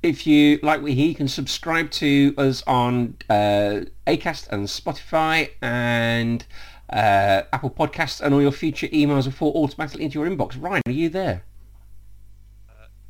if 0.03 0.27
you 0.27 0.59
like 0.63 0.81
what 0.83 0.91
you 0.91 0.97
hear, 0.97 1.09
you 1.09 1.15
can 1.15 1.29
subscribe 1.29 1.91
to 1.93 2.35
us 2.39 2.63
on 2.67 3.17
uh, 3.29 3.81
Acast 4.07 4.49
and 4.49 4.67
Spotify 4.67 5.51
and 5.63 6.45
uh, 6.91 7.43
Apple 7.53 7.71
Podcasts 7.71 8.21
and 8.21 8.33
all 8.35 8.43
your 8.43 8.53
future 8.53 8.87
emails 8.89 9.25
will 9.25 9.33
fall 9.33 9.53
automatically 9.65 10.05
into 10.05 10.19
your 10.21 10.29
inbox. 10.29 10.61
Ryan, 10.61 10.83
are 10.87 10.93
you 10.93 11.09
there? 11.09 11.43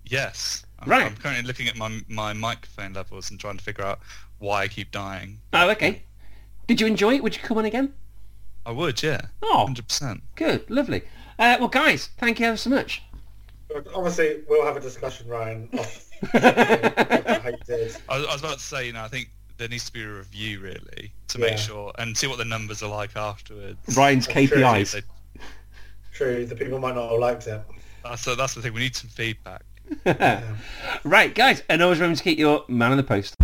Yes. 0.06 0.64
I'm, 0.78 0.88
Right. 0.90 1.06
I'm 1.06 1.16
currently 1.16 1.44
looking 1.44 1.68
at 1.68 1.76
my 1.76 2.00
my 2.08 2.32
microphone 2.32 2.92
levels 2.92 3.30
and 3.30 3.40
trying 3.40 3.56
to 3.56 3.64
figure 3.64 3.84
out 3.84 4.00
why 4.38 4.62
I 4.62 4.68
keep 4.68 4.90
dying. 4.90 5.40
Oh, 5.52 5.70
okay. 5.70 6.02
Did 6.66 6.80
you 6.80 6.86
enjoy 6.86 7.14
it? 7.14 7.22
Would 7.22 7.34
you 7.36 7.42
come 7.42 7.58
on 7.58 7.64
again? 7.64 7.94
I 8.64 8.72
would, 8.72 9.00
yeah. 9.02 9.20
Oh, 9.42 9.66
100%. 9.68 10.20
Good, 10.34 10.68
lovely. 10.68 11.02
Uh, 11.38 11.56
well, 11.60 11.68
guys, 11.68 12.10
thank 12.18 12.40
you 12.40 12.46
ever 12.46 12.56
so 12.56 12.68
much. 12.68 13.00
Obviously, 13.94 14.42
we'll 14.48 14.66
have 14.66 14.76
a 14.76 14.80
discussion, 14.80 15.28
Ryan, 15.28 15.68
off 15.78 15.86
how 15.86 15.86
you 15.86 15.94
did. 15.94 16.05
I, 16.32 17.52
was- 17.78 17.98
I 18.08 18.18
was 18.32 18.40
about 18.40 18.58
to 18.58 18.64
say, 18.64 18.86
you 18.86 18.92
know, 18.92 19.02
I 19.02 19.08
think 19.08 19.30
there 19.58 19.68
needs 19.68 19.86
to 19.86 19.92
be 19.92 20.02
a 20.02 20.08
review 20.08 20.60
really 20.60 21.12
to 21.28 21.38
Yeah. 21.38 21.46
make 21.46 21.58
sure 21.58 21.92
and 21.98 22.16
see 22.16 22.26
what 22.26 22.38
the 22.38 22.44
numbers 22.44 22.82
are 22.82 22.90
like 22.90 23.16
afterwards. 23.16 23.78
Ryan's 23.96 24.28
I'm 24.28 24.34
KPIs. 24.34 24.92
They- 24.92 25.40
True, 26.12 26.46
the 26.46 26.56
people 26.56 26.78
might 26.78 26.94
not 26.94 27.10
have 27.10 27.18
liked 27.20 27.46
it. 27.46 27.60
That's 28.02 28.24
the, 28.24 28.34
that's 28.34 28.54
the 28.54 28.62
thing. 28.62 28.72
We 28.72 28.80
need 28.80 28.96
some 28.96 29.10
feedback. 29.10 29.62
Yeah. 30.04 30.42
right, 31.04 31.34
guys, 31.34 31.62
and 31.68 31.82
always 31.82 31.98
remember 32.00 32.16
to 32.16 32.22
keep 32.24 32.38
your 32.38 32.64
man 32.68 32.90
on 32.92 32.96
the 32.96 33.02
post. 33.02 33.34